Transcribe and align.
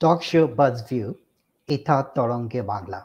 Talk 0.00 0.22
show 0.22 0.46
বাজ 0.46 0.82
view, 0.88 1.14
ইথা 1.68 2.02
তরঙ্গে 2.02 2.62
বাংলা। 2.62 3.00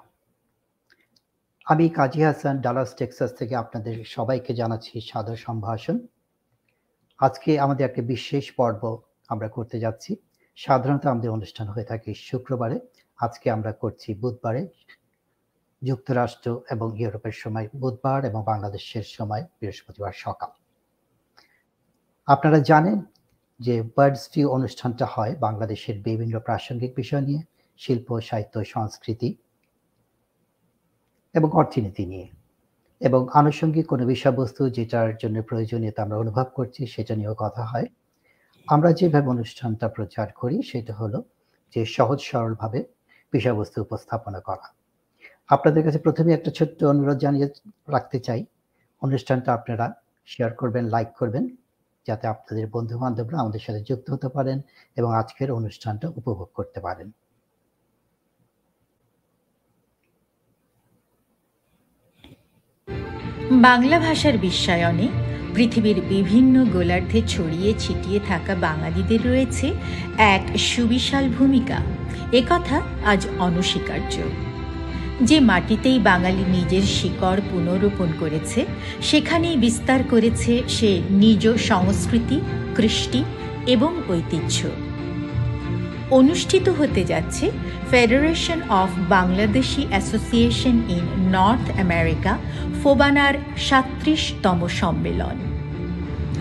আমি 1.66 1.90
কাজী 1.90 2.22
হাসান, 2.24 2.62
ডালাস, 2.62 2.96
টেক্সাস 2.96 3.32
থেকে 3.34 3.56
আপনাদের 3.56 4.06
সবাইকে 4.06 4.54
জানাচ্ছি 4.54 5.02
সাদর 5.02 5.36
সম্ভাষণ। 5.36 6.08
আজকে 7.20 7.60
আমাদের 7.60 7.86
একটা 7.86 8.02
বিশেষ 8.02 8.52
পর্ব 8.52 8.82
আমরা 9.28 9.48
করতে 9.48 9.80
যাচ্ছি। 9.80 10.16
সাধারণত 10.56 11.06
আমাদের 11.06 11.30
অনুষ্ঠান 11.32 11.68
হয়ে 11.68 11.84
থাকে 11.84 12.14
শুক্রবারে। 12.14 12.80
আজকে 13.18 13.52
আমরা 13.52 13.72
করছি 13.72 14.14
বুধবারে। 14.14 14.68
যুক্তরাষ্ট্র 15.82 16.62
এবং 16.70 17.00
ইউরোপের 17.00 17.32
সময় 17.32 17.68
বুধবার 17.76 18.26
এবং 18.26 18.44
বাংলাদেশের 18.46 19.04
সময় 19.04 19.44
বৃহস্পতিবার 19.60 20.12
সকাল। 20.12 20.50
আপনারা 22.26 22.60
জানেন 22.60 22.98
যে 23.60 23.82
বার্ডস 23.82 24.30
ভিউ 24.36 24.50
অনুষ্ঠানটা 24.50 25.06
হয় 25.10 25.36
বাংলাদেশের 25.36 26.02
বিভিন্ন 26.02 26.40
প্রাসঙ্গিক 26.40 26.94
বিষয় 26.96 27.22
নিয়ে, 27.22 27.42
শিল্প, 27.78 28.20
সাহিত্য, 28.20 28.66
সংস্কৃতি 28.66 29.38
এবং 31.34 31.50
অর্থনীতি 31.52 32.06
নিয়ে। 32.06 32.28
এবং 33.02 33.28
আনুষঙ্গিক 33.34 33.88
কোনো 33.88 34.06
বিষয়বস্তু 34.06 34.70
যেটার 34.70 35.18
জন্য 35.18 35.44
প্রয়োজনীয়তা 35.44 36.04
আমরা 36.04 36.18
অনুভব 36.18 36.44
করছি, 36.44 36.88
সেটা 36.88 37.16
নিয়েও 37.16 37.36
কথা 37.38 37.64
হয়। 37.64 37.86
আমরা 38.68 38.92
যেভাবে 38.92 39.28
অনুষ্ঠানটা 39.28 39.88
প্রচার 39.88 40.32
করি, 40.32 40.62
সেটা 40.62 40.94
হলো 40.94 41.24
যে 41.76 41.86
সহজ 41.86 42.20
সরলভাবে 42.22 42.84
বিষয়বস্তু 43.32 43.82
উপস্থাপনা 43.82 44.40
করা। 44.40 44.74
আপনাদের 45.48 45.84
কাছে 45.84 46.00
প্রথমে 46.00 46.34
একটা 46.34 46.52
ছোট্ট 46.52 46.84
অনুরোধ 46.84 47.18
জানিয়ে 47.18 47.50
রাখতে 47.88 48.20
চাই। 48.20 48.46
অনুষ্ঠানটা 49.02 49.54
আপনারা 49.54 50.02
শেয়ার 50.26 50.54
করবেন 50.54 50.86
লাইক 50.86 51.08
করবেন। 51.20 51.56
যাতে 52.08 52.28
আপনাদের 52.28 52.68
বন্ধু 52.68 53.00
বান্ধবরা 53.00 53.38
আমাদের 53.40 53.60
সাথে 53.60 53.82
যুক্ত 53.82 54.12
হতে 54.12 54.30
পারেন 54.30 54.62
এবং 54.96 55.16
আজকের 55.16 55.52
অনুষ্ঠানটা 55.52 56.08
উপভোগ 56.10 56.50
করতে 56.54 56.80
পারেন। 56.80 57.12
বাংলা 63.52 64.00
ভাষার 64.00 64.38
বিশ্বায়নে 64.38 65.08
পৃথিবীর 65.56 66.02
বিভিন্ন 66.10 66.66
গোলার্ধে 66.66 67.22
ছড়িয়ে 67.28 67.74
ছিটিয়ে 67.80 68.20
থাকা 68.20 68.56
বাঙালিদের 68.56 69.22
রয়েছে 69.26 69.74
এক 70.18 70.58
সুবিশাল 70.58 71.30
ভূমিকা। 71.30 71.78
একথা 72.34 72.82
আজ 73.06 73.28
অনস্বীকার্য। 73.40 74.16
যে 75.22 75.40
মাটিতেই 75.40 76.00
বাঙালি 76.00 76.44
নিজের 76.48 76.82
শিকড় 76.82 77.42
পুনরোপণ 77.52 78.08
করেছে, 78.20 78.66
সেখানেই 79.02 79.56
বিস্তার 79.56 80.00
করেছে 80.10 80.64
সে 80.68 81.02
নিজ 81.10 81.48
সংস্কৃতি, 81.58 82.42
কৃষ্টি 82.76 83.24
এবং 83.68 84.02
ঐতিহ্য। 84.10 84.70
অনুষ্ঠিত 86.12 86.70
হতে 86.70 87.04
যাচ্ছে 87.04 87.52
federation 87.92 88.62
of 88.70 88.90
Bangladeshi 89.10 89.86
association 89.90 90.82
in 90.90 91.36
North 91.36 91.80
America 91.80 92.38
ফোবানার 92.84 93.34
সাত্রিশতম 93.58 94.68
সম্মেলন। 94.68 95.36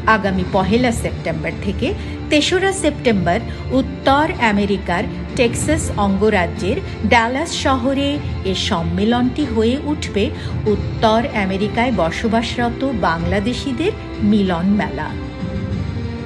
আগামী 0.06 0.44
পহেলা 0.52 0.92
সেপ্টেম্বর 0.92 1.50
থেকে 1.62 1.94
তেসরা 2.34 2.72
সেপ্টেম্বর 2.72 3.40
উত্তর 3.72 4.26
আমেরিকার 4.52 5.02
টেক্সাস 5.36 5.84
অঙ্গরাজ্যের 5.96 6.78
ডালাস 7.08 7.50
শহরে 7.62 8.08
এ 8.44 8.54
সম্মেলনটি 8.70 9.44
হয়ে 9.44 9.76
উঠবে 9.84 10.24
উত্তর 10.66 11.20
আমেরিকায় 11.44 11.92
বসবাসরত 11.96 12.80
বাংলাদেশিদের 13.00 13.92
মিলন 14.22 14.66
মেলা। 14.80 15.08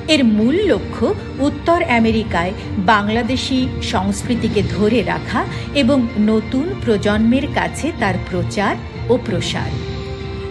এর 0.08 0.22
মূল 0.36 0.56
লক্ষ্য 0.66 1.06
উত্তর 1.38 1.80
আমেরিকায় 1.98 2.52
বাংলাদেশি 2.86 3.58
সংস্কৃতিকে 3.82 4.62
ধরে 4.76 5.00
রাখা 5.02 5.40
এবং 5.74 5.98
নতুন 6.18 6.66
প্রজন্মের 6.84 7.46
কাছে 7.54 7.86
তার 8.00 8.16
প্রচার 8.30 8.72
ও 9.08 9.14
প্রসার। 9.26 9.70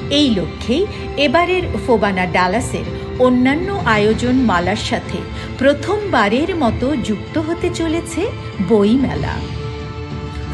এই 0.10 0.28
লক্ষ্যেই 0.36 0.84
এবারের 1.18 1.64
ফোবানা 1.86 2.26
ডালাসের 2.26 2.88
অন্যান্য 3.20 3.82
আয়োজন 3.86 4.36
মালার 4.36 4.76
সাথে 4.76 5.18
প্রথমবারের 5.58 6.56
মতো 6.56 6.96
যুক্ত 6.96 7.38
হতে 7.38 7.70
চলেছে 7.70 8.22
বইমেলা। 8.68 9.36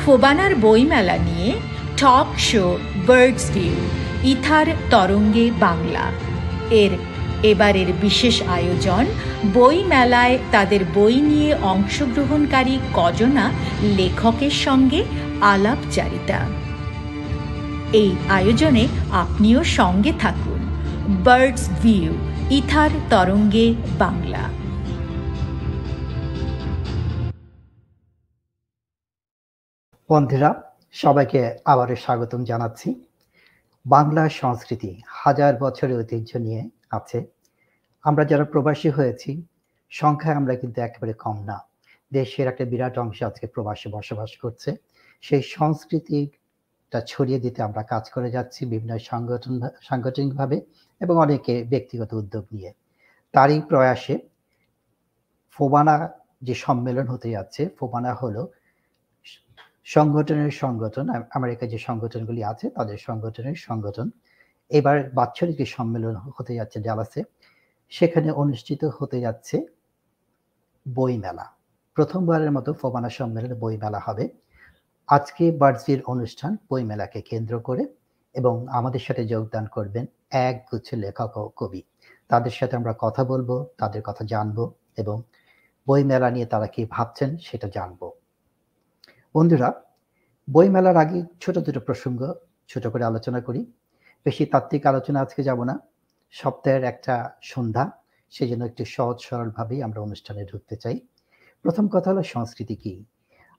ফোবানার 0.06 0.56
বইমেলা 0.56 1.18
নিয়ে 1.18 1.52
টক 1.97 2.28
শো, 2.40 2.78
বার্ডস 3.07 3.52
ভিউ, 3.52 3.75
ইথার 4.23 4.66
তরঙ্গে 4.90 5.52
বাংলা। 5.59 6.12
এর 6.69 6.91
এবারের 7.44 7.90
বিশেষ 8.02 8.41
আয়োজন 8.41 9.06
বই 9.53 9.84
মেলায় 9.84 10.38
তাদের 10.52 10.79
বই 10.94 11.16
নিয়ে 11.22 11.56
অংশগ্রহণকারী 11.56 12.79
কজনা 12.94 13.52
লেখকের 13.81 14.52
সঙ্গে 14.52 15.03
আলাপচারিতা। 15.41 16.40
এই 17.93 18.11
আয়োজনে 18.29 18.87
আপনিও 19.11 19.64
সঙ্গে 19.64 20.14
থাকুন। 20.20 20.59
বার্ডস 21.23 21.70
ভিউ 21.82 22.14
ইথার 22.49 22.90
তরঙ্গে 23.09 23.73
বাংলা। 23.97 24.49
বন্ধুরা, 30.09 30.75
সবাইকে 30.91 31.57
আবারও 31.66 31.95
স্বাগতম 31.95 32.43
জানাচ্ছি। 32.43 33.05
বাংলা 33.85 34.29
সংস্কৃতি 34.29 35.01
হাজার 35.07 35.57
বছরের 35.57 35.99
ঐতিহ্য 35.99 36.37
নিয়ে 36.37 36.69
আছে। 36.91 37.28
আমরা 38.03 38.25
যারা 38.25 38.43
প্রবাসী 38.43 38.89
হয়েছি, 38.89 39.46
সংখ্যায় 39.89 40.35
আমরা 40.35 40.55
কিন্তু 40.55 40.81
একেবারে 40.81 41.13
কম 41.13 41.43
না। 41.43 41.67
দেশের 42.13 42.47
একটা 42.47 42.66
বিরাট 42.66 42.97
অংশ 42.97 43.23
আজকে 43.23 43.47
প্রবাসে 43.47 43.89
বসবাস 43.89 44.29
করছে। 44.41 44.75
সেই 45.22 45.41
সংস্কৃতিটা 45.41 47.01
ছড়িয়ে 47.07 47.39
দিতে 47.39 47.61
আমরা 47.63 47.84
কাজ 47.84 48.09
করে 48.09 48.31
যাচ্ছি 48.31 48.66
বিভিন্ন 48.66 48.97
সংগঠন 48.97 49.61
সাংগঠনিকভাবে। 49.81 50.61
এবং 51.01 51.16
অনেকে 51.17 51.53
ব্যক্তিগত 51.63 52.13
উদ্যোগ 52.13 52.45
নিয়ে। 52.51 52.72
তারই 53.34 53.61
প্রয়াসে 53.69 54.16
ফোবানা 55.51 55.95
যে 56.41 56.53
সম্মেলন 56.55 57.05
হতে 57.07 57.28
যাচ্ছে, 57.31 57.61
ফোবানা 57.79 58.13
হলো 58.13 58.51
সংগঠনের 59.85 60.51
সংগঠন 60.51 61.05
আমেরিকার 61.29 61.67
যে 61.69 61.78
সংগঠনগুলি 61.78 62.41
আছে, 62.43 62.69
তাদের 62.69 62.97
সংগঠনের 62.97 63.55
সংগঠন। 63.55 64.07
এবার 64.69 64.97
বাৎসরিক 65.13 65.57
যে 65.57 65.66
সম্মেলন 65.66 66.16
হতে 66.35 66.55
যাচ্ছে 66.55 66.78
ডালাসে, 66.79 67.22
সেখানে 67.89 68.29
অনুষ্ঠিত 68.31 68.81
হতে 68.97 69.17
যাচ্ছে 69.22 69.57
বই 70.85 71.17
মেলা 71.17 71.46
প্রথমবারের 71.97 72.51
মতো 72.51 72.73
ফোবানা 72.73 73.09
সম্মেলনে 73.09 73.55
বই 73.55 73.78
মেলা 73.78 73.99
হবে। 74.05 74.25
আজকে 75.07 75.51
বার্জির 75.51 76.01
অনুষ্ঠান 76.03 76.57
বই 76.69 76.84
মেলাকে 76.84 77.22
কেন্দ্র 77.22 77.59
করে। 77.59 77.84
এবং 78.34 78.68
আমাদের 78.68 79.00
সাথে 79.00 79.26
যোগদান 79.26 79.66
করবেন 79.66 80.06
এক 80.32 80.66
গুচ্ছ 80.72 80.94
লেখক 80.94 81.38
ও 81.38 81.52
কবি। 81.56 81.82
তাদের 82.30 82.52
সাথে 82.52 82.76
আমরা 82.76 82.94
কথা 83.00 83.24
বলব, 83.24 83.66
তাদের 83.78 84.02
কথা 84.02 84.26
জানব 84.26 84.72
এবং 84.97 85.22
বই 85.88 86.03
মেলা 86.03 86.32
নিয়ে 86.32 86.46
তারা 86.46 86.68
কি 86.68 86.85
ভাবছেন 86.90 87.38
সেটা 87.38 87.68
জানব। 87.68 88.12
বন্ধুরা 89.35 89.84
বই 90.50 90.70
মেলার 90.70 90.97
আগে 90.97 91.24
ছোট 91.41 91.58
দুটো 91.58 91.80
প্রসঙ্গ, 91.80 92.34
ছোট 92.70 92.88
করে 92.88 93.03
আলোচনা 93.03 93.41
করি। 93.41 93.66
বেশি 94.26 94.46
তাত্ত্বিক 94.46 94.85
আলোচনা 94.85 95.22
আজকে 95.22 95.44
যাব 95.44 95.64
না। 95.64 95.80
সপ্তাহের 96.32 96.84
একটা 96.84 97.34
সন্ধ্যা 97.41 97.91
সেই 98.30 98.50
জন্য 98.50 98.66
একটু 98.66 98.85
সহজ 98.85 99.18
সরলভাবেই 99.20 99.84
আমরা 99.84 100.02
অনুষ্ঠানে 100.02 100.46
ঢুকতে 100.46 100.76
চাই। 100.76 101.00
প্রথম 101.64 101.88
কথা 101.88 102.12
হলো 102.12 102.24
সংস্কৃতি 102.24 102.76
কি? 102.76 103.06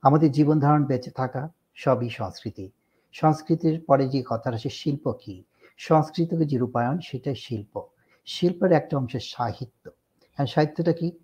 আমাদের 0.03 0.33
জীবন 0.33 0.61
ধারণ 0.61 0.85
বেঁচে 0.85 1.11
থাকা 1.11 1.49
সবই 1.75 2.11
সংস্কৃতি। 2.11 2.71
সংস্কৃতির 3.15 3.81
পরে 3.81 4.09
যে 4.09 4.23
কথা 4.27 4.51
আছে 4.51 4.69
শিল্প 4.69 5.13
কি? 5.13 5.45
সংস্কৃতিকে 5.79 6.45
যে 6.45 6.59
রূপায়ণ, 6.59 6.99
সেটাই 6.99 7.35
শিল্প। 7.35 7.81
শিল্পের 8.27 8.73
একটা 8.73 8.97
অংশ 8.97 9.17
সাহিত্য। 9.17 9.91
হ্যাঁ 10.33 10.47
সাহিত্যটা 10.47 10.93
কি? 10.93 11.19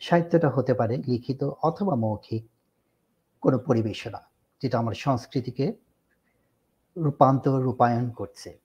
সাহিত্যটা 0.00 0.48
হতে 0.48 0.74
পারে 0.74 0.96
লিখিত 0.96 1.44
অথবা 1.62 1.94
মৌখিক 1.94 2.44
কোনো 3.40 3.58
পরিবেশনা, 3.58 4.20
যেটা 4.62 4.78
আমার 4.78 4.94
সংস্কৃতিকে 4.94 5.72
রূপান্তর, 6.96 7.62
রূপায়ণ 7.62 8.10
করছে। 8.10 8.58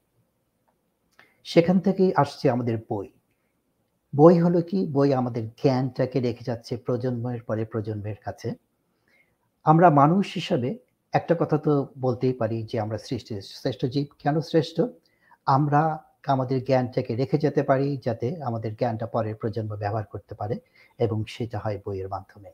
সেখান 1.44 1.80
থেকেই 1.80 2.12
আসছে 2.16 2.50
আমাদের 2.50 2.78
বই। 2.90 3.08
বই 4.16 4.40
হলো 4.40 4.62
কি? 4.62 4.88
বই 4.88 5.14
আমাদের 5.14 5.50
জ্ঞানটাকে 5.50 6.20
রেখে 6.20 6.44
যাচ্ছে 6.44 6.78
প্রজন্মের 6.78 7.44
পরে 7.44 7.66
প্রজন্মের 7.66 8.16
কাছে। 8.24 8.54
আমরা 9.64 9.90
মানুষ 9.90 10.34
হিসাবে 10.34 10.91
একটা 11.14 11.36
কথা 11.40 11.58
তো 11.58 11.88
বলতেই 12.00 12.34
পারি 12.34 12.64
যে 12.64 12.80
আমরা 12.80 12.98
সৃষ্টি, 12.98 13.42
শ্রেষ্ঠ 13.42 13.86
জীব। 13.86 14.08
কেন 14.20 14.36
শ্রেষ্ঠ? 14.42 14.82
আমরা 15.46 15.82
আমাদের 16.28 16.64
জ্ঞানটাকে 16.64 17.16
রেখে 17.16 17.38
যেতে 17.38 17.64
পারি 17.64 17.98
যাতে 18.06 18.28
আমাদের 18.44 18.76
জ্ঞানটা 18.76 19.08
পরের 19.08 19.36
প্রজন্ম 19.36 19.76
ব্যবহার 19.76 20.06
করতে 20.06 20.36
পারে 20.36 20.56
এবং 21.00 21.24
সেটা 21.28 21.60
হয় 21.60 21.80
বইয়ের 21.86 22.10
মাধ্যমে। 22.10 22.50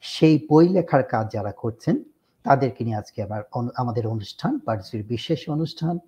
সেই 0.00 0.46
বই 0.50 0.68
লেখার 0.68 1.02
কাজ 1.04 1.32
যারা 1.32 1.52
করছেন, 1.52 1.96
তাদেরকে 2.44 2.84
নিয়ে 2.84 2.96
আজকে 2.96 3.22
আমার 3.22 3.42
আমাদের 3.76 4.06
অনুষ্ঠান 4.06 4.58
বার্ডসির 4.66 5.02
বিশেষ 5.04 5.40
অনুষ্ঠান। 5.48 5.98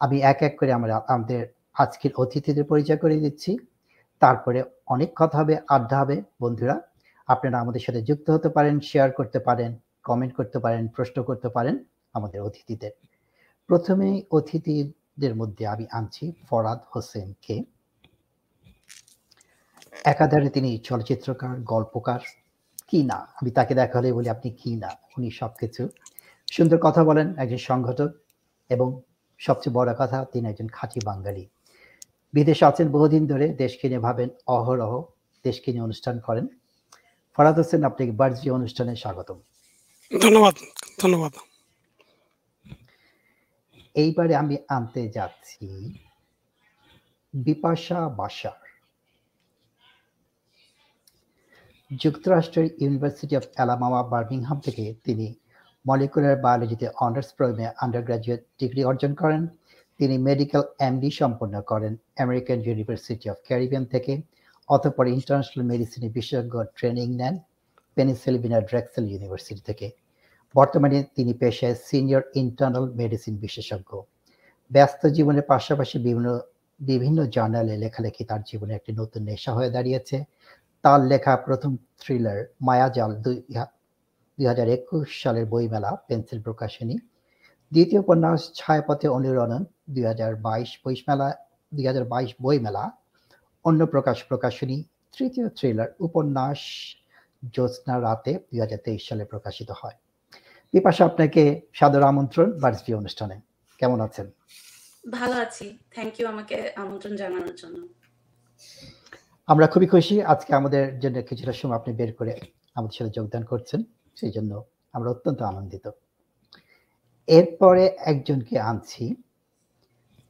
আমি 0.00 0.16
এক 0.22 0.42
এক 0.42 0.54
করে 0.58 0.72
আমরা 0.72 0.94
আমাদের 1.08 1.42
আজকের 1.74 2.12
অতিথিদের 2.16 2.64
পরিচয় 2.64 2.96
করে 2.96 3.16
দিচ্ছি। 3.16 3.58
তারপরে 4.22 4.58
অনেক 4.86 5.10
কথা 5.16 5.38
হবে, 5.38 5.54
আড্ডা 5.68 5.96
হবে। 6.00 6.22
বন্ধুরা, 6.40 6.80
আপনারা 7.28 7.56
আমাদের 7.60 7.80
সাথে 7.80 8.00
যুক্ত 8.02 8.30
হতে 8.30 8.48
পারেন 8.48 8.80
শেয়ার 8.80 9.10
করতে 9.12 9.38
পারেন। 9.38 9.72
কমেন্ট 10.04 10.34
করতে 10.34 10.58
পারেন, 10.58 10.88
প্রশ্ন 10.88 11.22
করতে 11.22 11.48
পারেন 11.48 11.84
আমাদের 12.12 12.40
অতিথিদের। 12.42 12.90
প্রথমে 13.66 14.22
অতিথিদের 14.30 15.34
মধ্যে 15.34 15.66
আমি 15.66 15.86
আনছি 15.92 16.32
ফরাদ 16.50 16.78
হোসেনকে। 16.96 17.64
একাধারে 20.04 20.48
তিনি 20.48 20.78
চলচ্চিত্রকার, 20.78 21.60
গল্পকার, 21.60 22.20
কি 22.88 23.02
না? 23.02 23.14
আমি 23.14 23.50
তাকে 23.50 23.74
দেখা 23.74 23.98
হলে 23.98 24.12
বলি, 24.12 24.28
আপনি 24.28 24.50
কি 24.50 24.76
না? 24.76 24.90
উনি 25.18 25.30
সবকিছু। 25.30 25.88
সুন্দর 26.52 26.78
কথা 26.78 27.04
বলেন, 27.04 27.34
একজন 27.36 27.56
সংগঠক 27.56 28.10
এবং 28.70 29.00
সবচেয়ে 29.38 29.74
বড় 29.74 29.94
কথা, 29.98 30.24
তিনি 30.32 30.48
একজন 30.48 30.68
খাঁটি 30.68 31.00
বাঙালি। 31.04 31.48
বিদেশে 32.32 32.64
আছেন 32.64 32.88
বহুদিন 32.88 33.26
ধরে, 33.26 33.48
দেশকে 33.48 33.88
নিয়ে 33.88 34.00
ভাবেন 34.00 34.28
অহরহ, 34.46 35.04
দেশকে 35.42 35.72
নিয়ে 35.72 35.84
অনুষ্ঠান 35.84 36.18
করেন। 36.18 36.46
ফরাদ 37.34 37.56
হোসেন, 37.58 37.84
আপনাকে 37.84 38.12
বার্জি 38.12 38.50
অনুষ্ঠানে 38.50 38.96
স্বাগতম। 38.96 39.38
ধন্যবাদ 40.22 40.54
ধন্যবাদ। 41.02 41.32
এইবারে 44.02 44.34
আমি 44.42 44.56
আনতে 44.76 45.02
যাচ্ছি 45.16 45.66
বিপাশা 47.34 48.00
বাসার। 48.18 48.60
যুক্তরাষ্ট্রের 51.90 52.68
ইউনিভার্সিটি 52.82 53.34
অফ 53.40 53.44
অ্যালামামা 53.54 54.00
বার্মিংহাম 54.12 54.58
থেকে 54.66 54.84
তিনি 55.04 55.26
মলিকুলার 55.88 56.36
বায়োলজিতে 56.44 56.86
অনার্স 57.06 57.30
প্রোগ্রামে 57.36 57.66
আন্ডার 57.82 58.02
গ্রাজুয়েট 58.06 58.42
ডিগ্রি 58.60 58.82
অর্জন 58.90 59.12
করেন। 59.22 59.42
তিনি 59.98 60.14
মেডিকেল 60.28 60.62
এমডি 60.88 61.10
সম্পন্ন 61.20 61.54
করেন 61.70 61.92
আমেরিকান 62.24 62.58
ইউনিভার্সিটি 62.66 63.26
অফ 63.32 63.38
ক্যারিবিয়ান 63.48 63.84
থেকে, 63.84 64.12
অতঃপর 64.68 65.06
ইন্টারন্যাশনাল 65.16 65.64
মেডিসিনে 65.72 66.08
বিশেষজ্ঞ 66.18 66.54
ট্রেনিং 66.76 67.08
নেন 67.20 67.34
পেনিসিলভিনা 67.96 68.58
ড্রেক্সেল 68.70 69.04
ইউনিভার্সিটি 69.12 69.62
থেকে। 69.70 69.86
বর্তমানে 70.54 70.98
তিনি 71.16 71.32
পেশায় 71.42 71.76
সিনিয়র 71.86 72.22
ইন্টারনাল 72.42 72.86
মেডিসিন 73.00 73.34
বিশেষজ্ঞ। 73.44 73.90
ব্যস্ত 74.70 75.02
জীবনের 75.16 75.44
পাশাপাশি 75.52 75.96
বিভিন্ন 76.06 76.28
বিভিন্ন 76.80 77.18
জার্নালে 77.34 77.74
লেখালেখি 77.84 78.22
তার 78.30 78.42
জীবনে 78.50 78.72
একটি 78.74 78.92
নতুন 79.00 79.22
নেশা 79.28 79.52
হয়ে 79.56 79.70
দাঁড়িয়েছে। 79.70 80.16
তার 80.84 81.00
লেখা 81.10 81.32
প্রথম 81.46 81.72
থ্রিলার 82.00 82.38
মায়াজাল 82.66 83.12
দুই 83.24 83.36
দুই 84.38 84.46
হাজার 84.50 84.68
একুশ 84.76 85.08
সালের 85.22 85.46
বইমেলা 85.52 85.90
পেন্সিল 86.08 86.40
প্রকাশনী। 86.46 86.96
দ্বিতীয় 87.72 88.00
উপন্যাস 88.04 88.40
ছায়াপথে 88.58 89.06
অনুরণন 89.08 89.62
দুই 89.94 90.04
হাজার 90.10 90.32
বাইশ 90.46 90.70
বইমেলা, 90.84 91.28
দুই 91.72 91.84
হাজার 91.86 92.04
বাইশ 92.12 92.30
বইমেলা। 92.44 92.84
অন্য 93.64 93.80
প্রকাশ 93.86 94.18
প্রকাশনী, 94.30 94.76
তৃতীয় 95.14 95.46
থ্রিলার 95.56 95.90
উপন্যাস 96.06 96.60
জ্যোৎস্না 97.54 97.94
রাতে 98.06 98.32
দুই 98.48 98.60
হাজার 98.60 98.80
তেইশ 98.84 99.02
সালে 99.08 99.24
প্রকাশিত 99.32 99.70
হয়। 99.80 99.96
বিপাশা 100.74 101.04
আপনাকে 101.04 101.60
সাদর 101.72 102.02
আমন্ত্রণ 102.02 102.58
বার্ষিক 102.58 102.96
অনুষ্ঠানে। 102.96 103.40
কেমন 103.78 104.00
আছেন? 104.00 104.30
ভালো 105.10 105.34
আছি। 105.34 105.78
থ্যাংক 105.90 106.20
ইউ 106.20 106.28
আমাকে 106.28 106.72
আমন্ত্রণ 106.76 107.16
জানানোর 107.16 107.54
জন্য। 107.54 107.88
আমরা 109.46 109.66
খুবই 109.66 109.86
খুশি 109.86 110.22
আজকে 110.22 110.54
আমাদের 110.54 111.00
জন্য 111.00 111.22
কিছুটা 111.22 111.52
সময় 111.52 111.76
আপনি 111.76 111.94
বের 111.94 112.12
করে 112.12 112.40
আমাদের 112.74 112.94
সাথে 112.98 113.10
যোগদান 113.10 113.44
করছেন 113.44 113.82
সেই 114.16 114.30
জন্য 114.30 114.64
আমরা 114.92 115.10
অত্যন্ত 115.10 115.42
আনন্দিত। 115.42 115.90
এরপরে 117.26 117.86
একজনকে 117.86 118.58
আনছি 118.58 119.14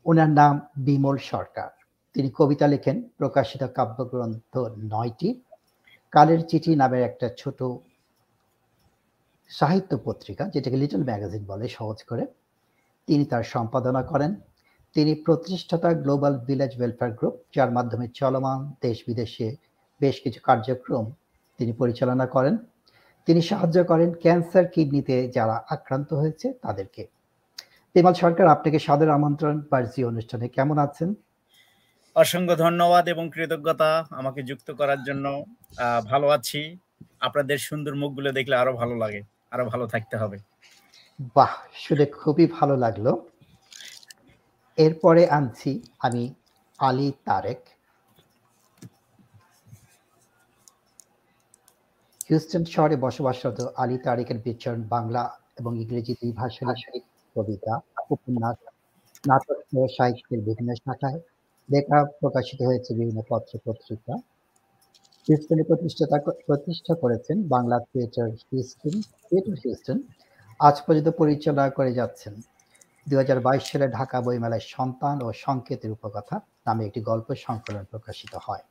ওনার 0.05 0.31
নাম 0.31 0.61
বিমল 0.77 1.17
সরকার। 1.17 1.71
তিনি 2.15 2.31
কবিতা 2.35 2.67
লেখেন 2.67 3.09
প্রকাশিত 3.19 3.63
কাব্যগ্রন্থ 3.63 4.57
নয়টি। 4.79 5.41
কালের 6.11 6.41
চিঠি 6.49 6.77
নামের 6.77 7.03
একটা 7.03 7.29
ছোট 7.39 7.63
সাহিত্য 9.51 9.93
পত্রিকা, 10.07 10.45
যেটাকে 10.55 10.77
লিটল 10.83 11.03
ম্যাগাজিন 11.09 11.43
বলে 11.51 11.67
সহজ 11.69 11.99
করে, 12.11 12.25
তিনি 13.09 13.25
তার 13.33 13.45
সম্পাদনা 13.55 14.03
করেন। 14.13 14.33
তিনি 14.97 15.13
প্রতিষ্ঠাতা 15.27 15.91
গ্লোবাল 16.03 16.35
ভিলেজ 16.47 16.73
ওয়েলফেয়ার 16.79 17.13
গ্রুপ 17.19 17.35
যার 17.55 17.71
মাধ্যমে 17.77 18.07
চলমান 18.21 18.59
দেশ 18.85 18.99
বিদেশে 19.09 19.49
বেশ 20.01 20.17
কিছু 20.25 20.39
কার্যক্রম 20.49 21.05
তিনি 21.59 21.73
পরিচালনা 21.81 22.27
করেন। 22.35 22.55
তিনি 23.27 23.41
সাহায্য 23.51 23.79
করেন 23.91 24.11
ক্যান্সার 24.23 24.67
কিডনিতে 24.75 25.17
যারা 25.37 25.57
আক্রান্ত 25.75 26.11
হয়েছে 26.21 26.47
তাদেরকে। 26.65 27.03
বিমল 27.95 28.15
সরকার, 28.23 28.47
আপনাকে 28.55 28.79
সাদর 28.87 29.11
আমন্ত্রণ 29.19 29.55
বার্জি 29.71 30.01
অনুষ্ঠানে 30.11 30.47
কেমন 30.57 30.77
আছেন? 30.87 31.09
অসংখ্য 32.17 32.55
ধন্যবাদ 32.65 33.05
এবং 33.15 33.25
কৃতজ্ঞতা 33.35 33.91
আমাকে 34.21 34.41
যুক্ত 34.49 34.69
করার 34.81 35.01
জন্য। 35.09 35.27
ভালো 36.11 36.27
আছি। 36.37 36.61
আপনাদের 37.27 37.59
সুন্দর 37.69 37.95
মুখগুলো 38.03 38.31
দেখলে 38.39 38.55
আরও 38.63 38.73
ভালো 38.81 38.95
লাগে। 39.03 39.21
আরও 39.55 39.65
ভালো 39.73 39.85
থাকতে 39.87 40.15
হবে। 40.17 40.39
বাহ, 41.37 41.53
শুনে 41.75 42.05
খুবই 42.21 42.47
ভালো 42.57 42.75
লাগল। 42.77 43.07
এরপরে 44.79 45.23
আনছি 45.29 45.71
আমি 45.99 46.23
আলী 46.79 47.09
তারেক। 47.25 47.61
হিউস্টন 52.29 52.63
শহরে 52.65 52.97
বসবাসরত 52.97 53.59
আলী 53.77 53.97
তারেকের 53.99 54.39
বিচরণ 54.39 54.83
বাংলা 54.89 55.23
এবং 55.61 55.73
ইংরেজি 55.83 56.13
দুই 56.21 56.33
ভাষায় 56.33 57.01
কবিতা, 57.37 57.75
উপন্যাস, 58.11 58.59
নাটক 59.25 59.59
সাহিত্যের 59.97 60.41
বিভিন্ন 60.41 60.71
শাখায় 60.75 61.19
লেখা 61.69 61.99
প্রকাশিত 62.21 62.59
হয়েছে 62.63 62.91
বিভিন্ন 62.95 63.21
পত্র 63.29 63.53
পত্রিকা। 63.65 64.15
হিউস্টনে 65.28 65.64
প্রতিষ্ঠাতা 65.71 66.16
প্রতিষ্ঠা 66.49 66.95
করেছেন 67.02 67.37
Bangla 67.54 67.76
theatre 67.88 68.28
Houston 68.49 68.95
theatre 69.26 69.57
Houston 69.62 69.99
আজ 70.61 70.76
পর্যন্ত 70.85 71.09
পরিচালনা 71.21 71.64
করে 71.78 71.93
যাচ্ছেন। 71.95 72.35
দু 73.09 73.14
হাজার 73.16 73.38
বাইশ 73.40 73.62
সালে 73.71 73.87
ঢাকা 73.88 74.19
বইমেলায় 74.21 74.64
সন্তান 74.75 75.16
ও 75.23 75.28
সংকেতের 75.45 75.90
উপকথা 75.97 76.37
নামে 76.66 76.83
একটি 76.88 77.00
গল্প 77.00 77.28
সংকলন 77.47 77.85
প্রকাশিত 77.85 78.33
হয়। 78.47 78.64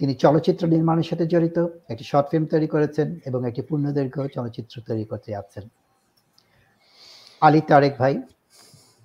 তিনি 0.00 0.12
চলচ্চিত্র 0.14 0.62
নির্মাণের 0.66 1.08
সাথে 1.10 1.24
জড়িত, 1.26 1.58
একটি 1.88 2.04
শর্ট 2.04 2.26
ফিল্ম 2.30 2.46
তৈরি 2.46 2.68
করেছেন 2.74 3.08
এবং 3.26 3.40
একটি 3.48 3.62
পূর্ণদৈর্ঘ্য 3.62 4.22
চলচ্চিত্র 4.28 4.74
তৈরি 4.88 5.04
করতে 5.04 5.28
যাচ্ছেন। 5.32 5.64
আলী 7.42 7.60
তারেক 7.60 7.94
ভাই, 7.98 8.14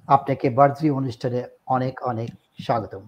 আপনাকে 0.07 0.47
বার্জি 0.49 0.87
অনুষ্ঠানে 0.89 1.39
অনেক 1.67 1.95
অনেক 2.11 2.29
স্বাগতম। 2.65 3.03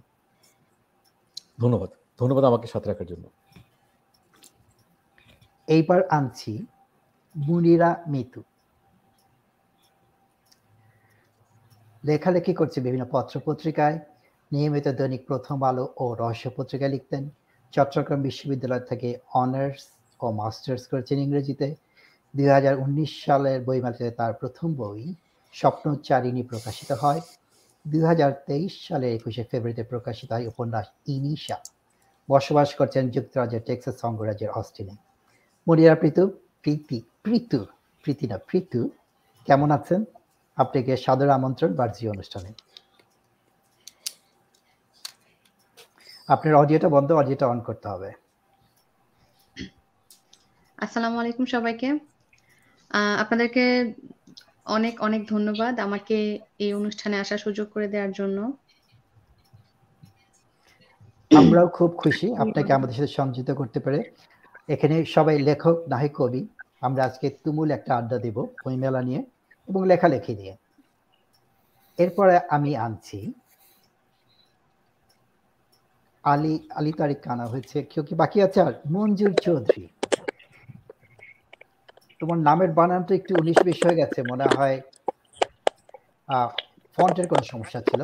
ধন্যবাদ। 1.60 1.99
ধন্যবাদ 2.20 2.44
আমাকে 2.44 2.68
সাথে 2.68 2.88
রাখার 2.90 3.08
জন্য। 3.12 3.26
এইবার 5.68 6.02
আনছি 6.18 6.54
মুনিরা 7.36 7.92
মিতু। 8.08 8.42
লেখালেখি 12.04 12.54
করছে 12.54 12.82
বিভিন্ন 12.82 13.06
পত্র 13.14 13.40
পত্রিকায় 13.48 13.98
নিয়মিত 14.52 14.88
দৈনিক 15.00 15.22
প্রথম 15.28 15.58
আলো 15.70 15.86
ও 16.04 16.06
রহস্য 16.14 16.50
পত্রিকায় 16.58 16.92
লিখতেন। 16.96 17.24
চট্টগ্রাম 17.74 18.22
বিশ্ববিদ্যালয় 18.22 18.84
থেকে 18.90 19.10
অনার্স 19.34 19.82
ও 20.20 20.26
মাস্টার্স 20.32 20.84
করেছেন 20.92 21.18
ইংরেজিতে। 21.20 21.68
দুই 22.36 22.48
হাজার 22.56 22.76
উনিশ 22.86 23.12
সালের 23.26 23.60
বই 23.60 23.80
বইমেলাতে 23.80 24.12
তার 24.12 24.34
প্রথম 24.34 24.70
বই 24.74 25.04
স্বপ্নচারিণী 25.54 26.44
প্রকাশিত 26.44 26.92
হয়। 26.92 27.22
দু 27.86 28.00
হাজার 28.06 28.32
তেইশ 28.48 28.74
সালে 28.88 29.08
একুশে 29.18 29.44
ফেব্রুয়ারিতে 29.50 29.84
প্রকাশিত 29.84 30.30
হয় 30.32 30.46
উপন্যাস 30.48 30.88
ইনিশা। 31.08 31.58
বসবাস 32.30 32.70
করছেন 32.80 33.04
যুক্তরাজ্যের 33.16 33.64
টেক্সাস 33.68 33.98
অঙ্গরাজ্যের 34.10 34.52
অস্টিনে 34.60 34.96
মরিয়া 35.68 35.94
প্রীতু, 36.02 36.24
প্রীতি 36.64 36.98
প্রীতু, 37.24 37.60
প্রীতি 38.04 38.26
না, 38.32 38.38
প্রীতু, 38.50 38.82
কেমন 39.48 39.70
আছেন? 39.78 40.02
আপনাকে 40.58 40.92
সাদর 41.04 41.30
আমন্ত্রণ 41.38 41.72
বার্জি 41.80 42.04
অনুষ্ঠানে। 42.16 42.52
আপনার 46.30 46.54
অডিওটা 46.62 46.90
বন্ধ, 46.96 47.10
অডিওটা 47.22 47.46
অন 47.54 47.60
করতে 47.68 47.88
হবে। 47.94 48.10
আসসালামু 50.78 51.18
আলাইকুম 51.22 51.46
সবাইকে। 51.56 51.90
আপনাদেরকে 53.22 53.64
অনেক 54.76 54.96
অনেক 55.08 55.22
ধন্যবাদ 55.34 55.74
আমাকে 55.88 56.18
এই 56.64 56.72
অনুষ্ঠানে 56.80 57.16
আসার 57.24 57.44
সুযোগ 57.46 57.68
করে 57.74 57.88
দেওয়ার 57.94 58.14
জন্য। 58.20 58.38
আমরাও 61.32 61.68
খুব 61.70 61.92
খুশি 61.98 62.28
আপনাকে 62.36 62.72
আমাদের 62.74 62.96
সাথে 62.96 63.12
সংযুক্ত 63.14 63.50
করতে 63.52 63.80
পারে। 63.80 64.00
এখানে 64.70 64.96
সবাই 65.16 65.36
লেখক 65.40 65.76
নাহি 65.88 66.10
কবি। 66.14 66.42
আমরা 66.82 67.02
আজকে 67.06 67.28
তুমুল 67.44 67.70
একটা 67.72 67.92
আড্ডা 67.96 68.18
দেব 68.26 68.38
বই 68.64 68.76
মেলা 68.78 69.02
নিয়ে 69.02 69.22
এবং 69.68 69.82
লেখালেখি 69.86 70.34
নিয়ে। 70.36 70.54
এরপরে 72.00 72.36
আমি 72.50 72.72
আনছি 72.78 73.20
আলী 76.24 76.54
আলী 76.72 76.92
তারিক 76.94 77.20
কানা 77.24 77.46
হয়েছে। 77.48 77.78
কেউ 77.92 78.04
কি 78.08 78.14
বাকি 78.22 78.38
আছে? 78.46 78.60
আর 78.62 78.74
মঞ্জুর 78.94 79.34
চৌধুরী। 79.44 79.84
তোমার 82.22 82.40
নামের 82.40 82.72
বানানটা 82.72 83.12
একটু 83.16 83.32
উনিশ 83.40 83.58
বিশ 83.64 83.80
হয়ে 83.86 84.00
গেছে 84.00 84.20
মনে 84.32 84.46
হয় 84.50 84.78
ফন্টের 86.98 87.26
কোন 87.28 87.42
সমস্যা 87.44 87.80
ছিল। 87.82 88.02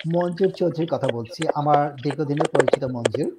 মঞ্জুর 0.00 0.50
চৌধুরীর 0.58 0.90
কথা 0.94 1.08
বলছি, 1.16 1.40
আমার 1.60 1.82
দীর্ঘদিনের 2.04 2.48
পরিচিত 2.54 2.82
মঞ্জুর। 2.96 3.30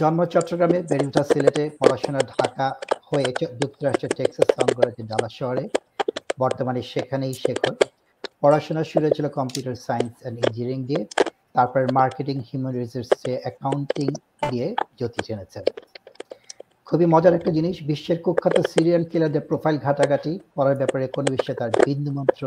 জন্ম 0.00 0.20
চট্টগ্রামে 0.32 0.78
ওঠা 1.08 1.22
সিলেটে, 1.30 1.64
পড়াশোনা 1.80 2.20
ঢাকা 2.34 2.66
হয়ে 3.08 3.28
যুক্তরাষ্ট্রের 3.60 4.12
টেক্সাস 4.18 4.48
অঙ্গরাজ্যের 4.62 5.06
ডালা 5.10 5.30
শহরে, 5.38 5.64
বর্তমানে 6.42 6.80
সেখানেই 6.92 7.34
শেখর। 7.44 7.74
পড়াশোনা 8.42 8.82
শুরু 8.90 9.04
হয়েছিল 9.06 9.26
কম্পিউটার 9.38 9.76
সায়েন্স 9.86 10.12
অ্যান্ড 10.20 10.36
ইঞ্জিনিয়ারিং 10.44 10.80
দিয়ে, 10.88 11.02
তারপর 11.56 11.80
মার্কেটিং, 11.98 12.36
হিউম্যান 12.48 12.74
রিসোর্সে 12.82 13.32
অ্যাকাউন্টিং 13.44 14.08
দিয়ে 14.50 14.66
জ্যোতি 14.98 15.20
জেনেছেন 15.28 15.64
খুবই 16.88 17.06
মজার 17.14 17.36
একটা 17.38 17.50
জিনিস, 17.56 17.76
বিশ্বের 17.90 18.18
কুখ্যাত 18.24 18.56
সিরিয়াল 18.72 19.02
কিলারদের 19.10 19.44
প্রোফাইল 19.48 19.76
ঘাটাঘাটি 19.86 20.32
করার 20.56 20.76
ব্যাপারে 20.80 21.04
কোনো 21.16 21.28
বিশ্বে 21.34 21.52
তার 21.60 21.70
বিন্দুমাত্র 21.86 22.42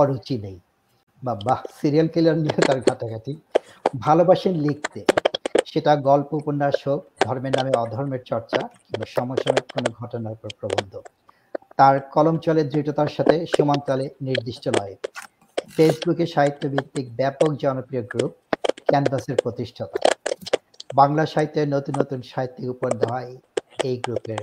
অরুচি 0.00 0.36
নেই। 0.44 0.58
বা 1.24 1.34
বাহ 1.44 1.60
সিরিয়াল 1.80 2.08
কিলার 2.08 2.38
নিয়ে 2.38 2.62
তার 2.66 2.80
ঘাটাঘাটি। 2.80 3.36
ভালোবাসেন 4.00 4.54
লিখতে। 4.54 5.04
সেটা 5.66 5.96
গল্প, 5.96 6.34
উপন্যাস 6.34 6.88
হোক, 6.88 7.00
ধর্মের 7.20 7.52
নামে 7.56 7.72
অধর্মের 7.76 8.22
চর্চা 8.24 8.60
কিংবা 8.68 9.06
সমসাময়িক 9.08 9.66
কোনো 9.72 9.88
ঘটনার 10.00 10.32
উপর 10.32 10.48
প্রবন্ধ। 10.60 11.00
তার 11.76 12.00
কলম 12.00 12.38
চলে 12.38 12.64
দৃঢ়তার 12.64 13.06
সাথে 13.06 13.46
সমান্তালে 13.46 14.08
নির্দিষ্ট 14.22 14.68
লয়ে। 14.68 14.96
ফেসবুকে 15.76 16.26
সাহিত্য 16.26 16.68
ভিত্তিক 16.68 17.16
ব্যাপক 17.16 17.50
জনপ্রিয় 17.54 18.02
গ্রুপ 18.02 18.32
ক্যানভাসের 18.86 19.36
প্রতিষ্ঠাতা। 19.42 19.98
বাংলা 20.94 21.26
সাহিত্যের 21.26 21.68
নতুন 21.68 21.94
নতুন 22.00 22.22
সাহিত্যিক 22.22 22.70
উপর 22.70 22.90
দেওয়াই 22.90 23.36
এই 23.82 23.96
গ্রুপের 23.96 24.38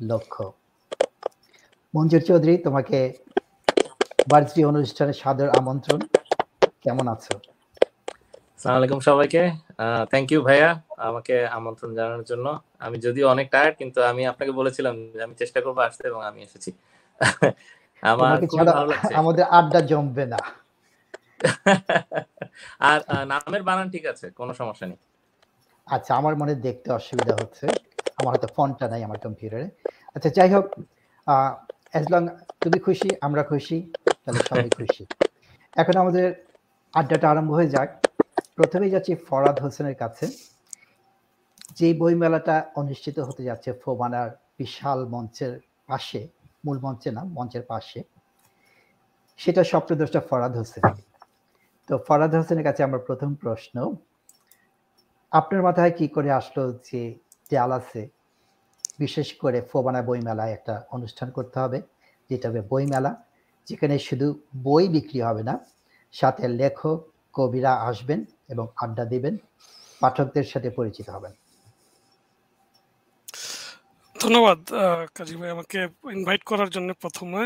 লক্ষ্য। 0.00 0.52
মঞ্জুর 1.94 2.20
চৌধুরী, 2.20 2.56
তোমাকে 2.56 2.98
বার্ষিক 4.26 4.64
অনুষ্ঠানে 4.66 5.12
সাদর 5.12 5.48
আমন্ত্রণ। 5.60 6.00
কেমন 6.84 7.06
আছো? 7.08 7.34
সালাম 8.60 8.76
আলাইকুম 8.78 9.00
সবাইকে। 9.00 9.42
থ্যাংক 10.10 10.28
ইউ 10.32 10.40
ভাইয়া 10.42 10.70
আমাকে 11.08 11.34
আমন্ত্রণ 11.48 11.90
জানানোর 11.94 12.24
জন্য। 12.24 12.46
আমি 12.78 12.96
যদিও 12.98 13.26
অনেক 13.28 13.46
টায়ার্ড 13.50 13.74
কিন্তু 13.78 13.98
আমি 14.02 14.22
আপনাকে 14.26 14.52
বলেছিলাম 14.52 14.94
যে 15.12 15.18
আমি 15.22 15.34
চেষ্টা 15.34 15.58
করব 15.60 15.78
আসতে 15.78 16.04
এবং 16.08 16.20
আমি 16.24 16.40
এসেছি। 16.42 16.70
আমার 18.02 18.36
আমাদের 19.14 19.44
আড্ডা 19.58 19.80
জমবে 19.80 20.24
না। 20.26 20.40
আর 22.88 22.98
নামের 23.26 23.62
বানান 23.62 23.86
ঠিক 23.90 24.04
আছে 24.06 24.26
কোনো 24.30 24.52
সমস্যা 24.54 24.86
নেই। 24.86 24.98
আচ্ছা 25.86 26.12
আমার 26.14 26.34
মনে 26.36 26.54
দেখতে 26.66 26.88
অসুবিধা 26.92 27.34
হচ্ছে। 27.40 27.66
আমার 28.18 28.30
হয়তো 28.34 28.48
ফোনটা 28.56 28.86
নাই 28.88 29.00
আমার 29.04 29.18
কম্পিউটারে 29.24 29.66
আচ্ছা 30.16 30.28
যাই 30.28 30.50
হোক 30.54 30.66
অ্যাজ 31.92 32.04
লং 32.12 32.22
তুমি 32.60 32.78
খুশি 32.78 33.08
আমরা 33.20 33.42
খুশি। 33.42 33.76
তাহলে 34.26 34.40
সবাই 34.48 34.70
খুশি। 34.76 35.02
এখন 35.80 35.94
আমাদের 36.02 36.26
আড্ডাটা 36.94 37.26
আরম্ভ 37.30 37.50
হয়ে 37.52 37.70
যাক। 37.74 37.88
প্রথমেই 38.56 38.90
যাচ্ছি 38.94 39.12
ফরাদ 39.28 39.56
হোসেনের 39.64 39.96
কাছে। 40.02 40.26
যে 41.78 41.88
বইমেলাটা 42.00 42.56
অনুষ্ঠিত 42.80 43.16
হতে 43.18 43.42
যাচ্ছে 43.48 43.70
ফোবানার 43.82 44.30
বিশাল 44.58 44.98
মঞ্চের 45.14 45.52
পাশে, 45.86 46.20
মূল 46.64 46.78
মঞ্চে 46.84 47.10
না, 47.16 47.22
মঞ্চের 47.36 47.64
পাশে, 47.72 48.00
সেটা 49.36 49.62
স্বপ্নদ্রষ্টা 49.64 50.20
ফরাদ 50.30 50.52
হোসেন। 50.56 50.84
তো 51.88 51.94
ফরাদ 52.06 52.32
হোসেনের 52.34 52.64
কাছে 52.64 52.80
আমার 52.84 53.02
প্রথম 53.08 53.30
প্রশ্ন, 53.34 53.76
আপনার 55.32 55.62
মাথায় 55.62 55.92
কি 55.98 56.06
করে 56.08 56.30
আসলো 56.40 56.62
যে 56.88 57.00
ডালাসে 57.52 58.02
বিশেষ 58.98 59.28
করে 59.42 59.58
ফোবানা 59.70 60.00
বইমেলায় 60.02 60.52
একটা 60.52 60.74
অনুষ্ঠান 60.90 61.28
করতে 61.30 61.56
হবে, 61.60 61.78
যেটা 62.30 62.46
হবে 62.48 62.62
বইমেলা। 62.70 63.12
যেখানে 63.68 63.98
শুধু 63.98 64.26
বই 64.62 64.88
বিক্রি 64.88 65.20
হবে 65.20 65.42
না 65.42 65.54
সাথে 66.14 66.48
লেখক 66.48 66.98
কবিরা 67.34 67.72
আসবেন 67.80 68.20
এবং 68.48 68.66
আড্ডা 68.76 69.04
দিবেন 69.04 69.34
পাঠকদের 70.00 70.44
সাথে 70.44 70.70
পরিচিত 70.70 71.10
হবেন। 71.10 71.32
ধন্যবাদ 74.16 74.58
কাজী 75.14 75.36
ভাই 75.36 75.50
আমাকে 75.50 75.78
ইনভাইট 76.12 76.42
করার 76.44 76.68
জন্য 76.70 76.92
প্রথমে। 76.94 77.42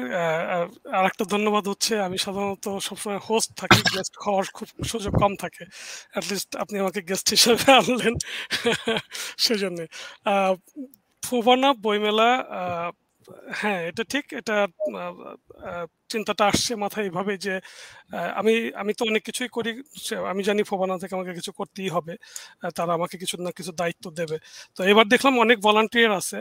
আর 0.93 1.05
একটা 1.07 1.25
ধন্যবাদ 1.25 1.65
হচ্ছে 1.69 1.93
আমি 1.99 2.17
সাধারণত 2.19 2.69
সবসময় 2.79 3.21
হোস্ট 3.29 3.51
থাকি 3.57 3.81
গেস্ট 3.95 4.15
হওয়ার 4.25 4.45
খুব 4.55 4.69
সুযোগ 4.85 5.13
কম 5.19 5.33
থাকে 5.37 5.65
অ্যাটলিস্ট 6.13 6.51
আপনি 6.57 6.77
আমাকে 6.79 7.01
গেস্ট 7.03 7.27
হিসেবে 7.31 7.65
আনলেন 7.81 8.15
সেজন্য। 9.39 9.79
আহ, 10.25 10.55
ফোবানা 11.23 11.73
বইমেলা 11.83 12.31
হ্যাঁ 13.55 13.81
এটা 13.89 14.03
ঠিক 14.05 14.25
এটা 14.33 14.57
চিন্তাটা 16.11 16.45
আসছে 16.50 16.73
মাথায় 16.85 17.05
এইভাবে 17.09 17.33
যে 17.47 17.55
আমি 18.41 18.53
আমি 18.75 18.93
তো 18.95 19.03
অনেক 19.11 19.23
কিছুই 19.29 19.49
করি 19.57 19.71
আমি 20.31 20.43
জানি 20.49 20.62
ফোবানা 20.71 20.95
থেকে 21.03 21.15
আমাকে 21.19 21.33
কিছু 21.38 21.53
করতেই 21.59 21.88
হবে 21.97 22.12
তারা 22.77 22.93
আমাকে 22.99 23.17
কিছু 23.23 23.37
না 23.41 23.50
কিছু 23.59 23.73
দায়িত্ব 23.81 24.05
দেবে। 24.21 24.37
তো 24.77 24.91
এবার 24.93 25.07
দেখলাম 25.12 25.35
অনেক 25.45 25.59
ভলান্টিয়ার 25.67 26.12
আছে 26.21 26.38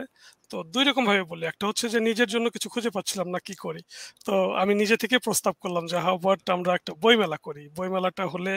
তো 0.50 0.66
দুই 0.74 0.84
রকম 0.84 1.04
ভাবে 1.08 1.22
বলি। 1.30 1.44
একটা 1.46 1.64
হচ্ছে 1.68 1.86
যে 1.88 1.98
নিজের 2.08 2.28
জন্য 2.34 2.46
কিছু 2.54 2.68
খুঁজে 2.74 2.90
পাচ্ছিলাম 2.96 3.28
না 3.34 3.40
কি 3.46 3.54
করি। 3.64 3.80
তো 4.26 4.32
আমি 4.62 4.72
নিজে 4.80 4.96
থেকে 5.02 5.16
প্রস্তাব 5.26 5.54
করলাম 5.62 5.84
যে 5.92 5.96
হাউ 6.04 6.16
বাট 6.26 6.40
আমরা 6.56 6.70
একটা 6.78 6.92
বইমেলা 7.02 7.38
করি। 7.46 7.62
বইমেলাটা 7.76 8.24
হলে 8.34 8.52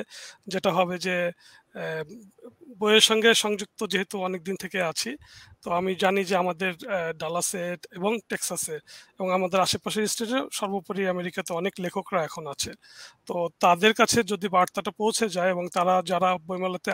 যেটা 0.47 0.69
হবে 0.77 0.95
যে 1.05 1.15
বইয়ের 2.81 3.05
সঙ্গে 3.09 3.29
সংযুক্ত 3.43 3.79
যেহেতু 3.93 4.15
অনেক 4.27 4.41
দিন 4.47 4.55
থেকে 4.63 4.79
আছি 4.91 5.09
তো 5.63 5.77
আমি 5.79 5.91
জানি 6.03 6.21
যে 6.29 6.35
আমাদের 6.43 6.71
আহ, 6.87 7.09
ডালাসে 7.21 7.63
এবং 7.97 8.11
টেক্সাসে 8.29 8.77
এবং 9.15 9.27
আমাদের 9.37 9.59
আশেপাশের 9.65 10.03
স্টেটে 10.07 10.37
সর্বোপরি 10.51 11.00
আমেরিকাতে 11.07 11.51
অনেক 11.53 11.73
লেখকরা 11.79 12.19
এখন 12.23 12.43
আছে। 12.47 12.71
তো 13.27 13.33
তাদের 13.59 13.91
কাছে 13.93 14.19
যদি 14.23 14.47
বার্তাটা 14.49 14.91
পৌঁছে 14.91 15.25
যায় 15.29 15.49
এবং 15.49 15.65
তারা 15.73 15.93
যারা 16.05 16.29
বইমেলাতে 16.47 16.91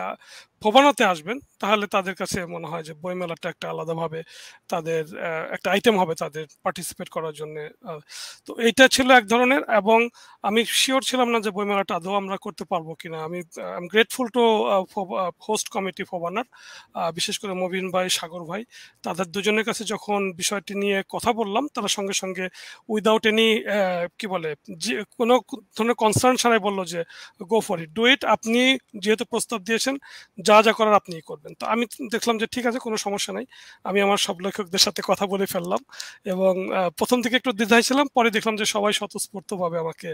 আ- 0.62 0.70
আসবেন, 1.12 1.38
তাহলে 1.60 1.84
তাদের 1.86 2.14
কাছে 2.14 2.38
মনে 2.54 2.66
হয় 2.66 2.82
যে 2.82 2.92
বইমেলাটা 3.02 3.48
একটা 3.48 3.66
আলাদাভাবে 3.72 4.20
তাদের 4.68 5.02
একটা 5.54 5.68
আইটেম 5.70 5.94
হবে 6.00 6.14
তাদের 6.14 6.44
পার্টিসিপেট 6.64 7.08
করার 7.08 7.34
জন্য 7.40 7.56
তো 8.46 8.50
এইটা 8.66 8.84
ছিল 8.88 9.08
এক 9.10 9.24
ধরনের 9.32 9.62
এবং 9.80 9.98
আমি 10.42 10.60
শিওর 10.80 11.02
ছিলাম 11.02 11.28
না 11.32 11.38
যে 11.40 11.50
বইমেলাটা 11.50 11.94
আদৌ 11.96 12.12
আমরা 12.20 12.36
করতে 12.36 12.64
পারব 12.64 12.88
কিনা। 13.00 13.18
আমি 13.26 13.38
I 13.38 13.76
am 13.76 13.86
grateful 13.92 14.26
to 14.36 14.42
host 15.48 15.66
committee 15.74 16.02
ফোবানার 16.10 16.46
বিশেষ 17.14 17.36
করে 17.38 17.52
মবিন 17.62 17.86
ভাই, 17.90 18.06
সাগর 18.18 18.42
ভাই, 18.50 18.62
তাদের 19.02 19.26
দুজনের 19.34 19.64
কাছে 19.64 19.82
যখন 19.84 20.20
বিষয়টি 20.32 20.72
নিয়ে 20.82 20.98
কথা 21.14 21.30
বললাম, 21.32 21.64
তারা 21.74 21.88
সঙ্গে 21.96 22.14
সঙ্গে 22.22 22.44
উইদাউট 22.88 23.24
এনি 23.30 23.48
কি 24.18 24.26
বলে, 24.34 24.50
যে 24.84 24.92
কোনো 25.18 25.34
ধরনের 25.76 25.96
কনসার্ন 26.02 26.36
ছাড়াই 26.36 26.60
বলল 26.66 26.80
যে 26.92 27.00
go 27.50 27.58
for 27.66 27.78
it 27.84 27.90
do 27.90 28.02
it 28.12 28.22
আপনি 28.34 28.60
যেহেতু 28.98 29.24
প্রস্তাব 29.24 29.58
দিয়েছেন 29.62 29.94
যা 30.48 30.56
যা 30.66 30.72
করার 30.78 30.94
আপনিই 31.00 31.24
করবেন। 31.30 31.52
তো 31.60 31.64
আমি 31.72 31.84
দেখলাম 32.14 32.34
যে 32.42 32.46
ঠিক 32.54 32.64
আছে, 32.68 32.78
কোনো 32.86 32.96
সমস্যা 33.06 33.32
নাই। 33.36 33.46
আমি 33.88 33.98
আমার 34.06 34.18
সব 34.26 34.36
লেখকদের 34.44 34.82
সাথে 34.86 35.00
কথা 35.10 35.24
বলে 35.32 35.46
ফেললাম 35.54 35.80
এবং 36.32 36.52
প্রথম 36.98 37.18
থেকে 37.24 37.36
একটু 37.40 37.50
দ্বিধায় 37.58 37.84
ছিলাম, 37.88 38.06
পরে 38.16 38.28
দেখলাম 38.36 38.54
যে 38.60 38.66
সবাই 38.74 38.92
স্বতঃস্ফূর্তভাবে 39.00 39.76
আমাকে 39.84 40.08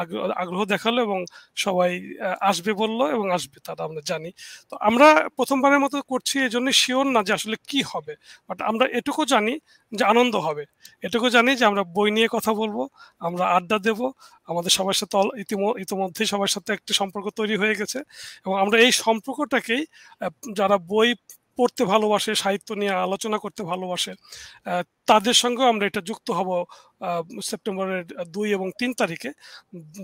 আগ্রহ 0.00 0.22
আগ্রহ 0.42 0.62
দেখাল 0.74 0.94
এবং 1.06 1.18
সবাই 1.64 1.90
আসবে 2.50 2.72
বলল 2.82 3.00
এবং 3.16 3.26
আসবে, 3.36 3.58
তারা 3.66 3.82
আমরা 3.88 4.02
জানি। 4.10 4.30
তো 4.70 4.74
আমরা 4.88 5.08
প্রথমবারের 5.38 5.80
মতো 5.84 5.96
করছি 6.12 6.34
এই 6.46 6.50
জন্য 6.54 6.68
শিওর 6.82 7.06
না 7.14 7.20
যে 7.28 7.32
আসলে 7.38 7.56
কি 7.70 7.80
হবে। 7.92 8.14
বাট 8.48 8.58
আমরা 8.70 8.84
এটুকু 8.98 9.22
জানি 9.34 9.54
যে 9.92 10.04
আনন্দ 10.04 10.34
হবে। 10.46 10.64
এটুকু 11.02 11.26
জানি 11.36 11.50
যে 11.60 11.64
আমরা 11.70 11.82
বই 11.96 12.08
নিয়ে 12.16 12.28
কথা 12.36 12.52
বলব, 12.60 12.78
আমরা 13.20 13.44
আড্ডা 13.56 13.76
দেব, 13.86 14.00
আমাদের 14.48 14.72
সবার 14.78 14.96
সাথে 15.00 15.16
ইতিমধ্যে 15.84 16.22
সবার 16.32 16.50
সাথে 16.54 16.70
একটা 16.72 16.92
সম্পর্ক 17.00 17.26
তৈরি 17.38 17.56
হয়ে 17.62 17.74
গেছে 17.80 17.98
এবং 18.46 18.54
আমরা 18.62 18.76
এই 18.84 18.92
সম্পর্কটাকেই 19.04 19.82
যারা 20.58 20.76
বই 20.92 21.08
পড়তে 21.58 21.82
ভালোবাসে, 21.92 22.32
সাহিত্য 22.42 22.68
নিয়ে 22.80 22.92
আলোচনা 23.06 23.36
করতে 23.44 23.62
ভালোবাসে। 23.72 24.12
তাদের 25.10 25.36
সঙ্গেও 25.42 25.66
আমরা 25.72 25.84
এটা 25.90 26.00
যুক্ত 26.10 26.28
হব 26.38 26.50
সেপ্টেম্বরের 27.50 28.04
দুই 28.36 28.48
এবং 28.56 28.68
তিন 28.80 28.90
তারিখে, 29.00 29.30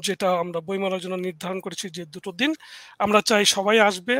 যেটা 0.06 0.28
আমরা 0.42 0.58
বইমেলার 0.68 1.02
জন্য 1.04 1.16
নির্ধারণ 1.26 1.58
করেছি 1.66 1.86
যে 1.96 2.02
দুটো 2.14 2.30
দিন। 2.40 2.50
আমরা 3.04 3.20
চাই 3.30 3.44
সবাই 3.56 3.78
আসবে 3.88 4.16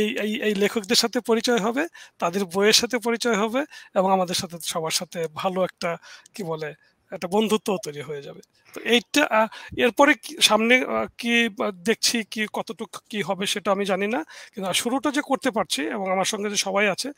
এই 0.00 0.08
এই 0.48 0.54
লেখকদের 0.62 0.98
সাথে 1.02 1.18
পরিচয় 1.30 1.60
হবে, 1.66 1.82
তাদের 2.22 2.42
বইয়ের 2.54 2.76
সাথে 2.80 2.96
পরিচয় 3.06 3.38
হবে 3.42 3.60
এবং 3.98 4.08
আমাদের 4.16 4.36
সাথে 4.42 4.56
সবার 4.72 4.94
সাথে 5.00 5.18
ভালো 5.40 5.58
একটা, 5.68 5.90
কি 6.34 6.42
বলে 6.52 6.70
একটা 7.16 7.28
বন্ধুত্ব 7.34 7.68
তৈরি 7.86 8.02
হয়ে 8.08 8.22
যাবে। 8.26 8.42
তো 8.74 8.78
এইটা 8.94 9.22
এরপরে 9.84 10.12
সামনে 10.48 10.74
কি 11.20 11.34
দেখছি 11.88 12.16
কি, 12.32 12.42
কতটুকু 12.58 12.98
কি 13.10 13.18
হবে 13.28 13.44
সেটা 13.52 13.68
আমি 13.74 13.84
জানি 13.92 14.06
না। 14.14 14.20
কিন্তু 14.52 14.66
শুরুটা 14.82 15.08
যে 15.16 15.22
করতে 15.30 15.50
পারছি 15.56 15.80
এবং 15.96 16.06
আমার 16.14 16.28
সঙ্গে 16.32 16.48
যে 16.54 16.58
সবাই 16.66 16.86
আছে, 16.94 17.08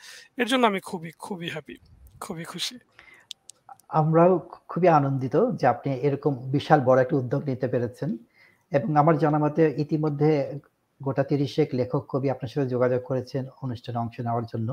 এর 0.40 0.46
জন্য 0.50 0.62
আমি 0.70 0.80
খুবই 0.88 1.10
খুবই 1.24 1.48
হ্যাপি 1.54 1.76
খুবই 2.24 2.44
খুশি। 2.52 2.76
আমরাও 4.00 4.32
খুবই 4.70 4.88
আনন্দিত 4.98 5.36
যে 5.58 5.64
আপনি 5.74 5.90
এরকম 6.06 6.32
বিশাল 6.54 6.78
বড় 6.88 6.98
একটা 7.04 7.16
উদ্যোগ 7.20 7.42
নিতে 7.50 7.66
পেরেছেন 7.72 8.10
এবং 8.72 8.90
আমার 9.02 9.14
জানা 9.22 9.38
মতে 9.44 9.62
ইতিমধ্যে 9.84 10.30
গোটা 11.00 11.22
তিরিশেক 11.30 11.68
লেখক 11.80 12.02
কবি 12.12 12.28
আপনার 12.34 12.50
সাথে 12.52 12.68
যোগাযোগ 12.74 13.00
করেছেন, 13.10 13.42
অনুষ্ঠানে 13.64 13.98
অংশ 14.04 14.16
নেওয়ার 14.26 14.46
জন্য। 14.52 14.68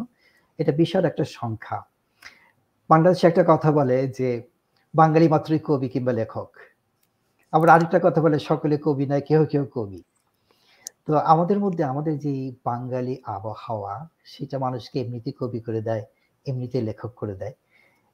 এটা 0.59 0.71
বিশাল 0.81 1.03
একটা 1.11 1.23
সংখ্যা। 1.39 1.77
বাংলাদেশে 2.89 3.25
একটা 3.27 3.43
কথা 3.51 3.69
বলে 3.79 3.97
যে 4.19 4.29
বাঙালি 4.95 5.27
মাত্রই 5.27 5.59
কবি 5.63 5.89
কিংবা 5.89 6.11
লেখক। 6.11 6.49
আবার 7.53 7.69
আরেকটা 7.69 7.99
কথা 8.03 8.21
বলে, 8.21 8.39
সকলে 8.39 8.77
কবি 8.77 9.05
নয়, 9.05 9.21
কেউ 9.21 9.45
কেউ 9.45 9.65
কবি। 9.73 10.03
তো 11.07 11.17
আমাদের 11.17 11.59
মধ্যে 11.59 11.83
আমাদের 11.83 12.19
যে 12.19 12.51
বাঙালি 12.65 13.21
আবহাওয়া, 13.25 14.09
সেটা 14.25 14.59
মানুষকে 14.59 15.01
এমনিতে 15.01 15.31
কবি 15.39 15.59
করে 15.59 15.81
দেয়, 15.81 16.03
এমনিতে 16.45 16.81
লেখক 16.81 17.11
করে 17.15 17.35
দেয়। 17.35 17.53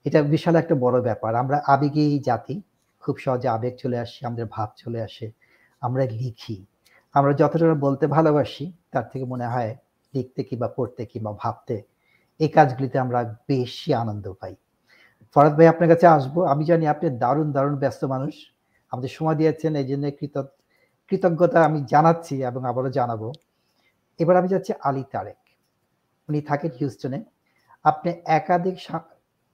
এটা 0.05 0.21
বিশাল 0.23 0.55
একটা 0.55 0.75
বড় 0.75 1.01
ব্যাপার। 1.01 1.35
আমরা 1.35 1.61
আবেগী 1.67 2.19
জাতি, 2.19 2.61
খুব 3.01 3.17
সহজে 3.17 3.47
আবেগ 3.47 3.73
চলে 3.77 3.99
আসে, 3.99 4.25
আমাদের 4.27 4.45
ভাব 4.45 4.69
চলে 4.77 5.01
আসে, 5.01 5.31
আমরা 5.81 6.05
লিখি। 6.05 6.65
আমরা 7.13 7.33
যতটা 7.33 7.73
বলতে 7.73 8.07
ভালোবাসি, 8.07 8.71
তার 8.91 9.09
থেকে 9.09 9.25
মনে 9.25 9.47
হয় 9.47 9.75
লিখতে 10.15 10.43
কিংবা 10.43 10.67
পড়তে 10.67 11.05
কিংবা 11.05 11.31
ভাবতে, 11.33 11.83
এই 12.39 12.47
কাজগুলিতে 12.47 12.99
আমরা 12.99 13.35
বেশি 13.47 13.93
আনন্দ 13.93 14.33
পাই। 14.33 14.55
ফরাদ 15.35 15.53
ভাই, 15.57 15.67
আপনার 15.73 15.89
কাছে 15.93 16.05
আসব। 16.17 16.35
আমি 16.53 16.63
জানি 16.69 16.85
আপনি 16.93 17.07
দারুণ 17.23 17.47
দারুণ 17.55 17.75
ব্যস্ত 17.83 18.01
মানুষ। 18.13 18.33
আমাদের 18.91 19.11
সময় 19.17 19.37
দিয়েছেন, 19.41 19.71
এই 19.81 19.87
জন্য 19.91 20.05
কৃতজ্ঞতা 21.11 21.59
আমি 21.69 21.79
জানাচ্ছি 21.93 22.35
এবং 22.49 22.61
আবারও 22.71 22.91
জানাব। 22.99 23.21
এবার 24.19 24.35
আমি 24.39 24.49
যাচ্ছি 24.53 24.71
আলী 24.89 25.03
তারেক। 25.13 25.39
উনি 26.29 26.39
থাকেন 26.49 26.71
হিউস্টনে। 26.79 27.19
আপনি 27.85 28.09
একাধিক 28.39 28.75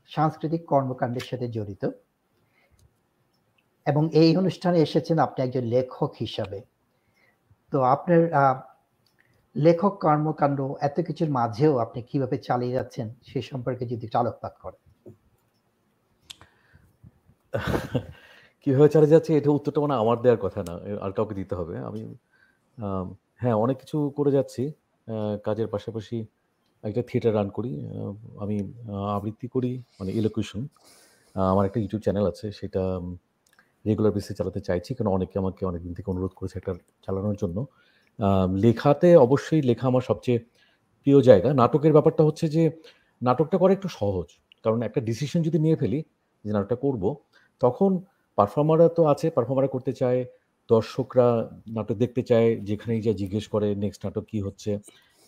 সাংস্কৃতিক 0.09 0.61
কর্মকাণ্ডের 0.71 1.25
সাথে 1.29 1.47
জড়িত। 1.55 1.83
এবং 3.85 4.03
এই 4.21 4.29
অনুষ্ঠানে 4.41 4.77
এসেছেন 4.87 5.17
আপনি 5.25 5.39
একজন 5.45 5.63
লেখক 5.75 6.11
হিসাবে। 6.23 6.59
তো 7.71 7.77
আপনার 7.95 8.21
লেখক 9.55 9.93
কর্মকাণ্ড 10.05 10.59
এত 10.87 10.97
কিছুর 11.07 11.29
মাঝেও 11.39 11.73
আপনি 11.85 11.99
কীভাবে 12.09 12.37
চালিয়ে 12.47 12.75
যাচ্ছেন 12.77 13.07
সে 13.29 13.39
সম্পর্কে 13.51 13.83
যদি 13.91 14.03
একটু 14.07 14.17
আলোকপাত 14.23 14.53
করেন। 14.63 14.84
কীভাবে 18.63 18.89
চালিয়ে 18.93 19.13
যাচ্ছে, 19.15 19.31
এটা 19.39 19.49
উত্তরটা 19.57 19.79
মানে 19.83 19.95
আমার 20.03 20.17
দেওয়ার 20.23 20.39
কথা 20.45 20.59
না 20.67 20.73
আর 21.05 21.11
কাউকে 21.17 21.33
দিতে 21.39 21.53
হবে। 21.59 21.75
আমি 21.89 22.01
হ্যাঁ 23.41 23.55
অনেক 23.63 23.77
কিছু 23.81 23.97
করে 24.17 24.31
যাচ্ছি। 24.37 24.63
কাজের 25.45 25.67
পাশাপাশি 25.73 26.17
একটা 26.83 27.01
থিয়েটার 27.09 27.33
রান 27.37 27.47
করি। 27.57 27.71
আমি 28.43 28.55
আবৃত্তি 29.17 29.47
করি 29.55 29.71
মানে 29.99 30.11
ইলোকুশন 30.19 30.61
আমার 31.51 31.63
একটা 31.69 31.79
ইউটিউব 31.83 32.01
চ্যানেল 32.05 32.25
আছে, 32.31 32.45
সেটা 32.59 32.83
রেগুলার 33.87 34.13
বেসিসে 34.15 34.33
চালাতে 34.39 34.59
চাইছি, 34.67 34.91
কারণ 34.97 35.09
অনেকে 35.17 35.35
আমাকে 35.41 35.61
অনেকদিন 35.69 35.93
থেকে 35.97 36.07
অনুরোধ 36.13 36.33
করেছে 36.39 36.55
একটা 36.61 36.73
চালানোর 37.05 37.37
জন্য। 37.43 37.57
লেখাতে 38.63 39.09
অবশ্যই 39.25 39.61
লেখা 39.69 39.85
আমার 39.91 40.03
সবচেয়ে 40.09 40.39
প্রিয় 41.01 41.19
জায়গা। 41.29 41.49
নাটকের 41.61 41.93
ব্যাপারটা 41.97 42.21
হচ্ছে 42.27 42.45
যে, 42.55 42.63
নাটকটা 43.21 43.57
করা 43.61 43.71
একটু 43.77 43.89
সহজ। 43.99 44.27
কারণ 44.63 44.79
একটা 44.87 44.99
ডিসিশন 45.09 45.39
যদি 45.47 45.57
নিয়ে 45.65 45.77
ফেলি, 45.81 45.99
যে 46.45 46.51
নাটকটা 46.55 46.77
করব 46.85 47.03
তখন 47.59 47.91
পারফর্মাররা 48.37 48.87
তো 48.89 49.01
আছে 49.05 49.27
পারফর্মাররা 49.29 49.67
করতে 49.67 49.93
চায়, 49.93 50.19
দর্শকরা 50.69 51.27
নাটক 51.67 51.95
দেখতে 51.95 52.21
চায়, 52.23 52.55
যেখানেই 52.67 53.01
যা 53.01 53.13
জিজ্ঞেস 53.13 53.45
করে 53.47 53.67
নেক্সট 53.75 54.01
নাটক 54.05 54.23
কী 54.27 54.39
হচ্ছে। 54.41 54.71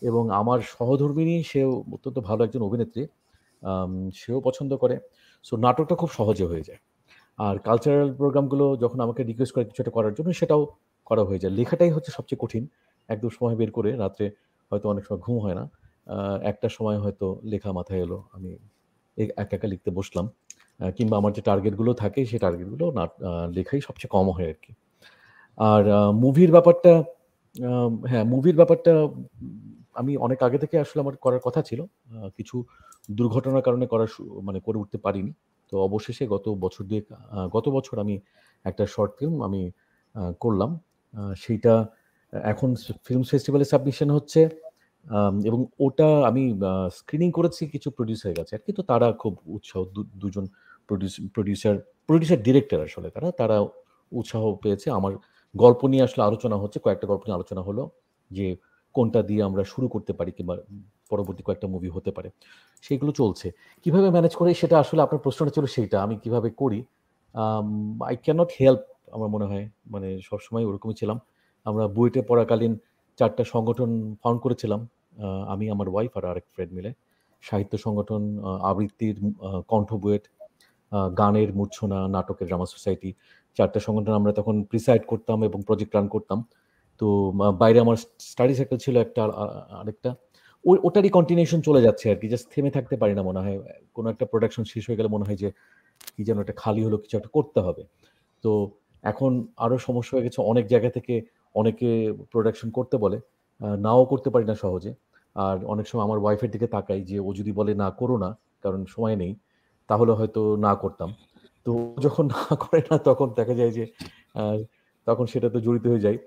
এবং 0.02 0.24
আমার 0.32 0.60
সহধর্মিনী, 0.74 1.44
সেও 1.44 1.72
অত্যন্ত 1.94 2.18
ভালো 2.20 2.42
একজন 2.44 2.62
অভিনেত্রী 2.62 3.04
সেও 4.16 4.40
পছন্দ 4.42 4.72
করে। 4.78 4.96
সো 5.44 5.54
নাটকটা 5.58 5.96
খুব 5.96 6.10
সহজে 6.10 6.46
হয়ে 6.46 6.64
যায়। 6.68 6.80
আর 7.40 7.56
কালচারাল 7.60 8.10
প্রোগ্রামগুলো 8.14 8.66
যখন 8.78 9.00
আমাকে 9.00 9.22
রিকোয়েস্ট 9.24 9.54
করে 9.56 9.66
কিছু 9.66 9.82
একটা 9.84 9.92
করার 9.92 10.14
জন্য, 10.14 10.30
সেটাও 10.34 10.62
করা 11.06 11.24
হয়ে 11.24 11.40
যায়। 11.40 11.54
লেখাটাই 11.54 11.92
হচ্ছে 11.92 12.12
সবচেয়ে 12.12 12.40
কঠিন। 12.44 12.64
একদম 13.10 13.30
সময় 13.30 13.56
বের 13.56 13.72
করে 13.72 13.90
রাত্রে 13.96 14.26
হয়তো 14.72 14.90
অনেক 14.90 15.04
সময় 15.06 15.22
ঘুম 15.26 15.38
হয় 15.40 15.56
না। 15.56 15.64
একটা 16.52 16.68
সময় 16.70 16.98
হয়তো 17.00 17.28
লেখা 17.44 17.72
মাথায় 17.72 18.02
এলো, 18.06 18.18
আমি 18.34 18.52
একা 19.18 19.56
একা 19.58 19.68
লিখতে 19.68 19.92
বসলাম। 19.92 20.26
কিংবা 20.80 21.16
আমার 21.22 21.32
যে 21.38 21.42
টার্গেটগুলো 21.50 21.92
থাকে, 22.04 22.20
সেই 22.30 22.40
টার্গেটগুলো 22.46 22.86
না 22.98 23.04
লেখাই 23.58 23.80
সবচেয়ে 23.88 24.12
কম 24.16 24.28
হয় 24.38 24.50
আর 24.54 24.60
কি 24.64 24.72
আর 25.58 25.84
মুভির 26.24 26.52
ব্যাপারটা 26.56 26.94
হ্যাঁ 28.12 28.26
মুভির 28.34 28.56
ব্যাপারটা, 28.60 28.94
আমি 30.02 30.12
অনেক 30.26 30.40
আগে 30.48 30.58
থেকে 30.64 30.76
আসলে 30.84 31.00
আমার 31.04 31.16
করার 31.26 31.42
কথা 31.48 31.62
ছিল। 31.70 31.80
কিছু 32.38 32.56
দুর্ঘটনার 33.18 33.64
কারণে 33.68 33.86
করার 33.94 34.10
মানে 34.48 34.60
করে 34.66 34.78
উঠতে 34.82 34.98
পারিনি। 35.06 35.32
তো 35.72 35.76
অবশেষে 35.88 36.24
গত 36.34 36.46
বছর 36.64 36.84
দিয়ে 36.90 37.02
গত 37.56 37.66
বছর 37.76 37.96
আমি 38.04 38.16
একটা 38.66 38.84
শর্ট 38.94 39.12
ফিল্ম 39.20 39.36
আমি 39.48 39.62
করলাম। 40.44 40.72
সেইটা 41.44 41.74
এখন 42.34 42.70
ফিল্ম 43.06 43.24
ফেস্টিভ্যালে 43.30 43.68
সাবমিশন 43.72 44.10
হচ্ছে। 44.18 44.42
এবং 45.50 45.60
ওটা 45.86 46.08
আমি 46.30 46.44
স্ক্রিনিং 46.98 47.30
করেছি 47.38 47.62
কিছু 47.74 47.88
প্রডিউসার 47.98 48.38
কাছে 48.40 48.52
আর 48.58 48.62
কি 48.66 48.72
তো 48.78 48.82
তারা 48.92 49.08
খুব 49.22 49.34
উৎসাহ 49.56 49.80
দুজন 50.22 50.46
প্রডিউসার 51.36 51.76
প্রডিউসার 52.08 52.40
ডিরেক্টর 52.48 52.80
আসলে 52.88 53.08
তারা 53.16 53.30
তারা 53.40 53.58
উৎসাহ 54.20 54.44
পেয়েছে। 54.64 54.88
আমার 55.00 55.14
গল্প 55.56 55.82
নিয়ে 55.92 56.04
আসলে 56.08 56.22
আলোচনা 56.30 56.56
হচ্ছে, 56.64 56.78
কয়েকটা 56.86 57.06
গল্প 57.12 57.24
নিয়ে 57.26 57.38
আলোচনা 57.40 57.62
হলো 57.68 57.84
যে 58.32 58.48
কোনটা 58.96 59.22
দিয়ে 59.30 59.42
আমরা 59.50 59.64
শুরু 59.74 59.88
করতে 59.94 60.12
পারি 60.18 60.32
কিংবা 60.38 60.56
পরবর্তী 61.12 61.42
কয়েকটা 61.48 61.68
মুভি 61.74 61.90
হতে 61.96 62.12
পারে। 62.18 62.30
সেইগুলো 62.86 63.12
চলছে। 63.22 63.48
কীভাবে 63.84 64.08
ম্যানেজ 64.16 64.34
করে 64.40 64.50
সেটা 64.62 64.76
আসলে 64.84 65.02
আপনার 65.06 65.22
প্রশ্নটা 65.26 65.52
ছিল 65.56 65.66
সেইটা, 65.76 65.98
আমি 66.06 66.16
কীভাবে 66.24 66.50
করি? 66.62 66.80
আই 68.10 68.16
ক্যানট 68.26 68.50
হেল্প 68.60 68.82
আমার 69.16 69.30
মনে 69.36 69.46
হয় 69.52 69.66
মানে 69.94 70.08
সবসময় 70.30 70.64
ওরকমই 70.70 70.96
ছিলাম। 71.02 71.18
আমরা 71.66 71.84
বুয়েটে 71.96 72.22
পড়াকালীন 72.30 72.74
চারটা 73.20 73.44
সংগঠন 73.54 73.90
ফাউন্ড 74.22 74.40
করেছিলাম 74.46 74.80
আমি, 75.54 75.66
আমার 75.74 75.88
ওয়াইফ 75.94 76.12
আর 76.18 76.24
আরেক 76.32 76.46
ফ্রেন্ড 76.54 76.72
মিলে। 76.78 76.92
সাহিত্য 77.44 77.74
সংগঠন 77.86 78.22
আবৃত্তির 78.70 79.16
কণ্ঠ 79.72 79.90
বুয়েট। 80.04 80.26
গানের 81.20 81.50
মূর্ছনা, 81.60 82.00
নাটকের 82.16 82.48
ড্রামা 82.50 82.68
সোসাইটি 82.74 83.10
চারটা 83.58 83.80
সংগঠন 83.86 84.14
আমরা 84.20 84.32
তখন 84.40 84.56
প্রিসাইড 84.72 85.04
করতাম 85.12 85.38
এবং 85.48 85.60
প্রজেক্ট 85.68 85.92
রান 85.96 86.08
করতাম। 86.16 86.40
তো 87.02 87.08
বাইরে 87.62 87.78
আমার 87.86 87.98
স্টাডি 88.32 88.54
সার্কেল 88.60 88.78
ছিল 88.86 88.96
একটা 89.06 89.22
আরেকটা। 89.82 90.10
ওই 90.66 90.78
ওটারই 90.88 91.12
কন্টিনিউশন 91.18 91.60
চলে 91.68 91.82
যাচ্ছে 91.86 92.06
আর 92.12 92.18
কি 92.22 92.28
জাস্ট 92.34 92.48
থেমে 92.54 92.72
থাকতে 92.78 92.96
পারি 93.02 93.14
না 93.20 93.24
মনে 93.30 93.40
হয়। 93.44 93.58
কোনো 93.96 94.08
একটা 94.14 94.26
প্রোডাকশন 94.32 94.64
শেষ 94.74 94.84
হয়ে 94.88 94.98
গেলে 95.00 95.10
মনে 95.16 95.26
হয় 95.28 95.40
যে, 95.44 95.50
কি 96.16 96.22
যেন 96.28 96.38
একটা 96.44 96.56
খালি 96.64 96.82
হলো, 96.88 96.98
কিছু 97.04 97.16
একটা 97.18 97.32
করতে 97.38 97.60
হবে। 97.62 97.84
তো, 98.44 98.52
এখন 99.04 99.32
আরও 99.58 99.78
সমস্যা 99.88 100.14
হয়ে 100.16 100.26
গেছে, 100.28 100.40
অনেক 100.52 100.66
জায়গা 100.68 100.90
থেকে 100.98 101.16
অনেকে 101.56 101.90
প্রোডাকশন 102.34 102.70
করতে 102.72 102.96
বলে 103.04 103.18
নাও 103.86 104.04
করতে 104.06 104.30
পারি 104.34 104.46
না 104.52 104.56
সহজে। 104.56 104.92
আর 105.36 105.58
অনেক 105.74 105.86
সময় 105.90 106.06
আমার 106.08 106.20
ওয়াইফের 106.24 106.52
দিকে 106.56 106.68
তাকাই 106.76 107.02
যে, 107.12 107.18
ও 107.20 107.30
যদি 107.40 107.52
বলে 107.60 107.74
না 107.84 107.90
করো 108.00 108.16
না, 108.26 108.30
কারণ 108.64 108.82
সময় 108.96 109.16
নেই। 109.24 109.32
তাহলে 109.90 110.12
হয়তো 110.14 110.42
না 110.58 110.72
করতাম। 110.76 111.10
তো 111.66 111.72
যখন 112.00 112.26
না 112.28 112.40
করে 112.64 112.82
না 112.90 112.96
তখন 113.00 113.28
দেখা 113.36 113.54
যায় 113.54 113.72
যে 113.72 113.84
তখন 115.08 115.26
সেটা 115.28 115.48
তো 115.50 115.60
জড়িত 115.60 115.86
হয়ে 115.88 116.04
যায়। 116.06 116.18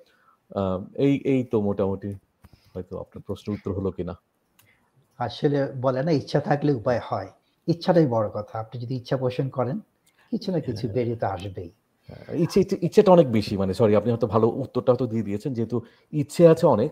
এই 0.97 1.15
এই 1.25 1.41
তো 1.45 1.57
মোটামুটি 1.61 2.11
হয়তো 2.75 2.95
আপনার 2.99 3.21
প্রশ্ন 3.27 3.47
উত্তর 3.53 3.71
হলো 3.79 3.91
কিনা। 3.91 4.15
আসলে 5.19 5.59
বলে 5.81 6.01
না 6.03 6.13
ইচ্ছা 6.13 6.41
থাকলে 6.41 6.71
উপায় 6.73 7.01
হয়। 7.09 7.29
ইচ্ছাটাই 7.69 8.07
বড় 8.07 8.27
কথা। 8.29 8.55
আপনি 8.59 8.77
যদি 8.81 8.95
ইচ্ছা 8.97 9.17
পোষণ 9.17 9.47
করেন 9.49 9.77
কিছু 10.33 10.49
না 10.53 10.59
কিছু 10.61 10.85
হ্যাঁ। 10.85 10.95
বেরিয়ে 10.97 11.17
তো 11.17 11.27
আসবেই। 11.27 11.71
ইচ্ছে 12.39 12.59
ইচ্ছেটা 12.83 13.11
অনেক 13.13 13.29
বেশি। 13.31 13.55
মানে 13.57 13.73
সরি 13.75 13.93
আপনি 13.97 14.11
হয়তো 14.11 14.27
ভালো 14.27 14.47
উত্তরটা 14.65 14.91
হয়তো 14.93 15.07
দিয়ে 15.07 15.25
দিয়েছেন 15.25 15.51
যেহেতু 15.55 15.77
ইচ্ছে 16.13 16.43
আছে 16.49 16.65
অনেক। 16.67 16.91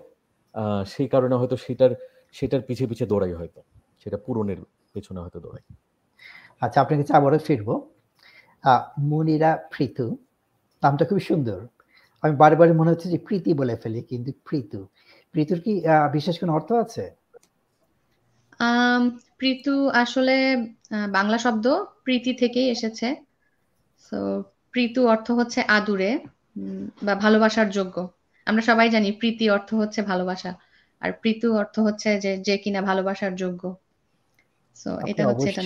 সেই 0.87 1.09
কারণে 1.09 1.35
হয়তো 1.37 1.57
সেটার 1.57 1.93
সেটার 2.33 2.63
পিছে 2.63 2.85
পিছে 2.87 3.05
দৌড়াই 3.07 3.33
হয়তো। 3.33 3.61
সেটা 3.99 4.17
পূরণের 4.27 4.59
পেছনে 4.95 5.19
হয়তো 5.21 5.39
দৌড়াই। 5.41 5.65
আচ্ছা 6.63 6.79
আপনার 6.83 6.97
কাছে 7.01 7.13
আবারও 7.19 7.41
ফিরবো। 7.49 7.75
মনিরা 9.11 9.51
প্রীতু, 9.73 10.07
নামটা 10.83 11.05
খুব 11.11 11.21
সুন্দর। 11.31 11.59
আমি 12.23 12.35
বারে 12.41 12.73
মনে 12.81 12.91
হচ্ছে 12.93 13.09
যে 13.15 13.19
প্রীতি 13.27 13.51
বলে 13.61 13.75
ফেলি, 13.83 14.01
কিন্তু 14.11 14.31
প্রীতু। 14.49 14.81
প্রীতুর 15.35 15.59
কি 15.65 15.73
বিশেষ 16.17 16.35
কোনো 16.41 16.53
অর্থ 16.59 16.71
আছে? 16.85 17.05
প্রীতু 19.41 19.75
আসলে 20.03 20.37
বাংলা 21.17 21.39
শব্দ 21.45 21.67
প্রীতি 22.05 22.33
থেকেই 22.43 22.69
এসেছে। 22.75 23.09
তো 24.07 24.19
প্রীতু 24.73 25.01
অর্থ 25.15 25.27
হচ্ছে 25.39 25.61
আদুরে 25.77 26.11
বা 27.07 27.15
ভালোবাসার 27.25 27.69
যোগ্য। 27.79 27.97
আমরা 28.47 28.63
সবাই 28.71 28.89
জানি 28.95 29.09
প্রীতি 29.21 29.45
অর্থ 29.57 29.71
হচ্ছে 29.81 30.01
ভালোবাসা, 30.11 30.51
আর 31.03 31.11
প্রীতু 31.23 31.49
অর্থ 31.63 31.77
হচ্ছে 31.87 32.11
যে 32.25 32.33
যে 32.47 32.55
কিনা 32.63 32.81
ভালোবাসার 32.89 33.33
যোগ্য। 33.43 33.63
সো 34.79 34.91
এটা 35.11 35.23
হচ্ছে 35.29 35.49
এটা 35.51 35.63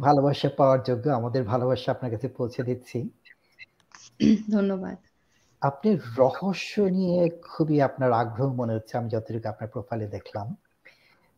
ভালোবাসা 0.00 0.48
পাওয়ার 0.58 0.80
যোগ্য। 0.88 1.04
আমাদের 1.20 1.42
ভালোবাসা 1.52 1.88
আপনার 1.92 2.10
কাছে 2.14 2.28
পৌঁছে 2.38 2.60
দিচ্ছি। 2.62 2.98
ধন্যবাদ। 4.54 4.98
আপনি 5.62 5.90
রহস্য 6.18 6.72
নিয়ে 6.98 7.20
খুবই 7.42 7.76
আপনার 7.80 8.10
আগ্রহ 8.12 8.48
মনে 8.54 8.72
হচ্ছে 8.76 8.94
আমি 8.98 9.08
যতটুকু 9.08 9.48
আপনার 9.48 9.68
প্রোফাইলে 9.74 10.06
দেখলাম। 10.06 10.48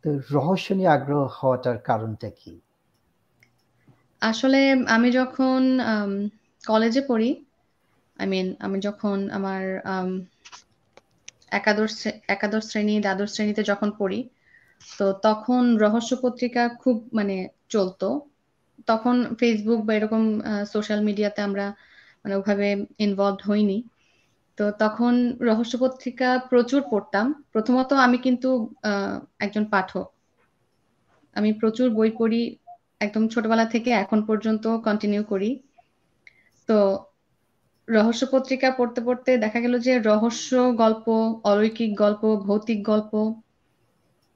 তো 0.05 0.09
রহস্য 0.33 0.69
নিয়ে 0.73 0.89
আগ্রহ 0.89 1.23
হওয়াটার 1.39 1.79
কারণটা 1.79 2.29
কি? 2.41 2.55
আসলে 4.23 4.61
আমি 4.87 5.09
যখন 5.11 5.61
কলেজে 6.65 7.03
পড়ি 7.11 7.31
আই 8.17 8.27
মিন 8.27 8.47
আমি 8.61 8.79
যখন 8.81 9.17
আমার 9.31 9.63
একাদশ 11.51 11.93
একাদশ 12.29 12.63
শ্রেণি 12.71 12.95
দ্বাদশ 13.01 13.29
শ্রেণীতে 13.35 13.63
যখন 13.63 13.89
পড়ি 13.99 14.21
তো 14.99 15.07
তখন 15.23 15.63
রহস্য 15.77 16.13
পত্রিকা 16.23 16.63
খুব 16.79 16.97
মানে 17.13 17.37
চলতো। 17.69 18.09
তখন 18.87 19.17
ফেসবুক 19.41 19.81
বা 19.85 19.93
এরকম 19.95 20.23
সোশ্যাল 20.73 21.01
মিডিয়াতে 21.03 21.41
আমরা 21.43 21.67
মানে 22.23 22.35
ওভাবে 22.35 22.69
ইনভলভ 22.99 23.39
হইনি। 23.51 23.79
তো 24.59 24.65
তখন 24.79 25.15
রহস্য 25.41 25.75
পত্রিকা 25.79 26.29
প্রচুর 26.51 26.81
পড়তাম। 26.91 27.27
প্রথমত 27.53 27.91
আমি 27.93 28.19
কিন্তু 28.19 28.49
একজন 29.39 29.65
পাঠক। 29.65 30.07
আমি 31.37 31.51
প্রচুর 31.53 31.87
বই 31.91 32.11
পড়ি, 32.11 32.43
একদম 33.01 33.23
ছোটবেলা 33.29 33.65
থেকে 33.65 33.91
এখন 33.91 34.19
পর্যন্ত 34.27 34.65
কন্টিনিউ 34.85 35.23
করি। 35.25 35.51
তো 36.69 36.79
রহস্য 37.89 38.23
পত্রিকা 38.33 38.69
পড়তে 38.71 39.01
পড়তে 39.01 39.31
দেখা 39.39 39.59
গেল 39.61 39.75
যে 39.79 39.93
রহস্য 40.01 40.51
গল্প, 40.77 41.07
অলৌকিক 41.45 41.91
গল্প, 41.97 42.23
ভৌতিক 42.37 42.79
গল্প 42.83 43.13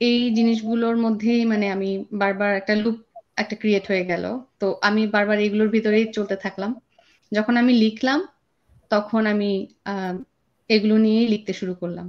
এই 0.01 0.21
জিনিসগুলোর 0.37 0.97
মধ্যেই 1.05 1.43
মানে 1.53 1.67
আমি 1.77 1.91
বারবার 2.21 2.51
একটা 2.61 2.75
লুপ 2.83 2.97
একটা 3.37 3.55
ক্রিয়েট 3.61 3.85
হয়ে 3.91 4.05
গেল। 4.11 4.25
তো 4.61 4.67
আমি 4.83 5.03
বারবার 5.15 5.39
এগুলোর 5.47 5.71
ভিতরেই 5.77 6.07
চলতে 6.17 6.37
থাকলাম। 6.45 6.71
যখন 7.33 7.55
আমি 7.63 7.73
লিখলাম, 7.83 8.21
তখন 8.91 9.23
আমি 9.33 9.51
এগুলো 10.71 10.95
নিয়েই 11.05 11.29
লিখতে 11.35 11.53
শুরু 11.61 11.75
করলাম। 11.83 12.07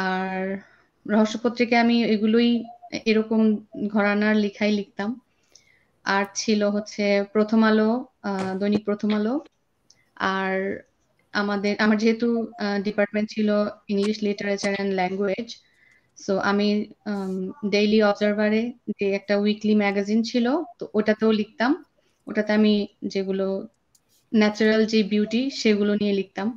আর 0.00 0.36
রহস্য 1.06 1.36
পত্রিকায় 1.44 1.82
আমি 1.84 1.96
এগুলোই 2.14 2.50
এরকম 3.10 3.40
ঘরানার 3.94 4.34
লেখাই 4.44 4.72
লিখতাম। 4.80 5.10
আর 6.04 6.24
ছিল 6.34 6.60
হচ্ছে 6.76 7.04
প্রথম 7.34 7.60
আলো 7.70 7.88
দৈনিক 8.60 8.82
প্রথম 8.88 9.10
আলো। 9.18 9.34
আর 10.32 10.54
আমাদের, 11.34 11.74
আমার 11.84 11.96
যেহেতু 12.02 12.26
ডিপার্টমেন্ট 12.86 13.28
ছিল 13.34 13.48
English 13.92 14.16
literature 14.26 14.72
and 14.76 14.92
language 15.00 15.48
so 16.18 16.32
আমি 16.50 16.66
ডেইলি 17.72 17.98
অবজারভারে 18.02 18.62
যে 18.96 19.06
একটা 19.18 19.34
উইকলি 19.42 19.74
ম্যাগাজিন 19.76 20.20
ছিল, 20.22 20.46
তো 20.78 20.84
ওটাতেও 20.94 21.30
লিখতাম। 21.32 21.72
ওটাতে 22.26 22.50
আমি 22.52 22.72
যেগুলো 23.12 23.46
ন্যাচারাল 24.32 24.82
যে 24.86 25.00
বিউটি 25.10 25.40
সেগুলো 25.60 25.92
নিয়ে 25.94 26.14
লিখতাম। 26.14 26.48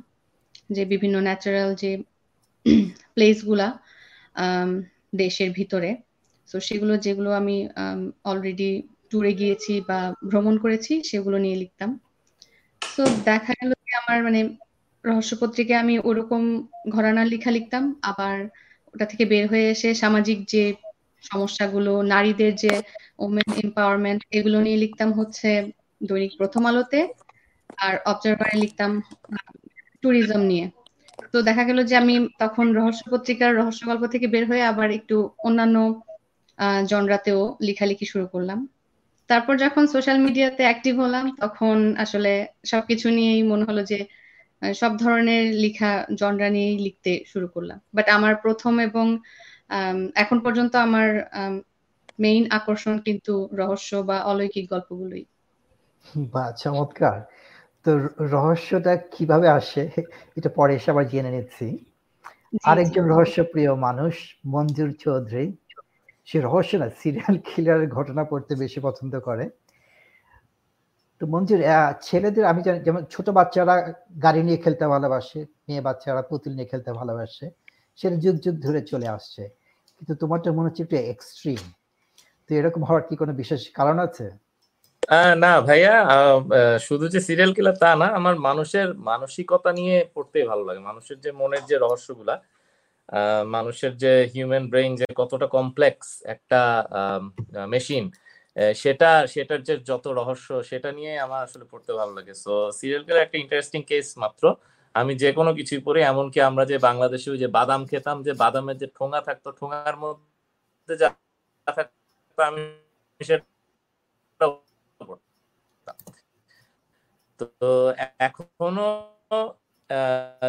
যে 0.70 0.82
বিভিন্ন 0.92 1.16
ন্যাচারাল 1.26 1.70
যে 1.74 1.90
প্লেসগুলা 3.14 3.68
দেশের 5.20 5.50
ভিতরে। 5.52 5.90
তো 6.48 6.56
সেগুলো 6.68 6.94
যেগুলো 7.06 7.30
আমি 7.32 7.56
অলরেডি 8.24 8.70
ট্যুরে 9.10 9.32
গিয়েছি 9.34 9.72
বা 9.88 9.98
ভ্রমণ 10.30 10.54
করেছি, 10.64 10.92
সেগুলো 11.10 11.36
নিয়ে 11.38 11.56
লিখতাম। 11.62 11.90
তো 12.98 13.02
দেখা 13.26 13.52
গেল 13.60 13.70
যে 13.80 13.92
আমার 14.00 14.18
মানে 14.26 14.40
রহস্য 15.04 15.32
পত্রিকায় 15.40 15.80
আমি 15.80 15.94
ওরকম 16.08 16.42
ঘরানার 16.88 17.26
লেখা 17.26 17.50
লিখতাম। 17.50 17.82
আবার 18.10 18.36
ওটা 18.94 19.06
থেকে 19.06 19.24
বের 19.24 19.44
হয়ে 19.48 19.66
এসে 19.68 19.88
সামাজিক 19.94 20.38
যে 20.52 20.62
সমস্যাগুলো, 21.24 21.92
নারীদের 22.12 22.52
যে 22.54 22.72
ওমেন 23.18 23.48
এম্পাওয়ারমেন্ট 23.64 24.20
এগুলো 24.30 24.58
নিয়ে 24.60 24.78
লিখতাম 24.84 25.10
হচ্ছে 25.12 25.48
দৈনিক 26.00 26.32
প্রথম 26.38 26.62
আলোতে 26.66 27.00
আর 27.78 27.94
অবজারভারে 28.06 28.56
লিখতাম 28.60 28.90
ট্যুরিজম 30.02 30.42
নিয়ে। 30.42 30.66
তো 31.32 31.38
দেখা 31.42 31.64
গেল 31.64 31.78
যে 31.84 31.94
আমি 31.96 32.14
তখন 32.38 32.66
রহস্য 32.74 33.02
পত্রিকার 33.10 33.50
রহস্য 33.54 33.80
গল্প 33.86 34.02
থেকে 34.06 34.26
বের 34.26 34.44
হয়ে 34.46 34.62
আবার 34.62 34.88
একটু 34.90 35.16
অন্যান্য 35.38 35.76
জনরাতেও 36.88 37.40
লেখালেখি 37.62 38.06
শুরু 38.06 38.26
করলাম। 38.26 38.58
তারপর 39.30 39.54
যখন 39.56 39.82
সোশ্যাল 39.86 40.18
মিডিয়াতে 40.18 40.62
অ্যাক্টিভ 40.62 40.94
হলাম, 41.00 41.24
তখন 41.36 41.76
আসলে 41.96 42.32
সবকিছু 42.64 43.06
নিয়েই 43.10 43.42
মনে 43.42 43.64
হলো 43.64 43.82
যে 43.82 43.98
সব 44.62 44.92
ধরনের 44.98 45.44
লেখা 45.56 45.90
জনরা 46.14 46.48
নিয়েই 46.48 46.78
লিখতে 46.78 47.12
শুরু 47.26 47.46
করলাম। 47.48 47.78
বাট 47.94 48.06
আমার 48.08 48.34
প্রথম 48.36 48.74
এবং 48.80 49.06
এখন 50.14 50.38
পর্যন্ত 50.44 50.72
আমার 50.86 51.08
মেইন 52.18 52.44
আকর্ষণ 52.50 52.96
কিন্তু 53.06 53.32
রহস্য 53.52 53.90
বা 54.08 54.16
অলৌকিক 54.24 54.66
গল্পগুলোই। 54.70 55.24
বা 56.30 56.44
চমৎকার। 56.58 57.18
তো 57.86 57.90
রহস্যটা 58.32 58.92
কীভাবে 59.12 59.48
আসে 59.50 59.82
এটা 60.36 60.50
পরে 60.56 60.72
এসে 60.74 60.88
আবার 60.90 61.06
জেনে 61.08 61.30
নিচ্ছি। 61.30 61.66
আরেকজন 62.64 63.04
রহস্যপ্রিয় 63.06 63.70
মানুষ 63.86 64.14
মঞ্জুর 64.46 64.90
চৌধুরী। 65.00 65.46
সে 66.28 66.36
রহস্য 66.40 66.72
না 66.74 66.88
সিরিয়াল 67.00 67.36
কিলারের 67.48 67.88
ঘটনা 67.88 68.22
পড়তে 68.24 68.52
বেশি 68.54 68.78
পছন্দ 68.82 69.14
করে। 69.20 69.44
তো 71.20 71.24
মঞ্জুর 71.32 71.60
ছেলেদের 72.08 72.44
আমি 72.50 72.60
জানি, 72.66 72.78
যেমন 72.86 73.02
ছোট 73.14 73.26
বাচ্চারা 73.38 73.74
গাড়ি 74.24 74.40
নিয়ে 74.46 74.58
খেলতে 74.64 74.84
ভালোবাসে, 74.94 75.40
মেয়ে 75.66 75.82
বাচ্চারা 75.86 76.22
পুতুল 76.30 76.52
নিয়ে 76.56 76.68
খেলতে 76.72 76.90
ভালোবাসে 77.00 77.46
সেটা 77.98 78.16
যুগ 78.24 78.36
যুগ 78.44 78.54
ধরে 78.66 78.80
চলে 78.92 79.08
আসছে। 79.16 79.42
কিন্তু 79.96 80.14
তোমারটা 80.22 80.48
মনে 80.58 80.66
হচ্ছে 80.68 80.82
একটু 80.86 80.96
এক্সট্রিম 81.12 81.62
তো 82.46 82.50
এরকম 82.58 82.82
হওয়ার 82.88 83.04
কি 83.08 83.14
কোনো 83.22 83.32
বিশেষ 83.40 83.60
কারণ 83.78 83.96
আছে? 84.06 84.26
না 85.42 85.52
ভাইয়া 85.66 85.94
শুধু 86.86 87.04
যে 87.14 87.20
সিরিয়াল 87.28 87.52
কিলার 87.56 87.76
তা 87.82 87.90
না, 88.02 88.06
আমার 88.18 88.34
মানুষের 88.48 88.88
মানসিকতা 89.10 89.70
নিয়ে 89.78 89.96
পড়তে 90.14 90.38
ভালো 90.50 90.62
লাগে। 90.68 90.80
মানুষের 90.90 91.18
যে 91.24 91.30
মনের 91.40 91.64
যে 91.70 91.76
রহস্যগুলা 91.84 92.34
মানুষের 93.56 93.92
যে 94.02 94.12
হিউম্যান 94.32 94.64
ব্রেইন 94.72 94.92
যে 95.00 95.06
কতটা 95.20 95.46
কমপ্লেক্স 95.56 96.06
একটা 96.34 96.60
মেশিন 97.74 98.04
সেটা, 98.82 99.10
সেটার 99.34 99.60
যে 99.68 99.74
যত 99.90 100.04
রহস্য, 100.20 100.48
সেটা 100.70 100.90
নিয়ে 100.98 101.12
আমার 101.26 101.40
আসলে 101.46 101.64
পড়তে 101.70 101.92
ভালো 102.00 102.12
লাগে। 102.18 102.34
সো 102.44 102.52
সিরিয়াল 102.78 103.02
কিলার 103.06 103.24
একটা 103.26 103.38
ইন্টারেস্টিং 103.44 103.80
কেস 103.90 104.06
মাত্র। 104.22 104.44
আমি 104.94 105.12
যে 105.22 105.30
কোনো 105.38 105.50
কিছুই 105.58 105.80
পড়ি, 105.86 106.00
এমনকি 106.12 106.38
আমরা 106.50 106.64
যে 106.72 106.76
বাংলাদেশে 106.88 107.30
যে 107.42 107.48
বাদাম 107.58 107.82
খেতাম, 107.90 108.16
যে 108.26 108.32
বাদামের 108.42 108.76
যে 108.82 108.88
ঠোঙা 108.98 109.20
থাকতো, 109.28 109.48
ঠোঙার 109.60 109.96
মধ্যে 110.04 110.94
যা 111.02 111.08
থাকতো, 111.66 112.40
আমি 112.50 112.62
তো, 117.40 117.46
এখনও 118.28 118.90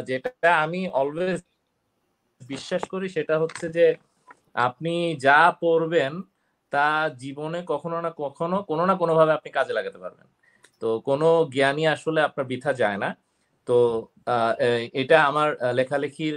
যেটা 0.10 0.50
আমি 0.64 0.82
অলওয়েজ 1.02 1.42
বিশ্বাস 2.42 2.84
করি, 2.94 3.08
সেটা 3.10 3.36
হচ্ছে 3.44 3.66
যে 3.78 3.86
আপনি 4.68 4.94
যা 5.26 5.40
পড়বেন 5.62 6.14
তা 6.74 6.86
জীবনে 7.24 7.60
কখনো 7.72 7.98
না 8.06 8.12
কখনো 8.24 8.58
কোনো 8.70 8.84
না 8.90 8.94
কোনো 9.02 9.14
ভাবে 9.20 9.32
আপনি 9.38 9.50
কাজে 9.58 9.74
লাগাতে 9.78 10.00
পারবেন। 10.04 10.28
তো 10.82 10.88
কোনো 11.10 11.28
জ্ঞানী 11.56 11.84
আসলে 11.96 12.20
আপনার 12.28 12.46
বৃথা 12.52 12.72
যায় 12.82 13.00
না। 13.04 13.10
তো 13.68 13.78
এটা 15.02 15.18
আমার 15.30 15.50
লেখালেখির 15.80 16.36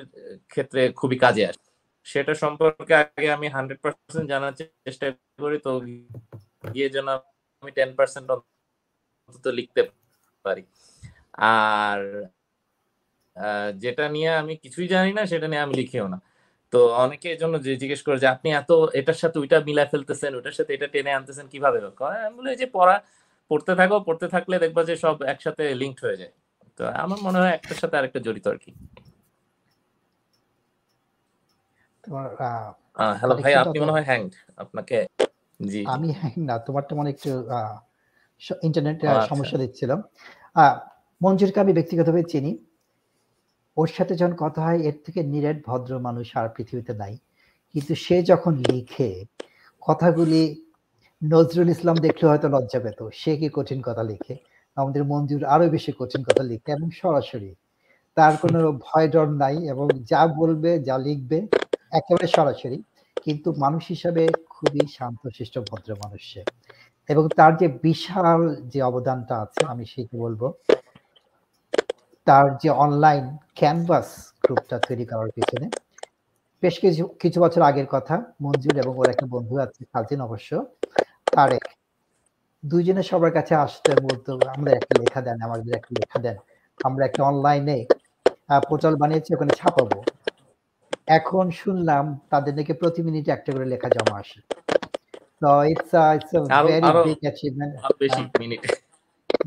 ক্ষেত্রে 0.52 0.80
খুবই 1.00 1.16
কাজে 1.24 1.42
আসে। 1.50 1.64
সেটা 2.06 2.32
সম্পর্কে 2.42 2.94
আগে 3.02 3.28
আমি 3.36 3.46
হান্ড্রেড 3.56 3.80
পার্সেন্ট 3.84 4.26
জানার 4.32 4.54
চেষ্টা 4.86 5.06
করি। 5.44 5.58
তো 5.66 5.72
গিয়ে 6.74 6.88
যেন 6.94 7.06
আমি 7.62 7.70
টেন 7.78 7.90
পার্সেন্ট 7.98 8.26
অন্তত 8.34 9.46
লিখতে 9.58 9.80
পারি। 10.44 10.62
আর 11.60 12.00
যেটা 13.82 14.04
নিয়ে 14.14 14.30
আমি 14.42 14.54
কিছুই 14.64 14.88
জানি 14.94 15.10
না, 15.18 15.22
সেটা 15.32 15.46
নিয়ে 15.50 15.64
আমি 15.66 15.74
লিখিও 15.80 16.06
না। 16.14 16.18
তো 16.74 16.80
অনেকে 17.04 17.26
এই 17.34 17.38
জন্য 17.42 17.54
জিজ্ঞেস 17.82 18.00
করে 18.06 18.18
যে 18.22 18.28
আপনি 18.34 18.48
এত 18.60 18.70
এটার 19.00 19.18
সাথে 19.22 19.36
ওইটা 19.42 19.56
মিলা 19.68 19.84
ফেলতেছেন 19.92 20.32
ওইটার 20.38 20.56
সাথে 20.58 20.70
এটা 20.76 20.86
টেনে 20.94 21.12
আনতেছেন 21.18 21.46
কীভাবে? 21.52 21.78
আমি 22.26 22.34
বলি 22.38 22.48
যে 22.62 22.66
পড়া 22.76 22.96
পড়তে 23.50 23.72
থাকো 23.80 23.96
পড়তে 24.08 24.26
থাকলে 24.34 24.56
দেখবা 24.64 24.82
যে 24.88 24.94
সব 25.04 25.16
একসাথে 25.32 25.64
লিঙ্কড 25.80 26.00
হয়ে 26.06 26.18
যায়। 26.20 26.32
তো 26.78 26.82
আমার 27.04 27.18
মনে 27.26 27.38
হয় 27.40 27.52
একটার 27.56 27.78
সাথে 27.82 27.94
আরেকটা 27.98 28.20
জড়িত 28.26 28.46
আর 28.52 28.58
কি 28.64 28.70
হ্যালো 33.20 33.34
ভাই 33.44 33.52
আপনি 33.62 33.78
মনে 33.82 33.92
হয় 33.96 34.06
হ্যাংড 34.10 34.30
আপনাকে 34.62 34.96
জি। 35.60 35.80
আমি 35.94 36.08
হ্যাং 36.20 36.32
না 36.48 36.54
তোমারটা 36.66 36.92
মনে 36.98 37.08
একটু 37.14 37.30
ইন্টারনেটে 38.66 39.06
সমস্যা 39.30 39.56
দিচ্ছিলাম 39.62 39.98
মঞ্জুরকে 41.20 41.58
আমি 41.64 41.72
ব্যক্তিগতভাবে 41.78 42.22
চিনি। 42.32 42.52
ওর 43.76 43.88
সাথে 43.96 44.14
যখন 44.20 44.34
কথা 44.44 44.60
হয়, 44.66 44.80
এর 44.88 44.96
থেকে 45.04 45.20
নিরেট, 45.32 45.58
ভদ্র 45.66 45.92
মানুষ 45.98 46.26
আর 46.40 46.48
পৃথিবীতে 46.56 46.92
নাই। 47.02 47.14
কিন্তু 47.74 47.92
সে 48.04 48.16
যখন 48.22 48.52
লিখে, 48.70 49.10
কথাগুলি 49.82 50.42
নজরুল 51.22 51.68
ইসলাম 51.68 51.96
দেখলে 51.96 52.24
হয়তো 52.30 52.48
লজ্জা 52.48 52.80
পেত। 52.80 53.00
সে 53.20 53.32
কি 53.36 53.48
কঠিন 53.52 53.78
কথা 53.82 54.02
লিখে? 54.02 54.34
আমাদের 54.76 55.02
মঞ্জুর 55.04 55.42
আরও 55.44 55.66
বেশি 55.70 55.92
কঠিন 55.98 56.22
কথা 56.28 56.42
লিখে, 56.50 56.70
এবং 56.72 56.88
সরাসরি। 57.02 57.50
তার 58.16 58.34
কোনো 58.42 58.58
ভয় 58.86 59.08
ডর 59.08 59.28
নাই, 59.42 59.56
এবং 59.72 59.86
যা 60.10 60.22
বলবে, 60.40 60.70
যা 60.88 60.96
লিখবে, 60.98 61.38
একেবারে 61.98 62.26
সরাসরি। 62.36 62.78
কিন্তু 63.24 63.48
মানুষ 63.64 63.82
হিসাবে 63.88 64.22
খুবই 64.54 64.82
শান্তশিষ্ট, 64.96 65.54
ভদ্র 65.70 65.90
মানুষ 66.04 66.24
এবং 67.08 67.24
তার 67.36 67.52
যে 67.56 67.68
বিশাল 67.86 68.40
যে 68.72 68.80
অবদানটা 68.82 69.34
আছে, 69.44 69.60
আমি 69.72 69.84
সেটি 69.92 70.14
বলব। 70.24 70.42
তার 72.26 72.56
যে 72.56 72.70
অনলাইন 72.70 73.38
ক্যানভাস 73.54 74.32
গ্রুপটা 74.42 74.78
তৈরি 74.78 75.04
করার 75.06 75.30
পিছনে। 75.34 75.66
বেশ 76.62 76.78
কিছু 76.80 77.08
কিছু 77.20 77.40
বছর 77.40 77.62
আগের 77.62 77.86
কথা 77.86 78.34
মঞ্জুর 78.40 78.78
এবং 78.78 78.98
ওর 78.98 79.08
একটা 79.08 79.26
বন্ধু 79.26 79.58
আছে 79.58 79.84
কাজিন 79.92 80.20
অবশ্য। 80.20 80.50
তারেক। 81.26 81.64
দুইজনে 82.62 83.02
সবার 83.02 83.32
কাছে 83.32 83.54
আসতে 83.54 83.90
বলতো 84.00 84.30
আমরা 84.56 84.72
একটা 84.72 84.94
লেখা 85.00 85.20
দেন 85.20 85.38
আমাদের 85.42 85.72
একটা 85.74 85.92
লেখা 86.00 86.18
দেন। 86.18 86.36
আমরা 86.84 87.06
একটা 87.06 87.22
অনলাইনে 87.24 87.84
পোর্টাল 88.68 88.96
বানিয়েছি 88.96 89.34
ওখানে 89.34 89.52
ছাপাবো। 89.52 89.98
এখন 91.08 91.50
শুনলাম 91.50 92.20
তাদের 92.30 92.54
নাকি 92.54 92.72
প্রতি 92.72 93.02
মিনিটে 93.02 93.30
একটা 93.30 93.52
করে 93.52 93.64
লেখা 93.64 93.88
জমা 93.88 94.16
আসে। 94.18 94.40
তো 95.42 95.64
it's 95.64 95.92
it's 96.16 96.32
a 96.34 96.62
very 96.68 96.90
big 97.06 97.18
achievement 97.22 97.74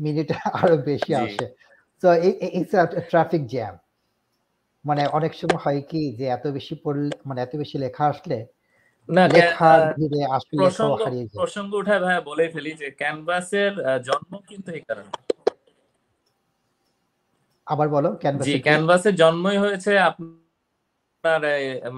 minute. 0.00 0.28
আরও 0.52 0.76
বেশি 0.76 1.14
আসে। 1.14 1.44
সো 2.02 2.08
ইটস 2.58 2.72
ট্রাফিক 3.10 3.42
জ্যাম 3.46 3.74
মানে 4.84 5.02
অনেক 5.08 5.32
সময় 5.34 5.60
হয় 5.64 5.80
কি 5.90 6.02
যে 6.18 6.26
এত 6.36 6.44
বেশি 6.56 6.74
পড়লে 6.84 7.14
মানে 7.26 7.38
এত 7.42 7.52
বেশি 7.56 7.76
লেখা 7.78 8.04
আসলে 8.06 8.38
না 9.08 9.22
প্রসঙ্গ 11.40 11.70
উঠায় 11.74 12.00
ভাইয়া 12.04 12.20
বলে 12.20 12.44
ফেলি 12.54 12.72
যে 12.72 12.88
ক্যানভাসের 13.00 13.72
জন্ম 14.08 14.32
কিন্তু 14.48 14.68
এই 14.72 14.82
কারণে। 14.88 15.10
আবার 17.66 17.88
বলো 17.88 18.10
জি 18.10 18.18
ক্যানভাসের 18.22 18.60
ক্যানভাসের 18.66 19.14
জন্মই 19.14 19.58
হয়েছে 19.58 19.92
আপনার 20.00 21.40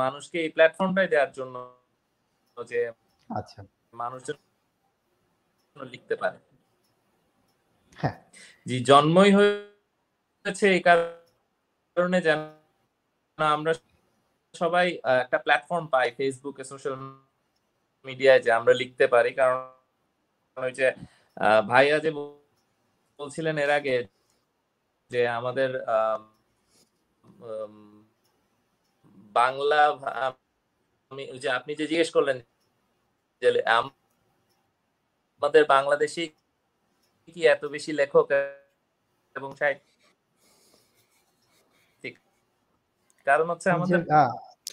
মানুষকে 0.03 0.37
এই 0.45 0.51
প্ল্যাটফর্মটাই 0.51 1.09
দেওয়ার 1.13 1.31
জন্য 1.33 1.55
যে 2.57 2.81
আচ্ছা। 3.31 3.59
মানুষ 3.95 4.21
যেন 4.29 4.37
লিখতে 5.95 6.15
পারে। 6.17 6.39
হ্যাঁ। 7.97 8.17
জি 8.67 8.77
জন্মই 8.85 9.31
হয়েছে 10.45 10.67
এই 10.69 10.83
কারণে 10.87 12.19
যেন 12.21 12.41
আমরা 13.39 13.73
সবাই 14.55 14.87
একটা 15.23 15.39
প্ল্যাটফর্ম 15.39 15.87
পাই 15.87 16.09
ফেসবুকে 16.11 16.65
সোশ্যাল 16.65 16.95
মিডিয়ায় 18.05 18.41
যে 18.41 18.51
আমরা 18.53 18.73
লিখতে 18.73 19.07
পারি। 19.07 19.31
কারণ 19.35 19.59
ওই 20.57 20.73
যে 20.73 20.87
ভাইয়া 21.69 21.97
যে 21.99 22.11
বলছিলেন 23.19 23.57
এর 23.59 23.71
আগে 23.71 23.97
যে 25.11 25.21
আমাদের 25.29 25.71
বাংলা 29.37 29.83
যে 31.39 31.49
আপনি 31.51 31.73
যে 31.75 31.85
জিজ্ঞেস 31.87 32.11
করলেন 32.11 32.37
যে 33.43 33.49
আম- 33.69 33.97
আমাদের 35.43 35.63
বাংলাদেশি 35.67 36.25
কি 37.29 37.41
এত 37.47 37.63
বেশি 37.67 37.91
লেখক 37.93 38.27
এবং 39.37 39.51
সাহিত্যিক 39.57 39.90
কারণ 43.31 43.47
হচ্ছে 43.53 43.69
আমাদের 43.77 44.01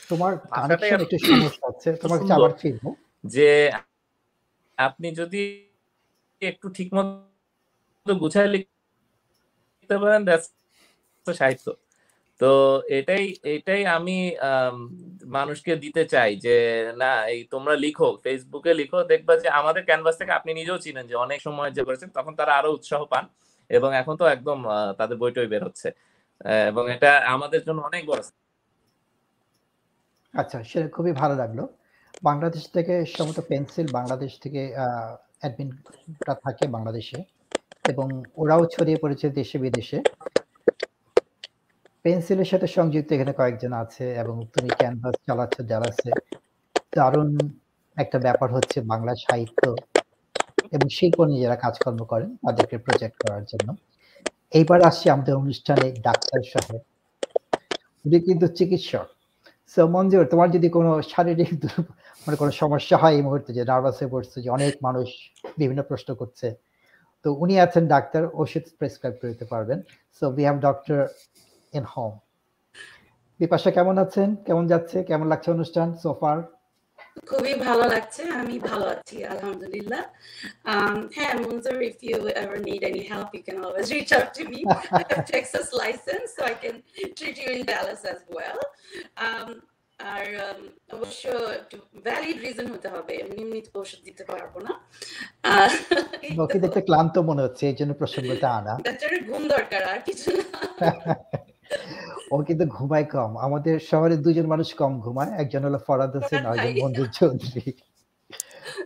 তোমার 0.09 0.31
কানেকশন 0.57 0.99
একটু 1.05 1.17
সমস্যা 1.29 1.65
হচ্ছে 1.69 1.89
তোমার 2.03 2.17
কাছে 2.19 2.33
আবার 2.37 2.53
ফিরবো। 2.61 2.89
যে 3.23 3.49
আপনি 4.77 5.07
যদি 5.21 5.43
একটু 6.41 6.67
ঠিক 6.69 6.89
মতো 6.93 8.11
গুছায় 8.21 8.49
লিখতে 8.53 9.95
পারেন 10.03 10.21
সাহিত্য। 11.25 11.67
তো 12.41 12.51
এটাই 12.99 13.25
এটাই 13.55 13.81
আমি 13.97 14.17
মানুষকে 15.37 15.73
দিতে 15.75 16.03
চাই 16.05 16.31
যে 16.45 16.55
না 16.97 17.11
এই 17.33 17.41
তোমরা 17.53 17.73
লিখো 17.75 18.09
ফেসবুকে 18.23 18.71
লিখো 18.73 18.99
দেখবা 19.03 19.33
যে 19.43 19.49
আমাদের 19.59 19.83
ক্যানভাস 19.85 20.15
থেকে 20.17 20.31
আপনি 20.31 20.51
নিজেও 20.53 20.77
চিনেন 20.77 21.05
যে 21.11 21.15
অনেক 21.25 21.39
সময় 21.41 21.71
যে 21.71 21.81
করেছেন 21.83 22.09
তখন 22.09 22.33
তারা 22.35 22.53
আরও 22.59 22.69
উৎসাহ 22.71 23.01
পান 23.05 23.25
এবং 23.69 23.89
এখন 24.01 24.13
তো 24.21 24.25
একদম 24.35 24.59
তাদের 24.97 25.17
বইটই 25.17 25.49
বের 25.53 25.63
হচ্ছে। 25.63 25.87
এবং 26.71 26.83
এটা 26.95 27.11
আমাদের 27.35 27.61
জন্য 27.67 27.79
অনেক 27.81 28.03
বড় 28.05 28.21
আচ্ছা 30.33 30.57
সেটা 30.63 30.87
খুবই 30.89 31.13
ভালো 31.21 31.35
লাগল। 31.35 31.59
বাংলাদেশ 32.23 32.63
থেকে 32.75 32.93
সম্ভবত 33.15 33.39
পেন্সিল 33.49 33.87
বাংলাদেশ 33.91 34.31
থেকে 34.43 34.61
অ্যাডমিনটা 35.41 36.33
থাকে 36.45 36.63
বাংলাদেশে 36.67 37.19
এবং 37.85 38.07
ওরাও 38.37 38.63
ছড়িয়ে 38.65 39.01
পড়েছে 39.03 39.25
দেশে 39.29 39.57
বিদেশে। 39.57 39.97
পেন্সিলের 42.05 42.49
সাথে 42.51 42.67
সংযুক্ত 42.67 43.09
এখানে 43.11 43.33
কয়েকজন 43.39 43.71
আছে 43.83 44.05
এবং 44.15 44.35
তুমি 44.53 44.69
ক্যানভাস 44.79 45.15
চালাচ্ছ 45.27 45.57
ডালাসে 45.61 46.11
দারুণ 46.93 47.29
একটা 47.97 48.17
ব্যাপার 48.19 48.49
হচ্ছে 48.53 48.77
বাংলা 48.81 49.13
সাহিত্য 49.25 49.61
এবং 50.71 50.87
শিল্প 50.89 51.17
নিয়ে 51.29 51.41
যারা 51.43 51.57
কাজকর্ম 51.65 51.99
করেন 52.03 52.29
তাদেরকে 52.45 52.75
প্রজেক্ট 52.77 53.15
করার 53.23 53.43
জন্য। 53.43 53.67
এইবার 54.53 54.79
আসছি 54.81 55.05
আমাদের 55.09 55.33
অনুষ্ঠানে 55.35 55.85
ডাক্তার 56.01 56.41
সাহেব। 56.51 56.81
উনি 58.05 58.17
কিন্তু 58.19 58.45
চিকিৎসক। 58.57 59.07
সো 59.73 59.81
মঞ্জুর, 59.95 60.25
তোমার 60.33 60.49
যদি 60.55 60.67
কোনো 60.77 60.91
শারীরিক 61.11 61.51
মানে 62.25 62.35
কোনো 62.41 62.51
সমস্যা 62.61 62.95
হয় 63.01 63.13
এই 63.17 63.23
মুহূর্তে 63.27 63.49
যে 63.57 63.63
নার্ভাস 63.71 63.95
হয়ে 63.99 64.11
পড়ছে, 64.13 64.37
যে 64.43 64.49
অনেক 64.57 64.73
মানুষ 64.87 65.07
বিভিন্ন 65.59 65.81
প্রশ্ন 65.89 66.09
করছে, 66.21 66.47
তো 67.25 67.27
উনি 67.43 67.55
আছেন 67.65 67.83
ডাক্তার, 67.93 68.23
ওষুধ 68.41 68.65
প্রেসক্রাইব 68.79 69.15
করে 69.19 69.31
দিতে 69.33 69.45
পারবেন। 69.53 69.79
So 70.17 70.23
we 70.35 70.43
have 70.47 70.57
doctor 70.67 70.99
in 71.77 71.85
home 71.93 72.13
Bipasha 73.39 73.69
কেমন 73.77 73.95
আছেন? 74.05 74.29
কেমন 74.47 74.63
যাচ্ছে? 74.71 74.97
কেমন 75.09 75.25
লাগছে 75.31 75.49
অনুষ্ঠান 75.55 75.87
সোফার 76.03 76.37
খুবই 77.25 77.53
ভালো 77.53 77.83
লাগছে। 77.87 78.23
আমি 78.23 78.59
ভালো 78.59 78.85
আছি 78.85 79.25
আলহামদুলিল্লাহ। 79.25 80.03
Um, 80.73 80.97
হ্যাঁ 81.15 81.33
মঞ্জুর 81.33 81.77
if 81.81 81.97
you 82.09 82.17
ever 82.43 82.57
need 82.69 82.81
any 82.91 83.03
help 83.13 83.29
you 83.37 83.43
can 83.47 83.57
always 83.65 83.87
reach 83.95 84.11
out 84.17 84.29
to 84.37 84.43
me. 84.51 84.59
I 84.91 85.03
have 85.09 85.25
Texas 85.35 85.67
license 85.83 86.29
so 86.37 86.41
I 86.45 86.55
can 86.63 86.75
treat 87.17 87.37
you 87.43 87.49
in 87.55 87.61
Dallas 87.65 88.01
as 88.13 88.21
well. 88.37 88.59
Um, 89.25 89.49
R 89.99 90.25
um, 90.47 90.61
অবশ্য 90.95 91.27
একটু 91.29 91.77
ভ্যালিড 92.03 92.41
রিজন 92.41 92.67
হতে 92.67 92.87
হবে 92.87 93.13
এমনি 93.13 93.41
এমনি 93.41 93.61
ওষুধ 93.75 93.99
দিতে 94.03 94.23
পারব 94.23 94.59
না। 94.59 94.73
ওকে 96.43 96.59
দেখতে 96.59 96.81
ক্লান্ত 96.81 97.17
মনে 97.17 97.41
হচ্ছে 97.41 97.67
এই 97.67 97.75
জন্য 97.75 97.93
প্রসঙ্গটা 97.93 98.49
আনা। 98.49 98.77
ঘুম 99.27 99.47
দরকার 99.47 99.83
আর 99.83 99.99
কিছু 99.99 100.31
না। 100.37 100.45
ও 102.31 102.35
কিন্তু 102.47 102.65
ঘুমায় 102.75 103.07
কম। 103.15 103.31
আমাদের 103.47 103.75
শহরে 103.89 104.15
দুজন 104.17 104.45
মানুষ 104.53 104.69
কম 104.73 104.93
ঘুমায় 104.99 105.31
একজন 105.41 105.61
হলো 105.67 105.79
ফরাদ 105.87 106.11
হোসেন 106.17 106.43
আরেকজন। 106.51 106.77
মঞ্জুর 106.83 107.09
চৌধুরী। 107.19 107.65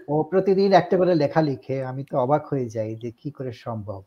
ও 0.08 0.14
প্রতিদিন 0.32 0.70
একটা 0.74 0.96
করে 0.98 1.14
লেখা 1.24 1.42
লিখে 1.42 1.78
আমি 1.92 2.02
তো 2.10 2.16
অবাক 2.20 2.44
হয়ে 2.52 2.68
যাই 2.76 2.92
যে 2.96 3.10
কি 3.20 3.30
করে 3.38 3.52
সম্ভব। 3.66 4.02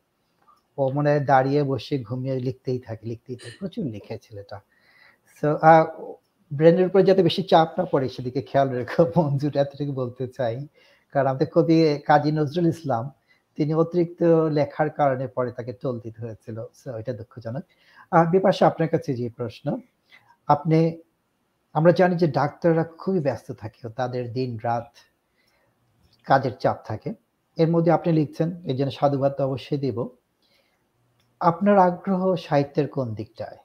ও 0.78 0.82
মনে 0.96 1.08
হয় 1.10 1.22
দাঁড়িয়ে 1.32 1.60
বসে 1.64 1.94
ঘুমিয়ে 2.08 2.36
লিখতেই 2.46 2.78
থাকে 2.78 3.04
লিখতেই 3.10 3.36
থাকে। 3.36 3.54
প্রচুর 3.60 3.84
লিখে 3.94 4.14
ছেলেটা। 4.18 4.56
সো 5.38 5.48
ব্রেনের 6.52 6.86
উপর 6.86 7.00
যাতে 7.08 7.22
বেশি 7.28 7.42
চাপ 7.52 7.68
না 7.78 7.84
পড়ে 7.92 8.06
সেদিকে 8.08 8.40
খেয়াল 8.42 8.68
রেখো 8.78 9.02
মঞ্জুর 9.16 9.54
এতটুকু 9.56 9.92
বলতে 9.92 10.24
চাই। 10.28 10.56
কারণ 11.14 11.26
আমাদের 11.30 11.48
কবি 11.54 11.76
কাজী 12.08 12.30
নজরুল 12.38 12.66
ইসলাম 12.74 13.04
তিনি 13.58 13.72
অতিরিক্ত 13.74 14.20
লেখার 14.58 14.88
কারণে 14.90 15.24
পরে 15.36 15.50
তাকে 15.58 15.72
টোল 15.82 15.96
দিতে 16.04 16.18
হয়েছিল। 16.24 16.56
সো 16.80 16.88
এটা 17.00 17.12
দুঃখজনক। 17.12 17.64
বিপাশা, 18.12 18.62
আপনার 18.70 18.88
কাছে 18.94 19.10
যে 19.20 19.26
প্রশ্ন, 19.38 19.66
আপনি, 20.48 20.78
আমরা 21.74 21.92
জানি 22.00 22.14
যে 22.22 22.28
ডাক্তাররা 22.38 22.84
খুবই 23.00 23.20
ব্যস্ত 23.26 23.48
থাকে 23.62 23.78
তাদের 24.00 24.24
দিন 24.32 24.50
রাত 24.66 24.88
কাজের 26.26 26.54
চাপ 26.62 26.78
থাকে। 26.90 27.10
এর 27.58 27.68
মধ্যে 27.74 27.90
আপনি 27.92 28.10
লিখছেন 28.12 28.48
এই 28.70 28.76
জন্য 28.78 28.90
সাধুবাদ 28.98 29.32
তো 29.36 29.42
অবশ্যই 29.48 29.80
দেব। 29.86 29.98
আপনার 31.40 31.76
আগ্রহ 31.88 32.22
সাহিত্যের 32.46 32.88
কোন 32.96 33.08
দিকটায়? 33.14 33.58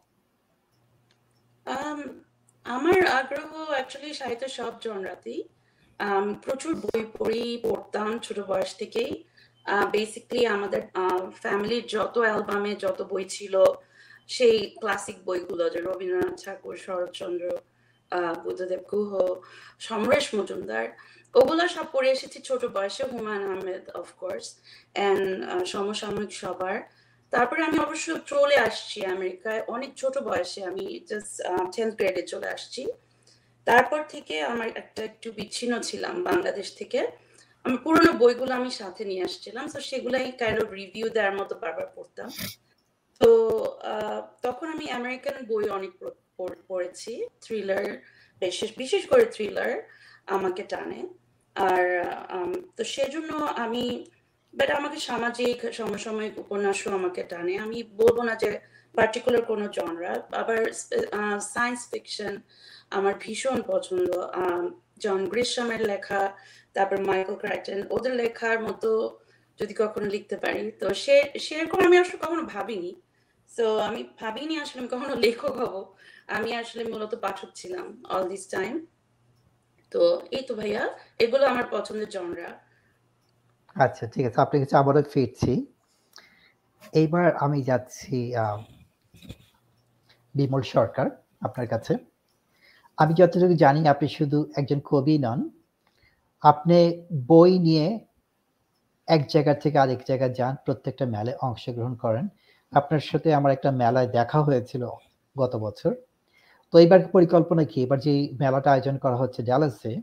আমার 2.65 2.99
আগ্রহ 3.19 3.51
অ্যাকচুয়ালি 3.73 4.11
সাহিত্য 4.13 4.45
সব 4.57 4.73
জনরাতেই। 4.83 5.41
প্রচুর 6.43 6.73
বই 6.83 7.01
পড়ি, 7.17 7.45
পড়তাম 7.63 8.09
ছোট 8.25 8.37
বয়স 8.49 8.71
থেকেই। 8.81 9.11
বেসিকলি 9.91 10.41
আমাদের 10.55 10.81
ফ্যামিলির 11.41 11.85
যত 11.87 12.15
অ্যালবামে 12.17 12.71
যত 12.75 12.99
বই 13.11 13.25
ছিল 13.35 13.55
সেই 14.35 14.57
ক্লাসিক 14.81 15.17
বইগুলো 15.27 15.63
যে 15.73 15.79
রবীন্দ্রনাথ 15.87 16.35
ঠাকুর, 16.43 16.75
শরৎচন্দ্র 16.85 17.45
বুদ্ধদেব 18.43 18.81
গুহ, 18.91 19.11
সমরেশ 19.87 20.25
মজুমদার, 20.37 20.85
ওগুলো 21.39 21.63
সব 21.75 21.87
পড়ে 21.93 22.09
এসেছি 22.15 22.37
ছোট 22.49 22.61
বয়সে, 22.75 23.03
হুমায়ুন 23.11 23.43
আহমেদ 23.53 23.85
অফকোর্স 24.01 24.45
অ্যান্ড 24.97 25.25
সমসাময়িক 25.73 26.31
সবার। 26.41 26.75
তারপরে 27.33 27.61
আমি 27.67 27.77
অবশ্য 27.85 28.07
চলে 28.31 28.57
আসছি 28.67 28.97
আমেরিকায়, 29.15 29.61
অনেক 29.75 29.91
ছোট 30.01 30.15
বয়সে 30.27 30.61
আমি 30.69 30.85
জাস্ট 31.09 31.33
টেন্থ 31.73 31.93
গ্রেডে 31.99 32.23
চলে 32.31 32.47
আসছি। 32.55 32.81
তারপর 33.67 34.01
থেকে 34.13 34.35
আমার 34.51 34.69
একটা 34.81 35.01
একটু 35.09 35.27
বিচ্ছিন্ন 35.37 35.73
ছিলাম 35.89 36.15
বাংলাদেশ 36.29 36.67
থেকে। 36.79 36.99
আমি 37.65 37.77
পুরোনো 37.85 38.11
বইগুলো 38.21 38.51
আমি 38.59 38.71
সাথে 38.81 39.03
নিয়ে 39.09 39.23
আসছিলাম 39.27 39.65
তো 39.73 39.79
সেগুলাই 39.89 40.25
কাইন্ড 40.41 40.57
অফ 40.63 40.69
রিভিউ 40.81 41.05
দেওয়ার 41.15 41.35
মতো 41.39 41.53
বারবার 41.61 41.87
পড়তাম। 41.95 42.29
তো 43.19 43.49
তখন 44.41 44.67
আমি 44.67 44.91
আমেরিকান 44.91 45.45
বই 45.45 45.69
অনেক 45.69 45.91
পড়- 45.99 46.11
পড়- 46.37 46.61
পড়েছি। 46.67 47.27
থ্রিলার 47.41 47.97
বিশেষ 48.39 48.71
বিশেষ 48.77 49.05
করে 49.05 49.25
থ্রিলার 49.25 49.89
আমাকে 50.27 50.63
টানে। 50.63 51.07
আর 51.55 52.05
তো 52.77 52.83
সেজন্য 52.83 53.33
আমি 53.33 54.05
বাট 54.53 54.71
আমাকে 54.71 54.99
সামাজিক 54.99 55.73
সমসাময়িক 55.73 56.39
উপন্যাসও 56.39 56.91
আমাকে 56.91 57.23
টানে। 57.23 57.57
আমি 57.57 57.83
বলব 57.83 58.21
না 58.21 58.35
যে 58.35 58.59
পার্টিকুলার 58.95 59.41
কোনো 59.41 59.67
জনরা 59.67 60.27
আবার 60.31 60.71
সায়েন্স 61.41 61.87
ফিকশন 61.91 62.37
আমার 62.91 63.13
ভীষণ 63.19 63.61
পছন্দ। 63.67 64.11
জন 64.97 65.25
গ্রিশামের 65.25 65.81
লেখা, 65.81 66.37
তারপর 66.73 66.99
মাইকেল 66.99 67.35
ক্রাইটন 67.35 67.83
ওদের 67.89 68.15
লেখার 68.15 68.59
মতো 68.59 69.19
যদি 69.59 69.73
কখনো 69.77 70.05
লিখতে 70.05 70.37
পারি, 70.37 70.71
তো 70.71 70.93
সে, 70.93 71.23
সেরকম 71.39 71.85
আমি 71.85 71.97
আসলে 71.97 72.17
কখনো 72.17 72.41
ভাবিনি। 72.41 73.01
তো 73.57 73.65
আমি 73.87 74.01
ভাবিনি 74.19 74.55
আসলে 74.63 74.79
আমি 74.81 74.89
কখনো 74.95 75.15
লেখক 75.25 75.53
হব। 75.61 75.75
আমি 76.37 76.49
আসলে 76.61 76.81
মূলত 76.91 77.13
পাঠক 77.25 77.49
ছিলাম 77.59 77.85
অল 78.13 78.23
দিস 78.31 78.43
টাইম 78.55 78.73
তো 79.91 80.01
এই 80.37 80.43
তো 80.47 80.53
ভাইয়া, 80.59 80.83
এগুলো 81.23 81.43
আমার 81.51 81.65
পছন্দের 81.75 82.09
জনরা 82.15 82.49
আচ্ছা 83.75 84.03
ঠিক 84.13 84.23
আছে। 84.27 84.37
আপনার 84.45 84.59
কাছে 84.63 84.75
আবারও 84.81 85.01
ফিরছি। 85.13 85.53
এইবার 87.01 87.27
আমি 87.45 87.59
যাচ্ছি 87.69 88.17
বিমল 90.35 90.61
সরকার 90.75 91.07
আপনার 91.47 91.67
কাছে। 91.73 91.93
আমি 92.97 93.13
যতটুকু 93.19 93.55
জানি, 93.63 93.81
আপনি 93.93 94.07
শুধু 94.17 94.37
একজন 94.59 94.79
কবি 94.91 95.15
নন। 95.25 95.39
আপনি 96.43 96.77
বই 97.31 97.51
নিয়ে 97.67 97.87
এক 99.07 99.21
জায়গা 99.33 99.53
থেকে 99.63 99.77
আরেক 99.83 100.01
জায়গায় 100.09 100.33
যান, 100.39 100.53
প্রত্যেকটা 100.65 101.05
মেলায় 101.13 101.37
অংশগ্রহণ 101.47 101.93
করেন। 102.03 102.25
আপনার 102.73 103.03
সাথে 103.09 103.29
আমার 103.39 103.51
একটা 103.57 103.69
মেলায় 103.81 104.09
দেখা 104.17 104.39
হয়েছিল 104.47 104.83
গত 105.35 105.53
বছর। 105.65 105.91
তো 106.73 106.75
এবার 106.85 106.99
পরিকল্পনা 107.15 107.63
কি? 107.71 107.77
এবার 107.85 107.99
যে 108.05 108.13
মেলাটা 108.43 108.69
আয়োজন 108.73 108.95
করা 109.03 109.17
হচ্ছে 109.21 109.39
ডালাসে 109.49 109.93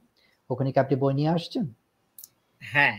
ওখানে 0.50 0.68
কি 0.74 0.78
আপনি 0.84 0.94
বই 1.02 1.12
নিয়ে 1.18 1.30
আসছেন? 1.36 1.64
হ্যাঁ। 2.62 2.96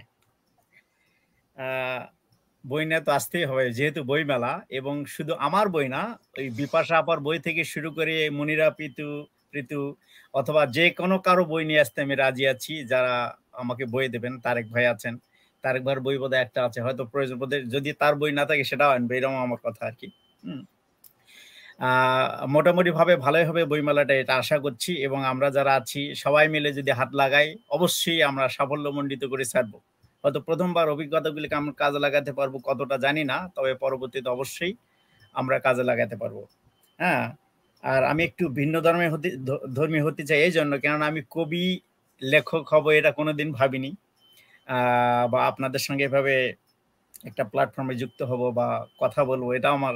বই 2.64 2.84
নিয়ে 2.90 3.02
তো 3.08 3.12
আসতেই 3.20 3.46
হবে, 3.50 3.66
যেহেতু 3.78 4.02
বই 4.12 4.24
মেলা 4.32 4.54
এবং 4.80 4.96
শুধু 5.16 5.34
আমার 5.48 5.66
বই 5.76 5.88
না, 5.96 6.02
ওই 6.40 6.48
বিপাশা 6.60 6.96
আপার 7.02 7.18
বই 7.28 7.38
থেকে 7.46 7.62
শুরু 7.74 7.90
করে 7.98 8.16
মনিরা 8.38 8.68
পিতু 8.80 9.08
ঋতু 9.62 9.82
অথবা 10.34 10.62
যে 10.78 10.86
কোনো 11.00 11.16
কারও 11.28 11.44
বই 11.52 11.64
নিয়ে 11.70 11.82
আসতে 11.86 12.00
আমি 12.06 12.16
রাজি 12.24 12.44
আছি, 12.54 12.74
যারা 12.92 13.14
আমাকে 13.62 13.84
বই 13.94 14.06
দেবেন, 14.14 14.34
তারেক 14.46 14.66
ভাই 14.74 14.86
আছেন। 14.94 15.14
তারেক 15.64 15.82
ভাইয়ের 15.86 16.02
বই 16.06 16.18
বোধহয় 16.24 16.42
একটা 16.46 16.60
আছে, 16.68 16.80
হয়তো 16.86 17.04
প্রয়োজন 17.12 17.38
বোধহয় 17.42 17.64
যদি 17.76 17.90
তার 18.02 18.14
বই 18.20 18.32
না 18.40 18.44
থাকে 18.50 18.64
সেটাও 18.70 18.92
আনবে, 18.98 19.14
এরকম 19.20 19.38
আমার 19.46 19.60
কথা 19.66 19.82
আর 19.90 19.96
কি। 20.00 20.08
হুম। 20.44 20.62
মোটামুটি 22.56 22.92
ভাবে 23.00 23.14
ভালোই 23.26 23.46
হবে 23.50 23.62
বইমেলাটা, 23.72 24.14
এটা 24.22 24.34
আশা 24.42 24.58
করছি 24.66 24.92
এবং 25.08 25.20
আমরা 25.32 25.48
যারা 25.58 25.72
আছি 25.80 26.02
সবাই 26.24 26.46
মিলে 26.54 26.70
যদি 26.78 26.92
হাত 27.00 27.12
লাগাই, 27.22 27.48
অবশ্যই 27.78 28.20
আমরা 28.30 28.46
সাফল্যমণ্ডিত 28.56 29.24
করে 29.32 29.46
ছাড়ব। 29.54 29.74
হয়তো 30.24 30.40
প্রথমবার 30.48 30.86
অভিজ্ঞতাগুলিকে 30.96 31.56
আমরা 31.62 31.74
কাজে 31.82 32.00
লাগাতে 32.06 32.32
পারব 32.40 32.54
কতটা 32.70 32.96
জানি 33.06 33.24
না, 33.32 33.38
তবে 33.56 33.72
পরবর্তীতে 33.84 34.30
অবশ্যই 34.36 34.74
আমরা 35.36 35.58
কাজে 35.66 35.84
লাগাতে 35.90 36.16
পারব। 36.22 36.38
হ্যাঁ 37.00 37.26
আর 37.84 38.02
আমি 38.12 38.22
একটু 38.30 38.44
ভিন্ন 38.60 38.76
ধর্মে 38.86 39.08
হতে 39.14 39.30
ধর্মী 39.78 40.00
হতে 40.08 40.22
চাই 40.30 40.40
এই 40.48 40.54
জন্য, 40.58 40.72
কেননা 40.84 41.06
আমি 41.12 41.22
কবি, 41.36 41.66
লেখক 42.22 42.64
হব 42.74 42.86
এটা 43.00 43.12
কোনোদিন 43.20 43.50
ভাবিনি। 43.60 43.92
বা 45.32 45.40
আপনাদের 45.52 45.82
সঙ্গে 45.88 46.06
এভাবে 46.06 46.34
একটা 47.26 47.44
প্ল্যাটফর্মে 47.44 47.96
যুক্ত 47.96 48.20
হব 48.24 48.42
বা 48.52 48.68
কথা 49.00 49.22
বলব 49.26 49.48
এটা 49.52 49.70
আমার 49.72 49.96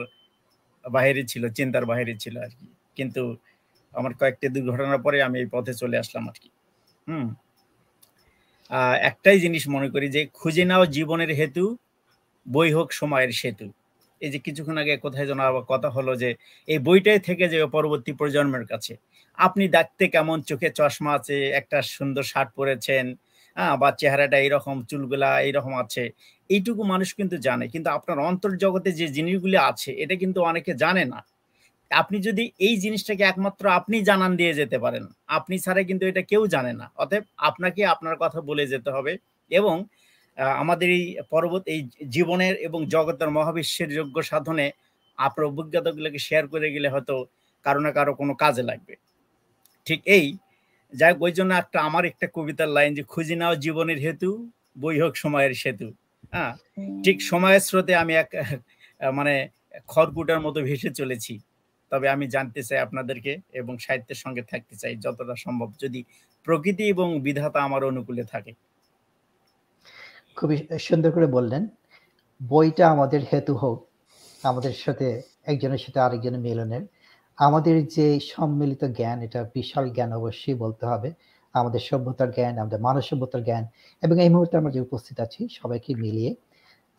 বাহিরে 0.86 1.24
ছিল, 1.24 1.44
চিন্তার 1.50 1.86
বাহিরে 1.86 2.14
ছিল 2.18 2.36
আর 2.40 2.52
কি। 2.60 2.68
কিন্তু 2.98 3.24
আমার 3.94 4.14
কয়েকটি 4.20 4.46
দুর্ঘটনার 4.56 5.02
পরে 5.06 5.18
আমি 5.28 5.38
এই 5.40 5.48
পথে 5.52 5.74
চলে 5.74 5.98
আসলাম 5.98 6.24
আর 6.30 6.38
কি। 6.42 6.50
হুম। 7.08 7.28
একটাই 9.10 9.38
জিনিস 9.40 9.64
মনে 9.68 9.90
করি 9.90 10.08
যে, 10.10 10.22
খুঁজে 10.34 10.64
নাও 10.66 10.84
জীবনের 10.88 11.32
হেতু, 11.40 11.66
বই 12.46 12.70
হোক 12.74 12.90
সময়ের 12.94 13.32
সেতু। 13.42 13.68
এই 14.22 14.32
যে 14.34 14.40
কিছুক্ষণ 14.40 14.78
আগে 14.78 14.94
কোথায় 14.98 15.28
যেন 15.28 15.40
আবার 15.50 15.66
কথা 15.70 15.90
হলো 15.90 16.14
যে, 16.16 16.30
এই 16.68 16.80
বইটাই 16.80 17.20
থেকে 17.20 17.46
যে 17.50 17.58
পরবর্তী 17.68 18.12
প্রজন্মের 18.14 18.66
কাছে। 18.68 18.94
আপনি 19.38 19.66
দেখতে 19.70 20.04
কেমন? 20.08 20.38
চোখে 20.50 20.70
চশমা 20.80 21.12
আছে, 21.20 21.38
একটা 21.52 21.78
সুন্দর 21.96 22.24
শার্ট 22.24 22.50
পরেছেন 22.56 23.06
হ্যাঁ 23.58 23.76
বা 23.82 23.90
চেহারাটা 24.02 24.38
এইরকম 24.46 24.76
চুলগুলা 24.90 25.30
এইরকম 25.48 25.74
আছে, 25.84 26.04
এইটুকু 26.50 26.82
মানুষ 26.84 27.10
কিন্তু 27.20 27.36
জানে। 27.48 27.66
কিন্তু 27.74 27.90
আপনার 27.98 28.18
অন্তর্জগতে 28.30 28.90
যে 29.00 29.08
জিনিসগুলি 29.18 29.58
আছে, 29.72 29.92
এটা 30.04 30.16
কিন্তু 30.22 30.40
অনেকে 30.50 30.72
জানে 30.84 31.04
না। 31.14 31.20
আপনি 31.92 32.18
যদি 32.28 32.44
এই 32.68 32.76
জিনিসটাকে 32.84 33.24
একমাত্র 33.24 33.64
আপনি 33.80 33.98
জানান 34.10 34.32
দিয়ে 34.40 34.54
যেতে 34.60 34.78
পারেন, 34.86 35.04
আপনি 35.38 35.56
ছাড়া 35.66 35.82
কিন্তু 35.90 36.04
এটা 36.12 36.22
কেউ 36.32 36.44
জানে 36.56 36.74
না। 36.82 36.86
অতএব 37.04 37.24
আপনাকে 37.50 37.82
আপনার 37.94 38.16
কথা 38.24 38.40
বলে 38.50 38.64
যেতে 38.74 38.90
হবে 38.96 39.14
এবং 39.52 39.76
আমাদের 40.58 40.90
এই 40.98 41.04
পর্বত, 41.32 41.64
এই 41.74 41.82
জীবনের 42.16 42.56
এবং 42.68 42.80
জগতের 42.96 43.30
মহাবিশ্বের 43.38 43.90
যোগ্য 43.98 44.18
সাধনে 44.32 44.66
আপনার 45.18 45.46
অভিজ্ঞতাগুলোকে 45.52 46.20
শেয়ার 46.28 46.46
করে 46.54 46.68
গেলে 46.76 46.88
হয়তো 46.94 47.16
কারও 47.66 47.82
না 47.86 47.92
কারও 47.98 48.14
কোনো 48.22 48.34
কাজে 48.44 48.64
লাগবে। 48.70 48.94
ঠিক 49.88 50.00
এই 50.18 50.26
যাই 50.94 51.14
ওই 51.20 51.32
জন্য 51.32 51.54
একটা 51.54 51.78
আমার 51.82 52.06
একটা 52.06 52.28
কবিতার 52.34 52.70
লাইন 52.70 52.92
যে 52.96 53.04
খুঁজি 53.04 53.36
নাও 53.36 53.56
জীবনের 53.56 54.00
হেতু 54.00 54.30
বই 54.78 54.96
হোক 55.02 55.14
সময়ের 55.16 55.54
সেতু। 55.54 55.88
হ্যাঁ? 56.34 56.54
ঠিক 57.04 57.18
সময়ের 57.22 57.60
স্রোতে 57.60 57.96
আমি 57.96 58.14
এক 58.16 58.30
মানে 59.14 59.34
খড়কুটার 59.88 60.40
মতো 60.42 60.60
ভেসে 60.62 60.90
চলেছি। 60.90 61.34
তবে 61.92 62.10
আমি 62.10 62.28
জানতে 62.28 62.64
চাই 62.64 62.80
আপনাদেরকে 62.80 63.32
এবং 63.54 63.78
সাহিত্যের 63.78 64.16
সঙ্গে 64.16 64.42
থাকতে 64.42 64.76
চাই 64.76 64.96
যতটা 64.96 65.36
সম্ভব 65.36 65.70
যদি 65.80 66.04
প্রকৃতি 66.48 66.84
এবং 66.88 67.08
বিধাতা 67.22 67.60
আমার 67.62 67.84
অনুকূলে 67.84 68.24
থাকে। 68.24 68.52
খুবই 70.36 70.58
সুন্দর 70.80 71.12
করে 71.12 71.28
বললেন 71.28 71.64
বইটা 72.42 72.86
আমাদের 72.90 73.22
হেতু 73.34 73.54
হোক 73.56 73.80
আমাদের 74.44 74.74
সাথে 74.74 75.22
একজনের 75.46 75.78
সাথে 75.78 76.00
আরেকজনের 76.00 76.40
মিলনের। 76.40 76.84
আমাদের 77.38 77.88
যে 77.88 78.20
সম্মিলিত 78.20 78.84
জ্ঞান, 78.86 79.22
এটা 79.22 79.50
বিশাল 79.54 79.90
জ্ঞান 79.90 80.14
অবশ্যই 80.14 80.54
বলতে 80.54 80.86
হবে। 80.86 81.14
আমাদের 81.54 81.80
সভ্যতার 81.80 82.32
জ্ঞান, 82.32 82.58
আমাদের 82.58 82.82
মানব 82.82 83.02
সভ্যতার 83.02 83.44
জ্ঞান 83.44 83.68
এবং 84.02 84.22
এই 84.24 84.30
মুহূর্তে 84.30 84.58
আমরা 84.58 84.72
যে 84.72 84.82
উপস্থিত 84.82 85.20
আছি, 85.20 85.48
সবাইকে 85.52 85.96
মিলিয়ে 85.96 86.36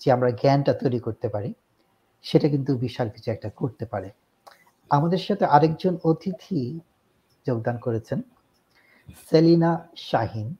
যে 0.01 0.12
আমরা 0.12 0.30
জ্ঞানটা 0.30 0.72
তৈরি 0.72 0.99
করতে 0.99 1.28
পারি, 1.28 1.55
সেটা 2.22 2.49
কিন্তু 2.49 2.78
বিশাল 2.78 3.09
কিছু 3.11 3.30
একটা 3.30 3.51
করতে 3.51 3.87
পারে। 3.87 4.11
আমাদের 4.91 5.18
সাথে 5.18 5.45
আরেকজন 5.45 5.99
অতিথি 6.05 6.80
যোগদান 7.47 7.78
করেছেন, 7.78 8.22
সেলিনা 9.30 9.89
শাহিন। 9.97 10.57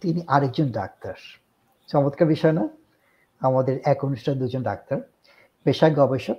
তিনি 0.00 0.22
আরেকজন 0.26 0.72
ডাক্তার। 0.72 1.14
চমৎকার 1.88 2.28
বিষয় 2.28 2.52
না? 2.52 2.68
আমাদের 3.40 3.80
এক 3.84 4.04
অনুষ্ঠান 4.04 4.38
দুজন 4.38 4.62
ডাক্তার। 4.62 5.11
পেশায় 5.66 5.94
গবেষক 6.00 6.38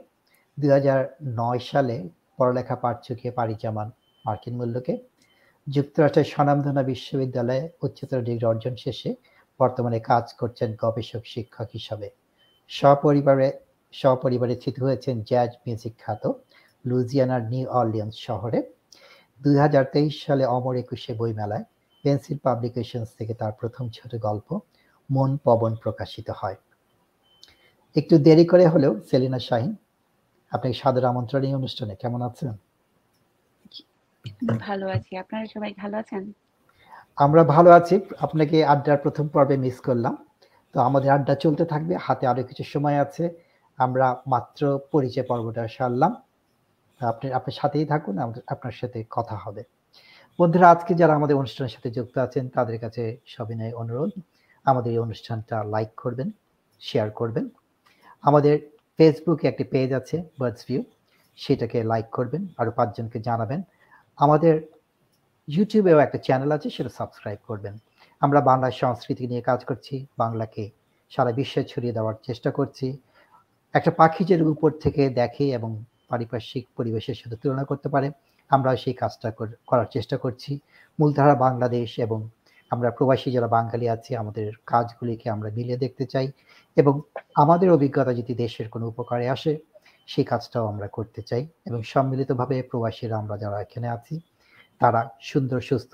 দুই 0.58 0.70
হাজার 0.70 1.02
নয় 1.40 1.62
সালে 1.70 1.98
পড়ালেখা 2.38 2.76
পাঠ 2.84 2.96
চুকিয়ে 3.06 3.34
পাড়ি 3.38 3.56
জামান 3.64 3.88
মার্কিন 4.26 4.56
মূল্যকে। 4.60 4.94
যুক্তরাষ্ট্রের 5.68 6.28
স্বনামধনা 6.34 6.84
বিশ্ববিদ্যালয়ে 6.92 7.64
উচ্চতর 7.86 8.22
ডিগ্রি 8.28 8.46
অর্জন 8.52 8.76
শেষে 8.76 9.10
বর্তমানে 9.60 10.00
কাজ 10.12 10.26
করছেন 10.40 10.70
গবেষক 10.84 11.24
শিক্ষক 11.34 11.68
হিসাবে। 11.78 12.08
সপরিবারে 12.70 13.48
সপরিবারে 13.94 14.56
স্থিত 14.60 14.76
হয়েছেন 14.86 15.16
জ্যাজ 15.30 15.52
মিউজিক 15.64 15.94
খ্যাত 16.04 16.24
লুজিয়ানার 16.86 17.44
নিউ 17.52 17.66
অর্লিয়ান্স 17.80 18.16
শহরে। 18.28 18.60
দুই 19.42 19.56
হাজার 19.64 19.86
তেইশ 19.94 20.14
সালে 20.26 20.44
অমর 20.56 20.76
একুশে 20.84 21.12
বইমেলায় 21.20 21.66
পেন্সিল 22.04 22.38
পাবলিকেশনস 22.48 23.10
থেকে 23.20 23.34
তার 23.42 23.54
প্রথম 23.60 23.86
ছোট 23.98 24.12
গল্প 24.28 24.48
মন 25.10 25.32
পবন 25.46 25.72
প্রকাশিত 25.84 26.28
হয়। 26.42 26.58
একটু 27.96 28.18
দেরি 28.18 28.46
করে 28.46 28.68
হলেও 28.68 29.00
সেলিনা 29.12 29.40
শাহিন 29.40 29.76
আপনাকে 30.52 30.74
সাদর 30.74 31.06
আমন্ত্রণ 31.06 31.44
এই 31.44 31.54
অনুষ্ঠানে 31.54 31.96
কেমন 31.96 32.22
আছেন? 32.22 32.58
ভালো 34.60 34.88
আছি। 34.88 35.18
আপনারা 35.18 35.46
সবাই 35.46 35.74
ভালো 35.74 35.98
আছেন? 35.98 36.34
আমরা 37.18 37.44
ভালো 37.44 37.70
আছি। 37.72 38.00
আপনাকে 38.20 38.66
আড্ডার 38.66 38.98
প্রথম 38.98 39.28
পর্বে 39.28 39.58
মিস 39.58 39.80
করলাম। 39.80 40.26
তো 40.74 40.80
আমাদের 40.80 41.10
আড্ডা 41.12 41.36
চলতে 41.36 41.66
থাকবে 41.66 41.96
হাতে 41.96 42.28
আরও 42.28 42.44
কিছু 42.44 42.64
সময় 42.64 43.00
আছে। 43.00 43.24
আমরা 43.80 44.24
মাত্র 44.28 44.80
পরিচয় 44.92 45.26
পর্বটা 45.28 45.68
সারলাম। 45.68 46.14
আপনি 47.02 47.32
আপনার 47.32 47.52
সাথেই 47.52 47.86
থাকুন 47.86 48.16
আপনার 48.48 48.72
সাথে 48.72 49.04
কথা 49.12 49.36
হবে। 49.36 49.64
বন্ধুরা 50.40 50.70
আজকে 50.70 50.94
যারা 50.94 51.14
আমাদের 51.16 51.36
অনুষ্ঠানের 51.36 51.70
সাথে 51.70 51.90
যুক্ত 51.92 52.18
আছেন 52.18 52.50
তাদের 52.50 52.80
কাছে 52.80 53.18
সবিনয় 53.26 53.74
অনুরোধ। 53.74 54.12
আমাদের 54.64 54.92
এই 54.92 54.98
অনুষ্ঠানটা 54.98 55.64
লাইক 55.64 55.92
করবেন 55.98 56.32
শেয়ার 56.82 57.10
করবেন। 57.10 57.50
আমাদের 58.24 58.56
ফেসবুকে 59.00 59.46
একটি 59.48 59.64
পেজ 59.64 59.94
আছে 59.94 60.18
বার্ডস 60.40 60.62
ভিউ 60.68 60.82
সেটাকে 61.38 61.78
লাইক 61.84 62.08
করবেন 62.12 62.42
আরও 62.58 62.72
পাঁচজনকে 62.72 63.20
জানাবেন। 63.20 63.62
আমাদের 64.18 64.56
ইউটিউবেও 65.48 66.00
একটা 66.00 66.18
চ্যানেল 66.18 66.52
আছে, 66.52 66.70
সেটা 66.70 66.90
সাবস্ক্রাইব 66.90 67.40
করবেন। 67.48 67.74
আমরা 68.22 68.42
বাংলা 68.42 68.68
সংস্কৃতি 68.72 69.28
নিয়ে 69.28 69.42
কাজ 69.42 69.60
করছি, 69.66 69.96
বাংলাকে 70.18 70.64
সারা 71.12 71.32
বিশ্বে 71.32 71.62
ছড়িয়ে 71.64 71.94
দেওয়ার 71.94 72.16
চেষ্টা 72.24 72.52
করছি। 72.52 72.88
একটা 73.74 73.92
পাখি 73.92 74.24
যে 74.24 74.36
উপর 74.42 74.70
থেকে 74.84 75.10
দেখে 75.10 75.46
এবং 75.52 75.72
পারিপার্শ্বিক 76.10 76.66
পরিবেশের 76.78 77.16
সাথে 77.16 77.36
তুলনা 77.36 77.64
করতে 77.64 77.88
পারে 77.90 78.08
আমরা 78.52 78.72
সেই 78.76 78.94
কাজটা 78.94 79.30
করার 79.68 79.88
চেষ্টা 79.92 80.18
করছি। 80.18 80.60
মূলধারা 81.00 81.36
বাংলাদেশ 81.36 81.90
এবং 82.00 82.20
আমরা 82.74 82.90
প্রবাসী 82.98 83.28
যারা 83.36 83.50
বাঙালি 83.58 83.88
আছি, 83.96 84.12
আমাদের 84.22 84.46
কাজগুলিকে 84.72 85.28
আমরা 85.36 85.50
মিলিয়ে 85.58 85.80
দেখতে 85.86 86.06
চাই 86.14 86.28
এবং 86.78 86.94
আমাদের 87.44 87.70
অভিজ্ঞতা 87.76 88.12
যদি 88.20 88.34
দেশের 88.44 88.68
কোনো 88.74 88.86
উপকারে 88.92 89.26
আসে, 89.36 89.54
সেই 90.12 90.26
কাজটাও 90.32 90.66
আমরা 90.72 90.88
করতে 90.98 91.22
চাই 91.30 91.44
এবং 91.68 91.80
সম্মিলিতভাবে 91.94 92.56
প্রবাসীরা 92.72 93.16
আমরা 93.22 93.36
যারা 93.44 93.58
এখানে 93.66 93.88
আছি, 93.98 94.16
তারা 94.82 95.02
সুন্দর, 95.32 95.60
সুস্থ 95.70 95.94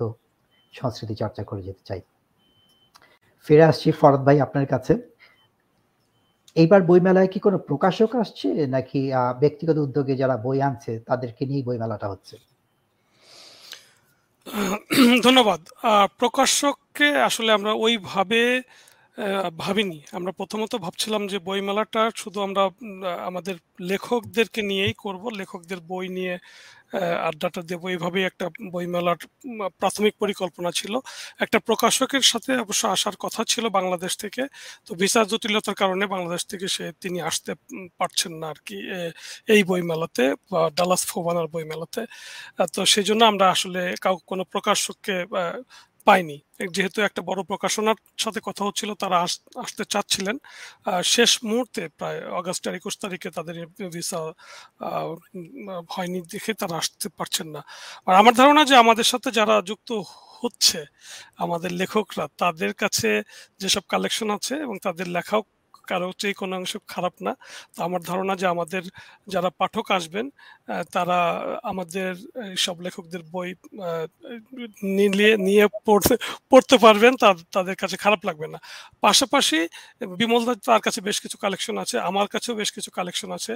সংস্কৃতি 0.73 1.15
চর্চা 1.21 1.43
করে 1.49 1.61
যেতে 1.67 1.83
চাই। 1.89 2.01
ফিরে 3.45 3.63
আসছি 3.71 3.87
ফরদ 3.99 4.21
ভাই 4.27 4.37
আপনার 4.45 4.65
কাছে। 4.73 4.93
এইবার 6.55 6.81
বইমেলায় 6.89 7.29
কি 7.33 7.39
কোনো 7.45 7.57
প্রকাশক 7.69 8.11
আসছে 8.23 8.47
নাকি 8.75 8.99
ব্যক্তিগত 9.43 9.77
উদ্যোগে 9.85 10.13
যারা 10.21 10.35
বই 10.45 10.59
আনছে, 10.67 10.91
তাদেরকে 11.09 11.41
নিয়ে 11.49 11.63
বইমেলাটা 11.67 12.07
হচ্ছে? 12.13 12.35
ধন্যবাদ। 15.23 15.61
প্রকাশককে 16.19 17.07
আসলে 17.21 17.49
আমরা 17.51 17.71
ওইভাবে 17.77 18.41
ভাবিনি। 19.57 19.99
আমরা 20.11 20.31
প্রথমত 20.31 20.73
ভাবছিলাম 20.75 21.23
যে 21.27 21.37
বইমেলাটা 21.39 22.03
শুধু 22.15 22.39
আমরা 22.41 22.63
আমাদের 23.25 23.55
লেখকদেরকে 23.81 24.61
নিয়েই 24.61 24.95
করব। 24.97 25.23
লেখকদের 25.39 25.79
বই 25.87 26.05
নিয়ে 26.09 26.35
আড্ডাটা 27.29 27.61
দেবো। 27.71 27.85
এইভাবেই 27.93 28.23
একটা 28.29 28.45
বইমেলার 28.73 29.19
প্রাথমিক 29.81 30.13
পরিকল্পনা 30.21 30.69
ছিল। 30.79 30.93
একটা 31.43 31.57
প্রকাশকের 31.67 32.23
সাথে 32.31 32.51
অবশ্য 32.65 32.83
আসার 32.95 33.15
কথা 33.23 33.41
ছিল 33.51 33.65
বাংলাদেশ 33.77 34.13
থেকে। 34.23 34.43
তো 34.87 34.91
ভিসা 35.01 35.21
জটিলতার 35.31 35.77
কারণে 35.81 36.05
বাংলাদেশ 36.15 36.41
থেকে 36.51 36.67
সে, 36.75 36.85
তিনি 37.03 37.17
আসতে 37.29 37.51
পারছেন 37.99 38.33
না 38.41 38.45
আর 38.53 38.59
কি 38.67 38.77
এই 39.53 39.61
বইমেলাতে 39.69 40.23
বা 40.51 40.61
ডালাস 40.77 41.01
ফোবানার 41.11 41.47
বইমেলাতে। 41.53 42.01
তো 42.75 42.79
সেই 42.93 43.05
জন্য 43.09 43.21
আমরা 43.31 43.45
আসলে 43.55 43.81
কাউ, 44.05 44.15
কোনো 44.31 44.43
প্রকাশককে 44.53 45.15
পাইনি 46.07 46.37
যেহেতু 46.75 46.99
একটা 47.07 47.21
বড় 47.29 47.41
প্রকাশনার 47.51 47.97
সাথে 48.23 48.39
কথা 48.47 48.63
হচ্ছিল, 48.67 48.89
তারা 49.03 49.17
আসতে 49.63 49.83
চাচ্ছিলেন। 49.93 50.35
শেষ 51.13 51.31
মুহূর্তে 51.49 51.81
প্রায় 51.99 52.19
আগস্টের 52.39 52.73
একুশ 52.79 52.93
তারিখে 53.03 53.29
তাদের 53.37 53.55
ভিসা 53.95 54.19
হয়নি 55.95 56.19
দেখে 56.33 56.51
তারা 56.61 56.75
আসতে 56.81 57.07
পারছেন 57.17 57.47
না। 57.55 57.61
আর 58.07 58.13
আমার 58.21 58.33
ধারণা 58.39 58.61
যে 58.69 58.75
আমাদের 58.83 59.07
সাথে 59.11 59.29
যারা 59.39 59.55
যুক্ত 59.69 59.89
হচ্ছে, 60.41 60.79
আমাদের 61.43 61.71
লেখকরা, 61.81 62.25
তাদের 62.41 62.71
কাছে 62.81 63.09
যেসব 63.61 63.83
কালেকশন 63.93 64.27
আছে 64.37 64.53
এবং 64.65 64.75
তাদের 64.85 65.07
লেখাও 65.17 65.41
কারও 65.89 66.09
চেয়ে 66.21 66.35
কোনো 66.41 66.53
অংশ 66.59 66.73
খারাপ 66.93 67.15
না। 67.25 67.31
তো 67.73 67.79
আমার 67.87 68.01
ধারণা 68.09 68.33
যে 68.41 68.45
আমাদের 68.53 68.83
যারা 69.33 69.49
পাঠক 69.61 69.85
আসবেন 69.97 70.25
তারা 70.95 71.19
আমাদের 71.71 72.11
সব 72.65 72.75
লেখকদের 72.85 73.21
বই 73.33 73.49
নিয়ে 74.97 75.31
নিয়ে 75.47 75.65
পড়তে 75.87 76.15
পড়তে 76.51 76.75
পারবেন 76.85 77.13
তাদের 77.55 77.75
কাছে 77.81 77.95
খারাপ 78.03 78.21
লাগবে 78.27 78.47
না। 78.53 78.59
পাশাপাশি 79.05 79.59
বিমল 80.19 80.41
তার 80.67 80.81
কাছে 80.85 80.99
বেশ 81.07 81.17
কিছু 81.23 81.37
কালেকশন 81.43 81.75
আছে, 81.83 81.95
আমার 82.09 82.27
কাছেও 82.33 82.53
বেশ 82.61 82.69
কিছু 82.77 82.89
কালেকশন 82.97 83.29
আছে 83.37 83.53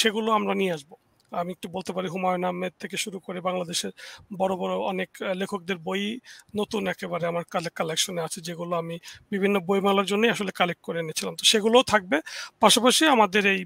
সেগুলো 0.00 0.28
আমরা 0.38 0.54
নিয়ে 0.60 0.72
আসব। 0.76 0.90
আমি 1.32 1.50
একটু 1.52 1.68
বলতে 1.68 1.92
পারি 1.92 2.08
হুমায়ুন 2.08 2.44
আহমেদ 2.44 2.72
থেকে 2.78 2.96
শুরু 2.96 3.18
করে 3.20 3.40
বাংলাদেশের 3.40 3.92
বড় 4.36 4.56
বড় 4.56 4.74
অনেক 4.76 5.10
লেখকদের 5.34 5.78
বই 5.78 6.20
নতুন 6.56 6.86
একেবারে 6.88 7.26
আমার 7.26 7.44
কালেকশনে 7.74 8.20
আছে 8.22 8.40
যেগুলো 8.40 8.76
আমি 8.76 8.98
বিভিন্ন 9.30 9.56
বইমেলার 9.60 10.06
জন্য 10.06 10.22
আসলে 10.30 10.52
কালেক্ট 10.52 10.82
করে 10.82 10.98
এনেছিলাম। 11.00 11.34
তো 11.34 11.44
সেগুলোও 11.44 11.82
থাকবে। 11.82 12.20
পাশাপাশি 12.60 13.06
আমাদের 13.06 13.46
এই 13.46 13.64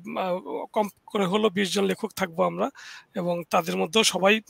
কম 0.73 0.89
করে 1.07 1.27
হলো 1.27 1.51
বিশ 1.51 1.75
জন 1.75 1.85
লেখক 1.85 2.11
থাকব 2.17 2.43
আমরা 2.43 2.71
এবং 3.15 3.43
তাদের 3.51 3.77
মধ্যেও 3.77 4.05
সবাই 4.05 4.41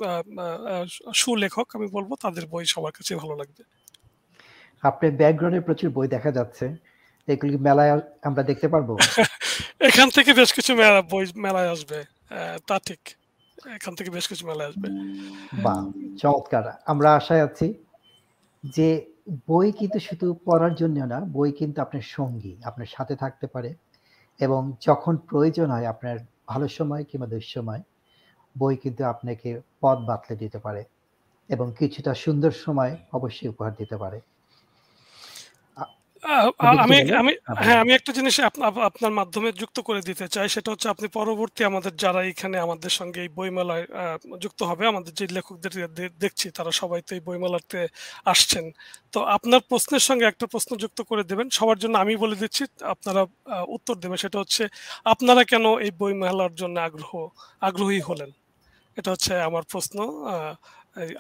সুলেখক 1.15 1.77
আমি 1.77 1.87
বলব 1.87 2.15
তাদের 2.15 2.47
বই 2.47 2.65
সবার 2.65 2.93
কাছে 2.93 3.17
ভালো 3.17 3.35
লাগবে। 3.37 3.63
আপনার 4.83 5.11
ব্যাকগ্রাউন্ডে 5.11 5.61
প্রচুর 5.61 5.91
বই 5.91 6.09
দেখা 6.09 6.31
যাচ্ছে। 6.31 6.67
এগুলি 7.29 7.57
মেলায় 7.57 8.01
আমরা 8.23 8.43
দেখতে 8.43 8.69
পারব? 8.69 8.89
এখান 9.81 10.11
থেকে 10.11 10.35
বেশ 10.35 10.53
কিছু 10.53 10.75
মেলা 10.75 11.03
বই 11.03 11.25
মেলায় 11.37 11.71
আসবে। 11.71 12.05
তা 12.67 12.79
ঠিক। 12.79 13.01
এখান 13.75 13.95
থেকে 13.95 14.11
বেশ 14.11 14.29
কিছু 14.29 14.47
মেলা 14.47 14.65
আসবে। 14.65 14.89
বা, 15.63 15.93
চমৎকার। 16.19 16.65
আমরা 16.87 17.15
আশায় 17.15 17.45
আছি 17.45 17.75
যে 18.65 18.89
বই 19.47 19.73
কিন্তু 19.73 19.99
শুধু 19.99 20.35
পড়ার 20.45 20.75
জন্য 20.75 21.05
না, 21.05 21.21
বই 21.21 21.53
কিন্তু 21.53 21.83
আপনার 21.83 22.03
সঙ্গী, 22.03 22.57
আপনার 22.65 22.87
সাথে 22.87 23.17
থাকতে 23.17 23.47
পারে 23.47 23.75
এবং 24.41 24.73
যখন 24.87 25.17
প্রয়োজন 25.17 25.71
হয়, 25.71 25.87
আপনার 25.87 26.19
ভালো 26.47 26.69
সময় 26.69 27.05
কিংবা 27.05 27.27
দুঃসময়, 27.27 27.83
বই 28.59 28.77
কিন্তু 28.77 29.05
আপনাকে 29.05 29.61
পথ 29.81 29.99
বাতলে 29.99 30.37
দিতে 30.37 30.59
পারে 30.59 30.85
এবং 31.49 31.73
কিছুটা 31.79 32.15
সুন্দর 32.15 32.51
সময় 32.51 32.97
অবশ্যই 33.13 33.49
উপহার 33.49 33.75
দিতে 33.75 33.97
পারে। 33.97 34.21
আমি 36.85 36.97
আমি 37.21 37.33
হ্যাঁ 37.65 37.79
আমি 37.81 37.93
একটা 37.95 38.11
জিনিস 38.13 38.35
আপনার 38.89 39.13
মাধ্যমে 39.21 39.49
যুক্ত 39.61 39.79
করে 39.81 40.01
দিতে 40.01 40.27
চাই 40.29 40.47
সেটা 40.49 40.69
হচ্ছে 40.73 40.89
আপনি 40.89 41.07
পরবর্তী 41.19 41.61
আমাদের 41.65 41.93
যারা 41.97 42.21
এখানে 42.33 42.57
আমাদের 42.59 42.93
সঙ্গে 42.99 43.19
এই 43.23 43.31
বইমেলায় 43.39 43.85
যুক্ত 44.43 44.61
হবে 44.63 44.85
আমাদের 44.87 45.13
যে 45.15 45.25
লেখকদের 45.37 45.73
দেখছি 46.23 46.47
তারা 46.51 46.71
সবাই 46.73 47.01
তো 47.07 47.11
এই 47.15 47.23
বইমেলাতে 47.29 47.81
আসছেন। 48.27 48.65
তো 49.15 49.19
আপনার 49.37 49.61
প্রশ্নের 49.71 50.05
সঙ্গে 50.09 50.25
একটা 50.29 50.47
প্রশ্ন 50.47 50.71
যুক্ত 50.77 50.99
করে 51.11 51.23
দেবেন 51.25 51.47
সবার 51.59 51.79
জন্য 51.79 51.95
আমি 51.99 52.15
বলে 52.17 52.37
দিচ্ছি 52.43 52.63
আপনারা 52.95 53.23
উত্তর 53.77 53.95
দেবেন 54.03 54.19
সেটা 54.25 54.39
হচ্ছে 54.39 54.63
আপনারা 55.05 55.43
কেন 55.45 55.65
এই 55.87 55.93
বইমেলার 56.01 56.53
জন্য 56.55 56.77
আগ্রহ 56.81 57.13
আগ্রহী 57.63 58.01
হলেন? 58.01 58.31
এটা 58.97 59.09
হচ্ছে 59.11 59.33
আমার 59.49 59.65
প্রশ্ন 59.73 59.99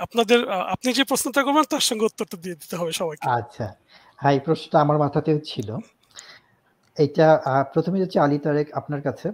আপনাদের 0.05 0.39
আপনি 0.75 0.89
যে 0.93 1.05
প্রশ্নটা 1.05 1.41
করবেন 1.43 1.65
তার 1.73 1.85
সঙ্গে 1.89 2.05
উত্তরটা 2.05 2.37
দিয়ে 2.45 2.57
দিতে 2.63 2.75
হবে 2.77 2.93
সবাইকে। 2.93 3.27
আচ্ছা। 3.39 3.67
হ্যাঁ 4.19 4.35
এই 4.37 4.41
প্রশ্নটা 4.47 4.77
আমার 4.85 4.99
মাথাতেও 5.05 5.39
ছিল। 5.51 5.69
এইটা 6.97 7.27
প্রথমে 7.75 7.97
হচ্ছে 8.03 8.19
আলী 8.25 8.39
তারেক 8.45 8.69
আপনার 8.81 9.01
কাছে। 9.07 9.29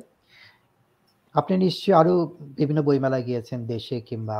আপনি 1.34 1.54
নিশ্চয়ই 1.64 1.94
আরও 2.00 2.14
বিভিন্ন 2.58 2.80
বইমেলায় 2.88 3.24
গিয়েছেন 3.28 3.58
দেশে 3.74 3.96
কিংবা 4.08 4.38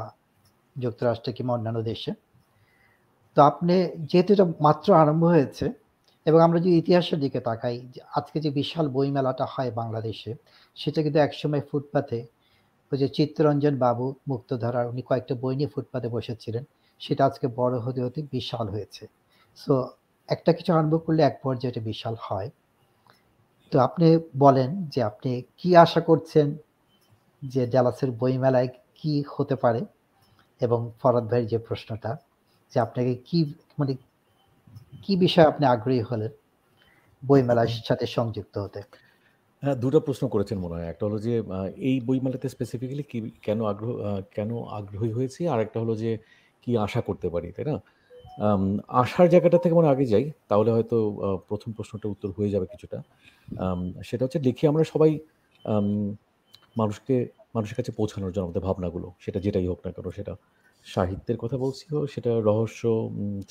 যুক্তরাষ্ট্রে 0.76 1.30
কিংবা 1.36 1.52
অন্যান্য 1.56 1.80
দেশে। 1.90 2.10
তো 3.36 3.38
আপনি 3.50 3.74
যেহেতু 4.10 4.30
এটা 4.36 4.46
মাত্র 4.66 4.88
আরম্ভ 5.02 5.22
হয়েছে 5.34 5.66
এবং 6.26 6.38
আমরা 6.46 6.58
যদি 6.64 6.74
ইতিহাসের 6.82 7.18
দিকে 7.24 7.38
তাকাই 7.48 7.76
আজকে 8.18 8.38
যে 8.44 8.50
বিশাল 8.60 8.86
বইমেলাটা 8.96 9.44
হয় 9.54 9.70
বাংলাদেশে, 9.80 10.30
সেটা 10.76 11.00
কিন্তু 11.04 11.18
একসময় 11.26 11.62
ফুটপাতে 11.70 12.18
ওই 12.92 12.96
যে 13.02 13.08
চিত্তরঞ্জন 13.16 13.74
বাবু, 13.84 14.06
মুক্তধারার 14.28 14.86
উনি 14.92 15.02
কয়েকটা 15.08 15.34
বই 15.42 15.54
নিয়ে 15.58 15.70
ফুটপাতে 15.74 16.08
বসেছিলেন। 16.16 16.64
সেটা 17.00 17.22
আজকে 17.28 17.46
বড় 17.60 17.74
হতে 17.84 18.00
হতে 18.06 18.20
বিশাল 18.34 18.66
হয়েছে। 18.74 19.04
সো 19.58 19.72
একটা 20.30 20.50
কিছু 20.52 20.70
আরম্ভ 20.72 20.94
করলে 21.06 21.22
এক 21.22 21.36
পর্যায়ে 21.42 21.72
এটা 21.72 21.82
বিশাল 21.82 22.14
হয়। 22.22 22.48
তো 23.72 23.76
আপনি 23.80 24.06
বলেন 24.38 24.70
যে 24.88 25.00
আপনি 25.02 25.30
কি 25.58 25.68
আশা 25.76 26.00
করছেন 26.00 26.46
যে 27.42 27.62
ডালাসের 27.66 28.10
বইমেলায় 28.20 28.68
কি 28.98 29.12
হতে 29.34 29.56
পারে? 29.56 29.80
এবং 30.60 30.80
ফরাদ 31.00 31.24
ভাইয়ের 31.30 31.48
যে 31.52 31.58
প্রশ্নটা 31.58 32.10
যে 32.72 32.78
আপনাকে 32.80 33.12
কি 33.28 33.38
মানে 33.78 33.92
কি 35.04 35.12
বিষয়ে 35.16 35.46
আপনি 35.46 35.64
আগ্রহী 35.66 36.02
হলেন 36.10 36.32
বইমেলার 37.22 37.70
সাথে 37.88 38.06
সংযুক্ত 38.16 38.54
হতে? 38.58 38.80
হ্যাঁ 39.62 39.76
দুটো 39.76 39.98
প্রশ্ন 40.00 40.24
করেছেন 40.28 40.58
মনে 40.58 40.74
হয়। 40.74 40.88
একটা 40.88 41.04
হলো 41.06 41.18
যে 41.18 41.32
এই 41.82 41.96
বইমেলাতে 42.00 42.48
স্পেসিফিক্যালি 42.48 43.04
কি 43.12 43.18
কেন 43.42 43.58
আগ্রহ 43.64 43.92
কেন 44.36 44.50
আগ্রহী 44.78 45.10
হয়েছি? 45.18 45.40
আর 45.52 45.58
একটা 45.60 45.78
হলো 45.80 45.94
যে 46.02 46.10
কি 46.62 46.70
আশা 46.78 47.00
করতে 47.00 47.26
পারি 47.30 47.48
তাই 47.56 47.64
না? 47.70 47.76
আসার 49.02 49.26
জায়গাটা 49.32 49.58
থেকে 49.62 49.74
মানে 49.78 49.88
আগে 49.94 50.04
যাই, 50.12 50.24
তাহলে 50.50 50.70
হয়তো 50.76 50.96
প্রথম 51.48 51.70
প্রশ্নটা 51.76 52.06
উত্তর 52.14 52.28
হয়ে 52.36 52.50
যাবে 52.54 52.66
কিছুটা। 52.72 52.98
সেটা 54.08 54.22
হচ্ছে 54.24 54.40
লিখি 54.46 54.64
আমরা 54.70 54.82
সবাই 54.92 55.10
মানুষকে, 56.80 57.14
মানুষের 57.56 57.76
কাছে 57.78 57.90
পৌঁছানোর 57.98 58.30
জন্য 58.34 58.44
আমাদের 58.48 58.62
ভাবনাগুলো, 58.68 59.08
সেটা 59.24 59.38
যেটাই 59.44 59.66
হোক 59.70 59.78
না 59.84 59.90
কেন, 59.96 60.06
সেটা 60.18 60.32
সাহিত্যের 60.86 61.38
কথা 61.42 61.56
বলছি 61.64 61.84
হোক, 61.92 62.04
সেটা 62.14 62.30
রহস্য 62.48 62.82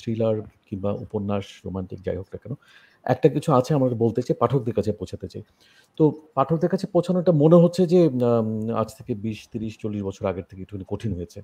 থ্রিলার 0.00 0.36
কিংবা 0.68 0.90
উপন্যাস 1.06 1.44
রোমান্টিক 1.66 1.98
যাই 2.06 2.16
হোক 2.20 2.28
না 2.32 2.38
কেন, 2.42 2.52
একটা 3.12 3.28
কিছু 3.34 3.48
আছে 3.58 3.70
আমরা 3.76 3.88
বলতে 4.04 4.20
চাই, 4.26 4.36
পাঠকদের 4.42 4.74
কাছে 4.78 4.90
পৌঁছাতে 5.00 5.26
চাই। 5.32 5.42
তো 5.98 6.02
পাঠকদের 6.36 6.70
কাছে 6.74 6.86
পৌঁছানোটা 6.94 7.32
মনে 7.42 7.56
হচ্ছে 7.62 7.82
যে 7.92 8.00
আজ 8.82 8.88
থেকে 8.98 9.12
বিশ, 9.24 9.38
তিরিশ, 9.52 9.74
চল্লিশ 9.82 10.02
বছর 10.08 10.24
আগের 10.30 10.46
থেকে 10.50 10.60
একটুখানি 10.64 10.86
কঠিন 10.92 11.12
হয়েছে। 11.18 11.40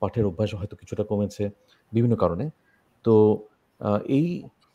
পাঠের 0.00 0.24
অভ্যাস 0.26 0.50
হয়তো 0.54 0.74
কিছুটা 0.80 1.04
কমেছে 1.10 1.44
বিভিন্ন 1.92 2.14
কারণে। 2.16 2.44
তো 3.04 3.14
এই 4.18 4.26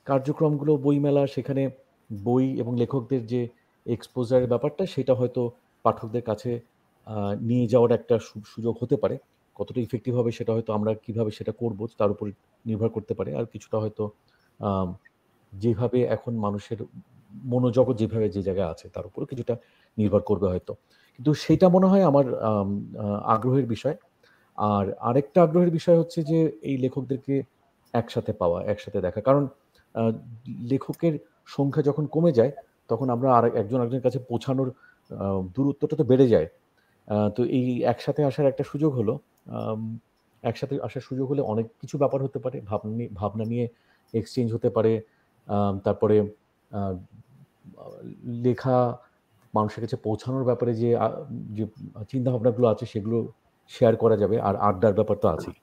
কার্যক্রমগুলো, 0.08 0.74
বইমেলা, 0.78 1.24
সেখানে 1.28 1.64
বই 2.10 2.46
এবং 2.62 2.74
লেখকদের 2.82 3.22
যে 3.34 3.42
এক্সপোজারের 3.86 4.50
ব্যাপারটা, 4.54 4.84
সেটা 4.96 5.14
হয়তো 5.16 5.42
পাঠকদের 5.86 6.24
কাছে 6.30 6.52
নিয়ে 7.50 7.66
যাওয়ার 7.74 7.92
একটা 7.92 8.16
সুযোগ 8.54 8.74
হতে 8.82 8.96
পারে। 9.04 9.16
কতটা 9.56 9.80
ইফেক্টিভ 9.82 10.14
হবে 10.20 10.32
সেটা 10.38 10.52
হয়তো 10.56 10.72
আমরা 10.78 10.92
কীভাবে 11.06 11.32
সেটা 11.38 11.54
করব, 11.62 11.80
তার 12.00 12.10
উপর 12.12 12.26
নির্ভর 12.66 12.90
করতে 12.90 13.14
পারে। 13.20 13.32
আর 13.40 13.46
কিছুটা 13.54 13.78
হয়তো 13.84 14.04
যেভাবে 15.54 16.00
এখন 16.16 16.34
মানুষের 16.46 16.80
মনোজগৎ 17.52 17.96
যেভাবে 18.02 18.28
যে 18.36 18.42
জায়গায় 18.48 18.70
আছে, 18.74 18.86
তার 18.96 19.06
উপরে 19.10 19.26
কিছুটা 19.32 19.54
নির্ভর 19.98 20.22
করবে 20.30 20.48
হয়তো। 20.54 20.74
কিন্তু 21.16 21.32
সেটা 21.46 21.68
মনে 21.76 21.88
হয় 21.92 22.04
আমার 22.12 22.26
আগ্রহের 23.36 23.68
বিষয়। 23.74 23.96
আর 24.60 24.86
আরেকটা 25.10 25.40
আগ্রহের 25.46 25.72
বিষয় 25.78 25.98
হচ্ছে 26.02 26.20
যে 26.32 26.40
এই 26.70 26.76
লেখকদেরকে 26.84 27.36
একসাথে 27.94 28.32
পাওয়া, 28.42 28.60
একসাথে 28.74 29.00
দেখা। 29.06 29.20
কারণ 29.28 29.44
লেখকের 30.72 31.14
সংখ্যা 31.48 31.82
যখন 31.90 32.04
কমে 32.16 32.32
যায়, 32.40 32.52
তখন 32.90 33.08
আমরা 33.16 33.30
আর 33.38 33.46
একজন 33.62 33.80
একজনের 33.82 34.06
কাছে 34.08 34.20
পৌঁছানোর 34.30 34.70
দূরত্বটা 35.56 35.96
তো 36.00 36.04
বেড়ে 36.12 36.28
যায়। 36.34 36.48
তো 37.36 37.42
এই 37.58 37.66
একসাথে 37.94 38.22
আসার 38.30 38.50
একটা 38.52 38.64
সুযোগ 38.72 38.92
হলো 39.00 39.14
একসাথে 40.44 40.74
আসার 40.88 41.04
সুযোগ 41.10 41.26
হলে 41.32 41.42
অনেক 41.54 41.66
কিছু 41.82 41.96
ব্যাপার 42.02 42.20
হতে 42.26 42.40
পারে, 42.44 42.58
ভাবনা 42.70 43.06
ভাবনা 43.20 43.46
নিয়ে 43.52 43.66
এক্সচেঞ্জ 44.14 44.50
হতে 44.56 44.70
পারে 44.76 44.94
তারপরে 45.84 46.18
লেখা 48.46 48.78
মানুষের 49.54 49.82
কাছে 49.84 49.98
পৌঁছানোর 50.06 50.46
ব্যাপারে 50.50 50.72
যে 50.82 50.90
যে 51.58 51.64
চিন্তাভাবনাগুলো 52.12 52.66
আছে 52.74 52.86
সেগুলো 52.94 53.18
শেয়ার 53.72 53.94
করা 53.96 54.16
যাবে 54.22 54.36
আর 54.48 54.56
আড্ডার 54.68 54.94
ব্যাপার 54.94 55.18
তো 55.24 55.28
আছেই। 55.28 55.56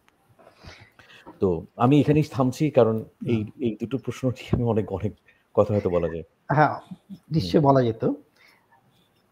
তো 1.41 1.49
আমি 1.85 1.95
এখানেই 2.01 2.27
থামছি 2.35 2.65
কারণ 2.71 2.97
এই 3.33 3.41
এই 3.67 3.73
দুটো 3.81 3.97
প্রশ্ন 4.05 4.23
আমি 4.55 4.65
অনেক 4.65 4.87
অনেক 4.93 5.13
কথা 5.57 5.71
হয়তো 5.75 5.91
বলা 5.97 6.09
যায়। 6.15 6.25
হ্যাঁ 6.57 6.73
নিশ্চয়ই 7.33 7.65
বলা 7.69 7.81
যেত। 7.83 8.03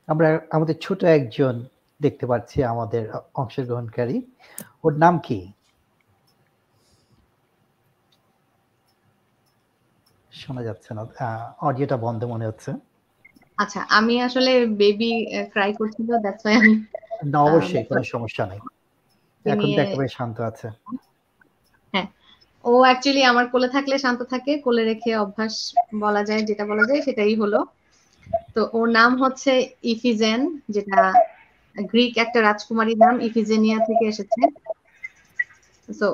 আমরা 0.08 0.28
আমাদের 0.50 0.76
ছোট 0.80 1.00
একজন 1.18 1.54
দেখতে 2.00 2.24
পাচ্ছি 2.26 2.58
আমাদের 2.72 3.02
অংশগ্রহণকারী। 3.34 4.16
ওর 4.84 4.92
নাম 5.04 5.14
কি? 5.18 5.38
শোনা 10.32 10.62
যাচ্ছে 10.62 10.90
না 10.96 11.02
অডিওটা 11.68 11.96
বন্ধ 11.96 12.20
মনে 12.24 12.44
হচ্ছে। 12.46 12.70
আচ্ছা 13.58 13.80
আমি 13.98 14.14
আসলে 14.22 14.52
বেবি 14.82 15.10
ক্রাই 15.52 15.70
করছিল 15.72 16.08
দ্যাটস 16.24 16.42
ওয়াই 16.44 16.56
আমি 16.60 16.74
না 17.32 17.38
অবশ্যই 17.48 17.84
কোনো 17.84 18.02
সমস্যা 18.12 18.44
নেই। 18.46 18.60
এখন 19.44 19.68
তো 19.74 19.78
একেবারে 19.80 20.08
শান্ত 20.16 20.36
আছে। 20.50 20.66
হ্যাঁ 21.94 22.08
ও 22.64 22.72
অ্যাকচুয়ালি 22.86 23.22
আমার 23.24 23.46
কোলে 23.52 23.68
থাকলে 23.74 23.94
শান্ত 23.98 24.20
থাকে 24.32 24.52
কোলে 24.64 24.82
রেখে 24.84 25.10
অভ্যাস 25.16 25.54
বলা 26.02 26.22
যায় 26.24 26.42
যেটা 26.48 26.64
বলা 26.70 26.84
যায় 26.88 27.00
সেটাই 27.06 27.34
হলো। 27.42 27.60
তো 28.54 28.60
ওর 28.72 28.86
নাম 28.98 29.10
হচ্ছে 29.22 29.52
ইফিজেন 29.92 30.40
যেটা 30.74 31.00
গ্রিক 31.76 32.12
একটা 32.24 32.38
রাজকুমারীর 32.40 32.98
নাম 32.98 33.14
ইফিজেনিয়া 33.28 33.78
থেকে 33.88 34.04
এসেছে। 34.12 34.40
তো 35.88 36.08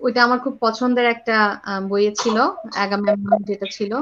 ওইটা 0.00 0.20
আমার 0.22 0.38
খুব 0.40 0.54
পছন্দের 0.60 1.06
একটা 1.14 1.36
বইয়ে 1.90 2.12
ছিল 2.14 2.36
অ্যাগামেমনন 2.74 3.40
যেটা 3.48 3.66
ছিল 3.76 3.92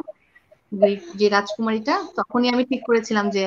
গ্রিক 0.73 1.01
যে 1.15 1.27
রাজকুমারীটা। 1.29 1.95
তখনই 2.19 2.49
আমি 2.49 2.63
ঠিক 2.71 2.81
করেছিলাম 2.89 3.27
যে 3.31 3.45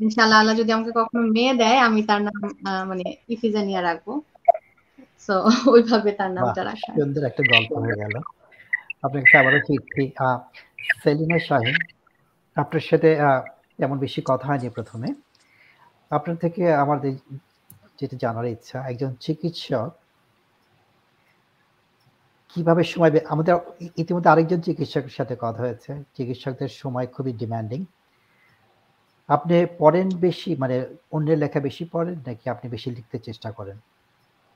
ইনশাআল্লাহ 0.00 0.38
আল্লাহ 0.40 0.54
যদি 0.56 0.70
আমাকে 0.72 0.92
কখনো 0.94 1.20
মেয়ে 1.26 1.54
দেয় 1.54 1.78
আমি 1.78 2.00
তার 2.02 2.20
নাম 2.22 2.36
মানে 2.88 3.04
ইফিজেনিয়া 3.28 3.82
রাখব। 3.82 4.08
তো 5.28 5.34
ওইভাবে 5.74 6.10
তার 6.12 6.30
নামটা 6.30 6.64
রাখা। 6.64 6.90
সুন্দর 6.92 7.22
একটা 7.24 7.42
গল্প 7.52 7.72
হয়ে 7.76 7.96
গেল। 7.96 8.14
আপনার 9.02 9.20
কাছে 9.24 9.36
আবারও 9.38 9.60
ফিরছি। 9.66 10.02
সেলিনা 11.02 11.38
শাহিন 11.38 11.76
আপনার 12.56 12.80
সাথে 12.80 13.08
তেমন 13.78 13.96
বেশি 13.98 14.20
কথা 14.24 14.46
হয়নি 14.46 14.68
প্রথমে। 14.68 15.08
আপনার 16.10 16.36
থেকে 16.36 16.74
আমাদের 16.74 17.12
যেটা 17.98 18.16
জানার 18.20 18.46
ইচ্ছা 18.46 18.78
একজন 18.88 19.10
চিকিৎসক 19.20 19.90
কীভাবে 22.50 22.82
সময় 22.84 23.10
আমাদের 23.28 23.54
ইতিমধ্যে 23.96 24.30
আরেকজন 24.30 24.60
চিকিৎসকের 24.60 25.10
সাথে 25.10 25.36
কথা 25.40 25.60
হয়েছে। 25.62 25.90
চিকিৎসকদের 26.16 26.68
সময় 26.68 27.06
খুবই 27.06 27.32
ডিমান্ডিং 27.32 27.80
আপনি 29.28 29.66
পড়েন 29.78 30.08
বেশি 30.08 30.56
মানে 30.56 30.86
অন্যের 31.12 31.38
লেখা 31.38 31.60
বেশি 31.60 31.84
পড়েন 31.84 32.14
নাকি 32.26 32.50
আপনি 32.50 32.70
বেশি 32.70 32.90
লিখতে 32.90 33.18
চেষ্টা 33.18 33.50
করেন? 33.50 33.78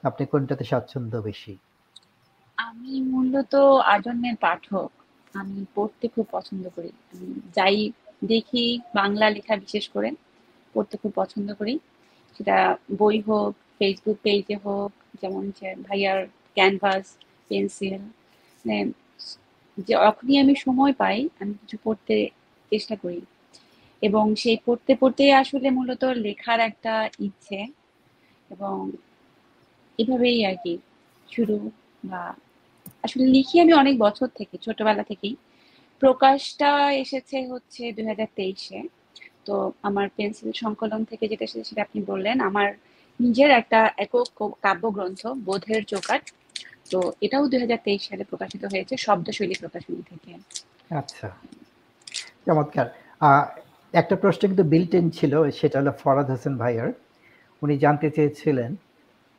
আপনি 0.02 0.26
কোনটাতে 0.26 0.64
স্বাচ্ছন্দ্য 0.64 1.18
বেশি? 1.18 1.56
আমি 2.56 3.00
মূলত 3.00 3.54
আজন্মের 3.94 4.36
পাঠক। 4.36 4.90
আমি 5.34 5.64
পড়তে 5.74 6.08
খুব 6.08 6.26
পছন্দ 6.30 6.68
করি। 6.68 6.90
যাই 7.54 7.92
দেখি 8.24 8.80
বাংলা 8.94 9.30
লেখা 9.30 9.56
বিশেষ 9.56 9.88
করে, 9.88 10.10
পড়তে 10.74 10.96
খুব 10.96 11.12
পছন্দ 11.14 11.54
করি। 11.54 11.78
সেটা 12.36 12.76
বই 12.98 13.20
হোক 13.20 13.54
ফেসবুক 13.78 14.18
পেজে 14.22 14.56
হোক, 14.56 14.92
যেমন 15.22 15.52
ভাইয়ার 15.88 16.26
ক্যানভাস 16.54 17.16
পেন্সিল 17.48 17.98
মানে 18.64 18.92
যখনই 19.88 20.38
আমি 20.38 20.54
সময় 20.54 20.92
পাই, 20.92 21.28
আমি 21.40 21.54
কিছু 21.54 21.76
পড়তে 21.84 22.28
চেষ্টা 22.70 22.96
করি। 22.96 23.20
এবং 24.02 24.24
সেই 24.42 24.58
পড়তে 24.66 24.92
পড়তে 25.00 25.24
আসলে 25.42 25.68
মূলত 25.70 26.02
লেখার 26.24 26.60
একটা 26.60 26.94
ইচ্ছে 27.26 27.58
এবং 28.50 28.74
এভাবেই 29.98 30.38
আর 30.48 30.56
কি 30.62 30.74
শুরু 31.28 31.56
বা 32.10 32.22
আসলে 33.04 33.24
লিখি 33.36 33.56
আমি 33.64 33.72
অনেক 33.82 33.94
বছর 33.98 34.28
থেকে, 34.38 34.54
ছোটবেলা 34.64 35.04
থেকেই। 35.10 35.34
প্রকাশটা 36.02 36.70
এসেছে 37.04 37.36
হচ্ছে 37.52 37.82
দুই 37.96 38.04
হাজার 38.10 38.28
তেইশে। 38.38 38.78
তো 39.46 39.54
আমার 39.82 40.06
পেন্সিল 40.16 40.50
সংকলন 40.62 41.00
থেকে 41.10 41.24
যেটা 41.30 41.44
এসেছে 41.48 41.64
সেটা 41.68 41.82
আপনি 41.86 41.98
বললেন। 42.10 42.36
আমার 42.48 42.68
নিজের 43.20 43.50
একটা 43.60 43.80
একক 44.04 44.28
কাব্যগ্রন্থ, 44.64 45.22
বোধের 45.46 45.82
চোকাট 45.92 46.22
তো 46.90 46.98
এটাও 47.24 47.44
দুই 47.50 47.60
হাজার 47.64 47.80
তেইশ 47.86 48.02
সালে 48.08 48.24
প্রকাশিত 48.30 48.62
হয়েছে, 48.72 48.94
শব্দশৈলী 49.06 49.56
প্রকাশনী 49.62 50.00
থেকে। 50.10 50.30
আচ্ছা 51.00 51.26
চমৎকার। 52.46 52.86
একটা 53.94 54.16
প্রশ্ন 54.16 54.42
কিন্তু 54.48 54.64
বিল্টেন 54.64 55.10
ছিল, 55.10 55.50
সেটা 55.50 55.76
হলো 55.80 55.92
ফরাদ 55.92 56.30
হোসেন 56.30 56.56
ভাইয়ার। 56.58 56.90
উনি 57.62 57.78
জানতে 57.78 58.10
চেয়েছিলেন 58.10 58.76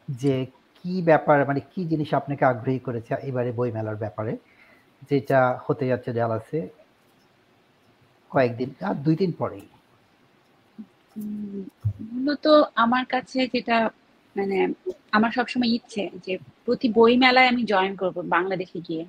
যে 0.07 0.45
কি 0.75 1.01
ব্যাপার 1.01 1.37
মানে 1.47 1.59
কি 1.71 1.85
জিনিস 1.85 2.13
আপনাকে 2.13 2.45
আগ্রহী 2.45 2.79
করেছে 2.79 3.15
এবারে 3.29 3.51
বই 3.51 3.71
মেলার 3.71 3.95
ব্যাপারে? 3.95 4.37
যেটা 5.09 5.59
হতে 5.65 5.87
যাচ্ছে 5.87 6.13
ডালাসে 6.13 6.67
কয়েকদিন, 8.31 8.69
আর 8.81 8.95
দুই 8.95 9.15
দিন 9.15 9.31
পরেই। 9.31 9.67
মূলত 12.11 12.47
আমার 12.75 13.05
কাছে 13.05 13.47
যেটা 13.53 13.89
মানে 14.35 14.73
আমার 15.11 15.31
সবসময় 15.31 15.67
ইচ্ছে 15.67 16.09
যে 16.25 16.37
প্রতি 16.65 16.87
বই 16.93 17.17
মেলায় 17.17 17.47
আমি 17.47 17.63
জয়েন 17.63 17.95
করব 17.95 18.21
বাংলাদেশে 18.21 18.79
গিয়ে। 18.87 19.05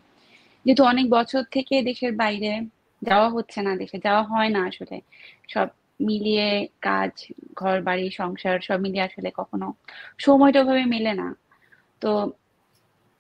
যেহেতু 0.65 0.85
অনেক 0.85 1.11
বছর 1.11 1.43
থেকে 1.51 1.83
দেশের 1.83 2.13
বাইরে 2.17 2.61
যাওয়া 3.03 3.29
হচ্ছে 3.31 3.59
না 3.63 3.73
দেশে 3.77 3.99
যাওয়া 3.99 4.23
হয় 4.23 4.49
না 4.49 4.61
আসলে। 4.67 4.97
সব 5.49 5.69
মিলিয়ে 6.01 6.49
কাজ 6.81 7.13
ঘর 7.55 7.77
বাড়ি 7.81 8.07
সংসার 8.11 8.57
সব 8.61 8.79
মিলিয়ে 8.81 9.05
আসলে 9.05 9.29
কখনো 9.31 9.67
সময়টা 10.19 10.61
ওভাবে 10.61 10.85
মেলে 10.85 11.13
না। 11.15 11.29
তো 12.03 12.11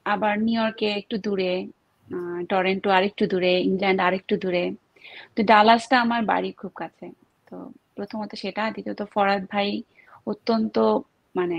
আবার 0.07 0.35
নিউ 0.39 0.61
ইয়র্কে 0.61 0.89
একটু 0.93 1.17
দূরে 1.19 1.53
টরেন্টো 2.49 2.89
আরেকটু 2.91 3.25
দূরে 3.27 3.53
ইংল্যান্ড 3.61 4.01
আরেকটু 4.01 4.35
দূরে। 4.37 4.65
তো 5.37 5.43
ডালাসটা 5.43 5.97
আমার 6.01 6.23
বাড়ি 6.25 6.51
খুব 6.53 6.73
কাছে। 6.73 7.07
তো 7.51 7.55
প্রথমত 7.95 8.31
সেটা 8.35 8.63
দ্বিতীয়ত 8.71 9.03
ফরাদ 9.15 9.43
ভাই 9.51 9.69
অত্যন্ত 10.27 10.77
মানে 11.35 11.59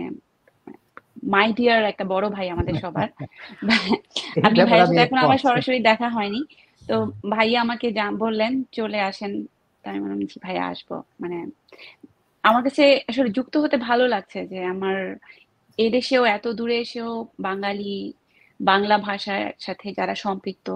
মাই 1.24 1.48
ডিয়ার 1.54 1.82
একটা 1.84 2.06
বড় 2.06 2.26
ভাই 2.30 2.48
আমাদের 2.50 2.76
সবার। 2.76 3.08
আমি 4.46 4.58
ভাইয়ের 4.64 4.88
সাথে 4.88 5.02
এখন 5.02 5.18
আমার 5.18 5.38
সরাসরি 5.38 5.80
দেখা 5.80 6.10
হয়নি। 6.10 6.42
তো 6.90 6.96
ভাইয়া 7.30 7.62
আমাকে 7.62 7.88
বললেন, 8.18 8.64
চলে 8.72 9.00
আসেন। 9.00 9.32
তাই 9.84 9.96
আমি 9.96 10.26
বললাম 10.36 10.70
আসব? 10.72 10.90
মানে 11.22 11.38
আমার 12.44 12.64
কাছে 12.64 12.84
আসলে 13.10 13.30
যুক্ত 13.30 13.58
হতে 13.58 13.78
ভালো 13.78 14.08
লাগছে 14.08 14.40
যে 14.48 14.60
আমার 14.66 14.98
এদেশেও 15.80 16.24
এত 16.26 16.48
দূরে 16.48 16.78
এসেও 16.80 17.12
বাঙালি, 17.40 18.14
বাংলা 18.60 18.98
ভাষার 18.98 19.52
সাথে 19.60 19.88
যারা 19.94 20.16
সম্পৃক্ত, 20.16 20.68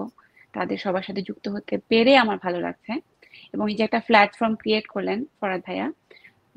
তাদের 0.52 0.78
সবার 0.78 1.02
সাথে 1.02 1.22
যুক্ত 1.22 1.48
হতে 1.48 1.78
পেরে 1.88 2.16
আমার 2.16 2.38
ভালো 2.38 2.60
লাগছে। 2.60 2.92
এবং 3.54 3.70
এই 3.70 3.76
যে 3.76 3.84
একটা 3.84 4.00
প্ল্যাটফর্ম 4.00 4.54
ক্রিয়েট 4.54 4.86
করলেন 4.86 5.24
ফরাদ 5.40 5.60
ভাইয়া, 5.66 5.86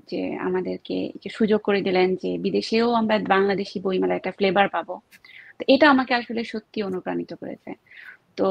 যে 0.08 0.22
আমাদেরকে 0.38 1.12
যে 1.24 1.30
সুযোগ 1.30 1.60
করে 1.62 1.82
দিলেন 1.82 2.16
যে 2.16 2.38
বিদেশেও 2.38 2.88
আমরা 2.94 3.20
বাংলাদেশি 3.20 3.80
বইমেলা 3.80 4.16
একটা 4.16 4.32
ফ্লেভার 4.32 4.68
পাবো। 4.70 4.96
তো 5.60 5.64
এটা 5.68 5.90
আমাকে 5.90 6.14
আসলে 6.14 6.44
সত্যি 6.44 6.84
অনুপ্রাণিত 6.84 7.34
করেছে। 7.34 7.72
তো 8.38 8.48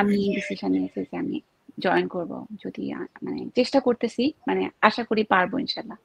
আমি 0.00 0.16
ডিসিশন 0.36 0.70
নিয়েছি 0.74 1.00
যে 1.10 1.16
আমি 1.22 1.36
জয়েন 1.84 2.06
করব 2.14 2.32
যদি 2.64 2.82
মানে 3.24 3.40
চেষ্টা 3.58 3.78
করতেছি 3.86 4.24
মানে 4.48 4.62
আশা 4.88 5.02
করি 5.04 5.22
পারব 5.32 5.52
ইনশাল্লাহ। 5.64 5.98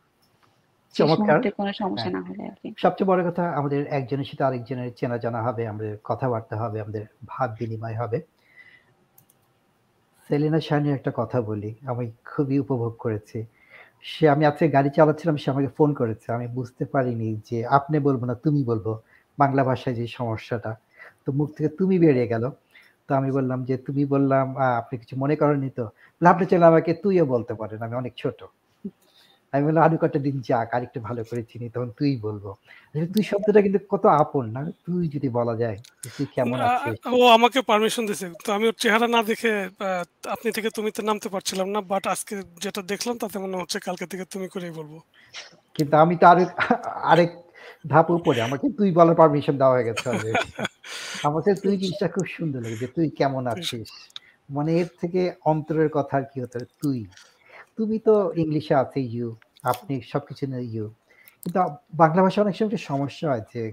কোনো 1.60 1.72
সমস্যা 1.82 2.10
না 2.16 2.22
হলে 2.28 2.44
সবচেয়ে 2.84 3.10
বড় 3.12 3.22
কথা 3.30 3.44
আমাদের 3.60 3.82
একজনের 3.98 4.28
সাথে 4.30 4.44
আরেকজনের 4.48 4.90
চেনা 5.00 5.18
জানা 5.24 5.40
হবে 5.48 5.64
আমাদের 5.68 5.92
কথাবার্তা 6.10 6.56
হবে 6.62 6.78
আমাদের 6.84 7.04
ভাব 7.32 7.50
বিনিময় 7.60 7.98
হবে। 8.02 8.18
সেলিনা 10.30 10.60
শাহিনের 10.68 10.94
একটা 10.96 11.12
কথা 11.16 11.38
বলি 11.50 11.72
আমি 11.92 12.06
খুবই 12.32 12.58
উপভোগ 12.64 12.94
করেছি। 13.04 13.40
সে 14.12 14.24
আমি 14.34 14.44
আজকে 14.50 14.66
গাড়ি 14.76 14.90
চালাচ্ছিলাম 14.98 15.36
সে 15.42 15.48
আমাকে 15.54 15.70
ফোন 15.78 15.90
করেছে। 15.94 16.28
আমি 16.38 16.48
বুঝতে 16.58 16.84
পারিনি 16.94 17.30
যে 17.50 17.58
আপনি 17.78 17.96
বলব 18.08 18.22
না 18.30 18.36
তুমি 18.46 18.62
বলব 18.64 18.88
বাংলা 19.38 19.62
ভাষায় 19.70 19.96
যে 20.00 20.06
সমস্যাটা। 20.20 20.72
তো 21.24 21.30
মুখ 21.38 21.48
থেকে 21.56 21.70
তুমি 21.80 21.96
বেরিয়ে 22.04 22.28
গেল। 22.28 22.44
তো 23.10 23.12
আমি 23.20 23.30
বললাম 23.38 23.60
যে 23.70 23.76
তুমি 23.88 24.04
বললাম 24.14 24.46
আপনি 24.82 24.96
কিছু 25.02 25.16
মনে 25.24 25.36
করেননি 25.42 25.70
তো? 25.80 25.86
আপনি 26.22 26.44
চাইলে 26.50 26.66
আমাকে 26.72 26.92
তুইও 27.04 27.26
বলতে 27.34 27.54
পারেন 27.60 27.80
আমি 27.86 27.96
অনেক 28.02 28.14
ছোট। 28.22 28.40
আমি 29.54 29.64
বললাম 29.68 29.82
আরও 29.86 29.98
কটা 30.04 30.20
দিন 30.28 30.36
যাক 30.48 30.70
আর 30.76 30.82
একটু 30.88 31.00
ভালো 31.08 31.22
করে 31.30 31.42
চিনি 31.50 31.68
তখন 31.76 31.90
তুই 32.00 32.12
বলব। 32.26 32.46
তুই 33.14 33.24
শব্দটা 33.32 33.60
কিন্তু 33.66 33.80
কত 33.94 34.04
আপন 34.24 34.46
না 34.56 34.62
তুই 34.86 35.04
যদি 35.16 35.28
বলা 35.38 35.54
যায় 35.62 35.78
তুই 36.16 36.26
কেমন 36.36 36.58
আছিস? 36.66 36.96
ও 37.14 37.20
আমাকে 37.38 37.60
পারমিশন 37.70 38.04
দিয়েছে 38.08 38.28
তো 38.46 38.50
আমি 38.58 38.66
ওর 38.70 38.76
চেহারা 38.84 39.08
না 39.16 39.20
দেখে 39.30 39.52
আপনি 40.36 40.50
থেকে 40.58 40.70
তুমি 40.78 40.90
তো 40.98 41.02
নামতে 41.10 41.28
পারছিলাম 41.34 41.68
না 41.76 41.80
বাট 41.92 42.04
আজকে 42.14 42.34
যেটা 42.64 42.82
দেখলাম 42.92 43.16
তাতে 43.24 43.38
মনে 43.44 43.56
হচ্ছে 43.62 43.78
কালকে 43.88 44.06
থেকে 44.12 44.26
তুমি 44.34 44.48
করেই 44.54 44.74
বলব। 44.80 44.94
কিন্তু 45.76 45.96
আমি 46.04 46.16
তো 46.22 46.26
আরেক 46.32 46.50
আরেক 47.12 47.32
ধাপ 47.88 48.08
উপরে। 48.10 48.40
আমাকে 48.42 48.66
তুই 48.78 48.90
বলার 48.92 49.16
পারমিশন 49.16 49.56
দেওয়া 49.58 49.74
হয়ে 49.76 49.88
গেছে 49.90 50.06
আমাকে 51.24 51.52
তুই 51.64 51.76
জিনিসটা 51.78 52.08
খুব 52.08 52.26
সুন্দর 52.28 52.60
লাগে 52.64 52.78
যে 52.78 52.88
তুই 52.88 53.08
কেমন 53.10 53.44
আছিস? 53.48 53.90
মানে 54.50 54.72
এর 54.82 54.90
থেকে 55.02 55.22
অন্তরের 55.46 55.90
কথা 55.90 56.14
আর 56.18 56.26
কি 56.32 56.38
হতে 56.42 56.58
তুই 56.82 57.00
তুমি 57.78 57.98
তো 58.00 58.14
ইংলিশে 58.36 58.74
আছে 58.76 59.00
ইউ 59.08 59.28
আপনি 59.64 59.94
সবকিছু 60.02 60.44
নিয়ে 60.46 60.66
ইউ। 60.74 60.86
কিন্তু 61.44 61.60
বাংলা 61.94 62.22
ভাষা 62.24 62.40
অনেক 62.42 62.56
সময় 62.56 62.82
সমস্যা 62.92 63.30
যে 63.54 63.64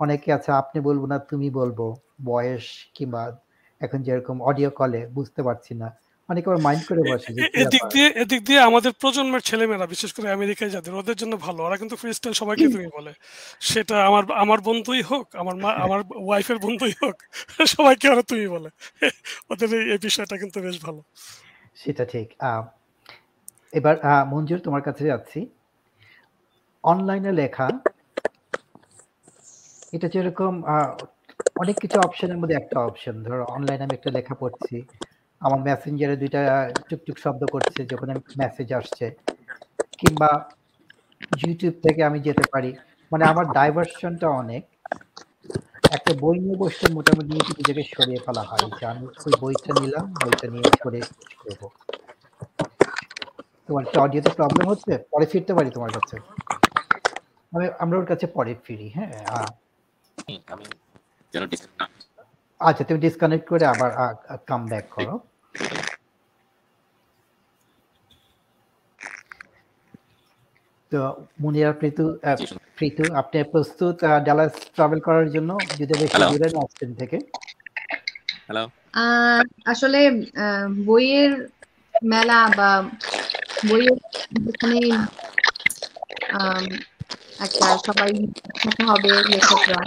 অনেকে 0.00 0.28
আছে 0.32 0.50
আপনি 0.52 0.78
বলব 0.80 1.02
না 1.06 1.16
তুমি 1.30 1.48
বলব। 1.50 1.78
বয়স 2.24 2.66
কিংবা 2.94 3.22
এখন 3.80 3.98
যেরকম 4.02 4.36
অডিও 4.42 4.70
কলে 4.70 5.00
বুঝতে 5.06 5.40
পারছি 5.42 5.72
না। 5.74 5.88
অনেকে 6.32 6.50
আবার 6.50 6.62
মাইন্ড 6.62 6.86
করে 6.86 7.14
বসে 7.14 7.32
এদিক 7.62 7.84
দিয়ে 7.92 8.08
এদিক 8.08 8.44
দিয়ে 8.44 8.60
আমাদের 8.60 8.92
প্রজন্মের 8.92 9.40
ছেলেমেয়েরা 9.40 9.86
বিশেষ 9.86 10.12
করে 10.12 10.30
আমেরিকায় 10.30 10.70
যাদের 10.70 10.94
ওদের 10.94 11.16
জন্য 11.16 11.36
ভালো। 11.36 11.62
ওরা 11.62 11.76
কিন্তু 11.76 11.96
সবাইকে 12.34 12.68
তুমি 12.68 12.86
বলে। 12.86 13.12
সেটা 13.60 14.06
আমার 14.06 14.32
আমার 14.32 14.60
বন্ধুই 14.60 15.02
হোক 15.02 15.36
আমার 15.36 15.56
মা 15.56 15.70
আমার 15.72 16.00
ওয়াইফের 16.10 16.58
বন্ধুই 16.58 16.92
হোক 17.02 17.22
সবাইকে 17.66 18.08
ওরা 18.08 18.22
তুমি 18.22 18.48
বলে। 18.48 18.68
ওদের 19.50 19.74
এই- 19.74 19.98
বিষয়টা 20.02 20.38
কিন্তু 20.38 20.60
বেশ 20.60 20.84
ভালো। 20.84 21.02
সেটা 21.74 22.04
ঠিক। 22.04 22.34
এবার 23.72 23.96
মঞ্জুর 24.26 24.58
তোমার 24.58 24.82
কাছে 24.82 25.04
যাচ্ছি। 25.04 25.46
অনলাইনে 26.82 27.32
লেখা 27.32 27.70
এটা 29.92 30.08
যেরকম 30.08 30.62
অনেক 31.56 31.76
কিছু 31.80 32.00
অপশনের 32.00 32.38
মধ্যে 32.38 32.54
একটা 32.54 32.80
অপশন 32.80 33.22
ধরো 33.22 33.44
অনলাইনে 33.44 33.84
আমি 33.84 33.94
একটা 33.94 34.10
লেখা 34.10 34.34
পড়ছি। 34.34 34.82
আমার 35.42 35.60
মেসেঞ্জারে 35.66 36.16
দুইটা 36.16 36.40
টুকটুক 36.88 37.16
শব্দ 37.18 37.42
করছে 37.44 37.80
যখন 37.84 38.08
মেসেজ 38.40 38.68
আসছে। 38.72 39.06
কিংবা 39.98 40.30
ইউটিউব 41.40 41.74
থেকে 41.84 42.00
আমি 42.04 42.18
যেতে 42.20 42.44
পারি। 42.52 42.70
মানে 43.12 43.24
আমার 43.24 43.44
ডাইভার্সনটা 43.52 44.28
অনেক। 44.42 44.62
একটা 45.96 46.12
বই 46.20 46.36
নিয়ে 46.38 46.56
বসতে 46.56 46.84
মোটামুটি 46.92 47.30
নিজেকে 47.58 47.82
সরিয়ে 47.94 48.20
ফেলা 48.26 48.42
হয় 48.42 48.66
যে 48.78 48.84
আমি 48.86 49.04
ওই 49.26 49.32
বইটা 49.40 49.72
নিলাম 49.80 50.06
বইটা 50.22 50.46
নিয়ে 50.48 50.68
পড়ে 50.84 51.00
করব 51.42 51.62
তোমার 53.68 53.84
কি 53.84 53.96
অডিওতে 53.98 54.30
প্রবলেম 54.30 54.66
হচ্ছে? 54.68 54.92
পরে 55.10 55.26
ফিরতে 55.26 55.52
পারি 55.54 55.70
তোমার 55.70 55.90
কাছে? 55.90 56.16
আমি 57.52 57.66
আমরা 57.78 57.96
ওর 57.98 58.06
কাছে 58.06 58.26
পরে 58.26 58.52
ফিরি 58.64 58.88
হ্যাঁ? 58.88 59.10
আচ্ছা 62.60 62.82
তুমি 62.84 62.98
ডিসকানেক্ট 63.00 63.46
করে 63.48 63.64
আবার 63.66 63.90
কাম 64.46 64.62
ব্যাক 64.68 64.86
করো। 64.90 65.14
তো 70.92 70.98
মুনিরা 71.40 71.72
প্রীতু 71.72 72.04
আহ, 72.22 72.38
প্রীতু 72.78 73.04
আপনি 73.14 73.38
প্রস্তুত 73.52 73.96
ডালাস 74.26 74.52
ট্রাভেল 74.74 75.00
করার 75.00 75.26
জন্য? 75.30 75.50
যদি 75.80 75.94
বেশি 76.02 76.18
দূরে 76.30 76.48
না 76.54 76.60
আসছেন 76.60 76.90
থেকে। 76.94 77.16
হ্যালো 78.46 78.64
আসলে 79.64 80.00
আহ, 80.36 80.66
বইয়ের 80.86 81.32
মেলা 82.04 82.40
বা 82.56 82.70
বইয়ের 83.68 83.96
যেখানে 84.44 84.78
আম, 86.38 86.64
একটা 87.44 87.66
সবাই 87.86 88.12
হবে 88.88 89.10
লেখকরা। 89.30 89.80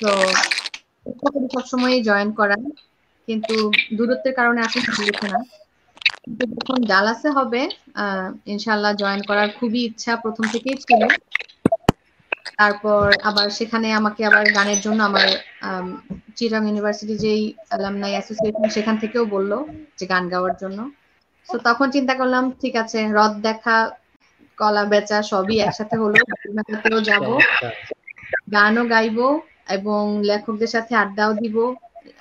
তো 0.00 0.10
সবসময় 1.54 1.96
জয়েন 2.02 2.30
করার 2.32 2.62
কিন্তু 3.28 3.54
দূরত্বের 3.96 4.34
কারণে 4.36 4.60
এখন 4.62 4.82
হয়েছে 4.92 5.26
না। 5.28 5.40
যখন 6.52 6.78
ডালাসে 6.86 7.30
হবে 7.38 7.60
ইনশাল্লাহ 8.46 8.92
জয়েন 8.96 9.20
করার 9.28 9.48
খুবই 9.58 9.80
ইচ্ছা 9.84 10.12
প্রথম 10.24 10.44
থেকেই 10.54 10.76
ছিল। 10.82 11.02
তারপর 12.58 13.04
আবার 13.22 13.46
সেখানে 13.58 13.88
আমাকে 13.94 14.20
আবার 14.24 14.44
গানের 14.56 14.80
জন্য 14.80 15.00
আমার 15.04 15.28
চিরাং 16.36 16.62
ইউনিভার্সিটি 16.66 17.14
যেই 17.24 17.42
অ্যালামনাই 17.68 18.14
অ্যাসোসিয়েশন 18.14 18.66
সেখান 18.76 18.96
থেকেও 19.02 19.24
বলল 19.26 19.52
যে 19.98 20.04
গান 20.06 20.24
গাওয়ার 20.32 20.54
জন্য। 20.62 20.78
তো 21.46 21.56
তখন 21.68 21.86
চিন্তা 21.90 22.14
করলাম 22.20 22.44
ঠিক 22.60 22.74
আছে 22.82 22.98
হ্রদ 23.10 23.32
দেখা 23.46 23.76
কলা 24.58 24.82
বেচা 24.92 25.18
সবই 25.30 25.56
একসাথে 25.60 25.96
হলো। 25.96 26.18
মেলাতেও 26.56 26.98
যাব 27.08 27.26
গানও 28.54 28.82
গাইবো 28.88 29.26
এবং 29.76 30.02
লেখকদের 30.28 30.70
সাথে 30.74 30.92
আড্ডাও 30.96 31.32
দিব। 31.34 31.56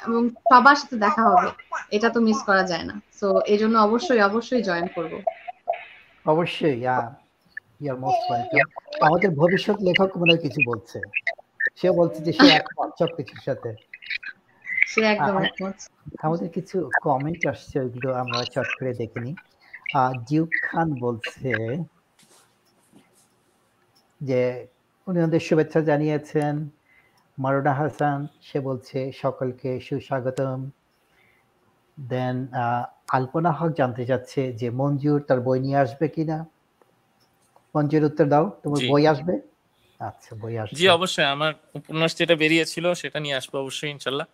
এবং 0.03 0.21
সবার 0.43 0.77
সাথে 0.81 0.95
দেখা 0.97 1.23
হবে। 1.29 1.49
এটা 1.91 2.07
তো 2.09 2.19
মিস 2.21 2.39
করা 2.45 2.63
যায় 2.63 2.85
না। 2.89 2.95
তো 3.19 3.27
এই 3.45 3.57
জন্য 3.57 3.75
অবশ্যই 3.79 4.21
অবশ্যই 4.21 4.63
জয়েন 4.63 4.87
করব। 4.95 5.13
অবশ্যই 6.25 6.75
ইয়ার 6.77 7.97
মোস্ট 7.99 8.23
ওয়েলকাম 8.29 8.65
আমাদের 9.01 9.29
ভবিষ্যৎ 9.41 9.77
লেখক 9.87 10.09
মনে 10.17 10.35
কিছু 10.37 10.59
বলছে। 10.65 10.97
সে 11.77 11.87
বলছে 11.99 12.19
যে 12.27 12.31
সে 12.33 12.47
একমত 12.59 12.89
সব 12.99 13.09
কিছুর 13.17 13.41
সাথে। 13.47 13.69
সে 14.87 15.01
একদম 15.13 15.35
একমত। 15.43 15.75
আমাদের 16.25 16.49
কিছু 16.49 16.77
কমেন্ট 17.03 17.41
আসছে 17.45 17.75
ওইগুলো 17.79 18.09
আমরা 18.21 18.39
চট 18.53 18.69
করে 18.77 18.91
দেখিনি 18.93 19.31
জিউক 20.27 20.51
খান 20.63 20.87
বলছে 21.01 21.51
যে 24.21 24.41
উনি 25.07 25.19
ওদের 25.23 25.43
শুভেচ্ছা 25.47 25.79
জানিয়েছেন। 25.81 26.53
মারুনা 27.37 27.73
হাসান 27.73 28.27
সে 28.41 28.59
বলছে 28.59 29.11
সকলকে 29.11 29.79
সুস্বাগতম। 29.79 30.59
দেন 31.97 32.35
আলপনা 33.07 33.51
হক 33.51 33.71
জানতে 33.73 34.05
চাচ্ছে 34.05 34.53
যে 34.53 34.69
মঞ্জুর 34.69 35.21
তার 35.21 35.39
বই 35.41 35.59
নিয়ে 35.59 35.77
আসবে 35.77 36.07
কিনা? 36.07 36.45
মঞ্জুর 37.75 38.03
উত্তর 38.03 38.25
দাও। 38.25 38.45
তোমার 38.63 38.81
বই 38.89 39.07
আসবে? 39.07 39.33
আচ্ছা 40.01 40.35
বই 40.35 40.57
আসবে। 40.57 40.75
জি 40.75 40.89
অবশ্যই। 40.89 41.25
আমার 41.25 41.53
উপন্যাস 41.75 42.15
যেটা 42.17 42.35
বেরিয়েছিল 42.35 42.93
সেটা 42.93 43.19
নিয়ে 43.19 43.35
আসব 43.35 43.53
অবশ্যই 43.55 43.89
ইনশাল্লাহ। 43.89 44.27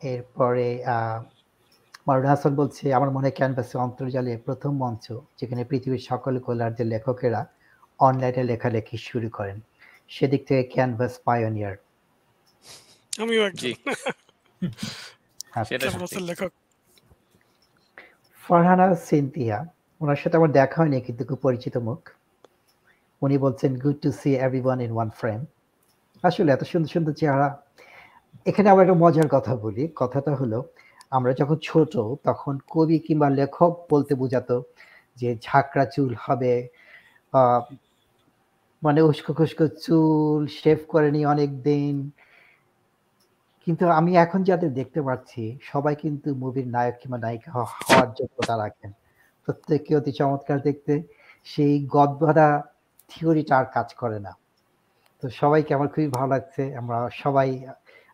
এরপরে 0.00 0.84
আহ, 0.84 1.20
মারুন 2.06 2.26
হাসান 2.26 2.54
বলছে 2.54 2.94
আমার 2.94 3.10
মনে 3.10 3.26
হয় 3.26 3.36
ক্যানভাসে 3.36 3.78
অন্তর্জালে 3.78 4.36
প্রথম 4.36 4.72
মঞ্চ 4.76 5.12
যেখানে 5.40 5.64
পৃথিবীর 5.64 5.98
সকল 5.98 6.38
গোলার্ধের 6.38 6.86
লেখকেরা 6.86 7.46
অনলাইনে 8.00 8.42
লেখালেখি 8.44 8.96
শুরু 8.98 9.28
করেন। 9.28 9.60
সেদিক 10.14 10.42
থেকে 10.48 10.62
ক্যানভাস 10.74 11.12
পায়োনিয়ার 11.26 11.74
আমিও 13.22 13.42
একজন। 13.48 13.72
সেটা 15.68 15.86
সত্যি। 15.94 16.20
লেখক? 16.30 16.52
ফারহানা 18.44 18.86
সিনথিয়া 19.08 19.58
ওনার 20.00 20.18
সাথে 20.22 20.34
আমার 20.40 20.52
দেখা 20.60 20.76
হয়নি 20.82 20.96
কিন্তু 21.06 21.22
খুব 21.28 21.38
পরিচিত 21.46 21.74
মুখ। 21.86 22.00
উনি 23.22 23.36
বলছেন 23.44 23.70
good 23.82 23.98
to 24.04 24.10
see 24.20 24.30
everyone 24.66 24.78
in 24.86 24.92
one 24.96 25.08
frame 25.20 25.40
আসলে 26.24 26.50
এত 26.56 26.62
সুন্দর 26.70 26.90
সুন্দর 26.94 27.12
চেহারা। 27.20 27.48
এখানে 28.50 28.68
আবার 28.72 28.82
একটা 28.86 28.96
মজার 29.04 29.28
কথা 29.36 29.52
বলি। 29.64 29.84
কথাটা 30.00 30.32
হলো 30.40 30.58
আমরা 31.16 31.32
যখন 31.40 31.56
ছোট 31.68 31.92
তখন 32.28 32.54
কবি 32.74 32.96
কিংবা 33.06 33.28
লেখক 33.40 33.72
বলতে 33.92 34.12
বোঝাতো 34.20 34.56
যে 35.20 35.28
ঝাঁকড়া 35.46 35.84
চুল 35.94 36.12
হবে 36.24 36.52
মানে 38.82 39.00
উস্কো 39.02 39.32
খুস্কো 39.34 39.66
চুল 39.68 40.46
শেভ 40.46 40.78
করেনি 40.88 41.26
অনেক 41.26 41.62
দিন 41.62 42.10
কিন্তু 43.66 43.88
আমি 43.88 44.16
এখন 44.16 44.42
যাদের 44.42 44.74
দেখতে 44.74 45.02
পাচ্ছি, 45.02 45.58
সবাই 45.62 45.94
কিন্তু 45.94 46.34
মুভির 46.34 46.68
নায়ক 46.68 46.94
কিংবা 47.00 47.18
নায়িকা 47.18 47.52
হওয়ার 47.52 48.08
যোগ্যতা 48.14 48.58
রাখেন। 48.58 48.92
প্রত্যেকে 49.44 49.96
অতি 49.96 50.12
চমৎকার 50.12 50.60
দেখতে। 50.60 51.02
সেই 51.44 51.86
গদবাধা 51.86 52.62
থিওরিটা 53.08 53.58
আর 53.58 53.64
কাজ 53.64 53.94
করে 53.94 54.18
না। 54.20 54.36
তো 55.22 55.28
সবাইকে 55.30 55.74
আমার 55.74 55.88
খুবই 55.88 56.08
ভালো 56.08 56.26
লাগছে। 56.26 56.76
আমরা 56.76 57.10
সবাই, 57.12 57.66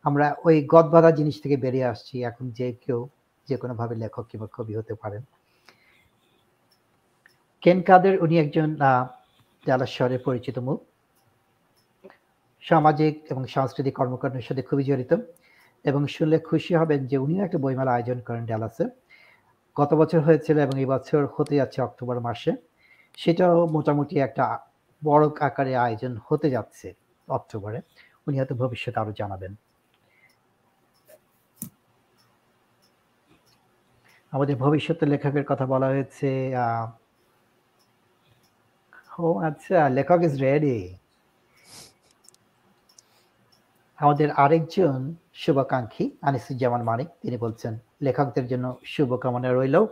আমরা 0.03 0.35
ওই 0.45 0.67
গদবাধা 0.69 1.11
জিনিস 1.11 1.43
থেকে 1.43 1.57
বেরিয়ে 1.57 1.85
আসছি। 1.85 2.23
এখন 2.25 2.51
যে 2.51 2.73
কেউ 2.73 3.09
যে 3.49 3.57
কোনো 3.57 3.75
ভাবে 3.75 3.95
লেখক 3.97 4.25
কিংবা 4.29 4.49
কবি 4.53 4.77
হতে 4.77 4.95
পারেন। 4.95 5.23
কেন 7.63 7.83
কাদের? 7.83 8.23
উনি 8.23 8.39
একজন 8.39 8.77
জলাশয়ের 9.67 10.23
পরিচিত 10.23 10.59
মুখ 10.59 10.81
সামাজিক 12.63 13.25
এবং 13.31 13.45
সাংস্কৃতিক 13.47 13.97
কর্মকাণ্ডের 13.97 14.43
সাথে 14.43 14.63
খুবই 14.63 14.85
জড়িত 14.85 15.17
এবং 15.85 16.07
শুনলে 16.07 16.39
খুশি 16.39 16.75
হবেন 16.75 17.07
যে 17.07 17.19
উনিও 17.19 17.45
একটা 17.45 17.59
বইমেলা 17.59 17.93
আয়োজন 17.93 18.21
করেন 18.21 18.47
ডালাসে। 18.47 18.85
গত 19.77 19.95
বছর 19.95 20.21
হয়েছিল 20.21 20.59
এবং 20.59 20.79
এই 20.81 20.87
বছর 20.87 21.27
হতে 21.37 21.57
যাচ্ছে 21.57 21.83
অক্টোবর 21.83 22.21
মাসে। 22.21 22.53
সেটাও 23.19 23.67
মোটামুটি 23.67 24.19
একটা 24.19 24.59
বড় 25.05 25.29
আকারে 25.41 25.77
আয়োজন 25.77 26.19
হতে 26.29 26.51
যাচ্ছে 26.51 26.95
অক্টোবরে। 27.29 27.81
উনি 28.27 28.39
হয়তো 28.39 28.55
ভবিষ্যতে 28.55 29.01
আরও 29.01 29.13
জানাবেন। 29.13 29.57
আমাদের 34.33 34.57
ভবিষ্যতের 34.57 35.09
লেখকের 35.09 35.45
কথা 35.45 35.67
বলা 35.67 35.87
হয়েছে 35.87 36.57
আহ, 36.57 36.91
ও 39.19 39.39
আচ্ছা 39.39 39.89
লেখক 39.89 40.21
ইজ 40.23 40.41
রেডি 40.41 40.97
আমাদের 43.99 44.31
আরেকজন 44.31 45.15
শুভাকাঙ্ক্ষী, 45.35 46.11
আনিসুজ্জামান 46.23 46.83
মানিক, 46.83 47.09
তিনি 47.23 47.37
বলছেন, 47.37 47.79
লেখকদের 48.03 48.47
জন্য 48.47 48.79
শুভকামনা 48.85 49.53
রইল। 49.53 49.87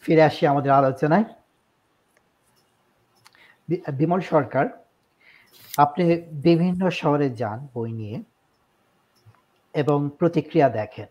ফিরে 0.00 0.22
আসি 0.22 0.46
আমাদের 0.46 0.72
আলোচনায়। 0.72 1.24
বিমল 3.92 4.20
সরকার, 4.20 4.66
আপনি 5.76 6.04
বিভিন্ন 6.32 6.90
শহরে 6.90 7.30
যান 7.30 7.68
বই 7.74 7.92
নিয়ে 7.92 8.22
এবং 9.74 10.10
প্রতিক্রিয়া 10.18 10.68
দেখেন। 10.68 11.06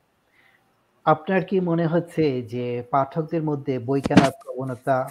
আপনার 1.06 1.46
কি 1.46 1.60
মনে 1.60 1.86
হচ্ছে 1.88 2.42
যে 2.42 2.84
পাঠকদের 2.92 3.44
মধ্যে 3.44 3.80
বই 3.80 4.02
কেনার 4.02 4.32
প্রবণতা 4.44 5.10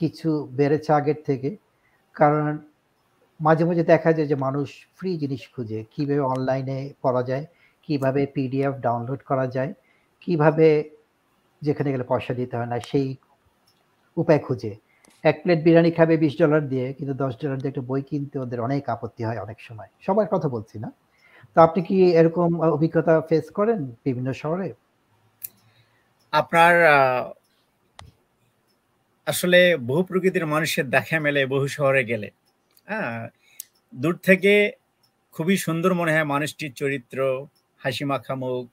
কিছু 0.00 0.28
বেড়েছে 0.58 0.92
আগের 0.92 1.18
থেকে। 1.26 1.56
কারণ 2.16 2.58
মাঝে 3.40 3.64
মাঝে 3.64 3.84
দেখা 3.84 4.12
যায় 4.12 4.26
যে 4.26 4.34
মানুষ 4.34 4.68
ফ্রি 4.96 5.10
জিনিস 5.16 5.42
খুঁজে। 5.54 5.84
কীভাবে 5.94 6.20
অনলাইনে 6.20 6.78
পড়া 7.02 7.22
যায়, 7.22 7.44
কীভাবে 7.88 8.26
পিডিএফ 8.34 8.74
ডাউনলোড 8.80 9.20
করা 9.22 9.46
যায়, 9.46 9.74
কীভাবে 10.20 10.68
যেখানে 11.62 11.92
গেলে 11.92 12.04
পয়সা 12.04 12.34
দিতে 12.34 12.56
হয় 12.56 12.66
না, 12.66 12.78
সেই 12.80 13.16
উপায় 14.16 14.38
খুঁজে। 14.38 14.72
এক 15.24 15.36
প্লেট 15.42 15.60
বিরিয়ানি 15.64 15.90
খাবে 15.90 16.14
বিশ 16.16 16.34
ডলার 16.38 16.62
দিয়ে, 16.68 16.86
কিন্তু 16.92 17.14
দশ 17.14 17.32
ডলার 17.42 17.58
দিয়ে 17.58 17.68
একটা 17.68 17.84
বই 17.86 18.02
কিনতে 18.02 18.36
ওদের 18.38 18.60
অনেক 18.60 18.82
আপত্তি 18.88 19.22
হয় 19.24 19.38
অনেক 19.38 19.58
সময়। 19.60 19.90
সবার 20.00 20.28
কথা 20.30 20.48
বলছি 20.48 20.76
না। 20.78 20.88
তো 21.56 21.58
আপনি 21.60 21.80
কি 21.82 21.96
এরকম 22.20 22.48
অভিজ্ঞতা 22.76 23.14
ফেস 23.28 23.46
করেন 23.50 23.78
বিভিন্ন 24.04 24.28
শহরে? 24.32 24.68
আপনার 26.32 26.74
আসলে 29.26 29.76
বহু 29.76 30.02
প্রকৃতির 30.02 30.46
মানুষের 30.46 30.90
দেখা 30.90 31.20
মেলে, 31.20 31.46
বহু 31.46 31.68
শহরে 31.68 32.04
গেলে। 32.04 32.30
হ্যাঁ 32.86 33.28
দূর 33.94 34.16
থেকে 34.16 34.72
খুবই 35.32 35.56
সুন্দর 35.56 35.94
মনে 35.94 36.12
হয় 36.12 36.24
মানুষটির 36.24 36.72
চরিত্র, 36.72 37.46
হাসি 37.80 38.04
মাখা 38.04 38.34
মুখ 38.34 38.64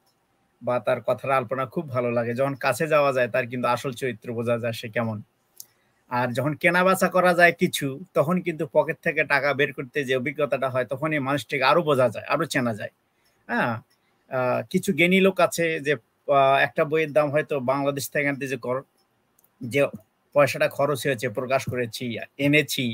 বা 0.62 0.80
তার 0.80 1.02
কথার 1.02 1.32
আলপনা 1.32 1.66
খুব 1.66 1.90
ভালো 1.90 2.12
লাগে। 2.12 2.34
যখন 2.36 2.56
কাছে 2.56 2.88
যাওয়া 2.88 3.14
যায়, 3.14 3.28
তার 3.28 3.48
কিন্তু 3.48 3.68
আসল 3.68 3.92
চরিত্র 3.94 4.34
বোঝা 4.34 4.58
যায় 4.58 4.74
সে 4.74 4.90
কেমন। 4.90 5.22
আর 6.10 6.34
যখন 6.34 6.54
কেনা 6.56 6.84
বেচা 6.84 7.08
করা 7.08 7.34
যায় 7.34 7.54
কিছু, 7.54 8.00
তখন 8.14 8.42
কিন্তু 8.42 8.68
পকেট 8.74 8.98
থেকে 9.04 9.24
টাকা 9.24 9.54
বের 9.54 9.74
করতে 9.74 10.04
যে 10.04 10.16
অভিজ্ঞতাটা 10.16 10.70
হয় 10.70 10.86
তখন 10.86 11.14
এই 11.14 11.20
মানুষটিকে 11.20 11.64
আরও 11.64 11.82
বোঝা 11.82 12.10
যায়, 12.10 12.26
আরও 12.26 12.46
চেনা 12.46 12.74
যায়। 12.74 12.90
হ্যাঁ 13.48 13.72
কিছু 14.70 14.94
জ্ঞানী 14.94 15.20
লোক 15.22 15.40
আছে 15.40 15.80
যে 15.80 15.94
একটা 16.62 16.86
বইয়ের 16.86 17.12
দাম 17.14 17.32
হয়তো 17.32 17.60
বাংলাদেশ 17.60 18.10
থেকে 18.10 18.28
আনতে 18.28 18.48
যে 18.48 18.58
কর- 18.58 18.88
যে 19.62 19.82
পয়সাটা 20.38 20.68
খরচ 20.78 21.00
হয়েছে, 21.08 21.28
প্রকাশ 21.38 21.62
করেছি, 21.72 22.06
এনেছি, 22.46 22.86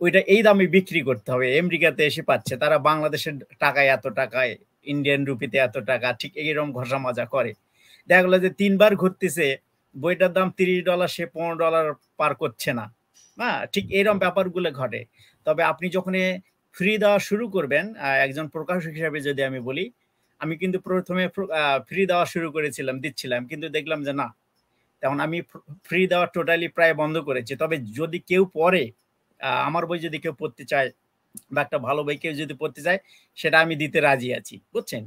ওইটা 0.00 0.20
এই 0.34 0.40
দামে 0.46 0.66
বিক্রি 0.76 1.00
করতে 1.08 1.28
হবে। 1.32 1.46
আমেরিকাতে 1.62 2.02
এসে 2.10 2.22
পাচ্ছে, 2.30 2.54
তারা 2.62 2.76
বাংলাদেশের 2.88 3.34
টাকায় 3.64 3.88
এত 3.96 4.06
টাকায় 4.20 4.52
ইন্ডিয়ান 4.92 5.20
রুপিতে 5.28 5.56
এত 5.66 5.76
টাকা, 5.90 6.08
ঠিক 6.20 6.32
এইরকম 6.42 6.70
ঘষা 6.78 6.98
মাজা 7.06 7.24
করে। 7.34 7.52
দেখা 8.08 8.22
গেলো 8.24 8.38
যে 8.44 8.50
তিনবার 8.60 8.92
ঘুরতেছে, 9.02 9.46
বইটার 9.94 10.32
দাম 10.36 10.48
তিরিশ 10.58 10.80
ডলার 10.90 11.10
সে 11.16 11.24
পনেরো 11.34 11.56
ডলার 11.64 11.86
পার 12.18 12.32
করছে 12.42 12.70
না। 12.78 12.84
হ্যাঁ 13.38 13.58
ঠিক 13.72 13.84
এইরকম 13.98 14.18
ব্যাপারগুলো 14.24 14.68
ঘটে। 14.80 15.00
তবে 15.46 15.62
আপনি 15.72 15.86
যখন 15.96 16.14
ফ্রি 16.76 16.92
দেওয়া 17.02 17.18
শুরু 17.28 17.44
করবেন 17.54 17.84
একজন 18.24 18.46
প্রকাশক 18.54 18.92
হিসাবে 18.98 19.18
যদি 19.28 19.42
আমি 19.48 19.60
বলি, 19.68 19.84
আমি 20.40 20.54
কিন্তু 20.62 20.78
প্রথমে 20.88 21.24
ফ্রি 21.88 22.02
দেওয়া 22.10 22.26
শুরু 22.34 22.48
করেছিলাম, 22.56 22.96
দিচ্ছিলাম, 23.04 23.40
কিন্তু 23.50 23.66
দেখলাম 23.76 24.00
যে 24.06 24.12
না 24.20 24.28
তখন 25.02 25.18
আমি 25.26 25.38
ফ্রি 25.86 26.00
দেওয়া 26.12 26.26
টোটালি 26.36 26.68
প্রায় 26.76 26.94
বন্ধ 27.00 27.16
করেছি। 27.28 27.52
তবে 27.62 27.76
যদি 27.98 28.18
কেউ 28.30 28.42
পড়ে 28.58 28.84
আমার 29.68 29.82
বই 29.88 29.98
যদি 30.06 30.18
কেউ 30.24 30.34
পড়তে 30.40 30.64
চায় 30.72 30.88
বা 31.54 31.60
একটা 31.66 31.78
ভালো 31.86 32.00
বই 32.06 32.16
কেউ 32.22 32.32
যদি 32.42 32.54
পড়তে 32.62 32.80
চায়, 32.86 32.98
সেটা 33.38 33.56
আমি 33.64 33.74
দিতে 33.82 33.98
রাজি 34.08 34.28
আছি, 34.38 34.56
বুঝছেন? 34.74 35.02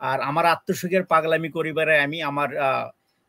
আর 0.00 0.18
আমার 0.30 0.44
আত্মসুখের 0.54 1.04
পাগলামি 1.12 1.50
করিবারে 1.56 1.94
আমি 2.06 2.18
আমার 2.30 2.50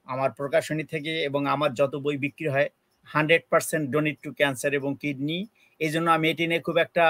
আমার 0.07 0.29
প্রকাশনী 0.39 0.83
থেকে 0.93 1.11
এবং 1.29 1.41
আমার 1.55 1.71
যত 1.79 1.93
বই 2.05 2.17
বিক্রি 2.25 2.47
হয় 2.55 2.67
hundred 3.07 3.43
percent 3.51 3.85
donate 3.93 4.17
to 4.25 4.29
cancer 4.39 4.71
এবং 4.79 4.91
কিডনি 5.01 5.39
এই 5.79 5.91
জন্য 5.93 6.07
আমি 6.17 6.25
এটি 6.33 6.43
নিয়ে 6.49 6.61
খুব 6.67 6.77
একটা 6.85 7.05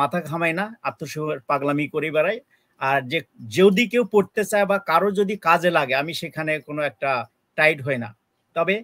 মাথা 0.00 0.18
ঘামাই 0.28 0.52
না 0.60 0.64
আত্মসুখের 0.88 1.40
পাগলামি 1.50 1.86
করি 1.94 2.08
বেড়াই 2.16 2.38
আর 2.80 3.00
যে, 3.12 3.18
যদি 3.58 3.84
কেউ 3.92 4.04
পড়তে 4.14 4.42
চায় 4.50 4.66
বা 4.70 4.76
কারও 4.90 5.10
যদি 5.20 5.34
কাজে 5.48 5.70
লাগে, 5.78 5.94
আমি 6.02 6.12
সেখানে 6.22 6.52
কোনো 6.68 6.80
একটা 6.90 7.10
টাইট 7.58 7.78
হই 7.86 7.98
না। 8.04 8.10
তবে 8.56 8.76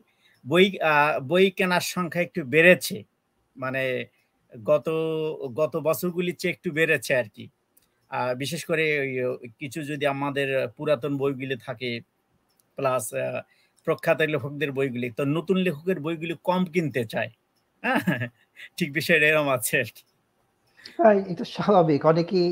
বই 0.45 0.67
আহ, 0.83 1.15
বই 1.23 1.47
কেনার 1.59 1.85
সংখ্যা 1.95 2.23
একটু 2.23 2.41
বেড়েছে। 2.47 2.97
মানে 3.57 3.83
গত 4.53 4.87
গত 5.59 5.75
বছরগুলির 5.89 6.37
চেয়ে 6.37 6.55
একটু 6.57 6.69
বেড়েছে 6.73 7.13
আর 7.17 7.29
কি। 7.31 7.45
বিশেষ 8.39 8.63
করে 8.67 8.85
কিছু 9.61 9.81
যদি 9.91 10.05
আমাদের 10.07 10.49
পুরাতন 10.77 11.13
বইগুলি 11.19 11.57
থাকে 11.67 11.91
প্লাস 12.79 13.05
প্রখ্যাত 13.87 14.21
লেখকদের 14.27 14.71
বইগুলি 14.73 15.09
তো 15.19 15.25
নতুন 15.37 15.57
লেখকের 15.67 15.99
বইগুলি 16.01 16.35
কম 16.45 16.63
কিনতে 16.75 17.03
চায়। 17.13 17.31
হ্যাঁ 17.83 18.03
ঠিক 18.79 18.91
বিষয়টা 18.99 19.27
এরকম 19.27 19.49
আছে 19.57 19.75
আর 19.83 19.91
কি। 19.97 20.03
হ্যাঁ, 20.99 21.17
এটা 21.33 21.45
স্বাভাবিক। 21.55 22.03
অনেকেই 22.07 22.49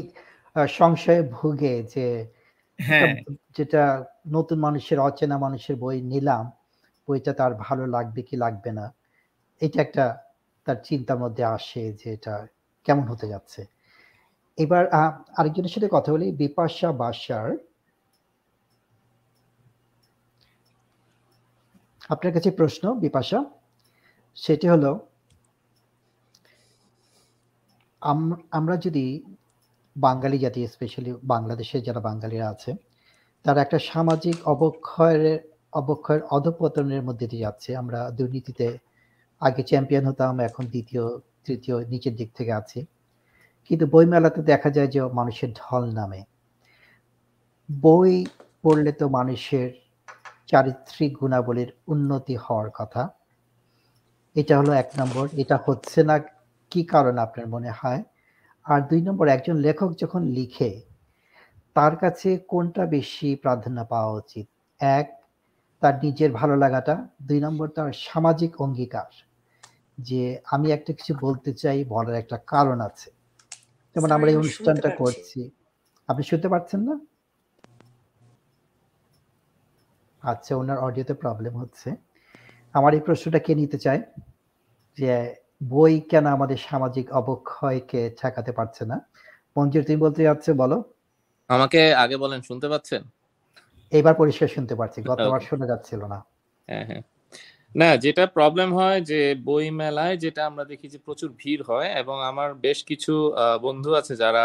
সংশয়ে 0.72 1.22
ভুগে 1.32 1.74
যে 1.94 2.06
হ্যাঁ। 2.78 3.12
যেটা 3.56 3.82
নতুন 4.28 4.58
মানুষের 4.58 4.98
অচেনা 5.00 5.36
মানুষের 5.38 5.76
বই 5.76 5.98
নিলাম। 6.12 6.44
বইটা 7.08 7.32
তার 7.32 7.54
ভালো 7.54 7.86
লাগবে 7.86 8.22
কি 8.22 8.36
লাগবে 8.36 8.72
না, 8.72 8.94
এটা 9.60 9.82
একটা 9.82 10.18
তার 10.64 10.76
চিন্তার 10.84 11.18
মধ্যে 11.18 11.44
আসে 11.44 11.92
যে 11.92 12.12
এটা 12.12 12.46
কেমন 12.84 13.02
হতে 13.02 13.28
যাচ্ছে। 13.28 13.66
এবার 14.56 14.88
আরেকজনের 15.36 15.68
সাথে 15.68 15.88
কথা 15.92 16.12
বলি, 16.12 16.32
বিপাশা 16.32 16.92
বাসার। 16.92 17.50
আপনার 22.08 22.34
কাছে 22.34 22.50
প্রশ্ন, 22.50 22.98
বিপাশা? 22.98 23.44
সেটি 24.34 24.68
হলো, 24.68 25.06
আম- 28.00 28.42
আমরা 28.50 28.76
যদি 28.76 29.22
বাঙালি 29.96 30.38
জাতি 30.38 30.66
স্পেশালি 30.66 31.14
বাংলাদেশের 31.24 31.82
যারা 31.82 32.00
বাঙালিরা 32.00 32.50
আছে, 32.50 32.74
তারা 33.42 33.62
একটা 33.62 33.78
সামাজিক 33.78 34.48
অবক্ষয়ের 34.48 35.57
অবক্ষয়ের 35.72 36.22
অধপতনের 36.22 37.02
মধ্যে 37.02 37.26
দিয়ে 37.26 37.42
যাচ্ছে। 37.42 37.76
আমরা 37.76 38.10
দুর্নীতিতে 38.10 38.78
আগে 39.40 39.62
চ্যাম্পিয়ন 39.62 40.06
হতাম, 40.06 40.40
এখন 40.40 40.64
দ্বিতীয়, 40.66 41.18
তৃতীয়, 41.44 41.84
নিচের 41.84 42.16
দিক 42.16 42.32
থেকে 42.34 42.52
আছি। 42.52 42.86
কিন্তু 43.64 43.86
বইমেলাতে 43.86 44.42
দেখা 44.42 44.70
যায় 44.70 44.86
যে 44.86 45.02
মানুষের 45.02 45.52
ঢল 45.52 45.90
নামে। 45.94 46.24
বই 47.82 48.26
পড়লে 48.62 48.92
তো 48.92 49.08
মানুষের 49.08 49.70
চারিত্রিক 50.46 51.18
গুণাবলীর 51.18 51.72
উন্নতি 51.88 52.36
হওয়ার 52.36 52.70
কথা। 52.70 53.08
এটা 54.34 54.58
হলো 54.58 54.72
এক 54.72 54.90
নম্বর। 54.98 55.28
এটা 55.36 55.58
হচ্ছে 55.64 56.02
না 56.02 56.18
কি 56.70 56.84
কারণ 56.84 57.18
আপনার 57.18 57.46
মনে 57.46 57.70
হয়? 57.70 58.02
আর 58.64 58.80
দুই 58.80 59.02
নম্বর, 59.02 59.28
একজন 59.28 59.56
লেখক 59.56 59.94
যখন 59.94 60.22
লিখে, 60.22 60.80
তার 61.74 61.96
কাছে 61.96 62.38
কোনটা 62.38 62.86
বেশি 62.86 63.34
প্রাধান্য 63.34 63.84
পাওয়া 63.84 64.12
উচিত? 64.12 64.46
এক 64.80 65.17
তার 65.80 65.94
নিজের 66.02 66.32
ভালো 66.32 66.56
লাগাটা। 66.56 67.08
দুই 67.22 67.40
নম্বর 67.40 67.68
তার 67.68 67.92
সামাজিক 67.92 68.60
অঙ্গীকার 68.60 69.10
যে 69.98 70.38
আমি 70.44 70.72
একটা 70.72 70.92
কিছু 70.92 71.14
বলতে 71.20 71.54
চাই 71.54 71.84
বলার 71.84 72.14
একটা 72.14 72.36
কারণ 72.36 72.80
আছে। 72.80 73.10
যেমন 73.94 74.10
আমরা 74.10 74.30
এই 74.30 74.36
অনুষ্ঠানটা 74.36 74.90
করছি। 74.90 75.50
আপনি 76.08 76.22
শুনতে 76.22 76.48
পারছেন 76.48 76.80
না? 76.80 77.00
আচ্ছা 80.22 80.56
ওনার 80.56 80.78
অডিওতে 80.78 81.14
প্রবলেম 81.14 81.56
হচ্ছে। 81.56 81.90
আমার 82.72 82.94
এই 82.94 83.00
প্রশ্নটা 83.00 83.38
কে 83.38 83.54
নিতে 83.54 83.78
চায়? 83.78 84.02
যে 84.98 85.34
বই 85.68 86.00
কেন 86.00 86.26
আমাদের 86.26 86.56
সামাজিক 86.56 87.12
অবক্ষয়কে 87.12 88.14
ঠেকাতে 88.22 88.52
পারছে 88.52 88.86
না? 88.86 89.00
মঞ্জুর 89.56 89.84
তুমি 89.84 89.96
বলতে 89.96 90.22
যাচ্ছে 90.22 90.52
বলো। 90.52 90.94
আমাকে 91.48 91.94
আগে 91.94 92.16
বলেন 92.16 92.40
শুনতে 92.40 92.68
পাচ্ছেন? 92.68 93.02
এবার 93.92 94.14
পরিষ্কার 94.14 94.48
শুনতে 94.48 94.74
পারছি 94.74 94.98
গতবার 95.10 95.40
শোনা 95.48 95.66
যাচ্ছিল 95.72 96.00
না। 96.12 96.18
হ্যাঁ 96.68 96.84
হ্যাঁ। 96.88 97.02
না 97.74 97.88
যেটা 98.04 98.24
প্রবলেম 98.36 98.68
হয় 98.78 99.00
যে 99.10 99.20
বই 99.46 99.66
মেলায় 99.80 100.16
যেটা 100.16 100.42
আমরা 100.50 100.64
দেখি 100.64 100.86
যে 100.88 100.98
প্রচুর 101.06 101.30
ভিড় 101.38 101.62
হয় 101.68 101.88
এবং 102.02 102.16
আমার 102.30 102.48
বেশ 102.64 102.78
কিছু 102.90 103.12
বন্ধু 103.62 103.90
আছে 104.00 104.14
যারা 104.16 104.44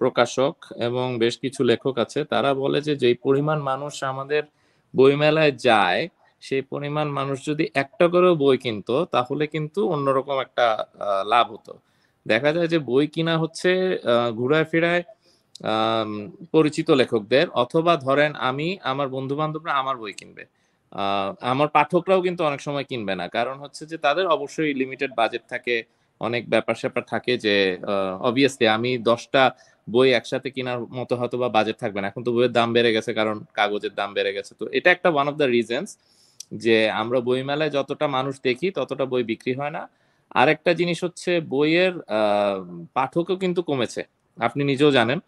প্রকাশক 0.00 0.54
এবং 0.86 1.06
বেশ 1.18 1.34
কিছু 1.38 1.60
লেখক 1.64 1.94
আছে 2.04 2.20
তারা 2.32 2.50
বলে 2.54 2.78
যে 2.80 2.94
যেই 2.96 3.16
পরিমাণ 3.24 3.58
মানুষ 3.62 3.94
আমাদের 4.04 4.42
বই 4.94 5.14
মেলায় 5.16 5.52
যায় 5.68 6.02
সেই 6.42 6.62
পরিমাণ 6.72 7.06
মানুষ 7.10 7.38
যদি 7.46 7.64
একটা 7.74 8.04
করেও 8.08 8.34
বই 8.36 8.56
কিনতো 8.58 8.96
তাহলে 9.12 9.44
কিন্তু 9.54 9.80
অন্যরকম 9.94 10.36
একটা 10.46 10.66
লাভ 11.26 11.46
হতো। 11.54 11.72
দেখা 12.26 12.50
যায় 12.56 12.68
যে 12.68 12.78
বই 12.88 13.06
কিনা 13.14 13.34
হচ্ছে 13.38 13.70
আহ, 14.04 14.28
ঘুরায় 14.38 14.66
ফিরায় 14.70 15.02
পরিচিত 16.54 16.88
লেখকদের 17.00 17.46
অথবা 17.64 17.92
ধরেন 18.06 18.30
আমি, 18.50 18.68
আমার 18.92 19.08
বন্ধু 19.16 19.34
বান্ধবরা 19.40 19.72
আমার 19.80 19.96
বই 20.02 20.14
কিনবে। 20.20 20.44
আমার 21.52 21.68
পাঠকরাও 21.76 22.20
কিন্তু 22.26 22.42
অনেক 22.44 22.60
সময় 22.66 22.86
কিনবে 22.90 23.14
না। 23.20 23.26
কারণ 23.36 23.56
হচ্ছে 23.64 23.82
যে 23.90 23.96
তাদের 24.06 24.26
অবশ্যই 24.36 24.72
লিমিটেড 24.80 25.10
বাজেট 25.20 25.42
থাকে, 25.52 25.74
অনেক 26.20 26.42
ব্যাপার 26.54 26.76
স্যাপার 26.82 27.04
থাকে 27.12 27.32
যে 27.44 27.54
অবভিয়াসলি 28.28 28.66
আমি 28.76 28.90
দশটা 29.10 29.42
বই 29.88 30.08
একসাথে 30.18 30.48
কেনার 30.56 30.78
মতো 30.98 31.14
হয়তো 31.20 31.36
বা 31.42 31.48
বাজেট 31.56 31.76
থাকবে 31.82 31.98
না। 32.02 32.06
এখন 32.10 32.22
তো 32.26 32.30
বইয়ের 32.34 32.52
দাম 32.58 32.68
বেড়ে 32.76 32.90
গেছে 32.96 33.10
কারণ 33.18 33.36
কাগজের 33.58 33.94
দাম 34.00 34.10
বেড়ে 34.16 34.32
গেছে। 34.36 34.52
তো 34.60 34.64
এটা 34.78 34.88
একটা 34.96 35.08
ওয়ান 35.14 35.26
অফ 35.30 35.34
দ্য 35.40 35.46
রিজনস 35.56 35.90
যে 36.64 36.76
আমরা 37.02 37.18
বই 37.28 37.40
মেলায় 37.50 37.72
যতটা 37.76 38.06
মানুষ 38.16 38.34
দেখি, 38.48 38.68
ততটা 38.78 39.04
বই 39.12 39.22
বিক্রি 39.30 39.52
হয় 39.60 39.72
না। 39.76 39.82
আরেকটা 40.40 40.70
জিনিস 40.80 40.98
হচ্ছে 41.04 41.30
বইয়ের 41.52 41.94
পাঠকও 42.96 43.36
কিন্তু 43.42 43.60
কমেছে। 43.70 44.02
আপনি 44.38 44.62
নিজেও 44.70 44.90
জানেন। 44.98 45.18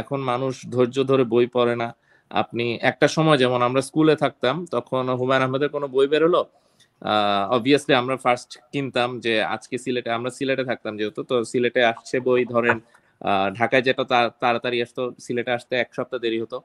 এখন 0.00 0.20
মানুষ 0.30 0.54
ধৈর্য 0.74 0.96
ধরে 1.10 1.24
বই 1.32 1.46
পড়ে 1.56 1.74
না। 1.82 1.88
আপনি 2.30 2.64
একটা 2.90 3.06
সময় 3.16 3.38
যেমন 3.42 3.60
আমরা 3.68 3.82
স্কুলে 3.88 4.14
থাকতাম, 4.24 4.56
তখন 4.74 5.04
হুমায়ুন 5.20 5.42
আহমেদের 5.46 5.70
কোনো 5.76 5.86
বই 5.94 6.06
বেরোলো 6.12 6.42
অবভিয়াসলি 7.56 7.92
আমরা 8.02 8.16
ফার্স্ট 8.24 8.50
কিনতাম 8.72 9.10
যে 9.24 9.34
আজকে 9.54 9.76
সিলেটে, 9.84 10.10
আমরা 10.18 10.30
সিলেটে 10.38 10.64
থাকতাম 10.70 10.92
যেহেতু, 11.00 11.20
তো 11.30 11.34
সিলেটে 11.50 11.80
আসছে 11.92 12.16
বই, 12.26 12.42
ধরেন 12.54 12.76
ঢাকায় 13.58 13.84
যেটা 13.88 14.04
তাড়াতাড়ি 14.42 14.78
আসতো, 14.84 15.02
সিলেটে 15.24 15.52
আসতে 15.58 15.74
এক 15.84 15.90
সপ্তাহ 15.96 16.18
দেরি 16.24 16.38
হতো। 16.44 16.58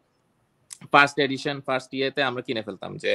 ফার্স্ট 0.93 1.17
এডিশন 1.25 1.57
ফার্স্ট 1.67 1.89
ইয়েতে 1.97 2.21
আমরা 2.29 2.41
কিনে 2.47 2.61
ফেলতাম 2.67 2.91
যে 3.03 3.13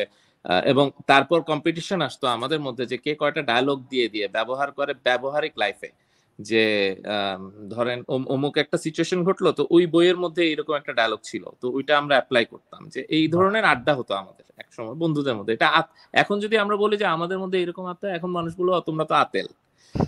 এবং 0.72 0.86
তারপর 1.10 1.38
কম্পিটিশন 1.50 1.98
আসতো 2.08 2.24
আমাদের 2.36 2.60
মধ্যে 2.66 2.84
যে 2.90 2.96
কে 3.04 3.12
কয়টা 3.20 3.42
ডায়লগ 3.50 3.78
দিয়ে 3.92 4.06
দিয়ে, 4.14 4.26
ব্যবহার 4.36 4.68
করে 4.78 4.92
ব্যবহারিক 5.06 5.54
লাইফে 5.62 5.90
যে 6.38 6.64
ধরেন 7.70 7.98
অমুক 8.28 8.54
একটা 8.58 8.76
সিচুয়েশন 8.84 9.20
ঘটলো 9.24 9.50
তো 9.52 9.66
ওই 9.70 9.84
বইয়ের 9.88 10.18
মধ্যে 10.18 10.42
এরকম 10.52 10.74
একটা 10.76 10.92
ডায়লগ 10.98 11.20
ছিল। 11.22 11.44
তো 11.60 11.66
ওইটা 11.76 11.92
আমরা 12.00 12.14
অ্যাপ্লাই 12.18 12.44
করতাম 12.52 12.82
যে 12.94 13.00
এই 13.16 13.24
ধরনের 13.34 13.64
আড্ডা 13.68 13.92
হতো 13.94 14.12
আমাদের 14.14 14.44
একসময় 14.58 14.96
বন্ধুদের 15.02 15.36
মধ্যে। 15.38 15.52
এটা 15.56 15.68
এখন 16.14 16.36
যদি 16.44 16.56
আমরা 16.58 16.76
বলি 16.76 16.96
যে 16.96 17.16
আমাদের 17.16 17.38
মধ্যে 17.42 17.58
এরকম 17.60 17.84
আড্ডা 17.92 18.08
এখন 18.18 18.30
মানুষ 18.32 18.52
বলব 18.58 18.70
"ও, 18.72 18.86
তোমরা 18.88 19.04
তো 19.06 19.16
আতেল। 19.18 19.48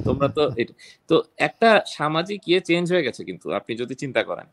তোমরা 0.05 0.28
তো 0.31 0.43
তো 1.11 1.14
একটা 1.41 1.68
সামাজিক 1.95 2.41
ইয়ে 2.47 2.61
চেঞ্জ 2.68 2.87
হয়ে 2.93 3.07
গেছে 3.07 3.22
কিন্তু 3.28 3.47
আপনি 3.59 3.72
যদি 3.83 3.95
চিন্তা 4.03 4.22
করেন। 4.24 4.47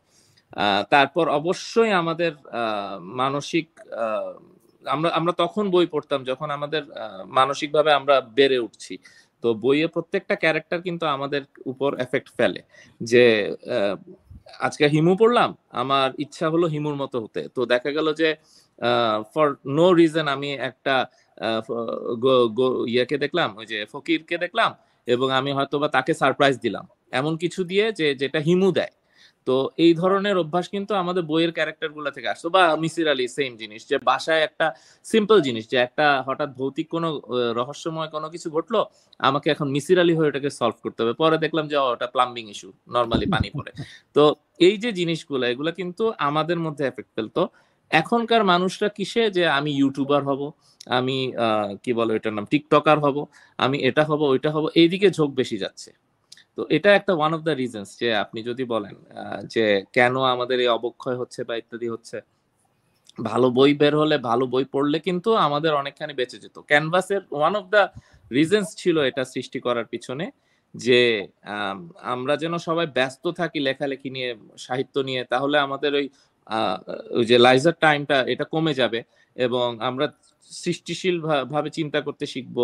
আহ, 0.56 0.82
তারপর 0.92 1.26
অবশ্যই 1.40 1.92
আমাদের 2.02 2.32
আহ, 2.54 2.94
মানসিক 3.20 3.66
আহ, 3.98 4.32
আমরা 4.84 5.08
আমরা 5.18 5.32
তখন 5.42 5.64
বই 5.70 5.86
পড়তাম 5.88 6.20
যখন 6.30 6.48
আমাদের 6.50 6.82
আহ, 6.94 7.04
মানসিকভাবে 7.38 7.90
আমরা 7.98 8.16
বেড়ে 8.36 8.58
উঠছি। 8.60 8.94
তো 9.42 9.48
বইয়ে 9.62 9.86
প্রত্যেকটা 9.94 10.34
ক্যারেক্টার 10.42 10.78
কিন্তু 10.86 11.04
আমাদের 11.14 11.42
উপর 11.72 11.90
এফেক্ট 12.06 12.28
ফেলে। 12.38 12.60
যে 13.00 13.24
আজকে 14.66 14.84
হিমু 14.94 15.12
পড়লাম, 15.20 15.50
আমার 15.82 16.08
ইচ্ছা 16.24 16.46
হলো 16.54 16.66
হিমুর 16.74 16.96
মতো 17.02 17.16
হতে। 17.24 17.40
তো 17.56 17.60
দেখা 17.72 17.90
গেল 17.96 18.08
যে 18.20 18.28
ফর 19.32 19.48
নো 19.76 19.86
রিজন 20.00 20.26
আমি 20.34 20.50
একটা 20.70 20.94
ইয়েকে 22.92 23.16
দেখলাম, 23.24 23.48
ওই 23.60 23.66
যে 23.72 23.78
ফকিরকে 23.92 24.36
দেখলাম, 24.44 24.70
এবং 25.14 25.28
আমি 25.38 25.50
হয়তো 25.56 25.76
বা 25.82 25.88
তাকে 25.96 26.12
সারপ্রাইজ 26.20 26.56
দিলাম। 26.64 26.84
এমন 27.20 27.32
কিছু 27.42 27.60
দিয়ে 27.70 27.84
যে, 27.98 28.06
যেটা 28.20 28.38
হিমু 28.48 28.68
দেয়। 28.78 28.92
তো 29.46 29.56
এই 29.84 29.92
ধরনের 30.00 30.36
অভ্যাস 30.42 30.66
কিন্তু 30.74 30.92
আমাদের 31.02 31.22
বইয়ের 31.30 31.52
ক্যারেক্টারগুলা 31.56 32.10
থেকে 32.16 32.28
আসতো 32.34 32.48
বা 32.56 32.62
মিসির 32.82 33.08
আলী 33.12 33.26
সেম 33.36 33.52
জিনিস 33.62 33.80
যে 33.90 33.96
বাসায় 34.10 34.42
একটা 34.48 34.66
সিম্পল 35.06 35.38
জিনিস 35.46 35.64
যে 35.72 35.76
একটা 35.86 36.06
হঠাৎ 36.26 36.50
ভৌতিক 36.58 36.86
কোনো 36.94 37.08
রহস্যময় 37.60 38.08
কোনো 38.14 38.26
কিছু 38.34 38.48
ঘটলো, 38.56 38.80
আমাকে 39.20 39.48
এখন 39.54 39.66
মিসির 39.74 39.98
আলী 40.02 40.14
হয়ে 40.18 40.30
ওটাকে 40.30 40.50
সলভ 40.58 40.76
করতে 40.84 40.98
হবে। 41.02 41.14
পরে 41.22 41.36
দেখলাম 41.44 41.64
যে 41.72 41.76
ওটা 41.92 42.06
প্লাম্বিং 42.14 42.44
ইস্যু 42.54 42.68
নর্মালি 42.96 43.26
পানি 43.34 43.48
পড়ে। 43.56 43.70
তো 44.16 44.22
এই 44.66 44.74
যে 44.82 44.90
জিনিসগুলো, 44.98 45.44
এগুলো 45.52 45.70
কিন্তু 45.80 46.04
আমাদের 46.28 46.58
মধ্যে 46.64 46.84
এফেক্ট 46.86 47.10
ফেলতো। 47.16 47.42
এখনকার 47.90 48.42
মানুষরা 48.52 48.88
কিসে 48.96 49.22
যে, 49.36 49.44
আমি 49.58 49.70
ইউটিউবার 49.80 50.22
হব, 50.28 50.40
আমি 50.98 51.16
কি 51.82 51.90
বলে 51.98 52.12
এটার 52.18 52.34
নাম 52.36 52.44
টিকটকার 52.52 52.98
হব, 53.04 53.16
আমি 53.64 53.76
এটা 53.88 54.02
হব, 54.08 54.20
ওইটা 54.32 54.50
হব, 54.54 54.64
এইদিকে 54.80 55.08
ঝোঁক 55.16 55.30
বেশি 55.40 55.56
যাচ্ছে। 55.64 55.90
তো 56.58 56.64
এটা 56.70 56.90
একটা 56.94 57.12
ওয়ান 57.14 57.32
অফ 57.34 57.40
দ্য 57.40 57.54
রিজনস 57.54 57.90
যে 58.00 58.08
আপনি 58.14 58.40
যদি 58.42 58.64
বলেন 58.64 58.94
যে 59.44 59.64
কেন 59.92 60.14
আমাদের 60.34 60.58
এই 60.60 60.70
অবক্ষয় 60.78 61.16
হচ্ছে 61.16 61.40
বা 61.44 61.54
ইত্যাদি 61.56 61.88
হচ্ছে 61.88 62.16
ভালো 63.18 63.48
বই 63.50 63.72
বের 63.74 63.94
হলে 63.96 64.16
ভালো 64.30 64.44
বই 64.46 64.64
পড়লে 64.64 64.98
কিন্তু 64.98 65.30
আমাদের 65.46 65.72
অনেকখানি 65.74 66.12
বেঁচে 66.14 66.38
যেত। 66.38 66.56
ক্যানভাসের 66.70 67.22
ওয়ান 67.30 67.54
অফ 67.56 67.64
দ্য 67.74 67.82
রিজনস 68.30 68.68
ছিল 68.76 68.96
এটা 69.10 69.22
সৃষ্টি 69.24 69.58
করার 69.60 69.86
পিছনে 69.86 70.26
যে 70.74 71.00
আম, 71.54 71.78
আমরা 72.14 72.34
যেন 72.36 72.54
সবাই 72.58 72.86
ব্যস্ত 72.96 73.24
থাকি 73.40 73.58
লেখালেখি 73.60 74.08
নিয়ে 74.10 74.30
সাহিত্য 74.58 74.96
নিয়ে 74.98 75.22
তাহলে 75.24 75.56
আমাদের 75.58 75.92
ওই 77.18 77.24
যে 77.24 77.36
লাইজার 77.38 77.76
টাইমটা 77.80 78.16
এটা 78.32 78.44
কমে 78.44 78.72
যাবে 78.74 79.00
এবং 79.36 79.68
আমরা 79.80 80.06
সৃষ্টিশীল 80.50 81.16
ভাবে 81.50 81.70
চিন্তা 81.70 81.98
করতে 82.00 82.24
শিখব। 82.26 82.58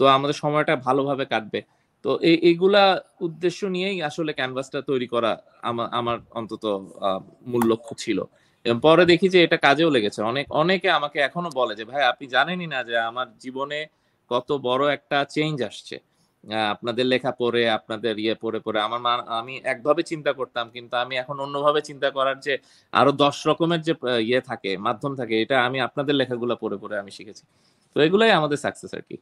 তো 0.00 0.04
আমাদের 0.16 0.36
সময়টা 0.42 0.74
ভালোভাবে 0.86 1.24
কাটবে। 1.24 1.60
তো 2.06 2.12
এই 2.22 2.36
এইগুলা 2.50 2.82
উদ্দেশ্য 3.20 3.60
নিয়েই 3.66 3.98
আসলে 4.02 4.30
ক্যানভাসটা 4.32 4.78
তৈরি 4.90 5.08
করা 5.14 5.30
আমার 5.62 5.88
আমার 5.92 6.16
অন্তত 6.30 6.64
মূল 7.46 7.62
লক্ষ্য 7.72 7.92
ছিল। 8.04 8.18
এবং 8.64 8.78
পরে 8.80 9.04
দেখি 9.12 9.26
যে 9.34 9.38
এটা 9.44 9.56
কাজেও 9.56 9.90
লেগেছে। 9.90 10.20
অনেক 10.22 10.46
অনেকে 10.62 10.88
আমাকে 10.90 11.18
এখনও 11.18 11.50
বলে 11.50 11.72
যে 11.74 11.84
ভাই 11.84 12.02
আপনি 12.02 12.24
জানেনই 12.26 12.68
না 12.74 12.78
যে 12.84 12.94
আমার 13.10 13.26
জীবনে 13.38 13.78
কত 14.30 14.48
বড় 14.68 14.84
একটা 14.92 15.18
চেঞ্জ 15.24 15.56
আসছে। 15.62 15.96
আপনাদের 16.74 17.06
লেখা 17.06 17.32
পড়ে 17.32 17.62
আপনাদের 17.70 18.14
ইয়ে 18.18 18.34
পড়ে 18.34 18.58
পড়ে 18.60 18.78
আমার 18.80 19.00
মা 19.00 19.12
আমি 19.40 19.54
একভাবে 19.64 20.02
চিন্তা 20.02 20.32
করতাম 20.32 20.66
কিন্তু 20.70 20.94
আমি 20.96 21.14
এখন 21.16 21.36
অন্যভাবে 21.40 21.80
চিন্তা 21.80 22.08
করার 22.10 22.36
যে 22.40 22.54
আরও 22.92 23.12
দশ 23.24 23.36
রকমের 23.46 23.80
যে 23.82 23.92
ইয়ে 24.20 24.40
থাকে 24.40 24.70
মাধ্যম 24.78 25.12
থাকে 25.16 25.34
এটা 25.42 25.56
আমি 25.66 25.78
আপনাদের 25.80 26.14
লেখাগুলো 26.14 26.54
পড়ে 26.56 26.76
পড়ে 26.76 26.94
আমি 26.98 27.10
শিখেছি। 27.10 27.44
তো 27.96 27.98
এগুলাই 28.00 28.30
আমাদের 28.30 28.58
সাকসেস 28.64 28.92
আর 28.94 29.02
কি। 29.08 29.16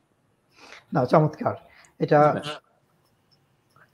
না 0.94 1.02
চমৎকার। 1.04 1.54
এটা 2.00 2.20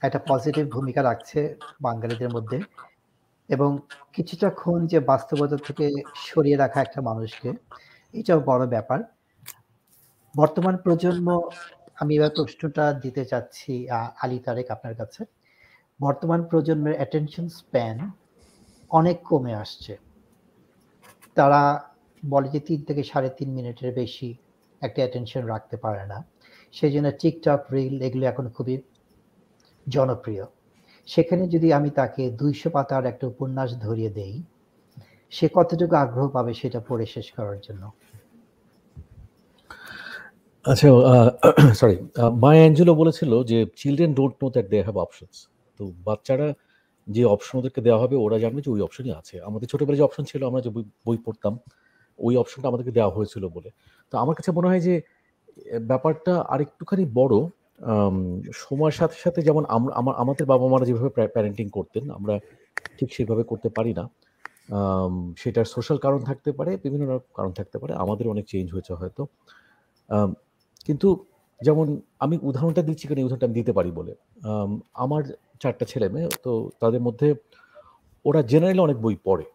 একটা 0.01 0.19
পজিটিভ 0.31 0.65
ভূমিকা 0.75 1.01
রাখছে 1.09 1.39
বাঙালিদের 1.85 2.31
মধ্যে 2.35 2.57
এবং 3.49 3.69
কিছুটা 4.15 4.47
ক্ষণ 4.59 4.79
যে 4.91 4.99
বাস্তবতা 5.11 5.57
থেকে 5.67 5.85
সরিয়ে 6.27 6.57
রাখা 6.63 6.79
একটা 6.81 6.99
মানুষকে, 7.09 7.49
এটাও 8.13 8.39
বড় 8.49 8.63
ব্যাপার। 8.73 8.99
বর্তমান 10.35 10.75
প্রজন্ম, 10.85 11.27
আমি 12.01 12.11
এবার 12.17 12.31
প্রশ্নটা 12.37 12.85
দিতে 13.03 13.23
চাচ্ছি 13.31 13.73
আলী 14.23 14.39
তারেক 14.45 14.67
আপনার 14.75 14.93
কাছে। 14.99 15.21
বর্তমান 15.99 16.39
প্রজন্মের 16.49 16.95
অ্যাটেনশন 16.99 17.45
স্প্যান 17.59 17.97
অনেক 18.91 19.17
কমে 19.29 19.53
আসছে। 19.63 19.93
তারা 21.37 21.61
বলে 22.23 22.47
যে 22.53 22.59
তিন 22.67 22.79
থেকে 22.87 23.01
সাড়ে 23.11 23.29
তিন 23.37 23.49
মিনিটের 23.57 23.91
বেশি 24.01 24.29
একটা 24.81 24.99
অ্যাটেনশন 25.03 25.43
রাখতে 25.53 25.75
পারে 25.83 26.03
না। 26.11 26.17
সেই 26.73 26.91
জন্য 26.93 27.07
টিকটক 27.21 27.61
রিল 27.73 27.95
এগুলো 28.07 28.25
এখন 28.31 28.45
খুবই 28.55 28.75
জনপ্রিয়। 29.89 30.45
সেখানে 31.05 31.47
যদি 31.47 31.73
আমি 31.73 31.89
তাকে 31.89 32.29
দুইশো 32.29 32.69
পাতার 32.69 33.05
একটা 33.05 33.27
উপন্যাস 33.27 33.77
ধরিয়ে 33.77 34.09
দেই, 34.09 34.43
সে 35.31 35.49
কতটুকু 35.53 35.95
আগ্রহ 35.95 36.27
পাবে 36.27 36.53
সেটা 36.53 36.79
পড়ে 36.79 37.05
শেষ 37.05 37.31
করার 37.31 37.59
জন্য? 37.59 37.91
আচ্ছা 40.65 40.87
সরি 41.73 41.97
মায়া 42.33 42.61
অ্যাঞ্জেলো 42.61 42.95
বলেছিল 42.95 43.43
যে 43.43 43.65
children 43.75 44.13
don't 44.13 44.43
know 44.43 44.49
that 44.49 44.67
they 44.67 44.81
have 44.81 44.97
options 44.97 45.47
তো 45.77 45.91
বাচ্চারা 45.97 46.53
যে 47.09 47.25
অপশন 47.25 47.59
ওদেরকে 47.59 47.81
দেওয়া 47.81 48.01
হবে, 48.01 48.15
ওরা 48.15 48.39
জানবে 48.39 48.61
যে 48.61 48.71
ওই 48.71 48.81
অপশনই 48.81 49.11
আছে। 49.11 49.41
আমাদের 49.41 49.67
ছোটবেলায় 49.67 49.97
যে 49.97 50.03
অপশন 50.03 50.23
ছিল, 50.23 50.47
আমরা 50.47 50.61
যে 50.61 50.69
বই- 50.69 51.17
পড়তাম, 51.25 51.59
ওই 52.19 52.37
অপশনটা 52.37 52.67
আমাদেরকে 52.67 52.91
দেওয়া 52.91 53.09
হয়েছিল 53.09 53.47
বলে। 53.47 53.69
তো 54.11 54.17
আমার 54.17 54.35
কাছে 54.35 54.51
মনে 54.51 54.67
হয় 54.67 54.79
যে 54.79 55.01
ব্যাপারটা 55.81 56.37
আরেকটুখানি 56.37 57.05
বড়। 57.13 57.47
সময়ের 58.63 58.95
সাথে 58.99 59.17
সাথে 59.23 59.39
যেমন 59.47 59.63
আমরা 59.75 59.91
আমার 59.99 60.15
আমাদের 60.23 60.45
বাবা 60.51 60.65
মারা 60.71 60.85
যেভাবে 60.89 61.11
প্যারেন্টিং 61.35 61.65
করতেন, 61.77 62.03
আমরা 62.17 62.33
ঠিক 62.97 63.09
সেভাবে 63.17 63.43
করতে 63.51 63.69
পারি 63.77 63.91
না। 63.99 64.05
সেটার 65.41 65.67
সোশ্যাল 65.75 65.97
কারণ 66.05 66.19
থাকতে 66.29 66.49
পারে, 66.57 66.71
বিভিন্ন 66.85 67.03
কারণ 67.37 67.51
থাকতে 67.59 67.77
পারে, 67.81 67.93
আমাদের 68.03 68.25
অনেক 68.33 68.45
চেঞ্জ 68.51 68.67
হয়েছে 68.75 68.93
হয়তো। 68.99 69.21
কিন্তু 70.87 71.07
যেমন 71.59 71.87
আমি 72.23 72.35
উদাহরণটা 72.49 72.83
দিচ্ছি 72.89 73.05
কারণ 73.07 73.19
উদাহরণটা 73.27 73.47
আমি 73.49 73.55
দিতে 73.59 73.71
পারি 73.77 73.91
বলে। 73.99 74.13
আমার 75.03 75.23
চারটা 75.61 75.85
ছেলে 75.91 76.07
মেয়ে, 76.13 76.29
তো 76.45 76.51
তাদের 76.81 77.01
মধ্যে 77.07 77.27
ওরা 78.25 78.41
জেনারেলি 78.51 78.81
অনেক 78.87 78.97
বই 79.05 79.15
পড়ে। 79.27 79.45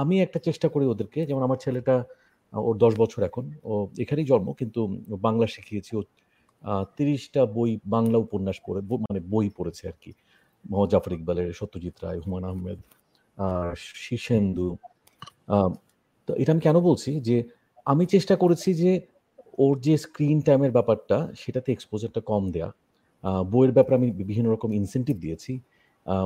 আমি 0.00 0.14
একটা 0.26 0.38
চেষ্টা 0.46 0.66
করি 0.74 0.84
ওদেরকে, 0.92 1.20
যেমন 1.28 1.42
আমার 1.48 1.58
ছেলেটা, 1.64 1.94
ওর 2.52 2.76
দশ 2.84 2.92
বছর 3.02 3.20
এখন, 3.28 3.44
ও 3.70 3.72
এখানেই 4.02 4.26
জন্ম, 4.32 4.48
কিন্তু 4.60 4.80
বাংলা 5.26 5.46
শিখিয়েছি 5.54 5.92
তিরিশটা 6.96 7.42
বই 7.56 7.70
বাংলা 7.86 8.18
উপন্যাস 8.18 8.56
পড়ে 8.66 8.80
মানে 9.06 9.20
বই 9.32 9.46
পড়েছে 9.56 9.82
আর 9.88 9.96
কি। 10.00 10.10
মোহাম্মদ 10.64 10.90
জাফর 10.92 11.12
ইকবালের 11.12 11.48
সত্যজিৎ 11.52 11.96
রায় 12.04 12.18
হুমায়ুন 12.24 12.46
আহমেদ 12.50 12.78
আহ, 13.38 13.70
শীর্ষেন্দু। 14.04 14.68
তো 16.28 16.32
এটা 16.36 16.50
আমি 16.52 16.60
কেন 16.60 16.76
বলছি? 16.80 17.10
যে 17.20 17.36
আমি 17.86 18.04
চেষ্টা 18.06 18.34
করেছি 18.36 18.70
যে 18.74 18.92
ওর 19.58 19.74
যে 19.80 19.94
স্ক্রিন 19.96 20.38
টাইমের 20.40 20.70
ব্যাপারটা 20.70 21.16
সেটাতে 21.36 21.68
এক্সপোজারটা 21.72 22.20
কম 22.20 22.42
দেয়া। 22.50 22.68
বইয়ের 23.52 23.72
ব্যাপারে 23.72 23.96
আমি 23.96 24.08
বিভিন্ন 24.30 24.48
রকম 24.52 24.70
ইনসেন্টিভ 24.72 25.16
দিয়েছি। 25.18 25.52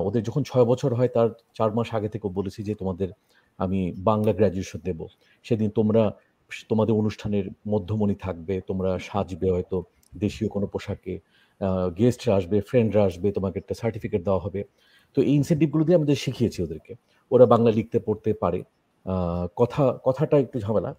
ওদের 0.06 0.22
যখন 0.22 0.42
ছয় 0.42 0.64
বছর 0.64 0.90
হয় 0.94 1.08
তার 1.08 1.28
চার 1.54 1.70
মাস 1.74 1.88
আগে 1.94 2.08
থেকে 2.08 2.26
বলেছি 2.38 2.60
যে 2.62 2.74
তোমাদের 2.74 3.08
আমি 3.58 3.80
বাংলা 3.98 4.32
গ্র্যাজুয়েশন 4.32 4.80
দেব। 4.84 5.00
সেদিন 5.46 5.68
তোমরা 5.70 6.02
তোমাদের 6.68 6.94
অনুষ্ঠানের 6.94 7.46
মধ্যমণি 7.68 8.14
থাকবে 8.14 8.54
তোমরা 8.68 8.90
সাজবে 8.98 9.48
হয়তো। 9.50 9.78
দেশীয় 10.18 10.50
কোনো 10.50 10.66
পোশাকে 10.66 11.20
গেস্টরা 11.98 12.34
আসবে 12.34 12.60
ফ্রেন্ডরা 12.60 13.04
আসবে, 13.04 13.32
তোমাকে 13.32 13.58
একটা 13.58 13.74
সার্টিফিকেট 13.74 14.24
দেওয়া 14.24 14.40
হবে। 14.40 14.64
তো 15.14 15.22
এই 15.22 15.34
ইনসেন্টিভগুলো 15.34 15.84
দিয়ে 15.84 15.96
আমাদের 15.96 16.16
শিখিয়েছি 16.16 16.62
ওদেরকে। 16.62 16.94
ওরা 17.30 17.46
বাংলা 17.46 17.70
লিখতে, 17.70 17.98
পড়তে 17.98 18.34
পারে। 18.34 18.62
কথা, 19.56 19.98
কথাটা 20.04 20.38
একটু 20.38 20.60
ঝামেলা 20.60 20.94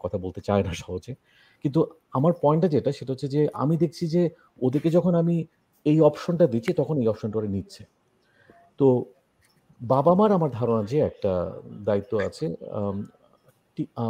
কথা 0.00 0.18
বলতে 0.18 0.40
চায় 0.40 0.62
না 0.62 0.74
সহজে। 0.74 1.14
কিন্তু 1.62 1.86
আমার 2.12 2.32
পয়েন্টটা 2.42 2.68
যেটা, 2.68 2.92
সেটা 2.92 3.12
হচ্ছে 3.12 3.28
যে 3.28 3.48
আমি 3.52 3.76
দেখছি 3.76 4.06
যে 4.06 4.30
ওদেরকে 4.62 4.90
যখন 4.90 5.14
আমি 5.14 5.46
এই 5.84 6.00
অপশনটা 6.00 6.46
দিচ্ছি, 6.46 6.72
তখন 6.72 6.98
এই 6.98 7.08
অপশনটা 7.08 7.38
ওরা 7.38 7.48
নিচ্ছে। 7.48 7.84
তো 8.78 9.04
বাবা 9.82 10.14
মার 10.14 10.32
আমার 10.32 10.50
ধারণা 10.50 10.84
যে 10.84 10.98
একটা 10.98 11.52
দায়িত্ব 11.84 12.18
আছে 12.18 12.56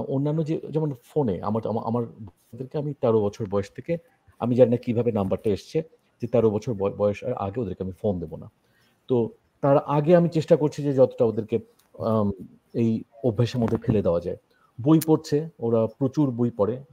অন্যান্য 0.09 0.47
যে, 0.47 0.61
যেমন 0.71 0.93
ফোনে 1.03 1.43
আমার, 1.43 1.63
আমার- 1.67 2.79
আমি 2.79 2.95
তেরো 2.95 3.21
বছর 3.21 3.47
বয়স 3.51 3.71
থেকে 3.71 3.97
আমি 4.39 4.55
জানি 4.55 4.71
না 4.71 4.77
কীভাবে 4.77 5.13
নাম্বারটা 5.13 5.51
এসছে 5.51 5.83
যে 6.23 6.27
তেরো 6.29 6.51
বছর 6.51 6.73
বয়- 6.75 6.95
বয়স 6.95 7.25
আগে 7.25 7.61
ওদেরকে 7.61 7.83
আমি 7.83 7.93
ফোন 7.93 8.21
দেবো 8.21 8.37
না। 8.37 8.51
তো 9.09 9.31
তার 9.61 9.79
আগে 9.79 10.17
আমি 10.17 10.29
চেষ্টা 10.29 10.57
করছি 10.57 10.83
যে 10.83 10.93
যতটা 10.93 11.25
ওদেরকে 11.25 11.59
এই 12.75 13.03
অভ্যাসের 13.25 13.61
মধ্যে 13.61 13.77
ফেলে 13.77 14.03
দেওয়া 14.03 14.21
যায়। 14.21 14.37
বই 14.83 15.01
পড়ছে, 15.07 15.49
ওরা 15.59 15.87
প্রচুর 15.99 16.31
বই 16.31 16.51
পড়ে 16.51 16.85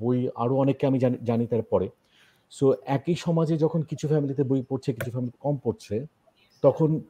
বই 0.00 0.28
আরও 0.34 0.56
অনেককে 0.56 0.86
আমি 0.86 0.98
জানি 0.98 1.16
জানি 1.22 1.46
তার 1.46 1.62
পড়ে 1.70 1.88
সো 2.50 2.74
একই 2.86 3.14
সমাজে 3.14 3.56
যখন 3.56 3.82
কিছু 3.82 4.08
ফ্যামিলিতে 4.08 4.42
বই 4.42 4.62
পড়ছে, 4.68 4.92
কিছু 4.92 5.10
ফ্যামিলি 5.10 5.32
কম 5.40 5.56
পড়ছে, 5.62 6.06
তখন 6.62 7.00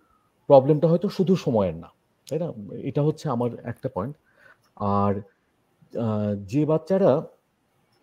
প্রবলেমটা 0.47 0.89
হয়তো 0.89 1.09
শুধু 1.09 1.37
সময়ের 1.37 1.75
না, 1.75 1.89
তাই 2.31 2.39
না? 2.39 2.53
এটা 2.79 3.03
হচ্ছে 3.03 3.29
আমার 3.29 3.51
একটা 3.65 3.89
পয়েন্ট 3.95 4.17
আর 4.77 5.23
যে 6.45 6.67
বাচ্চারা 6.67 7.27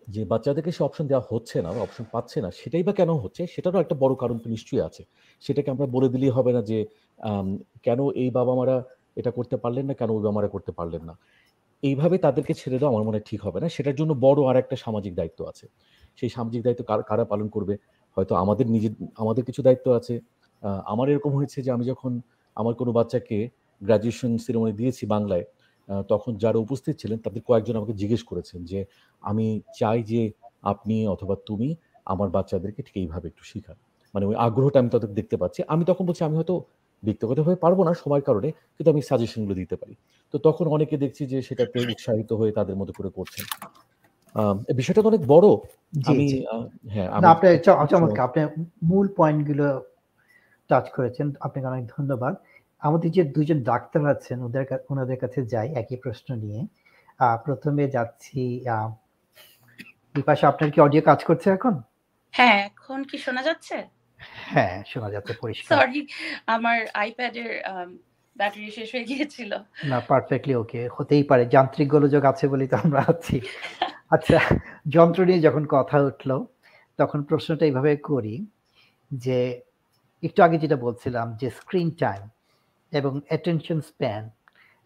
যে 0.08 0.24
বাচ্চাদেরকে 0.24 0.72
সে 0.72 0.84
অপশন 0.84 1.06
দেওয়া 1.06 1.34
হচ্ছে 1.34 1.62
না 1.62 1.68
অপশন 1.68 2.04
পাচ্ছে 2.12 2.40
না, 2.42 2.50
সেটাই 2.50 2.82
বা 2.82 2.92
কেন 2.92 3.10
হচ্ছে? 3.12 3.46
সেটারও 3.46 3.80
একটা 3.80 3.94
বড় 3.94 4.14
কারণ 4.14 4.38
তো 4.38 4.50
নিশ্চয়ই 4.50 4.80
আছে। 4.80 5.04
সেটাকে 5.40 5.70
আমরা 5.70 5.86
বলে 5.86 6.08
দিলেই 6.08 6.30
হবে 6.30 6.52
না 6.52 6.62
যে 6.62 6.86
কেন 7.82 8.10
এই 8.10 8.30
বাবা 8.30 8.54
মারা 8.54 8.84
এটা 9.16 9.30
করতে 9.30 9.56
পারলেন 9.56 9.86
না, 9.86 9.94
কেন 9.94 10.10
ওই 10.10 10.16
বাবা 10.16 10.30
মারা 10.30 10.48
করতে 10.48 10.72
পারলেন 10.72 11.02
না? 11.04 11.18
এইভাবে 11.82 12.18
তাদেরকে 12.18 12.54
ছেড়ে 12.54 12.78
দেওয়া 12.78 12.94
আমার 12.94 13.06
মনে 13.06 13.20
ঠিক 13.20 13.44
হবে 13.44 13.60
না। 13.60 13.68
সেটার 13.68 13.94
জন্য 13.94 14.14
বড় 14.20 14.44
আর 14.44 14.56
একটা 14.56 14.76
সামাজিক 14.76 15.14
দায়িত্ব 15.14 15.44
আছে। 15.44 15.68
সেই 16.16 16.28
সামাজিক 16.28 16.62
দায়িত্ব 16.62 16.84
কার- 16.84 17.02
কারা 17.02 17.24
পালন 17.24 17.48
করবে? 17.48 17.76
হয়তো 18.16 18.34
আমাদের 18.34 18.70
নিজের 18.70 18.90
আমাদের 19.16 19.44
কিছু 19.44 19.62
দায়িত্ব 19.62 19.92
আছে। 19.92 20.20
আমার 20.62 21.08
এরকম 21.08 21.30
হয়েছে 21.36 21.62
যে 21.62 21.70
আমি 21.70 21.84
যখন 21.84 22.20
আমার 22.54 22.74
কোনো 22.74 22.92
বাচ্চাকে 22.92 23.48
গ্রাজুয়েশন 23.82 24.38
সেরেমনি 24.38 24.72
দিয়েছি 24.72 25.06
বাংলায় 25.06 25.44
তখন 26.08 26.36
যারা 26.36 26.58
উপস্থিত 26.58 26.94
ছিলেন 26.96 27.18
তাদের 27.18 27.42
কয়েকজন 27.42 27.76
আমাকে 27.76 27.92
জিজ্ঞেস 27.92 28.22
করেছেন 28.24 28.64
যে 28.64 28.84
আমি 29.22 29.46
চাই 29.78 30.02
যে 30.02 30.22
আপনি 30.62 31.06
অথবা 31.06 31.36
তুমি 31.46 31.68
আমার 32.06 32.28
বাচ্চাদেরকে 32.30 32.82
ঠিক 32.82 32.96
এইভাবে 32.96 33.28
একটু 33.28 33.44
শেখান। 33.44 33.76
মানে 34.14 34.26
ওই 34.26 34.34
আগ্রহটা 34.36 34.78
আমি 34.78 34.88
তাদের 34.88 35.14
দেখতে 35.14 35.36
পাচ্ছি। 35.36 35.62
আমি 35.68 35.84
তখন 35.84 36.06
বলছি 36.06 36.24
আমি 36.24 36.36
হয়তো 36.36 36.54
ব্যক্তিগতভাবে 37.02 37.56
পারব 37.56 37.78
না 37.82 37.94
সময়ের 37.94 38.24
কারণে 38.24 38.48
কিন্তু 38.76 38.90
আমি 38.90 39.02
সাজেশনগুলো 39.02 39.54
দিতে 39.54 39.76
পারি। 39.76 39.94
তো 40.34 40.38
তখন 40.38 40.64
অনেকে 40.68 40.96
দেখছি 40.96 41.26
যে 41.26 41.42
সেটাতে 41.42 41.78
উৎসাহিত 41.80 42.32
হয়ে 42.32 42.52
তাদের 42.52 42.76
মতো 42.76 42.92
করে 42.92 43.10
করছেন। 43.10 43.44
বিষয়টা 44.74 45.02
তো 45.02 45.08
অনেক 45.08 45.22
বড়। 45.26 45.46
আমি 46.04 46.26
হ্যাঁ 46.88 47.08
আপনি 47.24 47.48
চমৎকার। 47.90 48.24
আপনি 48.28 48.40
মূল 48.82 49.06
পয়েন্টগুলো 49.16 49.66
টাচ 50.70 50.86
করেছেন। 50.90 51.26
আপনাকে 51.40 51.66
অনেক 51.66 51.84
ধন্যবাদ। 51.96 52.34
আমাদের 52.82 53.10
যে 53.16 53.22
দুজন 53.36 53.58
ডাক্তার 53.70 54.02
আছেন 54.14 54.38
ওদের 54.46 54.64
ওনাদের 54.92 55.18
কাছে 55.22 55.38
যাই 55.52 55.68
একই 55.80 55.98
প্রশ্ন 56.04 56.28
নিয়ে। 56.44 56.60
প্রথমে 57.46 57.84
যাচ্ছি 57.96 58.40
বিপাশা 60.14 60.44
আপনার 60.48 60.68
কি 60.74 60.78
অডিও 60.86 61.02
কাজ 61.10 61.20
করছে 61.28 61.48
এখন? 61.56 61.74
হ্যাঁ 62.34 62.58
এখন 62.68 62.98
কি 63.10 63.16
শোনা 63.24 63.42
যাচ্ছে? 63.48 63.76
হ্যাঁ 64.50 64.76
শোনা 64.92 65.08
যাচ্ছে 65.14 65.32
পরিষ্কার। 65.42 65.74
সরি 65.78 66.00
আমার 66.46 66.78
আইপ্যাডের 67.02 67.50
ব্যাটারি 68.36 68.68
শেষ 68.78 68.88
হয়ে 68.94 69.06
গিয়েছিল। 69.10 69.50
না 69.90 69.98
পারফেক্টলি 70.10 70.54
ওকে 70.62 70.80
হতেই 70.96 71.24
পারে 71.30 71.44
যান্ত্রিক 71.54 71.88
গোলযোগ 71.94 72.22
আছে 72.32 72.44
বলেই 72.52 72.68
তো 72.72 72.76
আমরা 72.84 73.00
আছি। 73.12 73.36
আচ্ছা 74.14 74.38
যন্ত্র 74.96 75.20
নিয়ে 75.28 75.44
যখন 75.46 75.64
কথা 75.76 75.96
উঠল 76.08 76.30
তখন 76.98 77.18
প্রশ্নটা 77.28 77.64
এইভাবে 77.68 77.90
করি 78.10 78.34
যে 79.10 79.38
একটু 80.22 80.40
আগে 80.46 80.56
যেটা 80.64 80.76
বলছিলাম 80.86 81.26
যে 81.40 81.48
স্ক্রিন 81.58 81.88
টাইম 82.02 82.22
এবং 82.92 83.20
অ্যাটেনশন 83.28 83.80
স্প্যান 83.80 84.30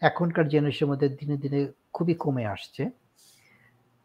এখনকার 0.00 0.48
জেনারেশনের 0.48 0.90
মধ্যে 0.92 1.08
দিনে 1.08 1.36
দিনে 1.36 1.72
খুবই 1.92 2.14
কমে 2.14 2.46
আসছে। 2.46 2.90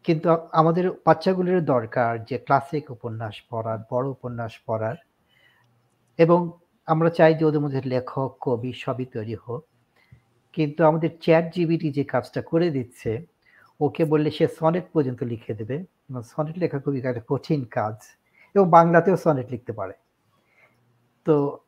কিন্তু 0.04 0.30
আমাদের 0.52 0.90
বাচ্চাগুলোর 0.90 1.64
দরকার 1.64 2.24
যে 2.24 2.38
ক্লাসিক 2.38 2.90
উপন্যাস 2.90 3.42
পড়ার, 3.50 3.78
বড় 3.90 4.08
উপন্যাস 4.08 4.52
পড়ার। 4.66 4.96
এবং 6.18 6.50
আমরা 6.86 7.10
চাই 7.10 7.34
যে 7.34 7.44
ওদের 7.44 7.60
মধ্যে 7.60 7.82
লেখক, 7.84 8.36
কবি 8.40 8.72
সবই 8.72 9.04
তৈরি 9.04 9.34
হোক। 9.34 9.66
কিন্তু 10.52 10.84
আমাদের 10.84 11.10
চ্যাট 11.20 11.54
জিবিটি 11.54 11.92
যে 11.92 12.04
কাজটা 12.04 12.42
করে 12.42 12.70
দিচ্ছে, 12.70 13.26
ওকে 13.80 14.04
বললে 14.04 14.30
সে 14.30 14.48
সনেট 14.48 14.84
পর্যন্ত 14.92 15.22
লিখে 15.22 15.54
দেবে। 15.54 15.74
এবং 16.10 16.22
সনেট 16.22 16.58
লেখা 16.58 16.78
খুবই 16.78 16.98
একটা 16.98 17.20
কঠিন 17.28 17.64
কাজ। 17.64 17.94
এবং 18.54 18.70
বাংলাতেও 18.70 19.16
সনেট 19.16 19.50
লিখতে 19.50 19.72
পারে। 19.72 19.92
তো 21.24 21.58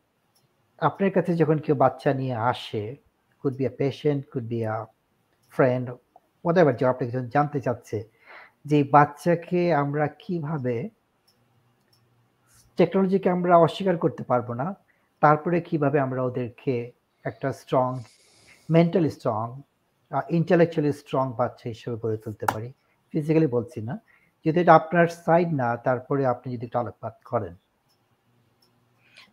আপনার 0.89 1.11
কাছে 1.17 1.33
যখন 1.41 1.59
কেউ 1.65 1.77
বাচ্চা 1.85 2.11
নিয়ে 2.21 2.37
আসে 2.53 2.85
could 3.41 3.55
be 3.61 3.65
a 3.71 3.75
patient 3.81 4.23
could 4.33 4.47
be 4.53 4.61
a 4.75 4.77
friend 5.55 5.85
ever 6.45 6.75
যে 6.81 6.85
আপনি 6.93 7.05
যখন 7.13 7.27
জানতে 7.35 7.59
চাচ্ছে 7.67 7.99
যে 8.71 8.79
বাচ্চাকে 8.97 9.61
আমরা 9.83 10.05
কীভাবে 10.25 10.77
টেকনোলজিকে 12.79 13.29
আমরা 13.37 13.55
অস্বীকার 13.67 13.97
করতে 14.05 14.23
পারব 14.31 14.49
না, 14.61 14.67
তারপরে 15.23 15.57
কীভাবে 15.69 15.99
আমরা 16.07 16.21
ওদেরকে 16.29 16.75
একটা 17.25 17.49
strong 17.61 17.89
mentally 18.69 19.11
strong 19.17 19.45
intellectually 20.39 20.93
strong 21.01 21.25
বাচ্চা 21.41 21.67
হিসেবে 21.73 21.97
গড়ে 22.03 22.19
তুলতে 22.25 22.47
পারি? 22.53 22.69
ফিজিক্যালি 23.15 23.49
বলছি 23.57 23.79
না। 23.89 23.95
যদি 24.47 24.57
এটা 24.63 24.73
আপনার 24.81 25.07
সাইড 25.25 25.49
না, 25.61 25.69
তারপরে 25.87 26.23
আপনি 26.33 26.47
যদি 26.55 26.65
একটু 26.69 26.79
আলোকপাত 26.83 27.15
করেন। 27.31 27.55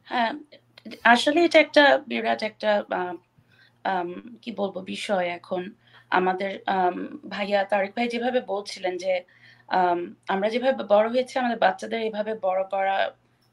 হ্যাঁ 0.09 0.31
আসলে 1.05 1.39
এটা 1.47 1.59
একটা 1.65 1.82
বিরাট 2.09 2.41
একটা 2.43 2.69
কি 4.43 4.51
বলব 4.59 4.75
বিষয় 4.93 5.27
এখন। 5.38 5.63
আমাদের 6.11 6.51
ভাইয়া 7.34 7.59
তারেক 7.71 7.91
ভাই 7.97 8.07
যেভাবে 8.13 8.39
বলছিলেন 8.53 8.93
যে 9.03 9.13
আম, 9.69 9.99
আমরা 10.34 10.47
যেভাবে 10.53 10.84
বড় 10.93 11.07
হয়েছি 11.13 11.34
আমাদের 11.41 11.59
বাচ্চাদের 11.65 12.01
এভাবে 12.09 12.34
বড় 12.47 12.61
করা 12.73 12.97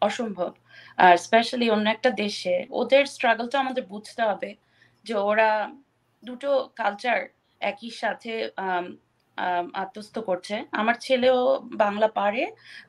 অসম্ভব। 0.02 0.52
আর 0.98 1.14
স্পেশালি 1.26 1.66
অন্য 1.74 1.86
একটা 1.96 2.10
দেশে 2.22 2.54
ওদের 2.80 3.04
স্ট্রাগলটা 3.14 3.56
আমাদের 3.64 3.84
বুঝতে 3.92 4.22
হবে 4.30 4.50
যে 5.04 5.14
ওরা 5.30 5.50
দুটো 6.22 6.50
কালচার 6.80 7.18
একই 7.60 7.90
সাথে 8.02 8.32
আত্মস্থ 9.82 10.16
করছে। 10.28 10.54
আমার 10.80 10.96
ছেলেও 11.06 11.38
বাংলা 11.84 12.08
পারে 12.18 12.42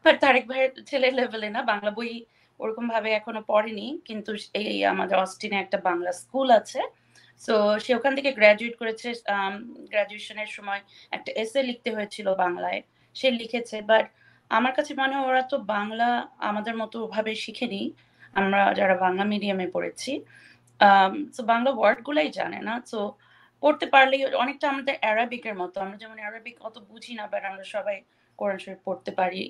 বাট 0.03 0.15
তারেক 0.23 0.45
ভাইয়ের 0.51 0.71
ছেলের 0.89 1.13
লেভেলে 1.19 1.49
না 1.55 1.61
বাংলা 1.71 1.91
বই 1.97 2.11
ওরকম 2.59 2.85
ভাবে 2.93 3.09
এখনও 3.19 3.41
পড়েনি, 3.51 3.87
কিন্তু 4.07 4.31
এই 4.61 4.77
আমাদের 4.93 5.15
অস্টিনে 5.23 5.57
একটা 5.63 5.77
বাংলা 5.89 6.11
স্কুল 6.21 6.47
আছে। 6.59 6.81
সো 7.41 7.53
সে 7.83 7.91
ওখান 7.99 8.13
থেকে 8.17 8.29
গ্র্যাজুয়েট 8.39 8.75
করেছে 8.81 9.07
গ্র্যাজুয়েশনের 9.91 10.49
সময় 10.57 10.81
একটা 11.15 11.31
এসে 11.43 11.59
লিখতে 11.69 11.89
হয়েছিল 11.95 12.27
বাংলায়। 12.43 12.79
সে 13.15 13.27
লিখেছে 13.41 13.77
বাট 13.91 14.05
আমার 14.51 14.73
কাছে 14.77 14.91
মনে 15.01 15.13
হয় 15.17 15.25
ওরা 15.31 15.43
তো 15.51 15.57
বাংলা 15.75 16.07
আমাদের 16.49 16.75
মতো 16.81 16.97
ভাবে 17.15 17.31
শিখেনি। 17.43 17.83
আমরা 18.39 18.61
যারা 18.79 18.95
বাংলা 19.05 19.23
মিডিয়ামে 19.33 19.67
পড়েছি 19.75 20.11
তো 21.35 21.41
বাংলা 21.51 21.69
ওয়ার্ড 21.77 21.99
গুলাই 22.07 22.29
জানে 22.39 22.59
না। 22.67 22.73
তো 22.91 22.99
পড়তে 23.63 23.85
পারলেই 23.93 24.21
অনেকটা 24.43 24.65
আমাদের 24.73 24.95
অ্যারাবিকের 25.03 25.55
মতো। 25.61 25.77
আমরা 25.85 25.97
যেমন 26.03 26.17
অ্যারাবিক 26.23 26.55
অত 26.67 26.75
বুঝি 26.89 27.13
না 27.19 27.23
বাট 27.31 27.43
আমরা 27.51 27.65
সবাই 27.75 27.97
কোরআন 28.39 28.57
শরীফ 28.63 28.81
পড়তে 28.87 29.11
পারি 29.19 29.43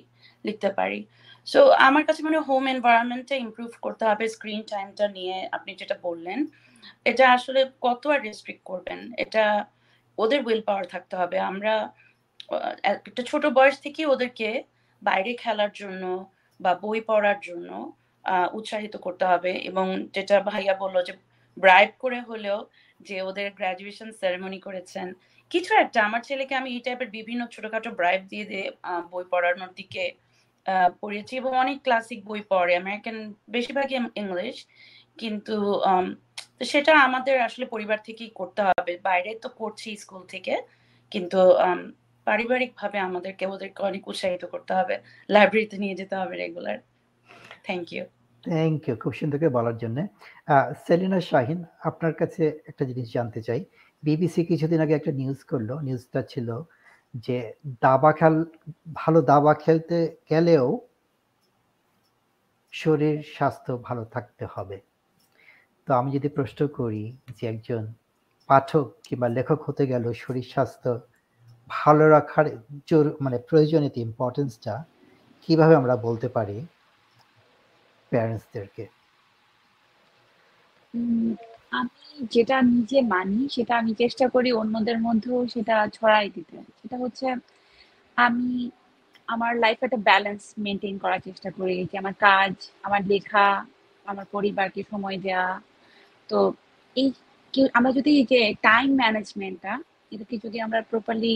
লিখতে 0.44 0.68
পারি 0.78 0.98
সো 1.46 1.60
আমার 1.88 2.02
কাছে 2.08 2.20
মনে 2.26 2.38
হোম 2.48 2.64
এনভায়রনমেন্টটা 2.74 3.34
ইমপ্রুভ 3.44 3.70
করতে 3.84 4.04
হবে 4.10 4.24
স্ক্রিন 4.34 4.62
টাইমটা 4.70 5.06
নিয়ে 5.16 5.36
আপনি 5.56 5.70
যেটা 5.80 5.96
বললেন। 6.06 6.38
এটা 7.06 7.24
আসলে 7.36 7.60
কত 7.82 8.02
আর 8.14 8.20
রেস্ট্রিক্ট 8.20 8.62
করবেন? 8.70 9.00
এটা 9.24 9.44
ওদের 10.18 10.40
উইল 10.46 10.62
পাওয়ার 10.68 10.84
থাকতে 10.94 11.14
হবে। 11.20 11.36
আমরা 11.50 11.72
একটা 13.06 13.22
ছোট 13.30 13.44
বয়স 13.58 13.76
থেকে 13.84 14.02
ওদেরকে 14.06 14.48
বাইরে 15.02 15.30
খেলার 15.42 15.72
জন্য 15.80 16.02
বা 16.60 16.72
বই 16.84 17.00
পড়ার 17.08 17.38
জন্য 17.48 17.70
উৎসাহিত 18.58 18.94
করতে 18.96 19.24
হবে 19.32 19.52
এবং 19.70 19.86
যেটা 20.14 20.36
ভাইয়া 20.50 20.74
বলল 20.82 20.96
যে 21.08 21.12
ব্রাইব 21.56 21.90
করে 21.98 22.18
হলেও 22.20 22.58
যে 23.00 23.16
ওদের 23.28 23.48
গ্রাজুয়েশন 23.58 24.08
সেরেমনি 24.18 24.60
করেছেন 24.66 25.06
কিছু 25.52 25.72
একটা, 25.84 25.98
আমার 26.08 26.20
ছেলেকে 26.28 26.54
আমি 26.60 26.68
এই 26.76 26.82
টাইপের 26.86 27.10
বিভিন্ন 27.18 27.42
ছোটখাটো 27.54 27.90
ব্রাইব 28.00 28.22
দিয়ে 28.32 28.46
দিয়ে 28.50 28.66
বই 29.12 29.24
পড়ানোর 29.32 29.72
দিকে 29.80 30.04
পড়েছি 31.02 31.32
এবং 31.40 31.52
অনেক 31.62 31.78
ক্লাসিক 31.86 32.20
বই 32.28 32.40
পড়ে। 32.52 32.72
আমেরিকান 32.82 33.16
বেশিরভাগই 33.54 33.96
ইংলিশ 34.22 34.56
কিন্তু 35.20 35.56
সেটা 36.70 36.92
আমাদের 37.06 37.36
আসলে 37.48 37.64
পরিবার 37.74 37.98
থেকেই 38.08 38.30
করতে 38.40 38.60
হবে। 38.68 38.92
বাইরে 39.08 39.30
তো 39.44 39.48
করছি 39.60 39.88
স্কুল 40.02 40.22
থেকে 40.34 40.54
কিন্তু 41.12 41.40
পারিবারিক 42.26 42.72
ভাবে 42.80 42.98
আমাদেরকে, 43.08 43.44
ওদেরকে 43.54 43.80
অনেক 43.88 44.02
উৎসাহিত 44.10 44.42
করতে 44.52 44.72
হবে। 44.78 44.94
লাইব্রেরিতে 45.34 45.76
নিয়ে 45.82 45.98
যেতে 46.00 46.14
হবে 46.20 46.34
regular 46.42 46.78
thank 47.66 47.86
you 47.94 48.04
thank 48.44 48.80
you 48.86 48.94
খুব 49.02 49.12
সুন্দর 49.20 49.38
করে 49.40 49.56
বলার 49.58 49.76
জন্য। 49.82 49.98
সেলিনা 50.84 51.20
শাহিন, 51.30 51.60
আপনার 51.88 52.12
কাছে 52.20 52.42
একটা 52.70 52.84
জিনিস 52.90 53.06
জানতে 53.16 53.40
চাই। 53.48 53.60
বিবিসি 54.02 54.44
কিছুদিন 54.44 54.80
আগে 54.80 54.94
একটা 54.94 55.12
নিউজ 55.12 55.44
করল। 55.44 55.78
নিউজটা 55.78 56.22
ছিল 56.22 56.62
যে, 57.14 57.52
দাবা 57.80 58.12
খেল, 58.12 58.44
ভালো 58.94 59.22
দাবা 59.22 59.54
খেলতে 59.54 60.16
গেলেও 60.30 60.80
শরীর 62.72 63.22
স্বাস্থ্য 63.22 63.78
ভালো 63.82 64.04
থাকতে 64.04 64.46
হবে। 64.54 64.80
তো 65.86 65.94
আমি 65.94 66.10
যদি 66.10 66.28
প্রশ্ন 66.28 66.66
করি 66.66 67.16
যে 67.40 67.46
একজন 67.46 67.92
পাঠক 68.46 68.92
কিংবা 69.02 69.28
লেখক 69.28 69.62
হতে 69.62 69.86
গেল 69.86 70.12
শরীর 70.12 70.42
স্বাস্থ্য 70.42 71.00
ভালো 71.68 72.08
রাখার 72.08 72.58
জোর- 72.86 73.12
মানে 73.20 73.38
প্রয়োজনীয়তা 73.38 74.00
ইম্পর্টেন্সটা 74.00 74.84
কীভাবে 75.40 75.76
আমরা 75.76 75.96
বলতে 75.96 76.28
পারি 76.28 76.66
প্যারেন্টসদেরকে 78.10 78.86
আমি 81.72 81.90
যেটা 82.34 82.56
নিজে 82.70 82.98
মানি, 83.12 83.38
সেটা 83.50 83.72
আমি 83.80 83.92
চেষ্টা 84.02 84.24
করি 84.34 84.50
অন্যদের 84.62 84.98
মধ্যেও 85.06 85.38
সেটা 85.54 85.74
ছড়াই 85.96 86.26
দিতে। 86.36 86.56
সেটা 86.80 86.96
হচ্ছে 87.02 87.26
আমি 88.18 88.48
আমার 89.28 89.52
লাইফ 89.64 89.78
একটা 89.82 90.00
ব্যালেন্স 90.08 90.42
মেনটেন 90.64 90.94
করার 91.02 91.20
চেষ্টা 91.26 91.48
করি। 91.58 91.76
যে 91.90 91.96
আমার 92.02 92.14
কাজ, 92.26 92.52
আমার 92.86 93.02
লেখা, 93.12 93.46
আমার 94.06 94.26
পরিবারকে 94.32 94.80
সময় 94.92 95.18
দেওয়া 95.26 95.48
তো 96.30 96.38
এই 96.96 97.08
আমরা 97.74 97.90
যদি 97.98 98.10
এই 98.18 98.24
যে 98.32 98.40
টাইম 98.68 98.88
ম্যানেজমেন্টটা 99.02 99.72
এটাকে 100.12 100.36
যদি 100.44 100.58
আমরা 100.66 100.80
প্রপারলি 100.90 101.34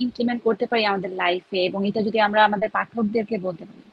ইমপ্লিমেন্ট 0.00 0.40
করতে 0.44 0.64
পারি 0.70 0.82
আমাদের 0.86 1.12
লাইফে 1.22 1.60
এবং 1.68 1.80
এটা 1.88 2.00
যদি 2.08 2.18
আমরা 2.26 2.40
আমাদের 2.48 2.68
পাঠকদেরকে 2.70 3.36
বলতে 3.38 3.64
পারি। 3.68 3.84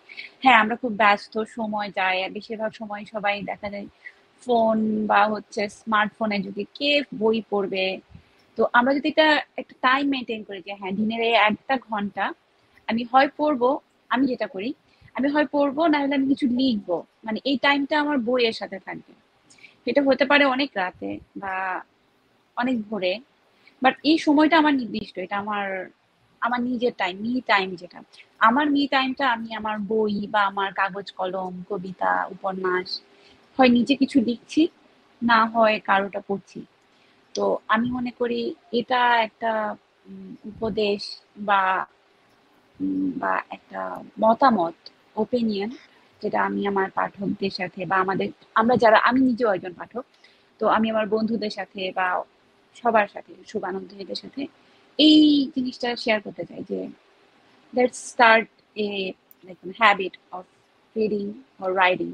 হ্যাঁ 0.44 0.58
আমরা 0.64 0.76
খুব 0.82 0.92
ব্যস্ত, 1.02 1.34
সময় 1.56 1.90
যায়, 2.00 2.20
আর 2.26 2.32
বেশিরভাগ 2.38 2.72
সময় 2.82 3.04
সবাই 3.14 3.34
দেখা 3.52 3.68
যায় 3.74 3.88
ফোন 4.46 4.78
বা 5.08 5.22
হচ্ছে 5.28 5.62
স্মার্টফোনে 5.80 6.38
যদি 6.48 6.64
কে 6.78 6.92
বই 7.22 7.38
পড়বে, 7.52 7.86
তো 8.58 8.62
আমরা 8.74 8.92
যদি 8.98 9.08
এটা 9.10 9.28
একটা 9.58 9.76
টাইম 9.82 10.06
মেনটেন 10.10 10.42
করি 10.44 10.60
যে 10.68 10.74
হ্যাঁ 10.80 10.94
দিনের 11.00 11.22
এই 11.22 11.36
একটা 11.50 11.76
ঘণ্টা 11.90 12.26
আমি 12.88 13.02
হয় 13.12 13.30
পড়ব, 13.38 13.62
আমি 14.12 14.24
যেটা 14.28 14.48
করি, 14.48 14.70
আমি 15.16 15.28
হয় 15.34 15.48
পড়ব 15.52 15.78
না 15.88 15.98
হলে 16.02 16.14
আমি 16.16 16.28
কিছু 16.28 16.46
লিখব। 16.60 16.90
মানে 17.26 17.40
এই 17.50 17.58
টাইমটা 17.58 17.96
আমার 18.00 18.18
বইয়ের 18.18 18.56
সাথে 18.62 18.78
থাকবে। 18.80 19.14
এটা 19.88 20.02
হতে 20.08 20.26
পারে 20.26 20.44
অনেক 20.46 20.70
রাতে 20.76 21.10
বা 21.36 21.54
অনেক 22.58 22.78
ভোরে 22.88 23.14
বাট 23.82 23.96
এই 24.04 24.18
সময়টা 24.18 24.56
আমার 24.58 24.74
নির্দিষ্ট। 24.74 25.16
এটা 25.18 25.36
আমার 25.38 25.66
আমার 26.42 26.60
নিজের 26.62 26.94
টাইম 26.98 27.16
মি 27.24 27.32
টাইম 27.52 27.70
যেটা। 27.76 28.00
আমার 28.40 28.66
মি 28.70 28.82
টাইমটা 28.88 29.26
আমি 29.36 29.50
আমার 29.56 29.76
বই 29.92 30.16
বা 30.28 30.42
আমার 30.46 30.70
কাগজ, 30.74 31.08
কলম, 31.12 31.54
কবিতা, 31.70 32.14
উপন্যাস 32.36 32.90
হয় 33.58 33.70
নিজে 33.70 33.94
কিছু 33.96 34.18
লিখছি, 34.22 34.62
না 35.22 35.40
হয় 35.54 35.76
কারোটা 35.90 36.20
পড়ছি। 36.28 36.60
তো 37.36 37.44
আমি 37.68 37.88
মনে 37.92 38.12
করি 38.20 38.40
এটা 38.80 39.02
একটা 39.28 39.52
উপদেশ 40.52 41.02
বা 41.40 41.62
বা 43.22 43.34
একটা 43.50 43.82
মতামত 44.20 44.76
ওপিনিয়ন 45.16 45.72
যেটা 46.22 46.40
আমি 46.44 46.62
আমার 46.68 46.88
পাঠকদের 46.92 47.54
সাথে 47.60 47.82
বা 47.86 47.98
আমাদের, 47.98 48.28
আমরা 48.56 48.76
যারা, 48.78 48.98
আমি 49.00 49.20
নিজেও 49.22 49.50
একজন 49.56 49.74
পাঠক, 49.74 50.04
তো 50.60 50.66
আমি 50.68 50.88
আমার 50.90 51.08
বন্ধুদের 51.08 51.54
সাথে 51.54 51.82
বা 51.92 52.08
সবার 52.76 53.08
সাথে 53.08 53.32
শুভানন্দদের 53.48 54.20
সাথে 54.24 54.42
এই 55.00 55.20
জিনিসটা 55.56 55.90
শেয়ার 55.96 56.20
করতে 56.22 56.44
চাই 56.46 56.62
যে 56.72 56.80
let's 57.74 58.00
start 58.12 58.50
a 58.76 58.88
habit 59.82 60.14
of 60.32 60.46
reading 60.96 61.26
or 61.60 61.70
riding 61.76 62.10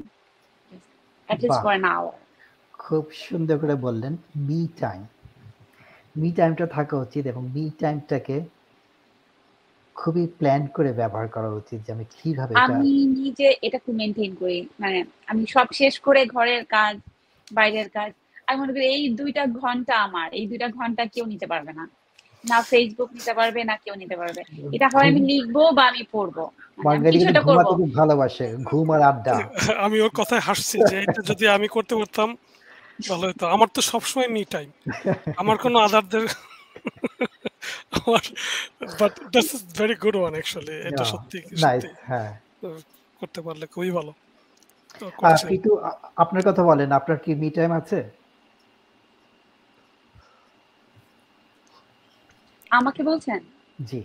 খুব 2.74 3.04
সুন্দর 3.26 3.56
করে 3.58 3.74
বললেন 3.74 4.12
মি 4.36 4.60
টাইম 4.80 5.02
মি 6.16 6.28
টাইমটা 6.32 6.66
থাকা 6.66 6.96
উচিত 6.96 7.24
এবং 7.26 7.42
মি 7.48 7.64
টাইমটাকে 7.80 8.36
খুবই 9.96 10.24
প্ল্যান 10.38 10.62
করে 10.66 10.90
ব্যবহার 10.92 11.28
করা 11.28 11.50
উচিত 11.50 11.78
যে 11.86 11.90
আমি 11.92 12.04
কীভাবে 12.16 12.52
আমি 12.64 12.90
নিজে 13.18 13.46
এটা 13.62 13.78
খুব 13.78 13.94
মেনটেন 13.94 14.32
করি। 14.34 14.58
মানে 14.80 14.98
আমি 15.26 15.42
সব 15.46 15.66
শেষ 15.72 15.94
করে 16.00 16.20
ঘরের 16.26 16.62
কাজ 16.64 16.94
বাইরের 17.48 17.88
কাজ 17.88 18.10
আমি 18.48 18.56
মনে 18.60 18.72
করি 18.72 18.86
এই 18.86 19.04
দুইটা 19.14 19.42
ঘণ্টা 19.60 19.94
আমার 19.98 20.28
এই 20.32 20.44
দুইটা 20.46 20.66
ঘণ্টা 20.68 21.02
কেউ 21.06 21.24
নিতে 21.26 21.46
পারবে 21.46 21.72
না। 21.72 21.84
না 22.44 22.58
ফেসবুক 22.62 23.08
নিতে 23.12 23.32
পারবে 23.34 23.60
না 23.64 23.74
কেউ 23.84 23.94
নিতে 23.94 24.16
পারবে। 24.16 24.40
এটা 24.76 24.86
হয় 24.94 25.08
আমি 25.10 25.20
লিখব 25.30 25.56
বা 25.76 25.82
আমি 25.90 26.02
পড়ব। 26.12 26.36
আমি 26.42 26.84
বাঙালি 26.86 27.06
কিছু 27.06 27.18
কিন্তু 27.18 27.30
একটা 27.32 27.42
করব। 27.48 27.58
ঘুমাতে 27.58 27.72
খুব 27.80 27.90
ভালোবাসে 28.00 28.46
ঘুম 28.70 28.86
আর 28.94 29.02
আড্ডা। 29.02 29.34
আমি 29.84 29.96
ওর 30.00 30.12
কথায় 30.20 30.42
হাসছি 30.48 30.76
যে 30.90 30.96
এটা 31.04 31.20
যদি 31.30 31.44
আমি 31.56 31.66
করতে 31.68 31.94
পারতাম 31.94 32.28
ভালো 33.10 33.24
হতো 33.30 33.44
আমার 33.46 33.68
তো 33.76 33.80
সবসময় 33.90 34.28
মি 34.34 34.42
টাইম 34.54 34.68
আমার 35.36 35.56
কোনো 35.64 35.76
আদারদের 35.78 36.24
আমার 37.96 38.24
but 39.00 39.12
this 39.34 39.48
is 39.54 39.62
very 39.78 39.94
good 40.04 40.16
one 40.16 40.32
actually 40.34 40.74
এটা 40.88 41.04
সত্যি 41.12 41.38
হ্যাঁ। 42.10 42.30
করতে 43.20 43.40
পারলে 43.46 43.64
খুবই 43.66 43.92
ভালো। 43.98 44.12
কিন্তু 45.50 45.70
আপনার 46.16 46.42
কথা 46.48 46.62
বলেন 46.62 46.88
আপনার 46.92 47.18
কি 47.24 47.30
মি 47.34 47.48
টাইম 47.50 47.70
আছে? 47.72 47.98
আমাকে 52.70 53.00
বলছেন? 53.02 53.40
জি। 53.82 54.00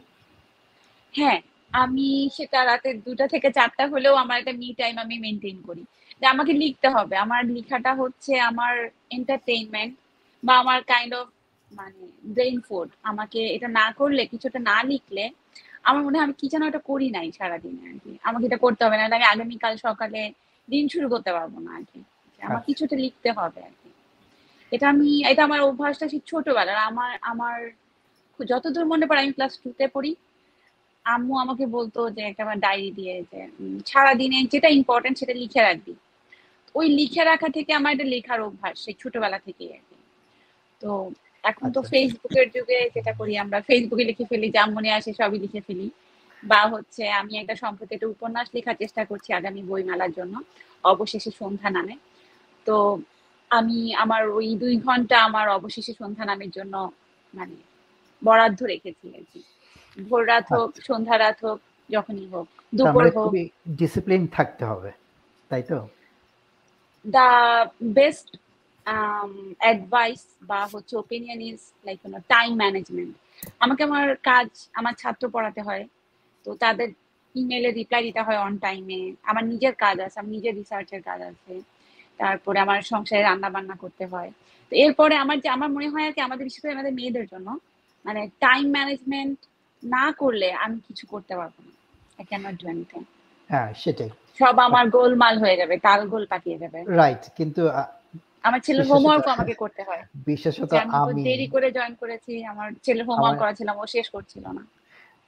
হ্যাঁ 1.13 1.39
আমি 1.71 2.07
সেটা 2.37 2.59
রাতে 2.63 2.89
দুটা 3.05 3.25
থেকে 3.27 3.47
চারটা 3.51 3.83
হলেও 3.93 4.13
আমার 4.15 4.37
একটা 4.39 4.53
মি 4.61 4.69
টাইম 4.79 4.95
আমি 4.99 5.15
মেনটেন 5.19 5.57
করি। 5.67 5.83
যে 6.21 6.25
আমাকে 6.25 6.53
লিখতে 6.53 6.87
হবে। 6.89 7.15
আমার 7.17 7.41
লেখাটা 7.55 7.91
হচ্ছে 8.01 8.33
আমার 8.41 8.73
এন্টারটেইনমেন্ট 9.09 9.93
বা 10.43 10.53
আমার 10.61 10.79
কাইন্ড 10.83 11.11
অফ 11.13 11.27
মানে 11.71 12.01
ব্রেইন 12.33 12.57
ফুড 12.61 12.87
আমাকে 13.03 13.39
এটা 13.55 13.67
না 13.79 13.85
করলে 13.97 14.21
কিছুটা 14.25 14.59
না 14.69 14.77
লিখলে 14.83 15.23
আমার 15.83 16.01
মনে 16.03 16.17
হয় 16.17 16.25
আমি 16.25 16.35
কি 16.39 16.45
যেন 16.47 16.63
এটা 16.63 16.81
করি 16.87 17.07
নাই 17.09 17.27
সারাদিনে 17.31 17.83
আর 17.89 17.97
কি। 17.99 18.11
আমাকে 18.23 18.45
এটা 18.45 18.57
করতে 18.57 18.81
হবে 18.85 18.95
না 18.97 19.03
আমি 19.09 19.25
আগামীকাল 19.33 19.73
সকালে 19.77 20.21
দিন 20.67 20.83
শুরু 20.87 21.07
করতে 21.09 21.31
পারব 21.31 21.53
না 21.59 21.71
আর 21.75 21.83
কি। 21.91 21.99
আমার 22.41 22.55
আচ্ছা। 22.55 22.67
কিছুটা 22.67 22.95
লিখতে 22.95 23.29
হবে 23.31 23.59
আর 23.61 23.73
কি। 23.81 23.89
এটা 24.71 24.85
আমি 24.89 25.09
এটা 25.31 25.41
আমার 25.43 25.61
অভ্যাসটা 25.61 26.05
সেই 26.07 26.21
ছোটবেলার 26.27 26.79
আমার 26.89 27.11
আমার 27.23 27.57
যতদূর 28.43 28.85
মনে 28.85 29.05
পড়ে 29.05 29.19
আমি 29.19 29.31
ক্লাস 29.31 29.59
টুতে 29.63 29.87
পড়ি। 29.87 30.15
আম্মু 31.05 31.37
আমাকে 31.37 31.65
বলতো 31.65 32.09
যে 32.09 32.21
একটা 32.21 32.43
আমার 32.43 32.59
ডায়েরি 32.59 32.91
দিয়ে 32.91 33.23
যে 33.31 33.47
সারাদিনে 33.85 34.43
যেটা 34.43 34.69
ইম্পর্টেন্ট 34.69 35.17
সেটা 35.17 35.33
লিখে 35.33 35.61
রাখবি। 35.61 35.93
ওই 36.75 36.89
লিখে 36.89 37.23
রাখা 37.23 37.49
থেকে 37.49 37.73
আমার 37.73 37.93
একটা 37.93 38.03
লেখার 38.03 38.41
অভ্যাস 38.41 38.79
সেই 38.85 38.93
ছোটবেলা 38.93 39.39
থেকেই 39.39 39.69
আর 39.73 39.79
কি। 39.89 39.95
তো 40.81 41.11
এখন 41.43 41.71
তো 41.71 41.79
আচ্ছা। 41.79 41.91
ফেসবুকের 41.91 42.47
যুগে 42.51 42.89
যেটা 42.95 43.11
করি 43.13 43.37
আমরা 43.37 43.61
ফেসবুকে 43.61 44.03
লিখে 44.03 44.25
ফেলি 44.25 44.47
যা 44.49 44.65
মনে 44.65 44.91
আসে 44.91 45.13
সবই 45.13 45.39
লিখে 45.39 45.61
ফেলি। 45.61 45.91
বা 46.43 46.61
হচ্ছে 46.67 47.09
আমি 47.09 47.37
একটা 47.37 47.55
সম্প্রতি 47.55 47.95
একটা 47.95 48.07
উপন্যাস 48.07 48.47
লেখার 48.55 48.75
চেষ্টা 48.75 49.05
করছি 49.05 49.33
আগামী 49.33 49.61
বই 49.63 49.83
মেলার 49.83 50.11
জন্য 50.11 50.43
অবশেষে 50.83 51.31
সন্ধ্যা 51.31 51.69
নামে। 51.69 51.95
তো 52.67 52.99
আমি 53.51 53.93
আমার 53.93 54.29
ওই 54.29 54.55
দুই 54.55 54.77
ঘণ্টা 54.77 55.19
আমার 55.19 55.49
অবশেষে 55.49 55.93
সন্ধ্যা 55.93 56.25
নামের 56.25 56.49
জন্য 56.49 56.91
মানে 57.33 57.55
বরাদ্দ 58.27 58.59
রেখেছি 58.73 59.05
আর 59.17 59.23
কি। 59.31 59.39
ভোর 59.97 60.21
রাত 60.31 60.45
হোক 60.55 60.69
সন্ধ্যা 60.87 61.15
রাত 61.17 61.37
হোক 61.45 61.59
যখনই 61.89 62.27
হোক 62.33 62.47
দুপুর 62.73 63.05
হোক। 63.17 63.31
ডিসিপ্লিন 63.79 64.21
থাকতে 64.35 64.63
হবে 64.71 64.91
তাই 65.51 65.63
তো? 65.69 65.77
দ্য 67.05 67.27
বেস্ট 67.97 68.27
অ্যাডভাইস 69.63 70.21
বা 70.49 70.59
হচ্ছে 70.73 70.93
opinion 71.03 71.39
is 71.49 71.59
like 71.85 71.97
you know 72.03 72.19
time 72.33 72.51
management 72.63 73.13
আমাকে 73.63 73.81
আমার 73.89 74.05
কাজ 74.29 74.47
আমার 74.79 74.93
ছাত্র 75.01 75.23
পড়াতে 75.35 75.61
হয় 75.67 75.83
তো 76.45 76.49
তাদের 76.63 76.89
ইমেলে 77.35 77.69
রিপ্লাই 77.79 78.01
দিতে 78.07 78.21
হয় 78.25 78.39
অন 78.45 78.53
টাইমে 78.65 78.99
আমার 79.29 79.43
নিজের 79.51 79.73
কাজ 79.83 79.95
আছে 80.05 80.17
আমার 80.19 80.33
নিজের 80.37 80.53
রিসার্চের 80.59 81.01
কাজ 81.09 81.19
আছে। 81.31 81.53
তারপরে 82.19 82.57
আমার 82.65 82.79
সংসারে 82.91 83.21
রান্না 83.23 83.49
বান্না 83.55 83.75
করতে 83.83 84.03
হয়। 84.13 84.31
তো 84.71 84.73
এরপরে 84.83 85.15
আমার 85.23 85.37
যে 85.43 85.49
আমার 85.55 85.69
মনে 85.75 85.87
হয় 85.93 86.05
আর 86.07 86.13
কি 86.15 86.21
আমাদের 86.27 86.43
বিশেষ 86.47 86.61
করে 86.61 86.75
আমাদের 86.77 86.93
মেয়েদের 86.99 87.25
জন্য 87.33 87.47
মানে 88.05 88.21
টাইম 88.45 88.65
ম্যানেজমেন্ট 88.75 89.37
না 89.83 90.05
করলে 90.21 90.47
আমি 90.63 90.77
কিছু 90.87 91.03
করতে 91.13 91.33
পারব 91.39 91.55
না। 91.67 91.71
I 92.19 92.23
can 92.29 92.41
not 92.47 92.55
do 92.61 92.65
anything 92.73 93.01
হ্যাঁ 93.49 93.69
সেটাই। 93.83 94.11
সব 94.39 94.55
আমার 94.67 94.85
গোলমাল 94.95 95.35
হয়ে 95.43 95.59
যাবে 95.61 95.75
তাল 95.87 96.01
গোল 96.13 96.23
পাকিয়ে 96.33 96.57
যাবে। 96.63 96.79
রাইট 97.01 97.23
কিন্তু 97.37 97.61
আমার 98.47 98.59
ছেলের 98.65 98.85
হোমওয়ার্ক 98.91 99.27
আমাকে 99.35 99.53
করতে 99.63 99.81
হয়। 99.87 100.03
বিশেষত 100.29 100.71
আমি 101.01 101.21
দেরি 101.27 101.47
করে 101.53 101.67
জয়েন 101.77 101.93
করেছি 102.01 102.33
আমার 102.51 102.67
ছেলের 102.85 103.05
হোমওয়ার্ক 103.09 103.37
করাছিলাম 103.41 103.75
ও 103.83 103.85
শেষ 103.95 104.07
করছিল 104.15 104.45
না। 104.57 104.63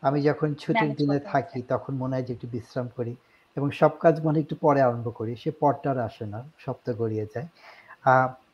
আমি 0.08 0.20
যখন 0.28 0.50
ছুটির 0.62 0.92
দিনে 1.00 1.20
থাকি 1.32 1.60
তখন 1.74 1.94
মনে 2.02 2.14
হয় 2.16 2.26
যে 2.28 2.32
একটু 2.36 2.48
বিশ্রাম 2.56 2.88
করি। 2.98 3.14
এবং 3.58 3.68
সব 3.82 3.94
কাজ 4.04 4.16
মনে 4.26 4.38
একটু 4.44 4.56
পরে 4.66 4.80
আরম্ভ 4.88 5.08
করি 5.20 5.34
সে 5.44 5.50
পরটা 5.62 5.90
আর 5.94 6.00
আসে 6.08 6.26
না 6.34 6.40
সপ্তাহ 6.66 6.94
গড়িয়ে 7.02 7.26
যায়। 7.34 7.48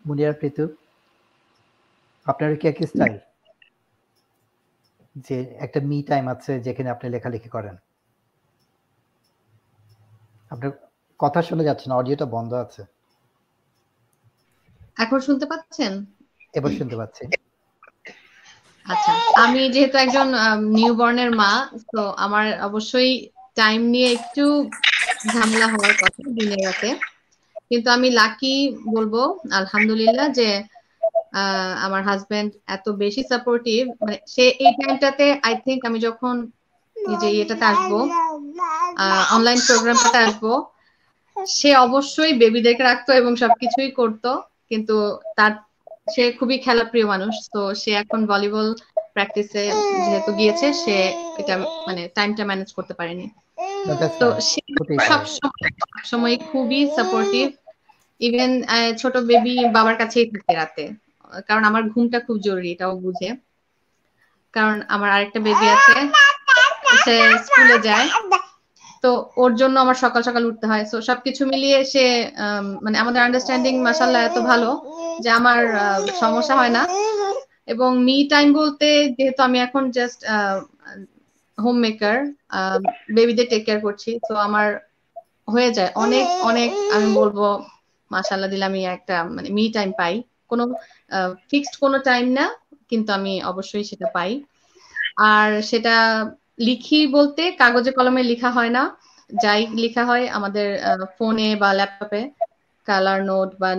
মুনিয়ার 0.08 0.36
প্রীতু 0.40 0.64
আপনার 2.32 2.52
কি 2.60 2.66
একই 2.72 2.86
স্টাইল 2.92 3.18
যে 5.16 5.38
একটা 5.60 5.80
মি 5.90 5.98
টাইম 6.04 6.26
আছে 6.28 6.52
যেখানে 6.60 6.90
আপনি 6.90 7.08
লেখালেখি 7.10 7.50
করেন। 7.50 7.76
আপনার 10.52 10.72
কথা 11.20 11.40
শোনা 11.42 11.64
যাচ্ছে 11.64 11.86
না 11.90 11.96
অডিওটা 11.96 12.26
বন্ধ 12.26 12.54
আছে। 12.54 12.82
এখন 14.98 15.20
শুনতে 15.20 15.46
পাচ্ছেন? 15.46 15.92
এবার 16.54 16.72
শুনতে 16.72 16.96
পাচ্ছি। 16.96 17.24
আচ্ছা 18.86 19.12
আমি 19.36 19.62
যেহেতু 19.70 19.98
একজন 19.98 20.28
নিউ 20.78 20.94
বর্নের 20.96 21.32
মা 21.32 21.52
তো 21.96 22.02
আমার 22.26 22.46
অবশ্যই 22.62 23.12
টাইম 23.56 23.82
নিয়ে 23.84 24.10
একটু 24.12 24.46
ঝামেলা 25.34 25.68
হওয়ার 25.68 25.94
কথা 26.02 26.22
দিনে 26.38 26.58
রাতে। 26.66 26.90
কিন্তু 27.70 27.88
আমি 27.92 28.10
লাকি 28.12 28.54
বলব 28.96 29.16
আলহামদুলিল্লাহ 29.52 30.28
যে 30.30 30.64
আমার 31.86 32.02
হাজবেন্ড 32.04 32.52
এত 32.68 32.86
বেশি 33.04 33.22
সাপোর্টিভ 33.24 33.82
মানে 34.00 34.18
সে 34.28 34.46
এই 34.60 34.72
টাইমটাতে 34.80 35.26
আই 35.44 35.54
থিংক 35.66 35.80
আমি 35.86 36.00
যখন 36.00 36.36
এই 36.96 37.16
যে 37.22 37.28
ইয়েটাতে 37.30 37.66
আসব 37.66 37.92
অনলাইন 39.36 39.60
প্রোগ্রামটাতে 39.68 40.20
আসব 40.20 40.46
সে 41.38 41.70
অবশ্যই 41.78 42.34
বেবিদেরকে 42.34 42.84
রাখতো 42.84 43.12
এবং 43.14 43.32
সবকিছুই 43.36 43.92
করতো 43.92 44.32
কিন্তু 44.72 44.96
তার 45.38 45.54
সে 46.14 46.24
খুবই 46.40 46.58
খেলাপ্রিয় 46.58 47.08
মানুষ 47.08 47.34
তো 47.54 47.62
সে 47.82 47.92
এখন 47.94 48.20
ভলিবল 48.26 48.68
প্র্যাকটিসে 49.14 49.64
যেহেতু 50.06 50.32
গিয়েছে 50.40 50.68
সে 50.84 50.96
এটা 51.38 51.56
মানে 51.88 52.02
টাইমটা 52.16 52.44
ম্যানেজ 52.46 52.70
করতে 52.78 52.94
পারেনি। 52.94 53.26
তো 54.20 54.28
সে 54.50 54.62
সব 55.10 55.22
সময় 56.12 56.36
খুবই 56.50 56.80
সাপোর্টিভ 56.98 57.46
ইভেন 58.22 58.52
ছোট 58.98 59.14
বেবি 59.30 59.56
বাবার 59.76 59.96
কাছেই 60.02 60.26
থাকে 60.32 60.54
রাতে। 60.56 60.84
কারণ 61.48 61.64
আমার 61.70 61.84
ঘুমটা 61.94 62.18
খুব 62.28 62.38
জরুরি, 62.48 62.70
এটাও 62.76 62.94
বুঝে। 63.06 63.30
কারণ 64.54 64.76
আমার 64.96 65.10
আরেকটা 65.16 65.40
বেবি 65.48 65.68
আছে, 65.76 65.96
সে 67.04 67.16
স্কুলে 67.46 67.78
যায়। 67.88 68.08
তো 69.04 69.10
ওর 69.44 69.52
জন্য 69.62 69.76
আমার 69.80 69.98
সকাল 70.04 70.22
সকাল 70.30 70.44
উঠতে 70.50 70.66
হয়। 70.68 70.84
তো 70.92 70.96
সবকিছু 71.10 71.42
মিলিয়ে 71.54 71.80
সে 71.94 72.06
মানে 72.84 72.98
আমাদের 73.04 73.22
আন্ডারস্ট্যান্ডিং 73.26 73.74
মাসাল্লাহ 73.88 74.22
এত 74.30 74.38
ভালো 74.52 74.70
যে 75.24 75.30
আমার 75.40 75.60
সমস্যা 76.24 76.56
হয় 76.60 76.74
না। 76.78 76.84
এবং 77.74 77.90
মি 78.08 78.18
টাইম 78.30 78.48
বলতে 78.54 78.88
যেহেতু 79.18 79.42
আমি 79.48 79.58
এখন 79.68 79.84
জাস্ট 79.98 80.20
হোম 81.58 81.76
মেকার 81.86 82.18
বেবিদের 83.16 83.48
টেক 83.52 83.62
কেয়ার 83.66 83.80
করছি। 83.82 84.10
তো 84.28 84.34
আমার 84.48 84.68
হয়ে 85.54 85.70
যায়। 85.78 85.92
অনেক 85.96 86.26
অনেক 86.50 86.70
আমি 86.96 87.08
বলব 87.20 87.38
মাসাল্লাহ 88.12 88.50
দিলে 88.54 88.66
আমি 88.72 88.82
একটা 88.96 89.16
মানে 89.36 89.50
মি 89.58 89.64
টাইম 89.78 89.90
পাই। 90.02 90.14
কোনো 90.52 90.64
ফিক্সড 91.50 91.76
কোনো 91.84 91.98
টাইম 92.08 92.26
না, 92.40 92.46
কিন্তু 92.90 93.10
আমি 93.18 93.34
অবশ্যই 93.52 93.86
সেটা 93.92 94.08
পাই। 94.16 94.32
আর 95.32 95.50
সেটা 95.70 95.96
লিখি 96.60 97.00
বলতে 97.18 97.42
কাগজে 97.60 97.92
কলমে 97.92 98.22
লেখা 98.32 98.50
হয় 98.52 98.72
না। 98.78 98.84
যাই 99.30 99.62
লেখা 99.84 100.04
হয় 100.06 100.26
আমাদের 100.38 100.68
ফোনে 101.16 101.50
বা 101.62 101.70
ল্যাপটপে 101.74 102.22
কালার 102.88 103.20
নোট 103.26 103.50
বা 103.62 103.70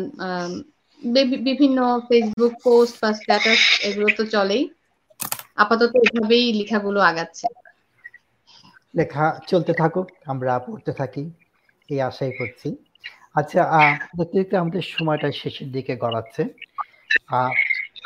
বিভিন্ন 1.49 1.79
ফেসবুক 2.09 2.55
পোস্ট 2.65 2.95
বা 3.03 3.11
স্ট্যাটাস 3.13 3.61
এগুলো 3.89 4.09
তো 4.19 4.23
চলেই। 4.35 4.63
আপাতত 5.63 5.93
এভাবেই 6.05 6.47
লেখাগুলো 6.59 6.99
আগাচ্ছে। 7.11 7.47
লেখা 8.95 9.25
চলতে 9.49 9.73
থাকুক, 9.81 10.07
আমরা 10.33 10.53
পড়তে 10.67 10.93
থাকি, 11.01 11.23
এই 11.89 12.01
আশাই 12.09 12.33
করছি। 12.41 12.69
আচ্ছা 13.35 13.61
আমাদের 14.61 14.85
সময়টা 14.95 15.29
শেষের 15.41 15.69
দিকে 15.73 15.93
গড়াচ্ছে। 15.97 16.43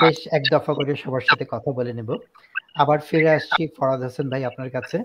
বেশ 0.03 0.19
এক 0.33 0.43
দফা 0.53 0.73
করে 0.75 0.97
সবার 0.97 1.21
সাথে 1.21 1.45
কথা 1.49 1.71
বলে 1.73 1.93
নেব। 1.93 2.11
আবার 2.75 2.99
ফিরে 3.01 3.31
আসছি 3.31 3.69
ফরাদ 3.77 4.03
হোসেন 4.03 4.31
ভাই 4.31 4.45
আপনার 4.45 4.71
কাছে। 4.71 4.99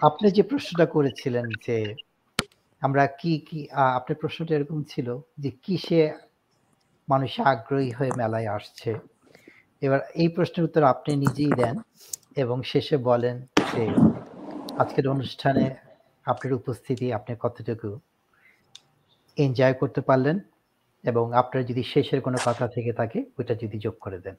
আপনি 0.00 0.30
যে 0.30 0.42
প্রশ্নটা 0.42 0.86
করেছিলেন 0.86 1.46
যে 1.66 1.94
আমরা 2.82 3.06
কি 3.06 3.38
কি 3.38 3.68
আপনার 3.70 4.16
প্রশ্নটা 4.20 4.54
এরকম 4.54 4.82
ছিল 4.82 5.08
যে 5.38 5.50
কিসে 5.50 6.12
মানুষ 7.08 7.40
আগ্রহী 7.40 7.90
হয়ে 7.90 8.12
মেলায় 8.16 8.46
আসছে? 8.46 8.90
এবার 9.82 10.00
এই 10.14 10.28
প্রশ্নের 10.28 10.64
উত্তর 10.64 10.82
আপনি 10.82 11.16
নিজেই 11.16 11.52
দেন 11.56 11.76
এবং 12.36 12.62
শেষে 12.62 12.96
বলেন 12.96 13.46
যে 13.74 13.84
আজকের 14.78 15.08
অনুষ্ঠানে 15.08 15.64
আপনার 16.26 16.52
উপস্থিতি 16.52 17.12
আপনি 17.12 17.36
কতটুকু 17.40 17.98
এনজয় 19.36 19.72
করতে 19.72 20.00
পারলেন? 20.00 20.40
এবং 21.04 21.24
আপনার 21.40 21.62
যদি 21.70 21.82
শেষের 21.92 22.20
কোনো 22.26 22.38
কথা 22.46 22.64
থেকে 22.74 22.92
থাকে, 23.00 23.18
ওইটা 23.38 23.54
যদি 23.62 23.76
যোগ 23.84 23.94
করে 24.04 24.18
দেন। 24.24 24.36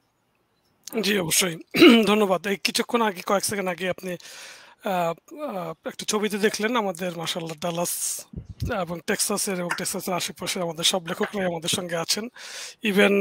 জি, 1.04 1.14
অবশ্যই। 1.24 1.54
ধন্যবাদ। 2.10 2.40
এই 2.52 2.58
কিছুক্ষণ 2.66 3.00
আগে, 3.08 3.20
কয়েক 3.30 3.44
সেকেন্ড 3.50 3.68
আগে 3.74 3.86
আপনি 3.94 4.12
একটা 5.90 6.04
ছবিতে 6.12 6.36
দেখলেন 6.46 6.72
আমাদের 6.82 7.10
মাসাল্লাহ 7.22 7.56
ডালাস, 7.64 7.92
এবং 8.84 8.96
টেক্সাসের 9.08 9.56
এবং 9.62 9.70
টেক্সাসের 9.78 10.14
আশেপাশে 10.20 10.56
আমাদের 10.66 10.86
সব 10.92 11.02
লেখকরাই 11.10 11.46
আমাদের 11.52 11.72
সঙ্গে 11.78 11.96
আছেন। 12.04 12.24
ইভেন 12.90 13.14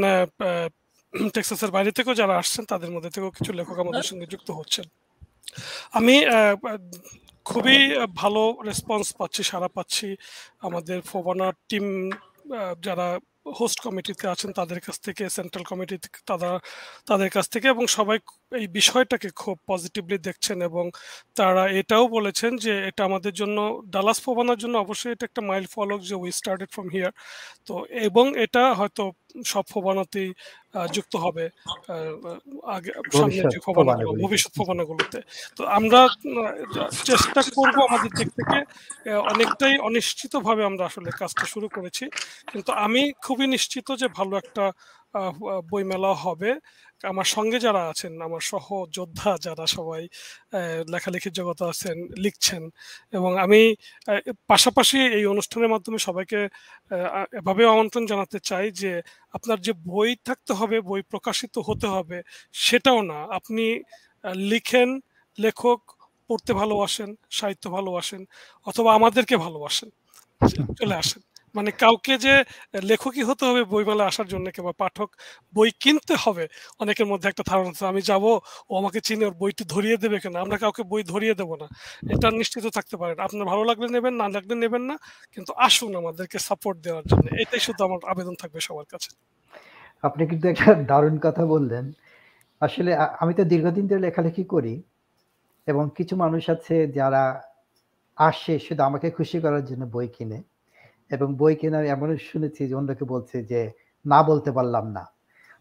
টেক্সাসের 1.36 1.72
বাইরে 1.76 1.92
থেকেও 1.98 2.16
যারা 2.22 2.36
আসছেন, 2.42 2.64
তাদের 2.72 2.90
মধ্যে 2.96 3.12
থেকেও 3.16 3.32
কিছু 3.38 3.52
লেখক 3.60 3.78
আমাদের 3.84 4.06
সঙ্গে 4.10 4.26
যুক্ত 4.34 4.50
হচ্ছেন। 4.60 4.86
আমি 5.98 6.16
খুবই 7.50 7.78
ভালো 8.22 8.42
রেসপন্স 8.70 9.06
পাচ্ছি 9.20 9.42
সারা 9.52 9.70
পাচ্ছি 9.78 10.08
আমাদের 10.68 10.98
ফোবানা 11.12 11.48
টিম 11.70 11.86
যারা 12.86 13.08
হোস্ট 13.46 13.78
কমিটিতে 13.80 14.26
আছেন 14.28 14.50
তাদের 14.52 14.80
কাছ 14.80 14.96
থেকে 15.00 15.24
সেন্ট্রাল 15.30 15.64
কমিটি 15.64 15.96
তারা 16.28 16.50
তাদের 17.06 17.30
কাছ 17.30 17.46
থেকে 17.54 17.68
এবং 17.68 17.84
সবাই 17.98 18.18
এই 18.60 18.68
বিষয়টাকে 18.80 19.30
খুব 19.42 19.56
পজিটিভলি 19.68 20.18
দেখছেন 20.18 20.58
এবং 20.62 20.86
তারা 21.36 21.64
এটাও 21.80 22.06
বলেছেন 22.08 22.52
যে 22.56 22.74
এটা 22.88 23.02
আমাদের 23.04 23.34
জন্য 23.34 23.58
ডালাস 23.90 24.18
ফোবানার 24.22 24.58
জন্য 24.58 24.76
অবশ্যই 24.78 25.12
এটা 25.12 25.26
একটা 25.26 25.42
মাইল 25.42 25.66
ফলক 25.66 26.00
যে 26.10 26.16
উই 26.16 26.32
স্টার্টেড 26.32 26.70
ফ্রম 26.72 26.88
হিয়ার 26.90 27.14
তো 27.66 27.74
এবং 28.08 28.26
এটা 28.38 28.64
হয়তো 28.74 29.04
সব 29.46 29.66
ফোবানাতেই 29.70 30.30
যুক্ত 30.92 31.14
হবে 31.16 31.46
আগে 32.76 32.92
সামনে 33.14 33.44
যে 33.54 33.60
ফোবানাগুলো 33.60 34.10
ভবিষ্যৎ 34.24 34.52
ফোবানাগুলোতে 34.58 35.20
তো 35.58 35.64
আমরা 35.78 36.00
চেষ্টা 37.06 37.42
করব 37.56 37.78
আমাদের 37.88 38.12
দিক 38.18 38.30
থেকে 38.38 38.58
অনেকটাই 39.32 39.76
অনিশ্চিতভাবে 39.80 40.62
আমরা 40.66 40.84
আসলে 40.86 41.10
কাজটা 41.20 41.46
শুরু 41.46 41.68
করেছি। 41.68 42.06
কিন্তু 42.52 42.72
আমি 42.86 43.02
খুবই 43.22 43.46
নিশ্চিত 43.48 43.88
যে 43.92 44.08
ভালো 44.08 44.34
একটা 44.38 44.64
বইমেলা 45.72 46.12
হবে। 46.26 46.52
আমার 47.02 47.28
সঙ্গে 47.36 47.58
যারা 47.66 47.82
আছেন 47.92 48.14
আমার 48.28 48.44
সহ 48.52 48.66
যোদ্ধা 48.98 49.32
যারা 49.46 49.66
সবাই 49.68 50.04
লেখালেখির 50.94 51.34
জগতে 51.40 51.64
আছেন 51.74 51.98
লিখছেন 52.24 52.64
এবং 53.14 53.32
আমি 53.46 53.62
পাশাপাশি 54.52 54.98
এই 55.18 55.26
অনুষ্ঠানের 55.26 55.72
মাধ্যমে 55.74 56.00
সবাইকে 56.08 56.40
এভাবে 57.40 57.64
আমন্ত্রণ 57.74 58.04
জানাতে 58.12 58.38
চাই 58.50 58.66
যে 58.82 58.92
আপনার 59.34 59.58
যে 59.68 59.74
বই 59.88 60.10
থাকতে 60.28 60.52
হবে 60.54 60.78
বই 60.90 61.02
প্রকাশিত 61.12 61.56
হতে 61.68 61.88
হবে 61.96 62.18
সেটাও 62.66 63.00
না। 63.12 63.20
আপনি 63.38 63.66
লিখেন 64.52 64.90
লেখক 65.38 65.80
পড়তে 66.30 66.52
ভালোবাসেন 66.54 67.10
সাহিত্য 67.30 67.66
ভালোবাসেন 67.78 68.22
অথবা 68.68 68.90
আমাদেরকে 68.96 69.36
ভালোবাসেন। 69.46 69.90
চলে 70.80 70.96
আসেন। 70.96 71.22
মানে 71.56 71.70
কাউকে 71.84 72.14
যে 72.26 72.34
লেখকই 72.90 73.24
হতে 73.30 73.44
হবে 73.50 73.62
বইমেলা 73.64 74.04
আসার 74.12 74.28
জন্য 74.28 74.46
কিংবা 74.56 74.74
পাঠক 74.84 75.10
বই 75.54 75.70
কিনতে 75.84 76.14
হবে, 76.24 76.46
অনেকের 76.80 77.08
মধ্যে 77.12 77.28
একটা 77.30 77.44
ধারণা 77.50 77.72
আমি 77.92 78.02
যাব, 78.02 78.24
ও 78.70 78.72
আমাকে 78.82 79.00
চিনে, 79.08 79.26
ওর 79.26 79.36
বইটি 79.42 79.64
ধরিয়ে 79.74 79.98
দেবে 79.98 80.18
কেন? 80.24 80.36
আমরা 80.36 80.58
কাউকে 80.58 80.84
বই 80.92 81.04
ধরিয়ে 81.04 81.36
দেবো 81.40 81.54
না। 81.62 81.68
এটা 82.14 82.28
নিশ্চিত 82.32 82.66
থাকতে 82.68 82.96
পারেন। 82.98 83.18
আপনার 83.20 83.46
ভালো 83.52 83.64
লাগলে 83.64 83.88
নেবেন, 83.88 84.14
না 84.22 84.26
লাগলে 84.30 84.56
নেবেন 84.56 84.84
না, 84.90 84.96
কিন্তু 85.34 85.52
আসুন 85.68 85.92
আমাদেরকে 85.96 86.38
সাপোর্ট 86.40 86.78
দেওয়ার 86.86 87.06
জন্য। 87.12 87.26
এটাই 87.44 87.60
শুধু 87.60 87.82
আমার 87.88 88.00
আবেদন 88.12 88.36
থাকবে 88.42 88.60
সবার 88.68 88.88
কাছে। 88.94 89.10
আপনি 90.04 90.24
কিন্তু 90.28 90.46
একটা 90.48 90.74
দারুণ 90.92 91.16
কথা 91.20 91.46
বললেন। 91.46 91.86
আসলে 92.62 92.92
আমি 93.22 93.34
তো 93.34 93.44
দীর্ঘদিন 93.44 93.86
ধরে 93.88 94.02
লেখালেখি 94.08 94.44
করি 94.44 94.76
এবং 95.68 95.84
কিছু 95.98 96.14
মানুষ 96.16 96.44
আছে 96.50 96.76
যারা 97.00 97.24
আসে 98.18 98.54
শুধু 98.60 98.82
আমাকে 98.84 99.08
খুশি 99.12 99.38
করার 99.40 99.64
জন্য 99.66 99.84
বই 99.86 100.08
কিনে। 100.08 100.40
এবং 101.16 101.28
বই 101.42 101.54
কেনার 101.62 101.86
এমন 101.96 102.10
শুনেছি 102.30 102.62
যে 102.70 102.74
অন্যকে 102.80 103.06
বলছে 103.14 103.38
যে 103.52 103.60
না 104.06 104.20
বলতে 104.30 104.50
পারলাম 104.58 104.86
না। 104.98 105.04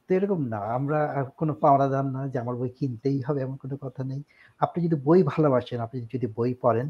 তো 0.04 0.10
এরকম 0.16 0.40
না 0.52 0.60
আমরা 0.78 0.98
কোনো 1.40 1.52
পাওনাদার 1.62 2.06
না 2.14 2.20
যে 2.32 2.36
আমার 2.38 2.56
বই 2.60 2.70
কিনতেই 2.78 3.18
হবে 3.26 3.38
এমন 3.40 3.56
কোনো 3.56 3.74
কথা 3.84 4.02
নেই। 4.10 4.20
আপনি 4.60 4.78
যদি 4.86 4.96
বই 5.06 5.20
ভালোবাসেন 5.32 5.78
আপনি 5.86 5.98
যদি 6.14 6.26
বই 6.36 6.52
পড়েন 6.64 6.88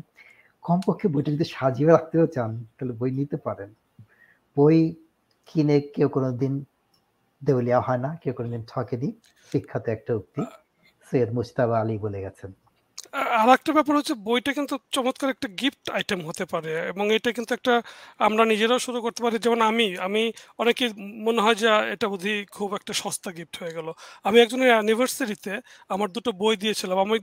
কমপক্ষে 0.65 1.07
বইটা 1.15 1.31
যদি 1.37 1.47
সাজিয়ে 1.55 1.89
রাখতেও 1.89 2.27
চান 2.27 2.51
তাহলে 2.77 2.95
বই 3.01 3.11
নিতে 3.19 3.37
পারেন। 3.47 3.71
বই 4.57 4.77
কিনে 5.49 5.77
কেউ 5.95 6.09
কোনো 6.09 6.29
দিন 6.43 6.55
দেউলিয়া 7.43 7.81
হয় 7.81 8.01
না 8.05 8.11
কেউ 8.23 8.33
কোনোদিন 8.39 8.63
ঠকেনি। 8.71 9.09
বিখ্যাত 9.53 9.85
একটা 9.97 10.13
উক্তি 10.21 10.43
সৈয়দ 11.07 11.31
মুস্তাবা 11.37 11.77
আলী 11.81 11.95
বলে 12.05 12.19
গেছেন। 12.25 12.51
আর 13.39 13.49
একটা 13.55 13.71
ব্যাপার 13.73 13.95
হচ্ছে 13.99 14.15
বইটা 14.25 14.51
কিন্তু 14.53 14.75
চমৎকার 14.93 15.29
একটা 15.31 15.49
গিফট 15.59 15.85
আইটেম 15.93 16.21
হতে 16.29 16.45
পারে 16.47 16.71
এবং 16.91 17.05
এটা 17.15 17.31
কিন্তু 17.33 17.53
একটা 17.55 17.73
আমরা 18.21 18.43
নিজেরাও 18.45 18.79
শুরু 18.79 18.99
করতে 19.01 19.21
পারি। 19.25 19.37
যেমন 19.39 19.61
আমি 19.63 19.87
আমি 20.01 20.23
অনেকে 20.59 20.85
মনে 21.27 21.41
হয় 21.41 21.57
যে 21.57 21.67
এটা 21.95 22.07
বুঝি 22.09 22.43
খুব 22.53 22.69
একটা 22.79 22.93
সস্তা 22.95 23.29
গিফট 23.37 23.55
হয়ে 23.61 23.73
গেল। 23.73 23.89
আমি 24.25 24.37
একজনের 24.41 24.71
অ্যানিভার্সারিতে 24.73 25.53
আমার 25.91 26.09
দুটো 26.11 26.31
বই 26.41 26.55
দিয়েছিলাম। 26.57 26.99
আমি 26.99 27.17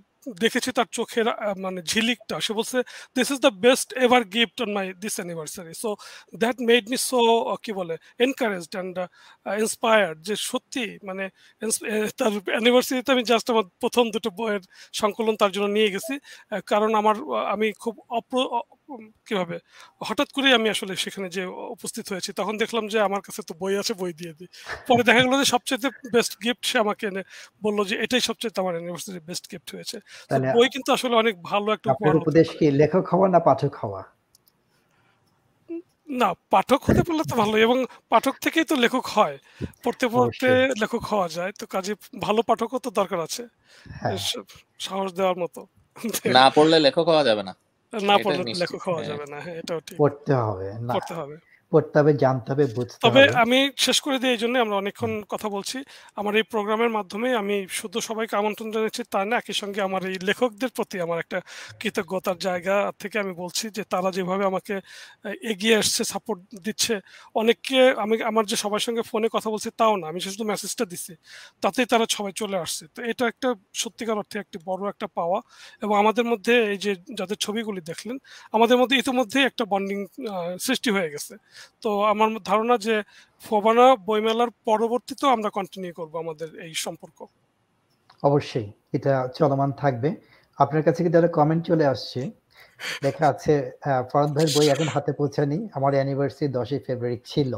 দেখেছি 0.43 0.69
তার 0.77 0.87
চোখের 0.97 1.27
মানে 1.65 1.79
ঝিলিকটা। 1.91 2.35
সে 2.45 2.51
বলছে 2.59 2.77
this 3.17 3.27
is 3.33 3.39
the 3.45 3.51
best 3.65 3.89
ever 4.05 4.21
gift 4.35 4.57
on 4.63 4.69
my 4.77 4.85
this 5.03 5.15
anniversary 5.19 5.73
so 5.83 5.89
that 6.43 6.57
made 6.69 6.83
me 6.91 6.97
so 7.09 7.19
কি 7.63 7.71
বলে 7.79 7.95
এনকারেজড 8.25 8.73
অ্যান্ড 8.75 8.95
ইন্সপায়ার্ড 9.63 10.17
যে 10.27 10.35
সত্যি 10.49 10.85
মানে 11.07 11.23
তার 12.19 12.31
অ্যানিভার্সারিতে 12.55 13.09
আমি 13.15 13.23
জাস্ট 13.31 13.47
আমার 13.53 13.65
প্রথম 13.81 14.05
দুটো 14.15 14.29
বইয়ের 14.39 14.63
সংকলন 14.93 15.33
তার 15.41 15.51
জন্য 15.55 15.67
নিয়ে 15.77 15.89
গেছি। 15.95 16.13
কারণ 16.71 16.91
আমার 17.01 17.15
আমি 17.53 17.67
খুব 17.83 17.95
অপ্র 18.19 18.35
কীভাবে? 19.27 19.55
হঠাৎ 20.01 20.29
করেই 20.31 20.53
আমি 20.53 20.69
আসলে 20.69 20.93
সেখানে 20.95 21.27
যে 21.29 21.41
উপস্থিত 21.75 22.05
হয়েছি 22.11 22.29
তখন 22.33 22.53
দেখলাম 22.57 22.85
যে 22.87 22.97
আমার 23.01 23.21
কাছে 23.21 23.41
তো 23.43 23.53
বই 23.61 23.73
আছে 23.81 23.93
বই 23.93 24.11
দিয়ে 24.13 24.33
দিই। 24.33 24.49
পরে 24.87 25.03
দেখা 25.03 25.21
গেলো 25.25 25.35
যে 25.41 25.47
সবচেয়ে 25.55 25.79
বেস্ট 26.13 26.33
গিফট 26.43 26.63
সে 26.65 26.77
আমাকে 26.79 27.03
এনে 27.07 27.21
বলল 27.63 27.79
যে 27.85 27.95
এটাই 27.95 28.21
সবচেয়ে 28.21 28.51
আমার 28.59 28.73
ইউনিভার্সিটির 28.75 29.25
বেস্ট 29.25 29.45
গিফট 29.51 29.69
হয়েছে। 29.75 29.97
বই 30.57 30.67
কিন্তু 30.69 30.89
আসলে 30.93 31.15
অনেক 31.15 31.35
ভালো 31.41 31.67
একটা 31.73 31.89
উপদেশ 32.21 32.47
কি 32.59 32.65
লেখক 32.71 33.03
হওয়া 33.13 33.27
না 33.29 33.39
পাঠক 33.39 33.73
হওয়া? 33.75 34.01
না 36.21 36.29
পাঠক 36.51 36.81
হতে 36.83 37.01
পারলে 37.03 37.23
তো 37.23 37.35
ভালো 37.35 37.55
এবং 37.57 37.77
পাঠক 38.09 38.35
থেকেই 38.41 38.65
তো 38.65 38.75
লেখক 38.75 39.05
হয়। 39.07 39.35
পড়তে 39.83 40.05
পড়তে 40.07 40.49
লেখক 40.81 41.03
হওয়া 41.11 41.27
যায় 41.29 41.51
তো 41.59 41.63
কাজে 41.65 41.93
ভালো 42.21 42.41
পাঠকও 42.41 42.79
তো 42.79 42.89
দরকার 42.91 43.19
আছে। 43.19 43.43
হ্যাঁ। 44.01 44.17
সাহস 44.79 45.09
দেওয়ার 45.13 45.37
মতো। 45.37 45.61
না 46.37 46.45
পড়লে 46.55 46.77
লেখক 46.79 47.05
হওয়া 47.07 47.23
যাবে 47.23 47.43
না। 47.43 47.53
না 47.93 48.15
পড়লে 48.23 48.51
লেখক 48.53 48.81
হওয়া 48.81 48.97
হ্যাঁ। 48.97 49.09
যাবে 49.09 49.25
না 49.25 49.37
হ্যাঁ 49.41 49.55
এটাও 49.55 49.79
ঠিক। 49.81 49.99
পড়তে 49.99 50.33
হবে 50.39 50.67
না। 50.79 50.93
পড়তে 50.93 51.13
হবে। 51.13 51.35
পড়তে 51.71 51.95
হবে 51.99 52.11
জানতে 52.23 52.47
হবে 52.51 52.65
বুঝতে 52.77 52.95
তবে 53.05 53.21
আমি 53.43 53.59
শেষ 53.85 53.97
করে 54.05 54.17
দিই 54.21 54.31
এই 54.35 54.39
জন্য 54.43 54.55
আমরা 54.65 54.75
অনেকক্ষণ 54.81 55.11
কথা 55.33 55.47
বলছি। 55.55 55.77
আমার 56.19 56.33
এই 56.39 56.45
প্রোগ্রামের 56.53 56.91
মাধ্যমে 56.97 57.29
আমি 57.41 57.55
শুধু 57.79 57.97
সবাইকে 58.09 58.33
আমন্ত্রণ 58.41 58.67
জানাচ্ছি 58.75 59.01
তা 59.13 59.19
না 59.29 59.35
একই 59.41 59.55
সঙ্গে 59.61 59.79
আমার 59.87 60.01
এই 60.11 60.17
লেখকদের 60.27 60.71
প্রতি 60.77 60.97
আমার 61.05 61.17
একটা 61.23 61.39
কৃতজ্ঞতার 61.81 62.37
জায়গা 62.47 62.75
থেকে 63.01 63.15
আমি 63.23 63.33
বলছি 63.41 63.65
যে 63.77 63.83
তারা 63.93 64.09
যেভাবে 64.17 64.43
আমাকে 64.51 64.75
এগিয়ে 65.51 65.75
আসছে 65.81 66.01
সাপোর্ট 66.13 66.39
দিচ্ছে 66.65 66.93
অনেককে 67.41 67.79
আমি 68.03 68.15
আমার 68.31 68.43
যে 68.51 68.55
সবার 68.63 68.83
সঙ্গে 68.87 69.03
ফোনে 69.11 69.27
কথা 69.35 69.49
বলছি 69.53 69.69
তাও 69.79 69.93
না 70.01 70.05
আমি 70.11 70.19
শুধু 70.25 70.43
মেসেজটা 70.51 70.85
দিছি 70.91 71.13
তাতেই 71.63 71.87
তারা 71.91 72.05
সবাই 72.17 72.33
চলে 72.41 72.57
আসছে। 72.65 72.83
তো 72.95 72.99
এটা 73.11 73.23
একটা 73.31 73.49
সত্যিকার 73.81 74.17
অর্থে 74.21 74.37
একটি 74.43 74.57
বড় 74.69 74.81
একটা 74.93 75.07
পাওয়া 75.17 75.39
এবং 75.83 75.93
আমাদের 76.03 76.25
মধ্যে 76.31 76.53
এই 76.73 76.79
যে 76.85 76.91
যাদের 77.19 77.37
ছবিগুলি 77.45 77.81
দেখলেন 77.89 78.17
আমাদের 78.55 78.77
মধ্যে 78.81 78.95
ইতিমধ্যেই 79.01 79.45
একটা 79.49 79.63
বন্ডিং 79.73 79.97
সৃষ্টি 80.65 80.89
হয়ে 80.95 81.09
গেছে। 81.15 81.33
তো 81.81 81.89
আমার 82.03 82.29
ধারণা 82.43 82.77
যে 82.77 83.03
ফোবানা 83.43 83.95
বইমেলার 84.05 84.51
পরবর্তীতেও 84.65 85.29
আমরা 85.29 85.49
কন্টিনিউ 85.49 85.91
করব 85.93 86.13
আমাদের 86.17 86.49
এই 86.59 86.73
সম্পর্ক। 86.75 87.17
অবশ্যই 88.23 88.71
এটা 88.93 89.27
চলমান 89.35 89.71
থাকবে। 89.71 90.09
আপনার 90.57 90.83
কাছে 90.83 91.03
কিন্তু 91.03 91.17
একটা 91.17 91.33
কমেন্ট 91.33 91.61
চলে 91.65 91.85
আসছে? 91.85 92.21
লেখা 93.03 93.27
আছে 93.27 93.53
ফরদ 94.11 94.29
ভাইয়ের 94.35 94.51
বই 94.55 94.67
এখন 94.67 94.87
হাতে 94.87 95.11
পৌঁছানি 95.13 95.57
আমার 95.73 95.93
অ্যানিভার্সারি 95.93 96.47
দশই 96.47 96.79
ফেব্রুয়ারি 96.79 97.17
ছিল। 97.25 97.51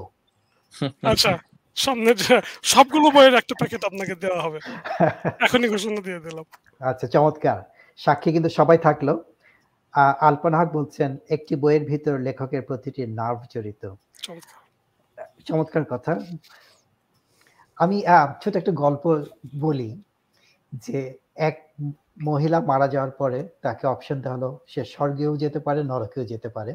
আচ্ছা 1.04 1.32
সামনে 1.78 2.12
সবগুলো 2.64 3.08
বইয়ের 3.12 3.36
একটা 3.36 3.56
প্যাকেট 3.56 3.84
আপনাকে 3.86 4.16
দেওয়া 4.16 4.42
হবে। 4.42 4.60
এখনই 5.46 5.70
ঘোষণা 5.70 6.00
দিয়ে 6.02 6.20
দিলাম। 6.20 6.46
আচ্ছা 6.82 7.08
চমৎকার। 7.08 7.60
সাক্ষী 8.00 8.30
কিন্তু 8.32 8.50
সবাই 8.50 8.78
থাকল। 8.78 9.08
আলপনা 10.20 10.58
হক 10.60 10.70
বলছেন 10.74 11.18
একটি 11.30 11.56
বইয়ের 11.56 11.84
ভিতর 11.86 12.20
লেখকের 12.20 12.62
প্রতিটি 12.62 13.02
নার্ভ 13.08 13.40
জড়িত। 13.50 13.84
চমৎকার। 14.18 14.62
চমৎকার 15.46 15.86
কথা। 15.86 16.14
আমি 17.78 17.98
ছোট 18.42 18.56
একটা 18.56 18.72
গল্প 18.72 19.04
বলি 19.60 20.02
যে 20.74 21.00
এক 21.36 21.56
মহিলা 22.22 22.60
মারা 22.62 22.88
যাওয়ার 22.88 23.12
পরে 23.12 23.40
তাকে 23.62 23.88
অপশন 23.88 24.22
দেওয়া 24.22 24.38
হলো 24.38 24.60
সে 24.68 24.86
স্বর্গেও 24.86 25.34
যেতে 25.38 25.60
পারে 25.60 25.84
নরকেও 25.84 26.26
যেতে 26.26 26.50
পারে। 26.50 26.74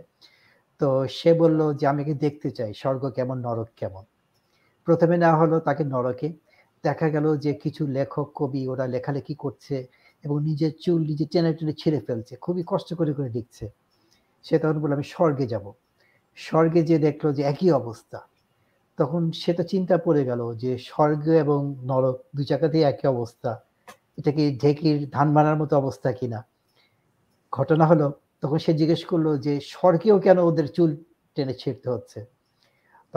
তো 0.81 1.07
সে 1.09 1.35
বলল 1.35 1.61
যে 1.75 1.87
আমি 1.87 2.05
কি 2.05 2.15
দেখতে 2.15 2.51
চাই 2.51 2.75
স্বর্গ 2.75 3.03
কেমন 3.11 3.37
নরক 3.39 3.69
কেমন? 3.77 4.05
প্রথমে 4.89 5.17
নেওয়া 5.17 5.39
হলো 5.39 5.61
তাকে 5.61 5.85
নরকে। 5.85 6.29
দেখা 6.85 7.09
গেল 7.09 7.37
যে 7.37 7.53
কিছু 7.55 7.87
লেখক 7.87 8.27
কবি 8.35 8.69
ওরা 8.69 8.87
লেখালেখি 8.87 9.35
করছে। 9.35 9.77
এবং 10.27 10.37
নিজের 10.49 10.73
চুল 10.85 11.01
নিজে 11.11 11.25
টেনে 11.33 11.53
টেনে 11.59 11.75
ছিঁড়ে 11.81 12.01
ফেলছে, 12.07 12.35
খুবই 12.45 12.63
কষ্ট 12.67 12.89
করে 12.95 13.13
করে 13.17 13.31
লিখছে 13.39 13.67
সে 14.45 14.55
তখন 14.59 14.77
বলল, 14.83 14.93
আমি 14.93 15.07
স্বর্গে 15.15 15.47
যাব। 15.53 15.67
স্বর্গে 16.39 16.81
যে 16.83 16.97
দেখল 16.99 17.27
যে 17.33 17.43
একই 17.43 17.71
অবস্থা। 17.71 18.19
তখন 18.99 19.23
সে 19.33 19.53
তো 19.59 19.63
চিন্তা 19.63 19.97
পড়ে 19.99 20.23
গেল 20.25 20.41
যে 20.63 20.73
স্বর্গ 20.89 21.25
এবং 21.45 21.61
নরক 21.85 22.17
দু 22.37 22.43
জায়গাতেই 22.43 22.85
একই 22.93 23.07
অবস্থা। 23.07 23.51
এটা 24.19 24.31
কি 24.37 24.45
ঢেকির 24.63 24.97
ধান 25.11 25.29
মারার 25.33 25.57
মতো 25.63 25.75
অবস্থা 25.77 26.09
কিনা 26.13 26.41
ঘটনা 27.53 27.85
হলো, 27.87 28.07
তখন 28.43 28.59
সে 28.59 28.73
জিজ্ঞেস 28.75 29.03
করল 29.05 29.27
যে 29.39 29.53
স্বর্গেও 29.73 30.17
কেন 30.19 30.39
ওদের 30.51 30.67
চুল 30.77 30.91
টেনে 31.37 31.55
ছিঁড়তে 31.55 31.89
হচ্ছে? 31.91 32.19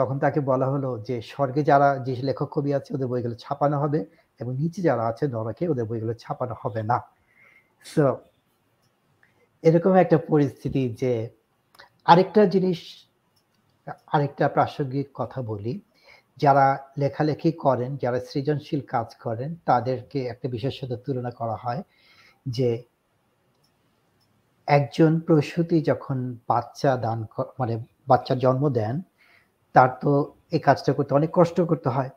তখন 0.00 0.16
তাকে 0.18 0.40
বলা 0.40 0.66
হলো 0.66 0.90
যে, 1.08 1.16
স্বর্গে 1.22 1.62
যারা 1.62 1.88
যে 2.06 2.12
লেখক 2.28 2.48
কবি 2.54 2.70
আছে, 2.74 2.90
ওদের 2.94 3.08
বইগুলো 3.12 3.34
ছাপানো 3.34 3.76
হবে 3.78 4.00
এবং 4.40 4.52
নিচে 4.54 4.80
যারা 4.82 5.04
আছে, 5.06 5.24
নরকে, 5.28 5.64
ওদের 5.68 5.84
বইগুলো 5.84 6.14
ছাপানো 6.14 6.54
হবে 6.62 6.80
না। 6.82 6.98
তো 7.86 8.06
এরকম 9.64 9.92
একটা 9.94 10.18
পরিস্থিতি 10.30 10.82
যে 10.94 11.12
আরেকটা 12.06 12.42
জিনিস, 12.46 12.80
আরেকটা 14.06 14.44
প্রাসঙ্গিক 14.48 15.08
কথা 15.14 15.40
বলি। 15.42 15.74
যারা 16.38 16.66
লেখালেখি 16.98 17.50
করেন, 17.64 17.90
যারা 17.96 18.18
সৃজনশীল 18.20 18.80
কাজ 18.94 19.08
করেন, 19.14 19.50
তাদেরকে 19.64 20.18
একটা 20.26 20.46
বিশেষ 20.48 20.74
সাথে 20.80 20.96
তুলনা 20.96 21.30
করা 21.30 21.56
হয় 21.56 21.82
যে, 22.46 22.70
একজন 24.68 25.12
প্রসূতি 25.20 25.78
যখন 25.82 26.18
বাচ্চা 26.48 26.90
দান 26.96 27.18
মানে 27.58 27.74
বাচ্চার 28.08 28.38
জন্ম 28.38 28.64
দেন 28.70 28.94
তার 29.72 29.88
তো 30.00 30.32
এই 30.50 30.58
কাজটা 30.58 30.92
করতে 30.92 31.14
অনেক 31.14 31.30
কষ্ট 31.32 31.60
করতে 31.60 31.88
হয় 31.88 32.10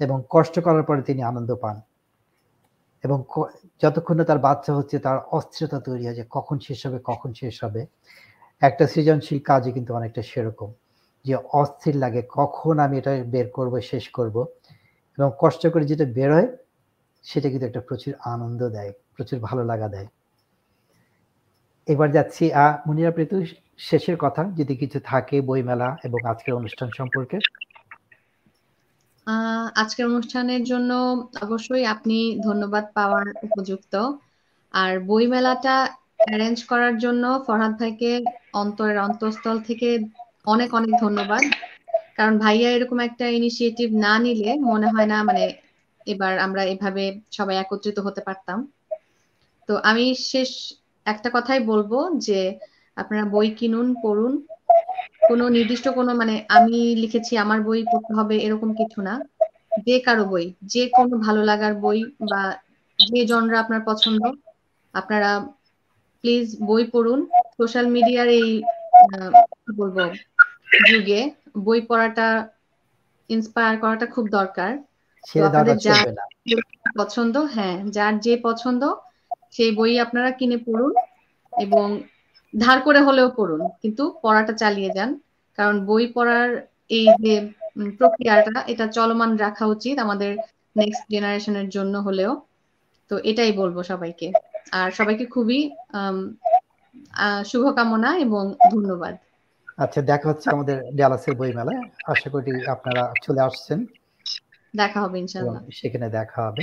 এবং 0.00 0.22
কষ্ট 0.30 0.60
করার 0.60 0.82
পরে 0.82 1.02
তিনি 1.02 1.22
আনন্দ 1.22 1.54
পান। 1.54 1.80
এবং 3.04 3.24
যতক্ষণ 3.82 4.16
না 4.16 4.24
তার 4.24 4.38
বাচ্চা 4.38 4.74
হচ্ছে, 4.74 4.98
তার 4.98 5.18
অস্থিরতা 5.18 5.80
তৈরি 5.80 6.06
হয় 6.06 6.14
যে 6.14 6.24
কখন 6.30 6.58
শেষ 6.58 6.86
হবে, 6.86 6.98
কখন 7.04 7.32
শেষ 7.32 7.64
হবে। 7.64 7.86
একটা 8.60 8.86
সৃজনশীল 8.86 9.38
কাজে 9.38 9.72
কিন্তু 9.72 9.94
অনেকটা 9.94 10.22
সেরকম, 10.22 10.72
যে 11.24 11.36
অস্থির 11.52 11.96
লাগে, 11.96 12.22
কখন 12.28 12.78
আমি 12.78 12.98
এটা 12.98 13.24
বের 13.26 13.50
করব, 13.50 13.80
শেষ 13.80 14.08
করব। 14.08 14.46
এবং 15.18 15.32
কষ্ট 15.38 15.66
করে 15.66 15.84
যেটা 15.84 16.04
বের 16.04 16.34
হয়, 16.34 16.56
সেটা 17.22 17.48
কিন্তু 17.48 17.66
একটা 17.66 17.80
প্রচুর 17.80 18.14
আনন্দ 18.24 18.68
দেয়, 18.68 18.92
প্রচুর 19.16 19.38
ভালো 19.38 19.64
লাগা 19.64 19.88
দেয়। 19.88 20.06
এবার 21.86 22.10
যাচ্ছি, 22.10 22.52
আ, 22.52 22.78
মুনিরা 22.86 23.10
প্রীতু 23.10 23.42
শেষের 23.78 24.16
কথা, 24.18 24.42
যদি 24.56 24.76
কিছু 24.76 24.98
থাকে, 25.04 25.40
বইমেলা 25.40 25.96
এবং 26.04 26.20
আজকের 26.26 26.54
অনুষ্ঠান 26.54 26.88
সম্পর্কে? 26.90 27.36
আজকের 29.76 30.06
অনুষ্ঠানের 30.06 30.64
জন্য 30.64 30.90
অবশ্যই 31.42 31.84
আপনি 31.84 32.38
ধন্যবাদ 32.44 32.84
পাওয়ার 32.94 33.26
উপযুক্ত। 33.42 33.94
আর 34.74 35.00
বইমেলাটা 35.00 35.76
অ্যারেঞ্জ 36.18 36.64
করার 36.64 36.98
জন্য 36.98 37.44
ফরহাদ 37.46 37.72
ভাইকে 37.78 38.10
অন্তরের 38.52 38.98
অন্তঃস্থল 38.98 39.56
থেকে 39.60 39.88
অনেক 40.46 40.70
অনেক 40.74 40.92
ধন্যবাদ। 41.00 41.42
কারণ 42.16 42.38
ভাইয়া 42.38 42.70
এরকম 42.70 42.98
একটা 42.98 43.28
ইনিশিয়েটিভ 43.28 43.88
না 43.96 44.18
নিলে 44.18 44.54
মনে 44.54 44.86
হয় 44.86 45.06
না 45.06 45.22
মানে 45.22 45.44
এবার 46.06 46.38
আমরা 46.38 46.62
এভাবে 46.64 47.04
সবাই 47.30 47.56
একত্রিত 47.56 47.98
হতে 47.98 48.20
পারতাম। 48.20 48.58
তো 49.68 49.76
আমি 49.76 50.14
শেষ 50.14 50.50
একটা 51.06 51.30
কথাই 51.32 51.60
বলব 51.60 51.92
যে 52.18 52.40
আপনারা 52.98 53.24
বই 53.32 53.48
কিনুন 53.58 53.86
পড়ুন। 54.00 54.32
কোনো 55.28 55.44
নির্দিষ্ট 55.56 55.86
কোনো 55.94 56.10
মানে 56.16 56.34
আমি 56.56 56.72
লিখেছি 57.02 57.32
আমার 57.38 57.58
বই 57.64 57.80
পড়তে 57.88 58.12
হবে 58.14 58.34
এরকম 58.46 58.70
কিছু 58.78 58.98
না। 59.02 59.14
যে 59.86 59.96
কারও 60.04 60.24
বই 60.26 60.44
যে 60.68 60.82
কোনো 60.94 61.14
ভালো 61.26 61.40
লাগার 61.50 61.72
বই 61.80 61.98
বা 62.24 62.42
যে 62.98 63.20
জনরা 63.30 63.56
আপনার 63.60 63.82
পছন্দ 63.86 64.22
আপনারা 64.94 65.30
প্লিজ 66.24 66.46
বই 66.62 66.82
পড়ুন। 66.90 67.20
সোশ্যাল 67.56 67.86
মিডিয়ার 67.94 68.28
এই 68.38 68.48
বলব 69.78 69.96
যুগে 70.86 71.20
বই 71.64 71.80
পড়াটা 71.88 72.26
ইন্সপায়ার 73.30 73.74
করাটা 73.80 74.06
খুব 74.10 74.24
দরকার। 74.30 74.70
পছন্দ 76.98 77.34
হ্যাঁ 77.52 77.76
যার 77.92 78.14
যে 78.20 78.34
পছন্দ 78.44 78.82
সেই 79.54 79.70
বই 79.74 79.92
আপনারা 80.04 80.30
কিনে 80.38 80.58
পড়ুন 80.64 80.92
এবং 81.52 81.86
ধার 82.54 82.78
করে 82.80 83.00
হলেও 83.00 83.28
পড়ুন 83.36 83.62
কিন্তু 83.82 84.02
পড়াটা 84.22 84.52
চালিয়ে 84.52 84.90
যান। 84.90 85.10
কারণ 85.58 85.76
বই 85.86 86.04
পড়ার 86.12 86.48
এই 86.90 87.06
যে 87.24 87.34
প্রক্রিয়াটা 87.98 88.54
এটা 88.66 88.84
চলমান 88.88 89.30
রাখা 89.36 89.64
উচিত 89.66 89.96
আমাদের 89.98 90.30
নেক্সট 90.76 91.04
জেনারেশনের 91.10 91.68
জন্য 91.68 91.94
হলেও। 91.98 92.32
তো 93.10 93.14
এটাই 93.30 93.52
বলব 93.52 93.76
সবাইকে। 93.82 94.26
আর 94.72 94.88
সবাইকে 94.90 95.24
খুবই 95.26 95.60
শুভকামনা 97.50 98.10
এবং 98.18 98.42
ধন্যবাদ। 98.72 99.14
আচ্ছা 99.78 100.00
দেখা 100.02 100.26
হচ্ছে 100.28 100.46
আমাদের 100.50 100.76
ডালাসের 100.96 101.34
বইমেলায়। 101.34 101.80
আশা 102.12 102.28
করি 102.34 102.52
আপনারা 102.74 103.02
চলে 103.24 103.40
আসছেন। 103.40 103.78
দেখা 104.74 104.98
হবে 105.04 105.16
এবং 105.16 105.22
ইনশাল্লাহ 105.24 105.60
সেখানে 105.80 106.06
দেখা 106.18 106.40
হবে। 106.46 106.62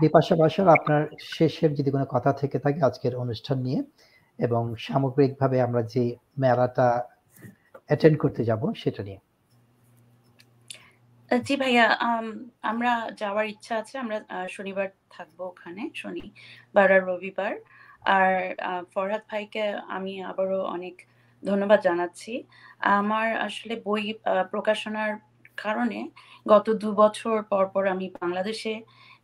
বিপাশা 0.00 0.34
বাসর 0.36 0.66
আপনার 0.68 1.02
শেষের 1.36 1.70
যদি 1.74 1.90
কোনো 1.90 2.06
কথা 2.14 2.30
থেকে 2.32 2.58
থাকে 2.58 2.80
আজকের 2.82 3.14
অনুষ্ঠান 3.24 3.58
নিয়ে 3.58 3.80
এবং 4.38 4.62
সামগ্রিকভাবে 4.86 5.56
আমরা 5.66 5.82
যে 5.94 6.04
মেলাটা 6.38 6.88
অ্যাটেন্ড 7.88 8.16
করতে 8.22 8.42
যাব 8.50 8.62
সেটা 8.82 9.02
নিয়ে। 9.02 9.20
জি 11.30 11.54
ভাইয়া 11.62 11.86
আমরা 12.70 12.92
যাওয়ার 13.20 13.46
ইচ্ছা 13.54 13.74
আছে। 13.82 13.94
আমরা 14.02 14.16
শনিবার 14.48 14.88
থাকব 15.14 15.38
ওখানে 15.52 15.82
শনিবার 15.94 16.88
আর 16.96 17.02
রবিবার। 17.10 17.52
আর 18.16 18.32
ফরহাদ 18.92 19.22
ভাইকে 19.30 19.64
আমি 19.96 20.12
আবারও 20.30 20.60
অনেক 20.76 20.94
ধন্যবাদ 21.42 21.80
জানাচ্ছি। 21.88 22.32
আমার 22.98 23.28
আসলে 23.46 23.74
বই 23.86 24.04
প্রকাশনার 24.52 25.12
কারণে 25.64 25.98
গত 26.46 26.66
দু 26.82 26.88
বছর 27.02 27.36
পর 27.52 27.64
পর 27.74 27.82
আমি 27.94 28.06
বাংলাদেশে 28.22 28.72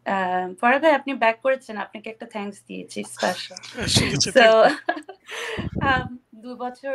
আহ, 0.06 0.16
ফরহাদ 0.60 0.82
ভাই 0.84 0.94
আপনি 1.00 1.12
ব্যাক 1.22 1.36
করেছেন 1.44 1.76
আপনাকে 1.84 2.08
একটা 2.10 2.26
থ্যাঙ্কস 2.34 2.58
দিয়েছি 2.68 2.98
স্পেশাল 3.06 3.60
তো. 4.36 4.48
দু 6.42 6.50
বছর 6.62 6.94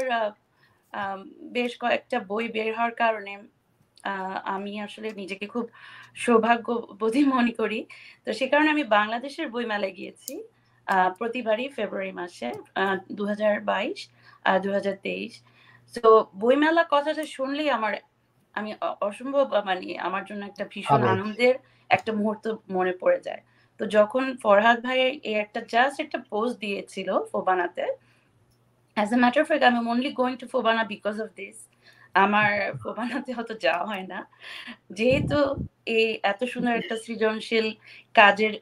আহ, 0.93 1.19
বেশ 1.55 1.71
কয়েকটা 1.81 2.17
বই 2.29 2.45
বের 2.55 2.69
হওয়ার 2.77 2.93
কারণে 3.03 3.33
আহ, 4.03 4.35
আমি 4.55 4.71
আসলে 4.85 5.09
নিজেকে 5.21 5.45
খুব 5.53 5.65
সৌভাগ্যবতী 6.23 7.21
মনে 7.35 7.53
করি 7.61 7.79
তো 8.25 8.39
সে 8.39 8.45
কারণে 8.51 8.69
আমি 8.75 8.85
বাংলাদেশের 8.97 9.47
বইমেলায় 9.53 9.95
গিয়েছি 9.99 10.33
আহ, 10.87 11.09
প্রতিবারই 11.17 11.67
ফেব্রুয়ারি 11.77 12.13
মাসে 12.21 12.49
দু 13.17 13.23
হাজার 13.31 13.53
বাইশ 13.69 13.99
আর 14.45 14.57
দু 14.63 14.69
হাজার 14.77 14.95
তেইশ 15.05 15.31
তো 15.95 16.07
বইমেলা 16.41 16.83
কথাটা 16.93 17.23
শুনলেই 17.35 17.69
আমার 17.77 17.93
আমি 18.55 18.71
অসম্ভব 19.01 19.45
মানে 19.69 19.85
আমার 20.07 20.23
জন্য 20.29 20.41
একটা 20.45 20.63
ভীষণ। 20.73 20.91
আনন্দের 21.13 21.55
একটা 21.89 22.11
মুহূর্ত 22.19 22.45
মনে 22.77 22.93
পড়ে 23.01 23.19
যায়। 23.27 23.41
তো 23.79 23.83
যখন 23.97 24.23
ফরহাদ 24.43 24.77
ভাই 24.85 24.97
এই 25.29 25.35
একটা 25.43 25.59
জাস্ট 25.73 25.97
একটা 26.05 26.19
পোস্ট 26.31 26.55
দিয়েছিল 26.65 27.09
ফোবানাতে 27.31 27.85
as 28.97 29.09
a 29.15 29.17
matter 29.23 29.43
fact 29.49 29.63
am 29.69 29.75
only 29.93 30.11
going 30.19 30.35
to 30.41 30.45
FOBANA 30.53 30.83
because 30.93 31.15
of 31.25 31.29
this 31.39 31.57
আমার 32.23 32.49
ফোবানাতে 32.83 33.31
হয়তো 33.37 33.53
যাওয়া 33.65 33.85
হয় 33.91 34.05
না। 34.13 34.19
যেহেতু 34.99 35.37
এই 35.97 36.07
এত 36.31 36.41
সুন্দর 36.53 36.73
একটা 36.81 36.95
সৃজনশীল 37.05 37.67
কাজের 38.19 38.53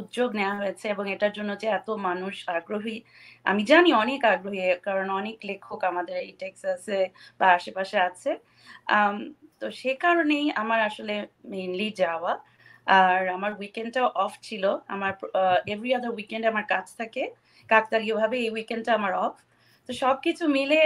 উদ্যোগ 0.00 0.28
নেওয়া 0.38 0.54
হয়েছে 0.60 0.84
এবং 0.94 1.04
এটার 1.14 1.32
জন্য 1.38 1.50
যে 1.62 1.68
এত 1.78 1.88
মানুষ 2.08 2.34
আগ্রহী, 2.58 2.96
আমি 3.46 3.62
জানি 3.72 3.90
অনেক 4.04 4.20
আগ্রহী, 4.34 4.60
কারণ 4.86 5.06
অনেক 5.20 5.36
লেখক 5.50 5.80
আমাদের 5.90 6.16
এই 6.24 6.32
টেক্সাসে 6.40 7.00
বা 7.40 7.46
আশেপাশে 7.58 7.96
আছে। 8.08 8.30
তো 9.62 9.66
সে 9.80 9.92
কারণেই 10.04 10.46
আমার 10.62 10.80
আসলে 10.88 11.14
মেইনলি 11.52 11.88
যাওয়া। 12.02 12.32
আর 12.86 13.20
আমার 13.36 13.52
উইকেন্ডটাও 13.60 14.08
অফ 14.24 14.32
ছিল। 14.46 14.64
আমার 14.94 15.12
এভরি 15.72 15.90
আদার 15.98 16.12
উইকেন্ডে 16.18 16.46
আমার 16.52 16.66
কাজ 16.74 16.86
থাকে। 17.00 17.22
কাকতালীয় 17.70 18.14
ভাবে 18.20 18.36
এই 18.44 18.50
উইকেন্ডটা 18.56 18.92
আমার 18.98 19.12
অফ 19.26 19.34
তো 19.88 19.90
সবকিছু 20.02 20.44
মিলে 20.56 20.80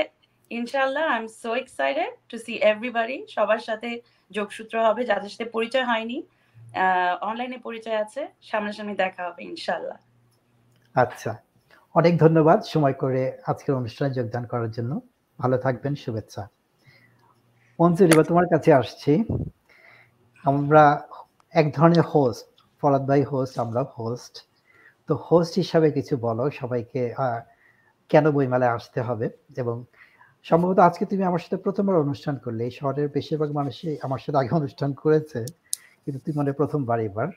ইনশাল্লাহ 0.51 1.05
I 1.12 1.19
am 1.20 1.27
so 1.43 1.51
excited 1.62 2.11
to 2.31 2.36
see 2.44 2.53
everybody 2.73 3.19
সবার 3.35 3.62
সাথে 3.69 3.89
যোগসূত্র 4.31 4.74
হবে, 4.86 5.03
যাদের 5.11 5.31
সাথে 5.35 5.47
পরিচয় 5.57 5.86
হয়নি। 5.90 6.19
অনলাইনে 7.28 7.59
পরিচয় 7.66 7.98
আছে। 8.05 8.23
সামনাসামনি 8.48 8.94
দেখা 9.05 9.23
হবে 9.28 9.40
ইনশাল্লাহ 9.53 9.98
আচ্ছা। 10.94 11.32
অনেক 11.94 12.15
ধন্যবাদ 12.24 12.59
সময় 12.74 12.97
করে 13.03 13.23
আজকের 13.51 13.74
অনুষ্ঠানে 13.81 14.11
যোগদান 14.19 14.44
করার 14.53 14.70
জন্য। 14.77 14.93
ভালো 15.39 15.57
থাকবেন, 15.65 15.93
শুভেচ্ছা। 16.05 16.43
মঞ্জুরি 17.78 18.11
এবার 18.15 18.27
তোমার 18.27 18.47
কাছে 18.53 18.70
আসছি। 18.73 19.12
আমরা 20.44 20.82
এক 21.55 21.66
ধরনের 21.74 22.05
হোস্ট 22.12 22.47
ফরাদ 22.82 23.03
ভাই 23.09 23.23
হোস্ট 23.23 23.55
আমরা 23.59 23.82
হোস্ট 23.97 24.35
তো 25.09 25.12
হোস্ট 25.27 25.53
হিসাবে 25.55 25.89
কিছু 25.90 26.15
বলো 26.27 26.44
সবাইকে 26.61 27.01
কেন 28.11 28.24
বইমেলায় 28.31 28.73
আসতে 28.78 29.01
হবে? 29.01 29.27
এবং 29.57 29.77
সম্ভবত 30.47 30.78
আজকে 30.78 31.05
তুমি 31.11 31.23
আমার 31.24 31.43
সাথে 31.44 31.57
প্রথমবার 31.57 31.97
অনুষ্ঠান 31.97 32.35
করলে 32.44 32.62
এই 32.65 32.74
শহরের 32.81 33.09
বেশিরভাগ 33.09 33.51
মানুষই 33.53 33.94
আমার 34.03 34.20
সাথে 34.24 34.39
আগে 34.39 34.53
অনুষ্ঠান 34.61 34.90
করেছে 35.03 35.40
কিন্তু 36.03 36.19
তুমি 36.24 36.35
মানে 36.36 36.51
প্রথমবার 36.53 36.98
এবার। 37.01 37.28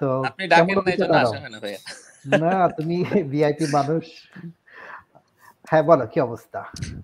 তো 0.00 0.08
না 2.24 2.52
তুমি 2.78 2.96
ভিআইপি 3.32 3.66
মানুষ। 3.72 4.04
হ্যাঁ 5.64 5.82
বলো 5.82 6.04
কি 6.06 6.18
অবস্থা? 6.20 6.60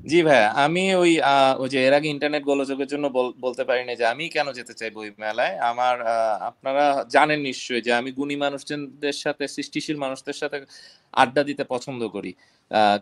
জি 0.07 0.23
ভাইয়া 0.23 0.49
আমি 0.65 0.95
ওই 0.95 1.12
ওই 1.59 1.69
যে 1.69 1.78
এর 1.87 1.95
আগে 1.95 2.09
ইন্টারনেট 2.09 2.43
গোলযোগের 2.43 2.87
জন্য 2.87 3.09
বল- 3.09 3.35
বলতে 3.41 3.62
পারি 3.65 3.82
না 3.85 3.95
যে 3.95 4.07
আমি 4.07 4.28
কেন 4.28 4.53
যেতে 4.53 4.74
চাই 4.74 4.91
বই 4.91 5.09
মেলায়। 5.19 5.55
আমার 5.62 5.97
আপনারা 6.41 6.85
জানেন 7.09 7.41
নিশ্চয়ই 7.41 7.81
যে 7.81 7.93
আমি 7.93 8.11
গুণী 8.12 8.37
মানুষদের 8.37 9.12
সাথে 9.12 9.49
সৃষ্টিশীল 9.49 9.97
মানুষদের 9.97 10.32
সাথে 10.32 10.59
আড্ডা 11.12 11.43
দিতে 11.45 11.65
পছন্দ 11.65 12.09
করি। 12.09 12.32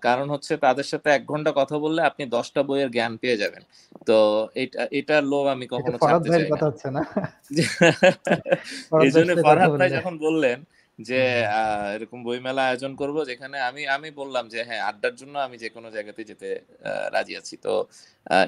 কারণ 0.02 0.26
হচ্ছে 0.30 0.56
তাদের 0.56 0.84
সাথে 0.84 1.08
এক 1.10 1.22
ঘণ্টা 1.26 1.52
কথা 1.56 1.78
বললে 1.78 2.02
আপনি 2.02 2.26
দশটা 2.26 2.62
বইয়ের 2.62 2.90
জ্ঞান 2.90 3.16
পেয়ে 3.16 3.36
যাবেন। 3.36 3.62
তো 4.06 4.16
এটা 4.54 4.82
এটার 4.90 5.24
লোভ 5.24 5.44
আমি 5.46 5.66
কখনো 5.66 5.98
ছাড়তে 5.98 6.28
চাই 6.28 6.42
না। 6.42 6.56
কথা 6.56 6.66
হচ্ছে 6.66 6.88
না? 6.90 7.02
এই 9.04 9.10
জন্য 9.10 9.30
ফরহাদ 9.42 9.70
ভাই 9.70 9.90
যখন 9.90 10.14
বললেন 10.18 10.58
যে 10.98 11.20
এরকম 11.94 12.18
বইমেলা 12.26 12.62
আয়োজন 12.68 12.92
করব 13.00 13.16
যেখানে 13.30 13.56
আমি 13.68 13.82
আমি 13.96 14.08
বললাম 14.20 14.44
যে 14.48 14.60
হ্যাঁ 14.68 14.82
আড্ডার 14.90 15.14
জন্য 15.20 15.34
আমি 15.46 15.56
যে 15.58 15.68
কোনো 15.76 15.88
জায়গাতে 15.94 16.22
যেতে 16.30 16.48
রাজি 17.14 17.34
আছি। 17.40 17.54
তো 17.58 17.72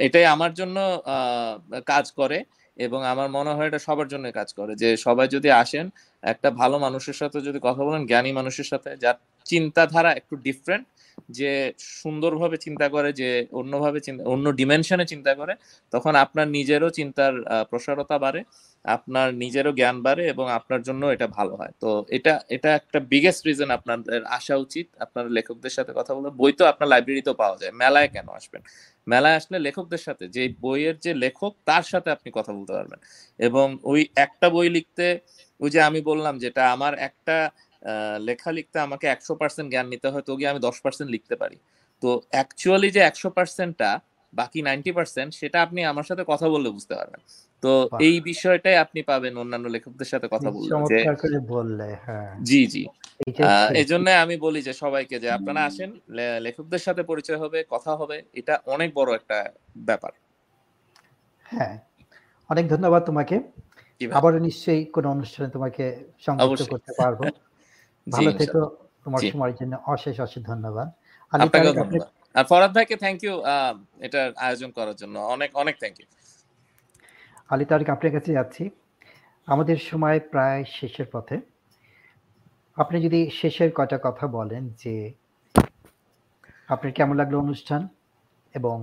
এটাই 0.00 0.26
আমার 0.34 0.52
জন্য 0.54 0.76
আহ, 1.06 1.54
কাজ 1.86 2.06
করে 2.12 2.38
এবং 2.76 3.00
আমার 3.12 3.28
মনে 3.36 3.52
হয় 3.56 3.68
এটা 3.70 3.80
সবার 3.88 4.08
জন্য 4.12 4.26
কাজ 4.32 4.48
করে 4.58 4.72
যে 4.82 4.88
সবাই 5.06 5.26
যদি 5.36 5.48
আসেন 5.62 5.86
একটা 6.22 6.48
ভালো 6.60 6.76
মানুষের 6.78 7.16
সাথে 7.20 7.38
যদি 7.48 7.58
কথা 7.66 7.82
বলেন 7.86 8.02
জ্ঞানী 8.06 8.30
মানুষের 8.32 8.68
সাথে 8.72 8.90
যার 9.02 9.16
চিন্তাধারা 9.46 10.10
একটু 10.20 10.34
ডিফারেন্ট 10.46 10.84
যে 11.30 11.50
সুন্দরভাবে 12.02 12.56
চিন্তা 12.56 12.86
করে, 12.88 13.10
যে 13.12 13.28
অন্যভাবে 13.52 13.98
অন্য 14.34 14.46
ডিমেনশনে 14.52 15.06
চিন্তা 15.06 15.32
করে, 15.34 15.52
তখন 15.92 16.12
আপনার 16.24 16.46
নিজেরও 16.48 16.90
চিন্তার 16.90 17.32
প্রসারতা 17.70 18.16
বাড়ে, 18.18 18.40
আপনার 18.84 19.28
নিজেরও 19.34 19.72
জ্ঞান 19.72 19.96
বাড়ে 20.02 20.22
এবং 20.32 20.46
আপনার 20.50 20.80
জন্য 20.82 21.02
এটা 21.14 21.26
ভালো 21.38 21.52
হয়। 21.56 21.72
তো 21.80 21.88
এটা 22.10 22.32
এটা 22.48 22.70
একটা 22.74 22.98
বিগেস্ট 23.12 23.42
রিজন 23.46 23.70
আপনাদের 23.70 24.20
আসা 24.38 24.54
উচিত। 24.56 24.86
আপনার 24.98 25.24
লেখকদের 25.36 25.72
সাথে 25.76 25.92
কথা 25.96 26.12
বলে 26.16 26.28
বই 26.40 26.52
তো 26.52 26.64
আপনার 26.66 26.88
লাইব্রেরিতেও 26.88 27.36
পাওয়া 27.42 27.56
যায়। 27.60 27.72
মেলায় 27.72 28.08
কেন 28.08 28.26
আসবেন? 28.38 28.62
মেলায় 29.06 29.36
আসলে 29.40 29.56
লেখকদের 29.58 30.02
সাথে, 30.06 30.24
যে 30.28 30.42
বইয়ের 30.60 30.96
যে 30.98 31.12
লেখক, 31.14 31.52
তার 31.68 31.84
সাথে 31.92 32.08
আপনি 32.10 32.28
কথা 32.38 32.52
বলতে 32.52 32.72
পারবেন। 32.72 33.00
এবং 33.38 33.66
ওই 33.82 34.00
একটা 34.16 34.46
বই 34.50 34.68
লিখতে, 34.68 35.06
ওই 35.60 35.68
যে 35.74 35.80
আমি 35.88 36.00
বললাম, 36.00 36.34
যেটা 36.38 36.62
আমার 36.72 36.92
একটা 37.08 37.36
লেখা 38.20 38.50
লিখতে 38.52 38.78
আমাকে 38.80 39.06
একশো 39.06 39.32
পার্সেন্ট 39.34 39.68
জ্ঞান 39.70 39.86
নিতে 39.88 40.08
হয় 40.08 40.22
তো 40.22 40.32
গিয়ে 40.36 40.48
আমি 40.48 40.60
দশ 40.60 40.76
পার্সেন্ট 40.80 41.08
লিখতে 41.10 41.34
পারি। 41.36 41.56
তো 42.02 42.08
অ্যাকচুয়ালি 42.30 42.88
যে 42.90 43.00
একশো 43.00 43.28
পার্সেন্টটা 43.30 43.90
বাকি 44.32 44.62
নাইনটি 44.62 44.90
পার্সেন্ট 44.92 45.30
সেটা 45.34 45.58
আপনি 45.62 45.80
আমার 45.84 46.04
সাথে 46.04 46.22
কথা 46.24 46.46
বললে 46.48 46.68
বুঝতে 46.70 46.94
পারবেন। 46.94 47.20
তো 47.62 47.70
এই 48.00 48.16
বিষয়টাই 48.20 48.76
আপনি 48.76 49.00
পাবেন 49.02 49.32
অন্যান্য 49.36 49.66
লেখকদের 49.68 50.06
সাথে 50.06 50.26
কথা 50.28 50.48
বললে 50.50 50.70
যে 50.90 50.98
বললে 51.48 51.88
হ্যাঁ। 52.06 52.30
জি 52.42 52.66
জি। 52.66 52.82
এই 53.74 53.84
জন্য 53.84 54.06
আমি 54.24 54.36
বলি 54.36 54.60
যে 54.62 54.72
সবাইকে 54.72 55.16
যে 55.18 55.28
আপনারা 55.30 55.60
আসেন 55.64 55.90
লেখকদের 56.40 56.78
সাথে 56.78 57.02
পরিচয় 57.02 57.38
হবে 57.38 57.58
কথা 57.70 57.92
হবে 57.96 58.16
এটা 58.34 58.54
অনেক 58.66 58.88
বড় 58.94 59.10
একটা 59.14 59.38
ব্যাপার। 59.84 60.12
হ্যাঁ। 61.46 61.74
অনেক 62.50 62.64
ধন্যবাদ 62.68 63.02
তোমাকে। 63.06 63.36
আবারও 64.00 64.38
নিশ্চয়ই 64.38 64.82
কোন 64.86 65.04
অনুষ্ঠানে 65.06 65.48
তোমাকে 65.50 65.84
সংযুক্ত 66.20 66.62
করতে 66.72 66.92
পারব। 66.98 67.20
ভালো 68.06 68.30
থেকো। 68.40 68.60
তোমার 69.04 69.20
সময়ের 69.32 69.56
জন্য 69.60 69.74
অশেষ 69.94 70.16
অশেষ 70.26 70.42
ধন্যবাদ। 70.50 70.88
আর 72.38 72.44
ফরাদ 72.50 72.70
ভাইকে 72.76 72.96
থ্যাংক 73.02 73.18
ইউ 73.26 73.34
এটার 74.06 74.28
আয়োজন 74.46 74.70
করার 74.76 74.96
জন্য। 75.00 75.14
অনেক 75.34 75.50
অনেক 75.62 75.74
থ্যাংক 75.82 75.96
ইউ 76.00 76.06
আলী 77.52 77.64
তারেক 77.70 77.88
আপনার 77.94 78.12
কাছে 78.16 78.30
যাচ্ছি। 78.38 78.64
আমাদের 79.52 79.78
সময় 79.90 80.18
প্রায় 80.32 80.60
শেষের 80.78 81.08
পথে। 81.12 81.36
আপনি 82.76 82.96
যদি 83.06 83.20
শেষের 83.40 83.70
কয়টা 83.76 83.98
কথা 84.06 84.24
বলেন 84.36 84.62
যে 84.82 84.94
আপনার 86.72 86.92
কেমন 86.98 87.14
লাগল 87.20 87.34
অনুষ্ঠান 87.44 87.80
এবং 88.54 88.76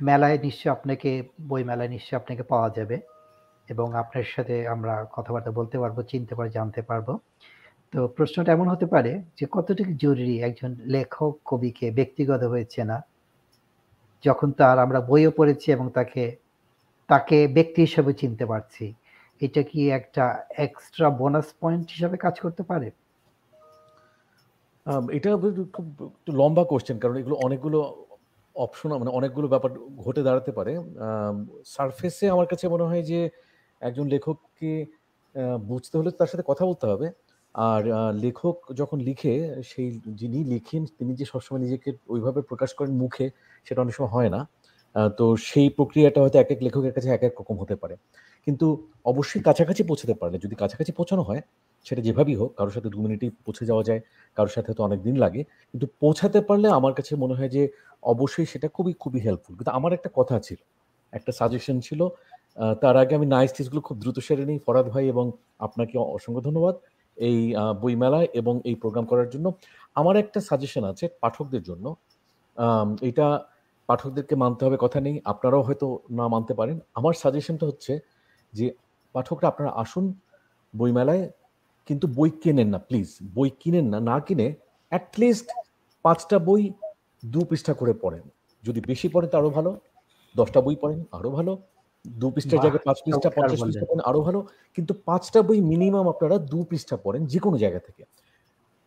মেলায় 0.00 0.38
নিশ্চয়ই 0.46 0.72
আপনাকে 0.76 1.10
বই 1.50 1.62
মেলায় 1.70 1.90
নিশ্চয়ই 1.94 2.18
আপনাকে 2.20 2.42
পাওয়া 2.52 2.68
যাবে। 2.76 2.96
এবং 3.72 3.86
আপনার 4.02 4.26
সাথে 4.34 4.54
আমরা 4.74 4.94
কথাবার্তা 5.16 5.50
বলতে 5.58 5.76
পারব, 5.82 5.96
চিনতে 6.10 6.32
পারব, 6.38 6.50
জানতে 6.58 6.80
পারব। 6.90 7.08
তো 7.92 7.98
প্রশ্নটা 8.16 8.50
এমন 8.56 8.66
হতে 8.72 8.86
পারে 8.94 9.12
যে 9.38 9.44
কতটুকু 9.54 9.92
জরুরি 10.04 10.36
একজন 10.48 10.70
লেখক, 10.94 11.32
কবিকে 11.50 11.86
ব্যক্তিগত 11.98 12.42
হয়ে 12.52 12.66
চেনা 12.74 12.96
যখন 14.24 14.48
তার 14.60 14.76
আমরা 14.84 15.00
বইও 15.10 15.30
পড়েছি 15.38 15.66
এবং 15.76 15.86
তাকে 15.98 16.24
তাকে 17.08 17.38
ব্যক্তি 17.56 17.80
হিসেবে 17.86 18.12
চিনতে 18.20 18.44
পারছি, 18.52 18.84
এটা 19.40 19.62
কি 19.70 19.80
একটা 19.98 20.24
এক্সট্রা 20.66 21.08
বোনাস 21.20 21.48
পয়েন্ট 21.60 21.86
হিসাবে 21.94 22.16
কাজ 22.24 22.34
করতে 22.44 22.62
পারে? 22.70 22.88
এটা 25.16 25.28
খুব 25.74 25.86
লম্বা 26.40 26.64
কোশ্চেন 26.70 26.96
কারণ 27.02 27.16
এগুলো 27.22 27.36
অনেকগুলো 27.46 27.78
অপশন 28.56 28.90
মানে 29.02 29.10
অনেকগুলো 29.18 29.46
ব্যাপার 29.54 29.70
ঘটে 30.04 30.22
দাঁড়াতে 30.28 30.50
পারে। 30.58 30.72
সারফেসে 31.74 32.26
আমার 32.34 32.46
কাছে 32.52 32.64
মনে 32.74 32.84
হয় 32.90 33.04
যে 33.10 33.20
একজন 33.82 34.04
লেখককে 34.14 34.70
বুঝতে 35.70 35.94
হলে 35.98 36.10
তার 36.18 36.28
সাথে 36.32 36.44
কথা 36.50 36.64
বলতে 36.70 36.86
হবে। 36.92 37.06
আর 37.54 37.82
লেখক 38.24 38.56
যখন 38.80 38.98
লিখে, 39.08 39.34
সেই 39.70 39.88
যিনি 40.20 40.38
লিখেন, 40.52 40.82
তিনি 40.98 41.12
যে 41.20 41.24
সবসময় 41.32 41.62
নিজেকে 41.66 41.88
ওইভাবে 42.14 42.40
প্রকাশ 42.50 42.70
করেন 42.78 42.92
মুখে, 43.02 43.26
সেটা 43.66 43.80
অনেক 43.84 43.94
সময় 43.98 44.12
হয় 44.16 44.30
না। 44.36 44.40
তো 45.18 45.24
সেই 45.50 45.68
প্রক্রিয়াটা 45.78 46.18
হয়তো 46.22 46.38
এক 46.42 46.48
এক 46.54 46.60
লেখকের 46.66 46.94
কাছে 46.96 47.08
এক 47.16 47.22
এক 47.28 47.34
রকম 47.40 47.56
হতে 47.62 47.74
পারে। 47.82 47.94
কিন্তু 48.46 48.66
অবশ্যই 49.12 49.42
কাছাকাছি 49.48 49.82
পৌঁছতে 49.90 50.14
পারলে, 50.20 50.36
যদি 50.44 50.54
কাছাকাছি 50.62 50.92
পৌঁছানো 50.98 51.22
হয়, 51.28 51.42
সেটা 51.86 52.00
যেভাবেই 52.06 52.36
হোক, 52.40 52.50
কারোর 52.58 52.74
সাথে 52.76 52.88
দু 52.94 52.98
মিনিটেই 53.04 53.30
পৌঁছে 53.44 53.64
যাওয়া 53.70 53.84
যায়, 53.88 54.00
কারোর 54.36 54.52
সাথে 54.56 54.70
তো 54.76 54.80
অনেক 54.88 55.00
দিন 55.06 55.16
লাগে। 55.24 55.40
কিন্তু 55.72 55.86
পৌঁছাতে 56.02 56.38
পারলে 56.48 56.68
আমার 56.78 56.92
কাছে 56.98 57.12
মনে 57.22 57.34
হয় 57.38 57.50
যে, 57.56 57.62
অবশ্যই 58.12 58.46
সেটা 58.52 58.68
খুবই 58.76 58.92
খুবই 59.02 59.20
হেল্পফুল 59.26 59.54
কিন্তু 59.58 59.72
আমার 59.78 59.92
একটা 59.98 60.10
কথা 60.18 60.36
ছিল, 60.46 60.60
একটা 61.12 61.32
সাজেশন 61.38 61.76
ছিল 61.88 62.00
তার 62.82 62.94
আগে 62.96 63.12
আমি 63.14 63.26
নাইস 63.26 63.50
টিসগুলো 63.56 63.80
খুব 63.88 63.96
দ্রুত 64.02 64.18
সেরে 64.26 64.44
নিই 64.50 64.58
ফরাদ 64.66 64.86
ভাই 64.88 65.04
এবং 65.08 65.26
আপনাকে 65.58 65.94
অসংখ্য 66.16 66.42
ধন্যবাদ 66.48 66.74
এই 67.16 67.38
আহ, 67.54 67.72
বইমেলায় 67.82 68.28
এবং 68.34 68.54
এই 68.64 68.74
প্রোগ্রাম 68.74 69.04
করার 69.06 69.28
জন্য। 69.30 69.46
আমার 69.96 70.14
একটা 70.16 70.38
সাজেশন 70.40 70.84
আছে 70.84 71.04
পাঠকদের 71.22 71.62
জন্য। 71.62 71.86
এটা 73.02 73.26
পাঠকদেরকে 73.88 74.34
মানতে 74.36 74.62
হবে 74.66 74.76
কথা 74.76 74.98
নেই 75.00 75.16
আপনারাও 75.24 75.62
হয়তো 75.62 75.86
না 76.10 76.24
মানতে 76.28 76.52
পারেন। 76.54 76.76
আমার 76.94 77.14
সাজেশনটা 77.14 77.64
হচ্ছে 77.66 77.92
যে 78.52 78.66
পাঠকরা 79.14 79.46
আপনারা 79.48 79.70
আসুন 79.82 80.04
বইমেলায় 80.74 81.24
কিন্তু 81.88 82.06
বই 82.18 82.30
কেনেন 82.42 82.68
না 82.68 82.78
প্লিজ 82.78 83.08
বই 83.34 83.48
কিনেন 83.60 83.86
না 83.92 83.98
না 84.10 84.16
কিনে 84.20 84.46
অ্যাটলিস্ট 84.92 85.48
পাঁচটা 86.04 86.36
বই 86.38 86.62
দু 87.22 87.40
পৃষ্ঠা 87.44 87.72
করে 87.72 87.92
পড়েন। 88.02 88.24
যদি 88.64 88.80
বেশি 88.90 89.06
পড়েন 89.08 89.28
তো 89.32 89.36
আরও 89.38 89.50
ভালো 89.50 89.70
দশটা 90.34 90.60
বই 90.60 90.76
পড়েন 90.82 91.00
আরও 91.12 91.30
ভালো। 91.30 91.52
দু 92.04 92.26
পৃষ্ঠার 92.30 92.60
জায়গায় 92.60 92.82
পাঁচ 92.84 92.98
পৃষ্ঠা 93.06 93.30
পঞ্চাশ 93.36 93.60
পৃষ্ঠা 93.64 93.86
পড়েন 93.86 94.02
আরও 94.04 94.20
ভালো। 94.20 94.40
কিন্তু 94.76 94.92
পাঁচটা 95.04 95.42
বই 95.42 95.60
মিনিমাম 95.60 96.06
আপনারা 96.08 96.36
দু 96.52 96.58
পৃষ্ঠা 96.64 96.96
পড়েন 96.96 97.22
যে 97.26 97.38
কোনো 97.38 97.56
জায়গা 97.58 97.78
থেকে। 97.78 98.02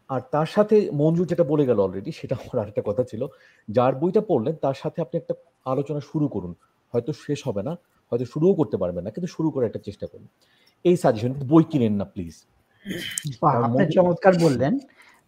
আর 0.10 0.22
তার 0.32 0.46
সাথে 0.46 0.76
মঞ্জু 0.94 1.24
যেটা 1.26 1.44
বলে 1.44 1.64
গেল 1.66 1.80
অলরেডি 1.80 2.12
সেটা 2.12 2.36
আমার 2.36 2.58
আরেকটা 2.62 2.82
কথা 2.82 3.04
ছিল। 3.04 3.22
যার 3.68 3.94
বইটা 3.96 4.22
পড়লেন 4.22 4.56
তার 4.56 4.74
সাথে 4.74 5.02
আপনি 5.02 5.16
একটা 5.20 5.34
আলোচনা 5.66 6.00
শুরু 6.12 6.26
করুন। 6.28 6.54
হয়তো 6.94 7.12
শেষ 7.26 7.40
হবে 7.48 7.62
না 7.64 7.74
হয়তো 8.12 8.26
শুরুও 8.26 8.54
করতে 8.56 8.78
পারবেন 8.78 9.04
না 9.04 9.10
কিন্তু 9.10 9.28
শুরু 9.28 9.48
করে 9.52 9.64
একটা 9.66 9.80
চেষ্টা 9.80 10.06
করুন। 10.08 10.28
এই 10.86 10.96
সাজেশন 10.98 11.32
বই 11.52 11.64
কিনেন 11.64 11.94
না 11.94 12.06
প্লিজ 12.06 12.36
আপনি 13.66 13.84
চমৎকার 13.96 14.34
বললেন। 14.38 14.74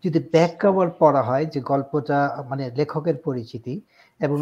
যদি 0.03 0.19
ব্যাক 0.33 0.51
কভার 0.61 0.89
পড়া 0.99 1.21
হয় 1.23 1.45
যে 1.45 1.59
গল্পটা 1.61 2.17
মানে 2.49 2.63
লেখকের 2.75 3.17
পরিচিতি 3.17 3.75
এবং 4.21 4.37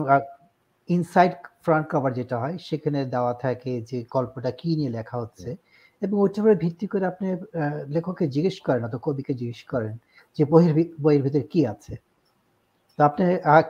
ইনসাইড 0.89 1.33
ফ্রন্ট 1.65 1.85
কভার 1.91 2.11
যেটা 2.19 2.35
হয়, 2.43 2.55
সেখানে 2.67 2.99
দেওয়া 3.13 3.33
থাকে 3.43 3.73
যে 3.89 3.97
গল্পটা 4.15 4.51
কি 4.59 4.69
নিয়ে 4.79 4.91
লেখা 4.97 5.17
হচ্ছে। 5.23 5.49
এবং 6.01 6.15
ওটার 6.25 6.41
উপরে 6.41 6.55
ভিত্তি 6.63 6.85
করে 6.91 7.05
আপনি 7.11 7.27
লেখককে 7.95 8.25
জিজ্ঞেস 8.35 8.57
করেন 8.67 8.81
অথবা 8.87 9.03
কবিকে 9.07 9.33
জিজ্ঞেস 9.41 9.61
করেন 9.73 9.93
যে 10.37 10.43
বইয়ের 10.51 10.73
বইয়ের 11.03 11.23
ভিতরে 11.25 11.45
কি 11.53 11.61
আছে। 11.73 11.93
তো 12.99 13.01
আপনি 13.09 13.23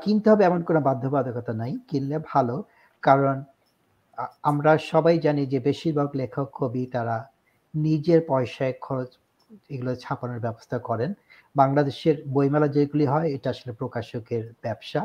কিনতে 0.03 0.27
হবে 0.31 0.43
এমন 0.49 0.61
কোনো 0.67 0.79
বাধ্যবাধকতা 0.87 1.53
নাই, 1.61 1.73
কিনলে 1.89 2.17
ভালো। 2.31 2.55
কারণ 3.03 3.35
আমরা 4.49 4.71
সবাই 4.91 5.15
জানি 5.25 5.41
যে 5.53 5.59
বেশিরভাগ 5.69 6.09
লেখক, 6.21 6.47
কবি 6.59 6.83
তারা 6.95 7.17
নিজের 7.73 8.19
পয়সায় 8.31 8.73
খরচ 8.85 9.09
এগুলো 9.73 9.91
ছাপানোর 10.03 10.39
ব্যবস্থা 10.45 10.77
করেন। 10.89 11.11
বাংলাদেশের 11.55 12.15
বইমেলা 12.35 12.67
যেগুলি 12.75 13.05
হয়, 13.13 13.27
এটা 13.35 13.47
আসলে 13.53 13.71
প্রকাশকের 13.81 14.43
ব্যবসা। 14.65 15.01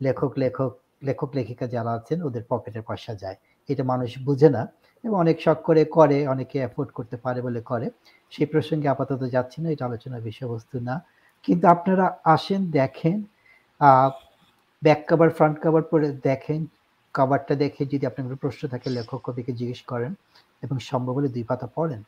লেখক 0.00 0.32
লেখক 0.44 0.72
লেখক, 1.02 1.30
লেখিকা 1.38 1.66
যারা 1.74 1.90
আছেন, 1.98 2.18
ওদের 2.28 2.44
পকেটের 2.50 2.84
পয়সা 2.88 3.12
যায়। 3.22 3.36
এটা 3.68 3.84
মানুষ 3.92 4.10
বুঝে 4.26 4.48
না 4.56 4.62
এবং 5.04 5.16
অনেক 5.24 5.36
শখ 5.44 5.58
করে 5.68 5.82
করে, 5.96 6.18
অনেকে 6.34 6.56
অ্যাফোর্ড 6.62 6.90
করতে 6.98 7.16
পারে 7.24 7.40
বলে 7.46 7.60
করে। 7.70 7.86
সেই 8.32 8.48
প্রসঙ্গে 8.52 8.88
আপাতত 8.94 9.22
যাচ্ছি 9.34 9.58
না, 9.62 9.68
এটা 9.74 9.84
আলোচনার 9.88 10.26
বিষয়বস্তু 10.28 10.76
না। 10.88 10.94
কিন্তু 11.44 11.64
আপনারা 11.74 12.06
আসেন, 12.34 12.60
দেখেন 12.78 13.16
ব্যাক 14.82 15.00
কাভার 15.08 15.30
ফ্রন্ট 15.36 15.56
কভার 15.64 15.84
পরে 15.90 16.06
দেখেন 16.28 16.60
কভারটা 17.14 17.54
দেখে 17.62 17.82
যদি 17.92 18.04
আপনার 18.10 18.40
প্রশ্ন 18.44 18.62
থাকে, 18.72 18.88
লেখক 18.96 19.20
কবিকে 19.26 19.52
জিজ্ঞেস 19.58 19.80
করেন 19.90 20.12
এবং 20.64 20.76
সম্ভব 20.90 21.14
হলে 21.18 21.28
দুই 21.34 21.44
পাতা 21.50 21.66
পড়েন। 21.76 22.00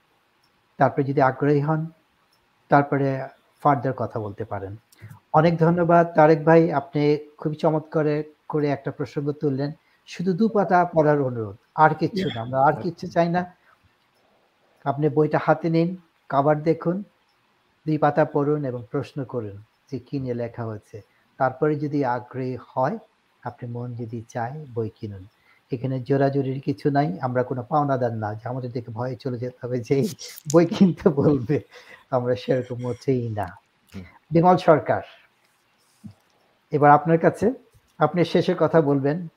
তারপরে 0.78 1.04
যদি 1.10 1.20
আগ্রহী 1.30 1.60
হন, 1.68 1.80
তারপরে 2.70 3.06
ফার্দার 3.62 3.94
কথা 4.02 4.18
বলতে 4.24 4.44
পারেন। 4.52 4.72
অনেক 5.38 5.54
ধন্যবাদ। 5.64 6.04
তারেক 6.18 6.40
ভাই, 6.48 6.62
আপনি 6.80 7.02
খুবই 7.40 7.56
চমৎকার 7.62 8.06
করে 8.52 8.66
একটা 8.76 8.90
প্রসঙ্গ 8.98 9.26
তুললেন 9.42 9.70
শুধু 10.08 10.30
দু 10.40 10.44
পাতা 10.56 10.78
পড়ার 10.94 11.18
অনুরোধ 11.28 11.56
আর 11.84 11.92
কিচ্ছু 12.00 12.26
না 12.34 12.38
আমরা 12.44 12.58
আর 12.68 12.74
কিচ্ছু 12.82 13.06
চাই 13.14 13.28
না। 13.36 13.42
আপনি 14.84 15.06
বইটা 15.16 15.38
হাতে 15.46 15.68
নিন 15.74 15.88
কাভার 16.30 16.58
দেখুন 16.68 16.96
দুই 17.86 17.96
পাতা 18.04 18.24
পড়ুন 18.34 18.60
এবং 18.70 18.80
প্রশ্ন 18.92 19.18
করুন 19.32 19.56
যে 19.88 19.96
কি 20.06 20.16
নিয়ে 20.22 20.36
লেখা 20.42 20.62
হয়েছে। 20.68 20.96
তারপরে 21.40 21.72
যদি 21.84 21.98
আগ্রহী 22.16 22.54
হয় 22.70 22.96
আপনি 23.42 23.64
মন 23.74 23.88
যদি 24.00 24.18
চায় 24.34 24.56
বই 24.76 24.90
কিনুন। 24.98 25.24
এখানে 25.72 25.96
জোরাজোরির 26.08 26.60
কিছু 26.66 26.86
নাই 26.96 27.08
আমরা 27.26 27.42
কোনো 27.50 27.62
পাওনাদার 27.70 28.12
না 28.22 28.28
যে 28.38 28.44
আমাদের 28.52 28.70
দেখে 28.76 28.90
ভয়ে 28.98 29.16
চলে 29.22 29.36
যেতে 29.42 29.58
হবে 29.62 29.76
যে 29.88 29.96
বই 30.52 30.64
কিনতে 30.74 31.06
বলবে 31.20 31.56
আমরা 32.16 32.34
সেরকম 32.42 32.78
মোটেই 32.84 33.24
না। 33.38 33.46
বিমল 34.32 34.56
সরকার 34.68 35.02
এবার 36.72 36.90
আপনার 36.98 37.18
কাছে। 37.24 37.46
আপনি 38.00 38.24
শেষে 38.24 38.54
কথা 38.58 38.80
বলবেন 38.80 39.28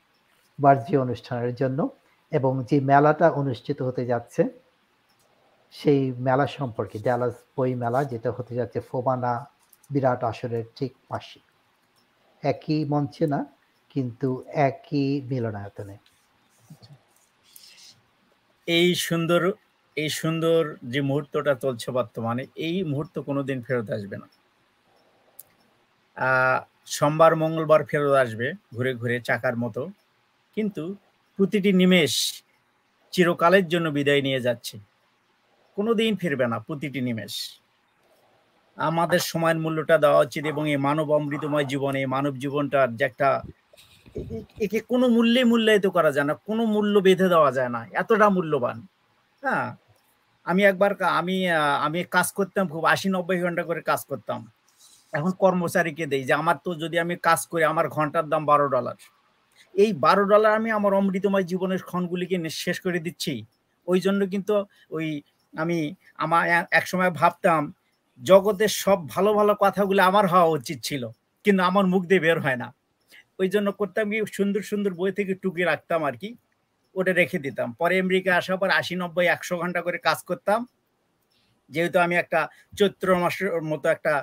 বার্জি 0.60 0.98
অনুষ্ঠানের 0.98 1.56
জন্য 1.56 1.90
এবং 2.32 2.64
যে 2.64 2.80
মেলাটা 2.80 3.30
অনুষ্ঠিত 3.32 3.82
হতে 3.82 4.06
যাচ্ছে, 4.06 4.41
সেই 5.73 6.11
মেলা 6.11 6.48
সম্পর্কে, 6.48 6.99
ডালাস 6.99 7.36
বই 7.57 7.76
মেলা 7.76 8.03
যেটা 8.03 8.32
হতে 8.32 8.56
যাচ্ছে 8.56 8.80
ফোবানা 8.80 9.34
বিরাট 9.90 10.23
আসরের 10.23 10.65
ঠিক 10.76 10.91
পাশে। 11.10 11.40
একই 12.44 12.86
মঞ্চে 12.86 13.27
না, 13.27 13.40
কিন্তু 13.90 14.44
একই 14.68 15.22
মিলনায়তনে। 15.22 15.98
এই 18.68 18.95
সুন্দর 18.95 19.52
এই 19.98 20.10
সুন্দর 20.10 20.76
যে 20.84 21.02
মুহূর্তটা 21.02 21.53
চলছে 21.56 21.91
বর্তমানে, 21.91 22.44
এই 22.56 22.84
মুহূর্ত 22.84 23.19
কোনোদিন 23.19 23.61
ফেরত 23.61 23.88
আসবে 23.91 24.18
না। 24.18 24.27
সোমবার, 26.88 27.32
মঙ্গলবার 27.36 27.82
ফেরত 27.90 28.14
আসবে 28.24 28.48
ঘুরে 28.76 28.91
ঘুরে 28.94 29.18
চাকার 29.28 29.56
মতো। 29.57 29.82
কিন্তু 30.57 30.84
প্রতিটি 31.40 31.72
নিমেষ 31.74 32.14
চিরকালের 33.14 33.66
জন্য 33.68 33.88
বিদায় 33.90 34.22
নিয়ে 34.22 34.40
যাচ্ছে। 34.41 34.76
কোনো 35.78 35.91
দিন 35.94 36.12
ফিরবে 36.16 36.45
না 36.48 36.57
প্রতিটি 36.60 36.99
নিমেষ। 37.02 37.34
আমাদের 38.78 39.20
সময়ের 39.32 39.60
মূল্যটা 39.60 39.98
দেওয়া 39.98 40.20
উচিত 40.20 40.44
এবং 40.45 40.64
এই 40.70 40.80
মানব 40.88 41.07
অমৃতময় 41.12 41.66
জীবনে 41.66 42.02
মানব 42.06 42.34
জীবনটার 42.38 42.90
যে 42.95 43.03
একটা 43.06 43.30
একে 44.62 44.80
কোনো 44.91 45.06
মূল্যে 45.07 45.41
মূল্যায়িত 45.44 45.86
করা 45.88 46.12
যায় 46.12 46.28
না, 46.30 46.34
কোনো 46.34 46.64
মূল্য 46.66 46.99
বেঁধে 46.99 47.28
দেওয়া 47.30 47.52
যায় 47.52 47.70
না, 47.70 47.82
এতটা 48.02 48.28
মূল্যবান। 48.30 48.78
হ্যাঁ 49.44 49.68
আমি 50.45 50.62
একবার 50.64 50.91
আমি 51.20 51.36
আমি 51.86 51.99
কাজ 52.16 52.28
করতাম 52.32 52.66
খুব 52.68 52.84
আশি 52.86 53.07
নব্বই 53.10 53.40
ঘণ্টা 53.41 53.64
করে 53.64 53.82
কাজ 53.82 54.02
করতাম। 54.06 54.40
এখন 55.17 55.31
কর্মচারীকে 55.43 56.05
দেই 56.11 56.23
যে, 56.29 56.33
আমার 56.41 56.57
তো 56.65 56.69
যদি 56.83 56.95
আমি 57.03 57.15
কাজ 57.27 57.39
করি, 57.51 57.63
আমার 57.73 57.85
ঘণ্টার 57.97 58.25
দাম 58.31 58.43
বারো 58.51 58.67
ডলার। 58.75 58.97
এই 59.75 59.91
বারো 60.05 60.23
ডলার 60.31 60.51
আমি 60.59 60.69
আমার 60.77 60.91
অমৃতময় 60.99 61.45
জীবনের 61.51 61.81
ক্ষণগুলিকে 61.89 62.35
শেষ 62.63 62.77
করে 62.85 62.99
দিচ্ছি। 63.05 63.33
ওই 63.87 63.99
জন্য 64.05 64.21
কিন্তু 64.33 64.55
ওই 64.95 65.07
আমি 65.53 65.77
আমার 66.23 66.43
এক 66.79 66.85
সময় 66.91 67.11
ভাবতাম, 67.19 67.61
জগতের 68.21 68.71
সব 68.83 68.99
ভালো 69.13 69.31
ভালো 69.39 69.53
কথাগুলো 69.63 70.01
আমার 70.09 70.25
হওয়া 70.33 70.49
উচিত 70.57 70.77
ছিল, 70.87 71.03
কিন্তু 71.45 71.61
আমার 71.69 71.85
মুখ 71.93 72.01
দিয়ে 72.09 72.23
বের 72.25 72.37
হয় 72.45 72.59
না। 72.63 72.67
ওই 73.39 73.47
জন্য 73.53 73.67
করতাম 73.79 74.05
কি, 74.11 74.17
সুন্দর 74.37 74.61
সুন্দর 74.71 74.91
বই 74.99 75.11
থেকে 75.19 75.33
টুকি 75.43 75.63
রাখতাম 75.71 75.99
আর 76.09 76.15
কি, 76.21 76.29
ওটা 76.95 77.11
রেখে 77.21 77.39
দিতাম। 77.45 77.67
পরে 77.81 77.95
আমেরিকা 78.03 78.31
আসার 78.39 78.57
পর 78.61 78.69
আশি, 78.79 78.93
নব্বই, 79.01 79.27
একশো 79.35 79.55
ঘণ্টা 79.61 79.79
করে 79.85 79.97
কাজ 80.07 80.19
করতাম। 80.29 80.59
যেহেতু 81.69 81.97
আমি 82.05 82.15
একটা 82.23 82.39
চৈত্র 82.79 83.07
মাসের 83.23 83.49
মতো 83.71 83.87
একটা 83.95 84.13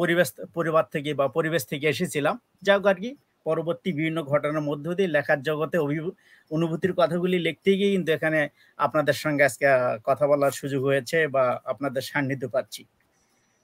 পরিবেশ, 0.00 0.28
পরিবার 0.56 0.84
থেকে 0.94 1.10
বা 1.20 1.26
পরিবেশ 1.36 1.62
থেকে 1.70 1.86
এসেছিলাম। 1.94 2.34
যাক 2.66 2.84
আর 2.90 2.98
কি, 3.02 3.10
পরবর্তী 3.46 3.88
বিভিন্ন 3.98 4.18
ঘটনার 4.32 4.66
মধ্য 4.70 4.86
দিয়ে 4.98 5.10
লেখার 5.16 5.40
জগতে 5.48 5.76
অভিভূ, 5.86 6.10
অনুভূতির 6.50 6.92
কথাগুলি 7.00 7.36
লিখতে 7.46 7.70
গিয়ে 7.78 7.90
কিন্তু 7.94 8.10
এখানে 8.16 8.40
আপনাদের 8.78 9.16
সঙ্গে 9.24 9.42
আজকে 9.48 9.66
কথা 10.08 10.24
বলার 10.30 10.58
সুযোগ 10.60 10.82
হয়েছে 10.90 11.18
বা 11.34 11.44
আপনাদের 11.72 12.02
সান্নিধ্য 12.10 12.44
পাচ্ছি। 12.54 12.82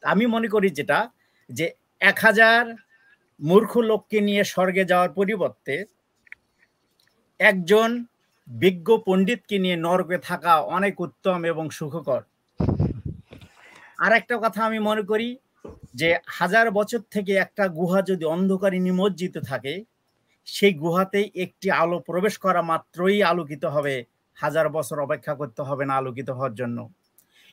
আমি 0.02 0.24
মনে 0.34 0.48
করি 0.54 0.68
যেটা, 0.78 0.98
যে 1.50 1.66
এক 2.00 2.16
হাজার 2.26 2.62
মূর্খ 3.40 3.72
লোককে 3.90 4.18
নিয়ে 4.28 4.42
স্বর্গে 4.54 4.84
যাওয়ার 4.90 5.10
পরিবর্তে 5.18 5.74
একজন 7.40 7.90
বিজ্ঞ 8.48 8.88
পণ্ডিতকে 9.06 9.56
নিয়ে 9.64 9.76
নরকে 9.86 10.18
থাকা 10.28 10.52
অনেক 10.76 10.94
উত্তম 11.06 11.38
এবং 11.52 11.64
সুখকর। 11.78 12.22
আর 14.04 14.12
একটা 14.20 14.34
কথা 14.44 14.60
আমি 14.68 14.78
মনে 14.88 15.02
করি 15.10 15.28
যে 15.94 16.18
হাজার 16.26 16.70
বছর 16.70 17.00
থেকে 17.10 17.32
একটা 17.34 17.68
গুহা 17.68 18.02
যদি 18.02 18.24
অন্ধকারে 18.24 18.78
নিমজ্জিত 18.78 19.38
থাকে, 19.38 19.84
সেই 20.46 20.74
গুহাতে 20.74 21.30
একটি 21.34 21.70
আলো 21.70 21.98
প্রবেশ 21.98 22.38
করা 22.38 22.62
মাত্রই 22.62 23.22
আলোকিত 23.22 23.64
হবে। 23.64 24.04
হাজার 24.34 24.68
বছর 24.68 24.98
অপেক্ষা 24.98 25.34
করতে 25.34 25.62
হবে 25.62 25.84
না 25.84 25.94
আলোকিত 25.96 26.30
হওয়ার 26.30 26.54
জন্য। 26.54 26.90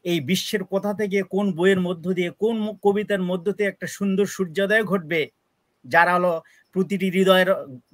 এই 0.06 0.20
বিশ্বের 0.22 0.64
কোথা 0.64 0.94
থেকে, 0.94 1.24
কোন 1.24 1.54
বইয়ের 1.54 1.80
মধ্য 1.80 2.14
দিয়ে, 2.14 2.30
কোন 2.30 2.76
কবিতার 2.82 3.22
মধ্য 3.22 3.52
দিয়ে 3.52 3.70
একটা 3.70 3.88
সুন্দর 3.88 4.26
সূর্যোদয় 4.26 4.84
ঘটবে? 4.84 5.30
যার 5.86 6.08
আলো 6.08 6.42
প্রতিটি 6.74 7.10
হৃদয়ের 7.10 7.50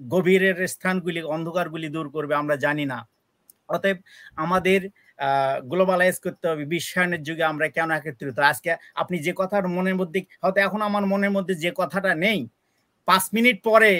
গভীরের 0.09 0.67
স্থানগুলি, 0.67 1.21
অন্ধকারগুলি 1.21 1.89
দূর 1.89 2.09
করবে, 2.09 2.35
আমরা 2.35 2.55
জানি 2.55 2.85
না। 2.85 3.07
অতএব 3.69 3.97
আমাদের 4.35 4.89
গ্লোবালাইজ 5.71 6.15
করতে 6.25 6.45
হবে, 6.49 6.63
বিশ্বায়নের 6.75 7.21
যুগে 7.27 7.43
আমরা 7.51 7.67
কেন 7.77 7.89
একত্রিত? 7.99 8.37
আজকে 8.51 8.69
আপনি 9.01 9.15
যে 9.25 9.33
কথার 9.39 9.65
মনের 9.75 9.95
মধ্যে, 10.01 10.19
হয়তো 10.43 10.59
এখন 10.67 10.81
আমার 10.89 11.03
মনের 11.11 11.33
মধ্যে 11.37 11.53
যে 11.63 11.71
কথাটা 11.81 12.11
নেই, 12.25 12.39
পাঁচ 13.07 13.23
মিনিট 13.35 13.57
পরে 13.69 13.91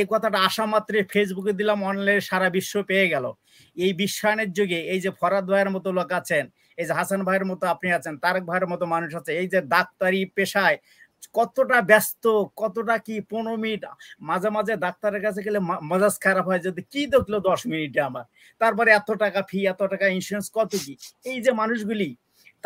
এই 0.00 0.06
কথাটা 0.12 0.38
আসা 0.48 0.64
মাত্রে 0.74 0.98
ফেসবুকে 1.12 1.52
দিলাম 1.60 1.78
অনলাইনে 1.90 2.22
সারা 2.30 2.48
বিশ্ব 2.56 2.74
পেয়ে 2.90 3.06
গেল। 3.12 3.24
এই 3.76 3.92
বিশ্বায়নের 4.02 4.50
যুগে 4.58 4.80
এই 4.92 5.00
যে 5.04 5.10
ফরাদ 5.20 5.44
ভাইয়ের 5.50 5.70
মতো 5.76 5.88
লোক 5.98 6.10
আছেন, 6.20 6.44
এই 6.80 6.84
যে 6.88 6.92
হাসান 6.98 7.20
ভাইয়ের 7.26 7.46
মতো 7.50 7.64
আপনি 7.74 7.88
আছেন, 7.98 8.14
তারেক 8.24 8.44
ভাইয়ের 8.48 8.66
মতো 8.72 8.84
মানুষ 8.94 9.10
আছে, 9.20 9.32
এই 9.40 9.46
যে 9.52 9.60
ডাক্তারি 9.74 10.20
পেশায় 10.36 10.76
কতটা 11.38 11.78
ব্যস্ত, 11.90 12.24
কতটা 12.62 12.96
কি 13.06 13.14
পনেরো 13.30 13.56
মিনিট? 13.64 13.82
মাঝে 14.28 14.48
মাঝে 14.56 14.72
ডাক্তারের 14.84 15.20
কাছে 15.26 15.40
গেলে 15.46 15.58
মেজাজ 15.90 16.14
খারাপ 16.24 16.44
হয়, 16.50 16.62
যদি 16.66 16.80
কি 16.92 17.02
দেখল 17.14 17.34
দশ 17.48 17.60
মিনিটে 17.72 18.00
আমার? 18.08 18.24
তারপরে 18.60 18.90
এত 19.00 19.08
টাকা 19.22 19.40
ফি 19.50 19.58
এত 19.72 19.80
টাকা 19.92 20.06
ইন্স্যুরেন্স 20.16 20.46
কত 20.56 20.72
কি? 20.84 20.94
এই 21.30 21.38
যে 21.44 21.50
মানুষগুলি, 21.60 22.08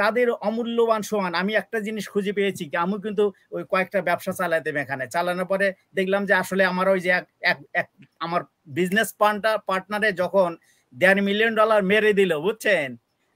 তাদের 0.01 0.27
অমূল্যবান 0.49 1.03
সমান। 1.11 1.33
আমি 1.43 1.53
একটা 1.63 1.79
জিনিস 1.87 2.05
খুঁজে 2.13 2.33
পেয়েছি 2.39 2.65
কি 2.71 2.77
আমি 2.85 2.97
কিন্তু 3.07 3.25
ওই 3.57 3.63
কয়েকটা 3.73 3.99
ব্যবসা 4.09 4.33
চালাইতাম 4.41 4.77
এখানে। 4.85 5.05
চালানোর 5.15 5.49
পরে 5.53 5.67
দেখলাম 5.99 6.23
যে 6.29 6.35
আসলে 6.43 6.63
আমার 6.73 6.87
ওই 6.95 7.01
যে 7.05 7.11
এক 7.51 7.89
আমার 8.25 8.41
বিজনেস 8.79 9.09
পার্টনার 9.21 9.57
পার্টনারে 9.69 10.09
যখন 10.23 10.51
দেড় 10.95 11.21
মিলিয়ন 11.29 11.53
ডলার 11.61 11.81
মেরে 11.91 12.13
দিল, 12.21 12.33
বুঝছেন? 12.47 12.89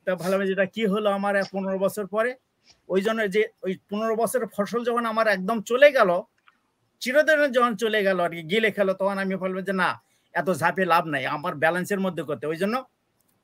তা 0.04 0.10
ভালো 0.22 0.36
যেটা 0.50 0.66
কি 0.74 0.82
হলো 0.92 1.08
আমার 1.18 1.34
পনেরো 1.52 1.78
বছর 1.84 2.04
পরে? 2.14 2.30
ওই 2.88 3.00
জন্য 3.06 3.20
যে 3.34 3.42
ওই 3.64 3.72
পনেরো 3.90 4.14
বছরের 4.22 4.48
ফসল 4.54 4.80
যখন 4.88 5.04
আমার 5.12 5.26
একদম 5.36 5.58
চলে 5.70 5.88
গেল, 5.98 6.10
চিরদিনের 7.02 7.50
যখন 7.56 7.72
চলে 7.82 8.00
গেল 8.06 8.18
আর 8.26 8.32
কি, 8.36 8.42
গিলে 8.52 8.70
খেলো, 8.76 8.92
তখন 9.00 9.16
আমি 9.24 9.34
বলব 9.42 9.56
যে 9.68 9.74
না, 9.82 9.90
এত 10.34 10.48
ঝাঁপে 10.60 10.84
লাভ 10.92 11.04
নাই, 11.14 11.24
আমার 11.36 11.54
ব্যালেন্সের 11.62 12.00
মধ্যে 12.04 12.22
করতে 12.28 12.44
ওই 12.52 12.58
জন্য 12.62 12.76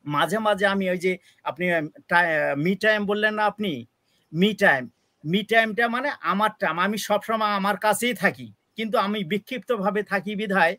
মাঝে 0.05 0.39
মাঝে 0.47 0.65
আমি 0.75 0.85
ওই 0.95 0.99
যে 1.05 1.13
আপনি 1.51 1.65
মি 2.65 2.73
টাইম 2.83 3.01
বললেন 3.11 3.33
না 3.39 3.45
আপনি? 3.51 3.73
মি 4.33 4.51
টাইম 4.63 4.83
মি 5.25 5.41
টাইমটা 5.51 5.85
মানে 5.97 6.09
আমার 6.33 6.53
টাইম 6.61 6.77
আমি 6.87 6.99
সবসময় 7.09 7.53
আমার 7.61 7.77
কাছেই 7.87 8.15
থাকি, 8.23 8.47
কিন্তু 8.77 8.97
আমি 9.07 9.19
বিক্ষিপ্তভাবে 9.33 10.01
থাকি 10.13 10.33
বিধায় 10.41 10.75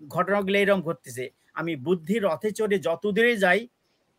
ঘটনাগুলো 0.00 0.56
এরকম 0.62 0.80
ঘটতেছে। 0.88 1.24
আমি 1.58 1.72
বুদ্ধির 1.86 2.22
রথে 2.28 2.50
চড়ে 2.58 2.76
যত 2.88 3.04
দূরে 3.16 3.34
যাই, 3.44 3.60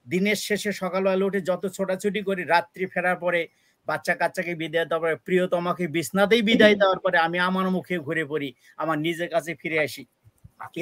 দিনের 0.06 0.40
শেষে 0.48 0.72
সকালবেলা 0.82 1.26
উঠে 1.30 1.42
যত 1.50 1.64
ছোটাছুটি 1.78 2.22
করি, 2.28 2.42
রাত্রি 2.54 2.86
ফেরার 2.94 3.18
পরে 3.24 3.42
বাচ্চা 3.88 4.14
কাচ্চাকে 4.22 4.54
বিদায় 4.62 4.86
দেওয়ার 4.86 5.02
পরে, 5.04 5.16
প্রিয়তমাকে 5.26 5.86
বিছনাতেই 5.88 6.42
বিদায় 6.42 6.76
দেওয়ার 6.82 7.00
পরে 7.00 7.18
আমি 7.18 7.38
আমার 7.40 7.68
মুখে 7.70 7.96
ঘুরে 8.00 8.26
পড়ি, 8.26 8.50
আমার 8.78 8.98
নিজের 9.00 9.30
কাছে 9.30 9.52
ফিরে 9.62 9.78
আসি। 9.80 10.04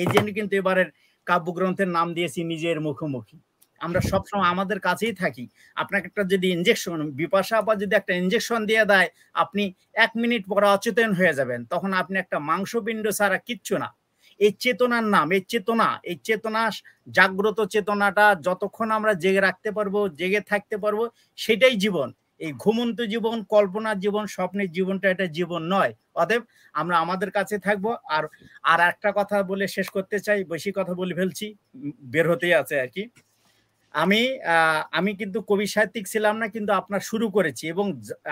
এই 0.01 0.07
জন্য 0.13 0.27
কিন্তু 0.37 0.53
এবারের 0.61 0.89
কাব্যগ্রন্থের 1.27 1.89
নাম 1.97 2.07
দিয়েছি 2.13 2.39
নিজের 2.43 2.77
মুখোমুখি। 2.81 3.37
আমরা 3.81 4.01
সবসময় 4.01 4.49
আমাদের 4.49 4.79
কাছেই 4.79 5.13
থাকি। 5.13 5.45
আপনাকে 5.75 6.05
একটা 6.07 6.23
যদি 6.23 6.47
ইঞ্জেকশন 6.51 6.97
বিপাশা 7.21 7.57
বা 7.61 7.73
যদি 7.75 7.93
একটা 7.95 8.13
ইঞ্জেকশন 8.13 8.59
দিয়ে 8.65 8.83
দেয়, 8.85 9.09
আপনি 9.33 9.63
এক 9.95 10.11
মিনিট 10.15 10.43
পরে 10.47 10.67
অচেতন 10.67 11.09
হয়ে 11.13 11.33
যাবেন। 11.33 11.59
তখন 11.65 11.91
আপনি 11.93 12.15
একটা 12.19 12.37
মাংসপিণ্ড 12.39 13.05
ছাড়া 13.09 13.37
কিচ্ছু 13.37 13.75
না। 13.77 13.89
এই 14.39 14.51
চেতনার 14.59 15.05
নাম, 15.15 15.27
এই 15.31 15.41
চেতনা 15.51 15.87
এই 16.03 16.17
চেতনা, 16.23 16.61
জাগ্রত 17.07 17.59
চেতনাটা 17.73 18.25
যতক্ষণ 18.41 18.87
আমরা 18.91 19.13
জেগে 19.13 19.41
রাখতে 19.41 19.69
পারব, 19.71 19.95
জেগে 20.19 20.41
থাকতে 20.51 20.75
পারব, 20.77 20.99
সেটাই 21.35 21.75
জীবন। 21.75 22.09
এই 22.45 22.51
ঘুমন্ত 22.63 22.97
জীবন, 23.13 23.37
কল্পনার 23.53 23.97
জীবন, 24.05 24.23
স্বপ্নের 24.35 24.69
জীবনটা 24.77 25.07
এটা 25.13 25.25
জীবন 25.37 25.61
নয়। 25.75 25.91
অতএব 26.21 26.41
আমরা 26.81 26.95
আমাদের 27.03 27.29
কাছে 27.37 27.55
থাকব। 27.65 27.85
আর 28.15 28.23
আর 28.71 28.79
একটা 28.91 29.09
কথা 29.19 29.35
বলে 29.51 29.65
শেষ 29.75 29.87
করতে 29.95 30.17
চাই, 30.25 30.39
বেশি 30.53 30.71
কথা 30.77 30.93
বলে 31.01 31.13
ফেলছি 31.19 31.47
বের 32.13 32.25
হতেই 32.31 32.53
আছে 32.61 32.75
আর 32.83 32.89
কি। 32.95 33.03
আমি 33.93 34.21
আমি 34.99 35.11
কিন্তু 35.19 35.39
কবি 35.49 35.65
সাহিত্যিক 35.75 36.05
ছিলাম 36.13 36.35
না, 36.41 36.47
কিন্তু 36.55 36.71
আপনার 36.81 37.01
শুরু 37.09 37.27
করেছি 37.35 37.63
এবং 37.73 37.85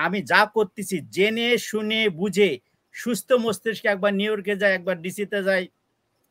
আমি 0.07 0.19
যা 0.31 0.41
করতেছি, 0.55 0.95
জেনে, 1.15 1.47
শুনে, 1.69 2.01
বুঝে, 2.19 2.49
সুস্থ 2.95 3.29
মস্তিষ্কে 3.45 3.87
একবার 3.93 4.11
নিউ 4.19 4.29
ইয়র্কে 4.31 4.53
যাই, 4.61 4.71
একবার 4.77 4.97
ডিসিতে 5.05 5.39
যাই, 5.47 5.63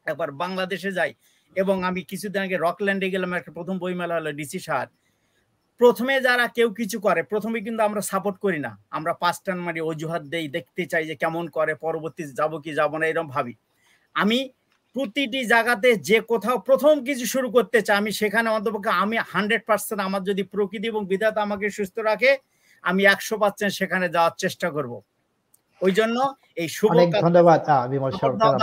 একবার 0.06 0.28
বাংলাদেশে 0.42 0.90
যাই 0.98 1.12
এবং 1.56 1.76
আমি 1.88 2.00
কিছুদিন 2.10 2.40
আগে 2.46 2.56
রকল্যান্ডে 2.66 3.08
গেলাম, 3.14 3.30
একটা 3.38 3.52
প্রথম 3.58 3.76
বইমেলা 3.82 4.14
হলো 4.18 4.32
ডিসি 4.40 4.60
সার 4.66 4.88
প্রথমে 5.80 6.14
যারা 6.26 6.44
কেউ 6.56 6.68
কিছু 6.78 6.96
করে 7.06 7.20
প্রথমে 7.32 7.58
কিন্তু 7.66 7.80
আমরা 7.88 8.02
সাপোর্ট 8.10 8.36
করি 8.44 8.58
না। 8.66 8.72
আমরা 8.96 9.12
পাঁচ 9.22 9.36
টান 9.44 9.58
মারি 9.66 9.80
অজুহাত 9.90 10.22
দেই 10.32 10.46
দেখতে 10.56 10.82
চাই 10.92 11.04
যে 11.10 11.14
কেমন 11.22 11.44
করে 11.56 11.72
পরবর্তী 11.84 12.22
যাব 12.38 12.52
কি 12.64 12.70
যাব 12.80 12.92
না 13.00 13.04
এরকম 13.10 13.28
ভাবি। 13.34 13.54
আমি 14.16 14.38
প্রতিটি 14.96 15.40
জায়গাতে 15.52 15.88
যে 16.08 16.18
কোথাও 16.30 16.56
প্রথম 16.68 16.94
কিছু 17.08 17.24
শুরু 17.34 17.48
করতে 17.56 17.78
চাই 17.86 17.96
আমি 18.02 18.10
সেখানে 18.20 18.48
অন্তপক্ষে 18.56 18.92
আমি 19.02 19.16
হান্ড্রেড 19.32 19.62
পার্সেন্ট 19.68 20.00
আমার 20.08 20.22
যদি 20.30 20.42
প্রকৃতি 20.54 20.86
এবং 20.92 21.02
বিধাতা 21.12 21.40
আমাকে 21.46 21.66
সুস্থ 21.78 21.96
রাখে 22.10 22.30
আমি 22.84 23.02
একশো 23.14 23.34
পার্সেন্ট 23.42 23.72
সেখানে 23.80 24.06
যাওয়ার 24.14 24.34
চেষ্টা 24.42 24.68
করব। 24.76 24.92
ওই 25.80 25.92
জন্য 25.98 26.16
এই 26.62 26.68
শুভ 26.76 26.90
ধন্যবাদ 27.26 27.60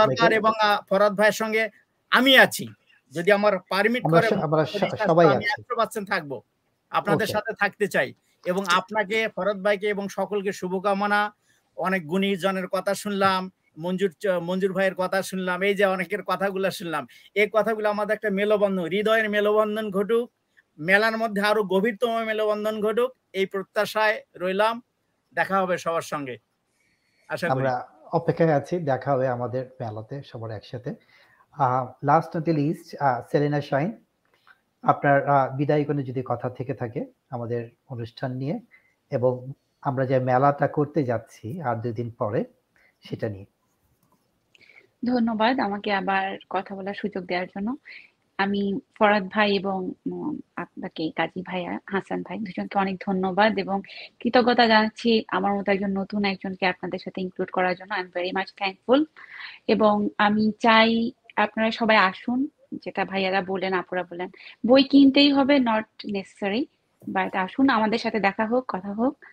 দরকার 0.02 0.30
এবং 0.40 0.52
ফরাদ 0.88 1.12
ভাইয়ের 1.18 1.36
সঙ্গে 1.42 1.62
আমি 2.12 2.32
আছি। 2.44 2.64
যদি 3.12 3.30
আমার 3.38 3.54
পারমিট 3.72 4.02
করে 4.12 4.26
একশো 5.56 5.74
পার্সেন্ট 5.80 6.06
থাকব। 6.12 6.32
আপনাদের 6.92 7.28
সাথে 7.34 7.52
থাকতে 7.60 7.86
চাই 7.94 8.08
এবং 8.44 8.62
আপনাকে 8.78 9.18
ফরদ 9.36 9.58
ভাইকে 9.64 9.86
এবং 9.94 10.04
সকলকে 10.18 10.52
শুভকামনা। 10.60 11.20
অনেক 11.76 12.02
গুণীজনের 12.12 12.66
কথা 12.74 12.92
শুনলাম 13.02 13.40
মঞ্জুর 13.84 14.12
মঞ্জুর 14.48 14.72
ভাইয়ের 14.76 14.96
কথা 15.02 15.18
শুনলাম 15.30 15.58
এই 15.68 15.74
যে 15.78 15.84
অনেকের 15.94 16.22
কথাগুলো 16.30 16.68
শুনলাম। 16.78 17.04
এই 17.40 17.48
কথাগুলো 17.56 17.86
আমাদের 17.94 18.14
একটা 18.16 18.30
মেলবন্ধন 18.38 18.86
হৃদয়ের 18.92 19.26
মেলবন্ধন 19.34 19.86
ঘটুক 19.96 20.26
মেলার 20.78 21.16
মধ্যে 21.22 21.40
আরও 21.50 21.62
গভীরতম 21.72 22.12
মেলবন্ধন 22.30 22.76
ঘটুক 22.86 23.10
এই 23.38 23.46
প্রত্যাশায় 23.52 24.16
রইলাম। 24.42 24.74
দেখা 25.36 25.56
হবে 25.62 25.74
সবার 25.84 26.06
সঙ্গে। 26.12 26.36
আশা 27.30 27.46
করি। 27.46 27.54
আমরা 27.54 27.74
অপেক্ষায় 28.18 28.54
আছি 28.60 28.74
দেখা 28.90 29.08
হবে 29.14 29.26
আমাদের 29.36 29.62
মেলাতে 29.80 30.16
সবার 30.30 30.50
একসাথে। 30.58 30.90
Last 32.10 32.30
not 32.36 32.46
least 32.60 32.86
Selina 33.30 33.60
Shine 33.70 33.90
আপনার 34.84 35.16
বিদায় 35.58 35.84
কোনো 35.84 36.00
যদি 36.08 36.22
কথা 36.26 36.48
থেকে 36.58 36.74
থাকে 36.74 37.00
আমাদের 37.34 37.62
অনুষ্ঠান 37.90 38.30
নিয়ে 38.40 38.56
এবং 39.12 39.32
আমরা 39.82 40.04
যে 40.10 40.16
মেলাটা 40.30 40.66
করতে 40.68 41.00
যাচ্ছি 41.10 41.46
আর 41.68 41.76
দুই 41.82 41.92
দিন 41.92 42.08
পরে 42.20 42.40
সেটা 43.04 43.26
নিয়ে। 43.28 43.48
ধন্যবাদ 45.06 45.54
আমাকে 45.66 45.90
আবার 46.00 46.24
কথা 46.54 46.72
বলার 46.76 47.00
সুযোগ 47.02 47.22
দেওয়ার 47.30 47.48
জন্য। 47.54 47.68
আমি 48.38 48.62
ফরাদ 48.98 49.24
ভাই 49.34 49.48
এবং 49.60 49.78
আপনাকে 50.62 51.04
কাজী 51.18 51.40
ভাইয়া 51.42 51.72
হাসান 51.92 52.20
ভাই 52.22 52.38
দুজনকে 52.46 52.76
অনেক 52.78 52.96
ধন্যবাদ 53.06 53.52
এবং 53.64 53.78
কৃতজ্ঞতা 54.20 54.64
জানাচ্ছি 54.72 55.10
আমার 55.36 55.52
মতো 55.56 55.68
একজন 55.72 55.92
নতুন 56.00 56.20
একজনকে 56.32 56.64
আপনাদের 56.66 57.00
সাথে 57.04 57.18
ইনক্লুড 57.24 57.50
করার 57.56 57.74
জন্য। 57.78 57.90
I 57.94 58.02
am 58.04 58.10
very 58.16 58.30
much 58.38 58.48
thankful 58.60 59.00
এবং 59.74 59.94
আমি 60.26 60.44
চাই 60.64 60.90
আপনারা 61.44 61.68
সবাই 61.80 61.98
আসুন। 62.10 62.38
যেটা 62.72 63.04
ভাইয়ারা 63.04 63.42
বললেন, 63.42 63.72
আপুরা 63.72 64.02
বললেন, 64.02 64.28
বই 64.66 64.82
কিনতেই 64.82 65.32
হবে 65.32 65.58
নট 65.58 65.86
নেসেসারি 66.12 66.66
বাট 67.08 67.36
আসুন, 67.36 67.68
আমাদের 67.68 67.98
সাথে 67.98 68.20
দেখা 68.20 68.46
হোক, 68.46 68.64
কথা 68.68 68.92
হোক। 68.92 69.24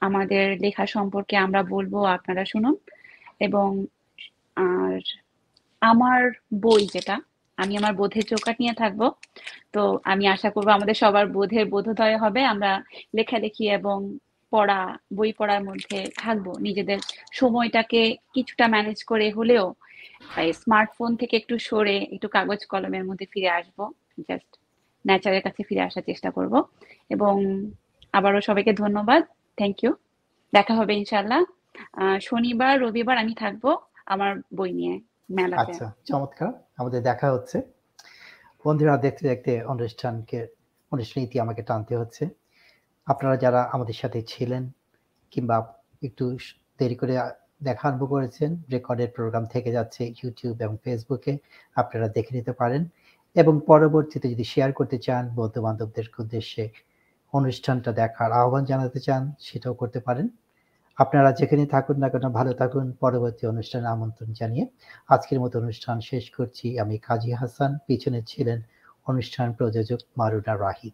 আমাদের 0.00 0.60
লেখা 0.60 0.86
সম্পর্কে 0.86 1.36
আমরা 1.36 1.62
বলব, 1.62 2.04
আপনারা 2.04 2.44
শুনুন। 2.44 2.76
এবং 3.40 3.86
আর 4.56 5.00
আমার 5.80 6.30
বই 6.54 6.86
যেটা, 6.92 7.20
আমি 7.56 7.76
আমার 7.76 7.92
বোধের 7.92 8.22
চৌকাট 8.22 8.56
নিয়ে 8.60 8.72
থাকব। 8.72 9.10
তো 9.72 9.98
আমি 10.04 10.26
আশা 10.26 10.50
করব, 10.50 10.68
আমাদের 10.68 10.94
সবার 10.94 11.26
বোধের 11.26 11.66
বোধোদয় 11.66 12.16
হবে। 12.18 12.44
আমরা 12.44 12.82
লেখালেখি 13.14 13.70
এবং 13.70 14.18
পড়া, 14.50 14.98
বই 15.14 15.32
পড়ার 15.32 15.64
মধ্যে 15.64 16.06
থাকব। 16.16 16.58
নিজেদের 16.58 16.98
সময়টাকে 17.32 18.16
কিছুটা 18.34 18.68
ম্যানেজ 18.68 19.04
করে 19.04 19.30
হলেও 19.30 19.74
স্মার্টফোন 20.52 21.16
থেকে 21.16 21.36
একটু 21.36 21.58
সরে 21.58 21.96
একটু 22.14 22.28
কাগজ 22.28 22.66
কলমের 22.66 23.04
মধ্যে 23.04 23.26
ফিরে 23.32 23.48
আসব। 23.48 23.78
জাস্ট 24.28 24.50
ন্যাচারের 25.06 25.42
কাছে 25.42 25.62
ফিরে 25.62 25.80
আসার 25.80 26.02
চেষ্টা 26.02 26.30
করব। 26.30 26.64
এবং 27.10 27.34
আবারও 28.12 28.40
সবাইকে 28.40 28.72
ধন্যবাদ। 28.72 29.22
থ্যাংক 29.56 29.84
ইউ 29.84 29.92
দেখা 30.52 30.74
হবে 30.74 30.92
ইনশাল্লাহ 30.96 31.42
শনিবার, 32.20 32.80
রবিবার 32.80 33.16
আমি 33.18 33.34
থাকব 33.34 33.64
আমার 34.06 34.32
বই 34.54 34.72
নিয়ে 34.72 35.00
মেলাতে। 35.30 35.72
আচ্ছা 35.72 35.92
চমৎকার। 36.06 36.52
আমাদের 36.76 37.02
দেখা 37.02 37.32
হচ্ছে। 37.32 37.62
বন্ধুরা, 38.64 38.96
দেখতে 38.96 39.28
দেখতে 39.28 39.52
অনুষ্ঠানকে 39.64 40.38
অনুষ্ঠান 40.92 41.24
ইতি 41.24 41.40
আমাকে 41.40 41.62
টানতে 41.62 41.96
হচ্ছে। 41.96 42.24
আপনারা 43.06 43.36
যারা 43.36 43.60
আমাদের 43.62 43.94
সাথে 43.94 44.22
ছিলেন 44.22 44.62
কিংবা 45.30 45.56
একটু 46.02 46.24
দেরি 46.78 46.94
করে 46.94 47.14
দেখা 47.60 47.88
আরম্ভ 47.88 48.02
করেছেন। 48.08 48.50
রেকর্ডেড 48.72 49.10
প্রোগ্রাম 49.14 49.44
থেকে 49.46 49.70
যাচ্ছে 49.72 50.02
ইউটিউব 50.22 50.56
এবং 50.60 50.76
ফেসবুকে 50.84 51.32
আপনারা 51.76 52.08
দেখে 52.08 52.32
নিতে 52.36 52.52
পারেন। 52.52 52.82
এবং 53.36 53.60
পরবর্তীতে 53.66 54.26
যদি 54.30 54.44
শেয়ার 54.44 54.70
করতে 54.72 54.98
চান 54.98 55.24
বন্ধু 55.34 55.60
বান্ধবদের 55.62 56.06
উদ্দেশ্যে 56.18 56.64
অনুষ্ঠানটা 57.32 57.90
দেখার 57.92 58.30
আহ্বান 58.32 58.64
জানাতে 58.64 59.00
চান, 59.00 59.22
সেটাও 59.38 59.74
করতে 59.74 60.00
পারেন। 60.00 60.26
আপনারা 60.98 61.32
যেখানে 61.32 61.66
থাকুন 61.66 61.96
না 61.98 62.08
কেন, 62.08 62.24
ভালো 62.28 62.52
থাকুন। 62.52 62.86
পরবর্তী 63.00 63.46
অনুষ্ঠানে 63.46 63.86
আমন্ত্রণ 63.88 64.28
জানিয়ে 64.32 64.64
আজকের 65.08 65.40
মতো 65.40 65.54
অনুষ্ঠান 65.58 65.96
শেষ 66.00 66.24
করছি। 66.30 66.66
আমি 66.78 66.98
কাজী 66.98 67.32
হাসান, 67.32 67.70
পিছনে 67.86 68.20
ছিলেন 68.22 68.58
অনুষ্ঠান 69.06 69.52
প্রযোজক 69.52 70.00
মারুনা 70.18 70.54
রাহি 70.58 70.90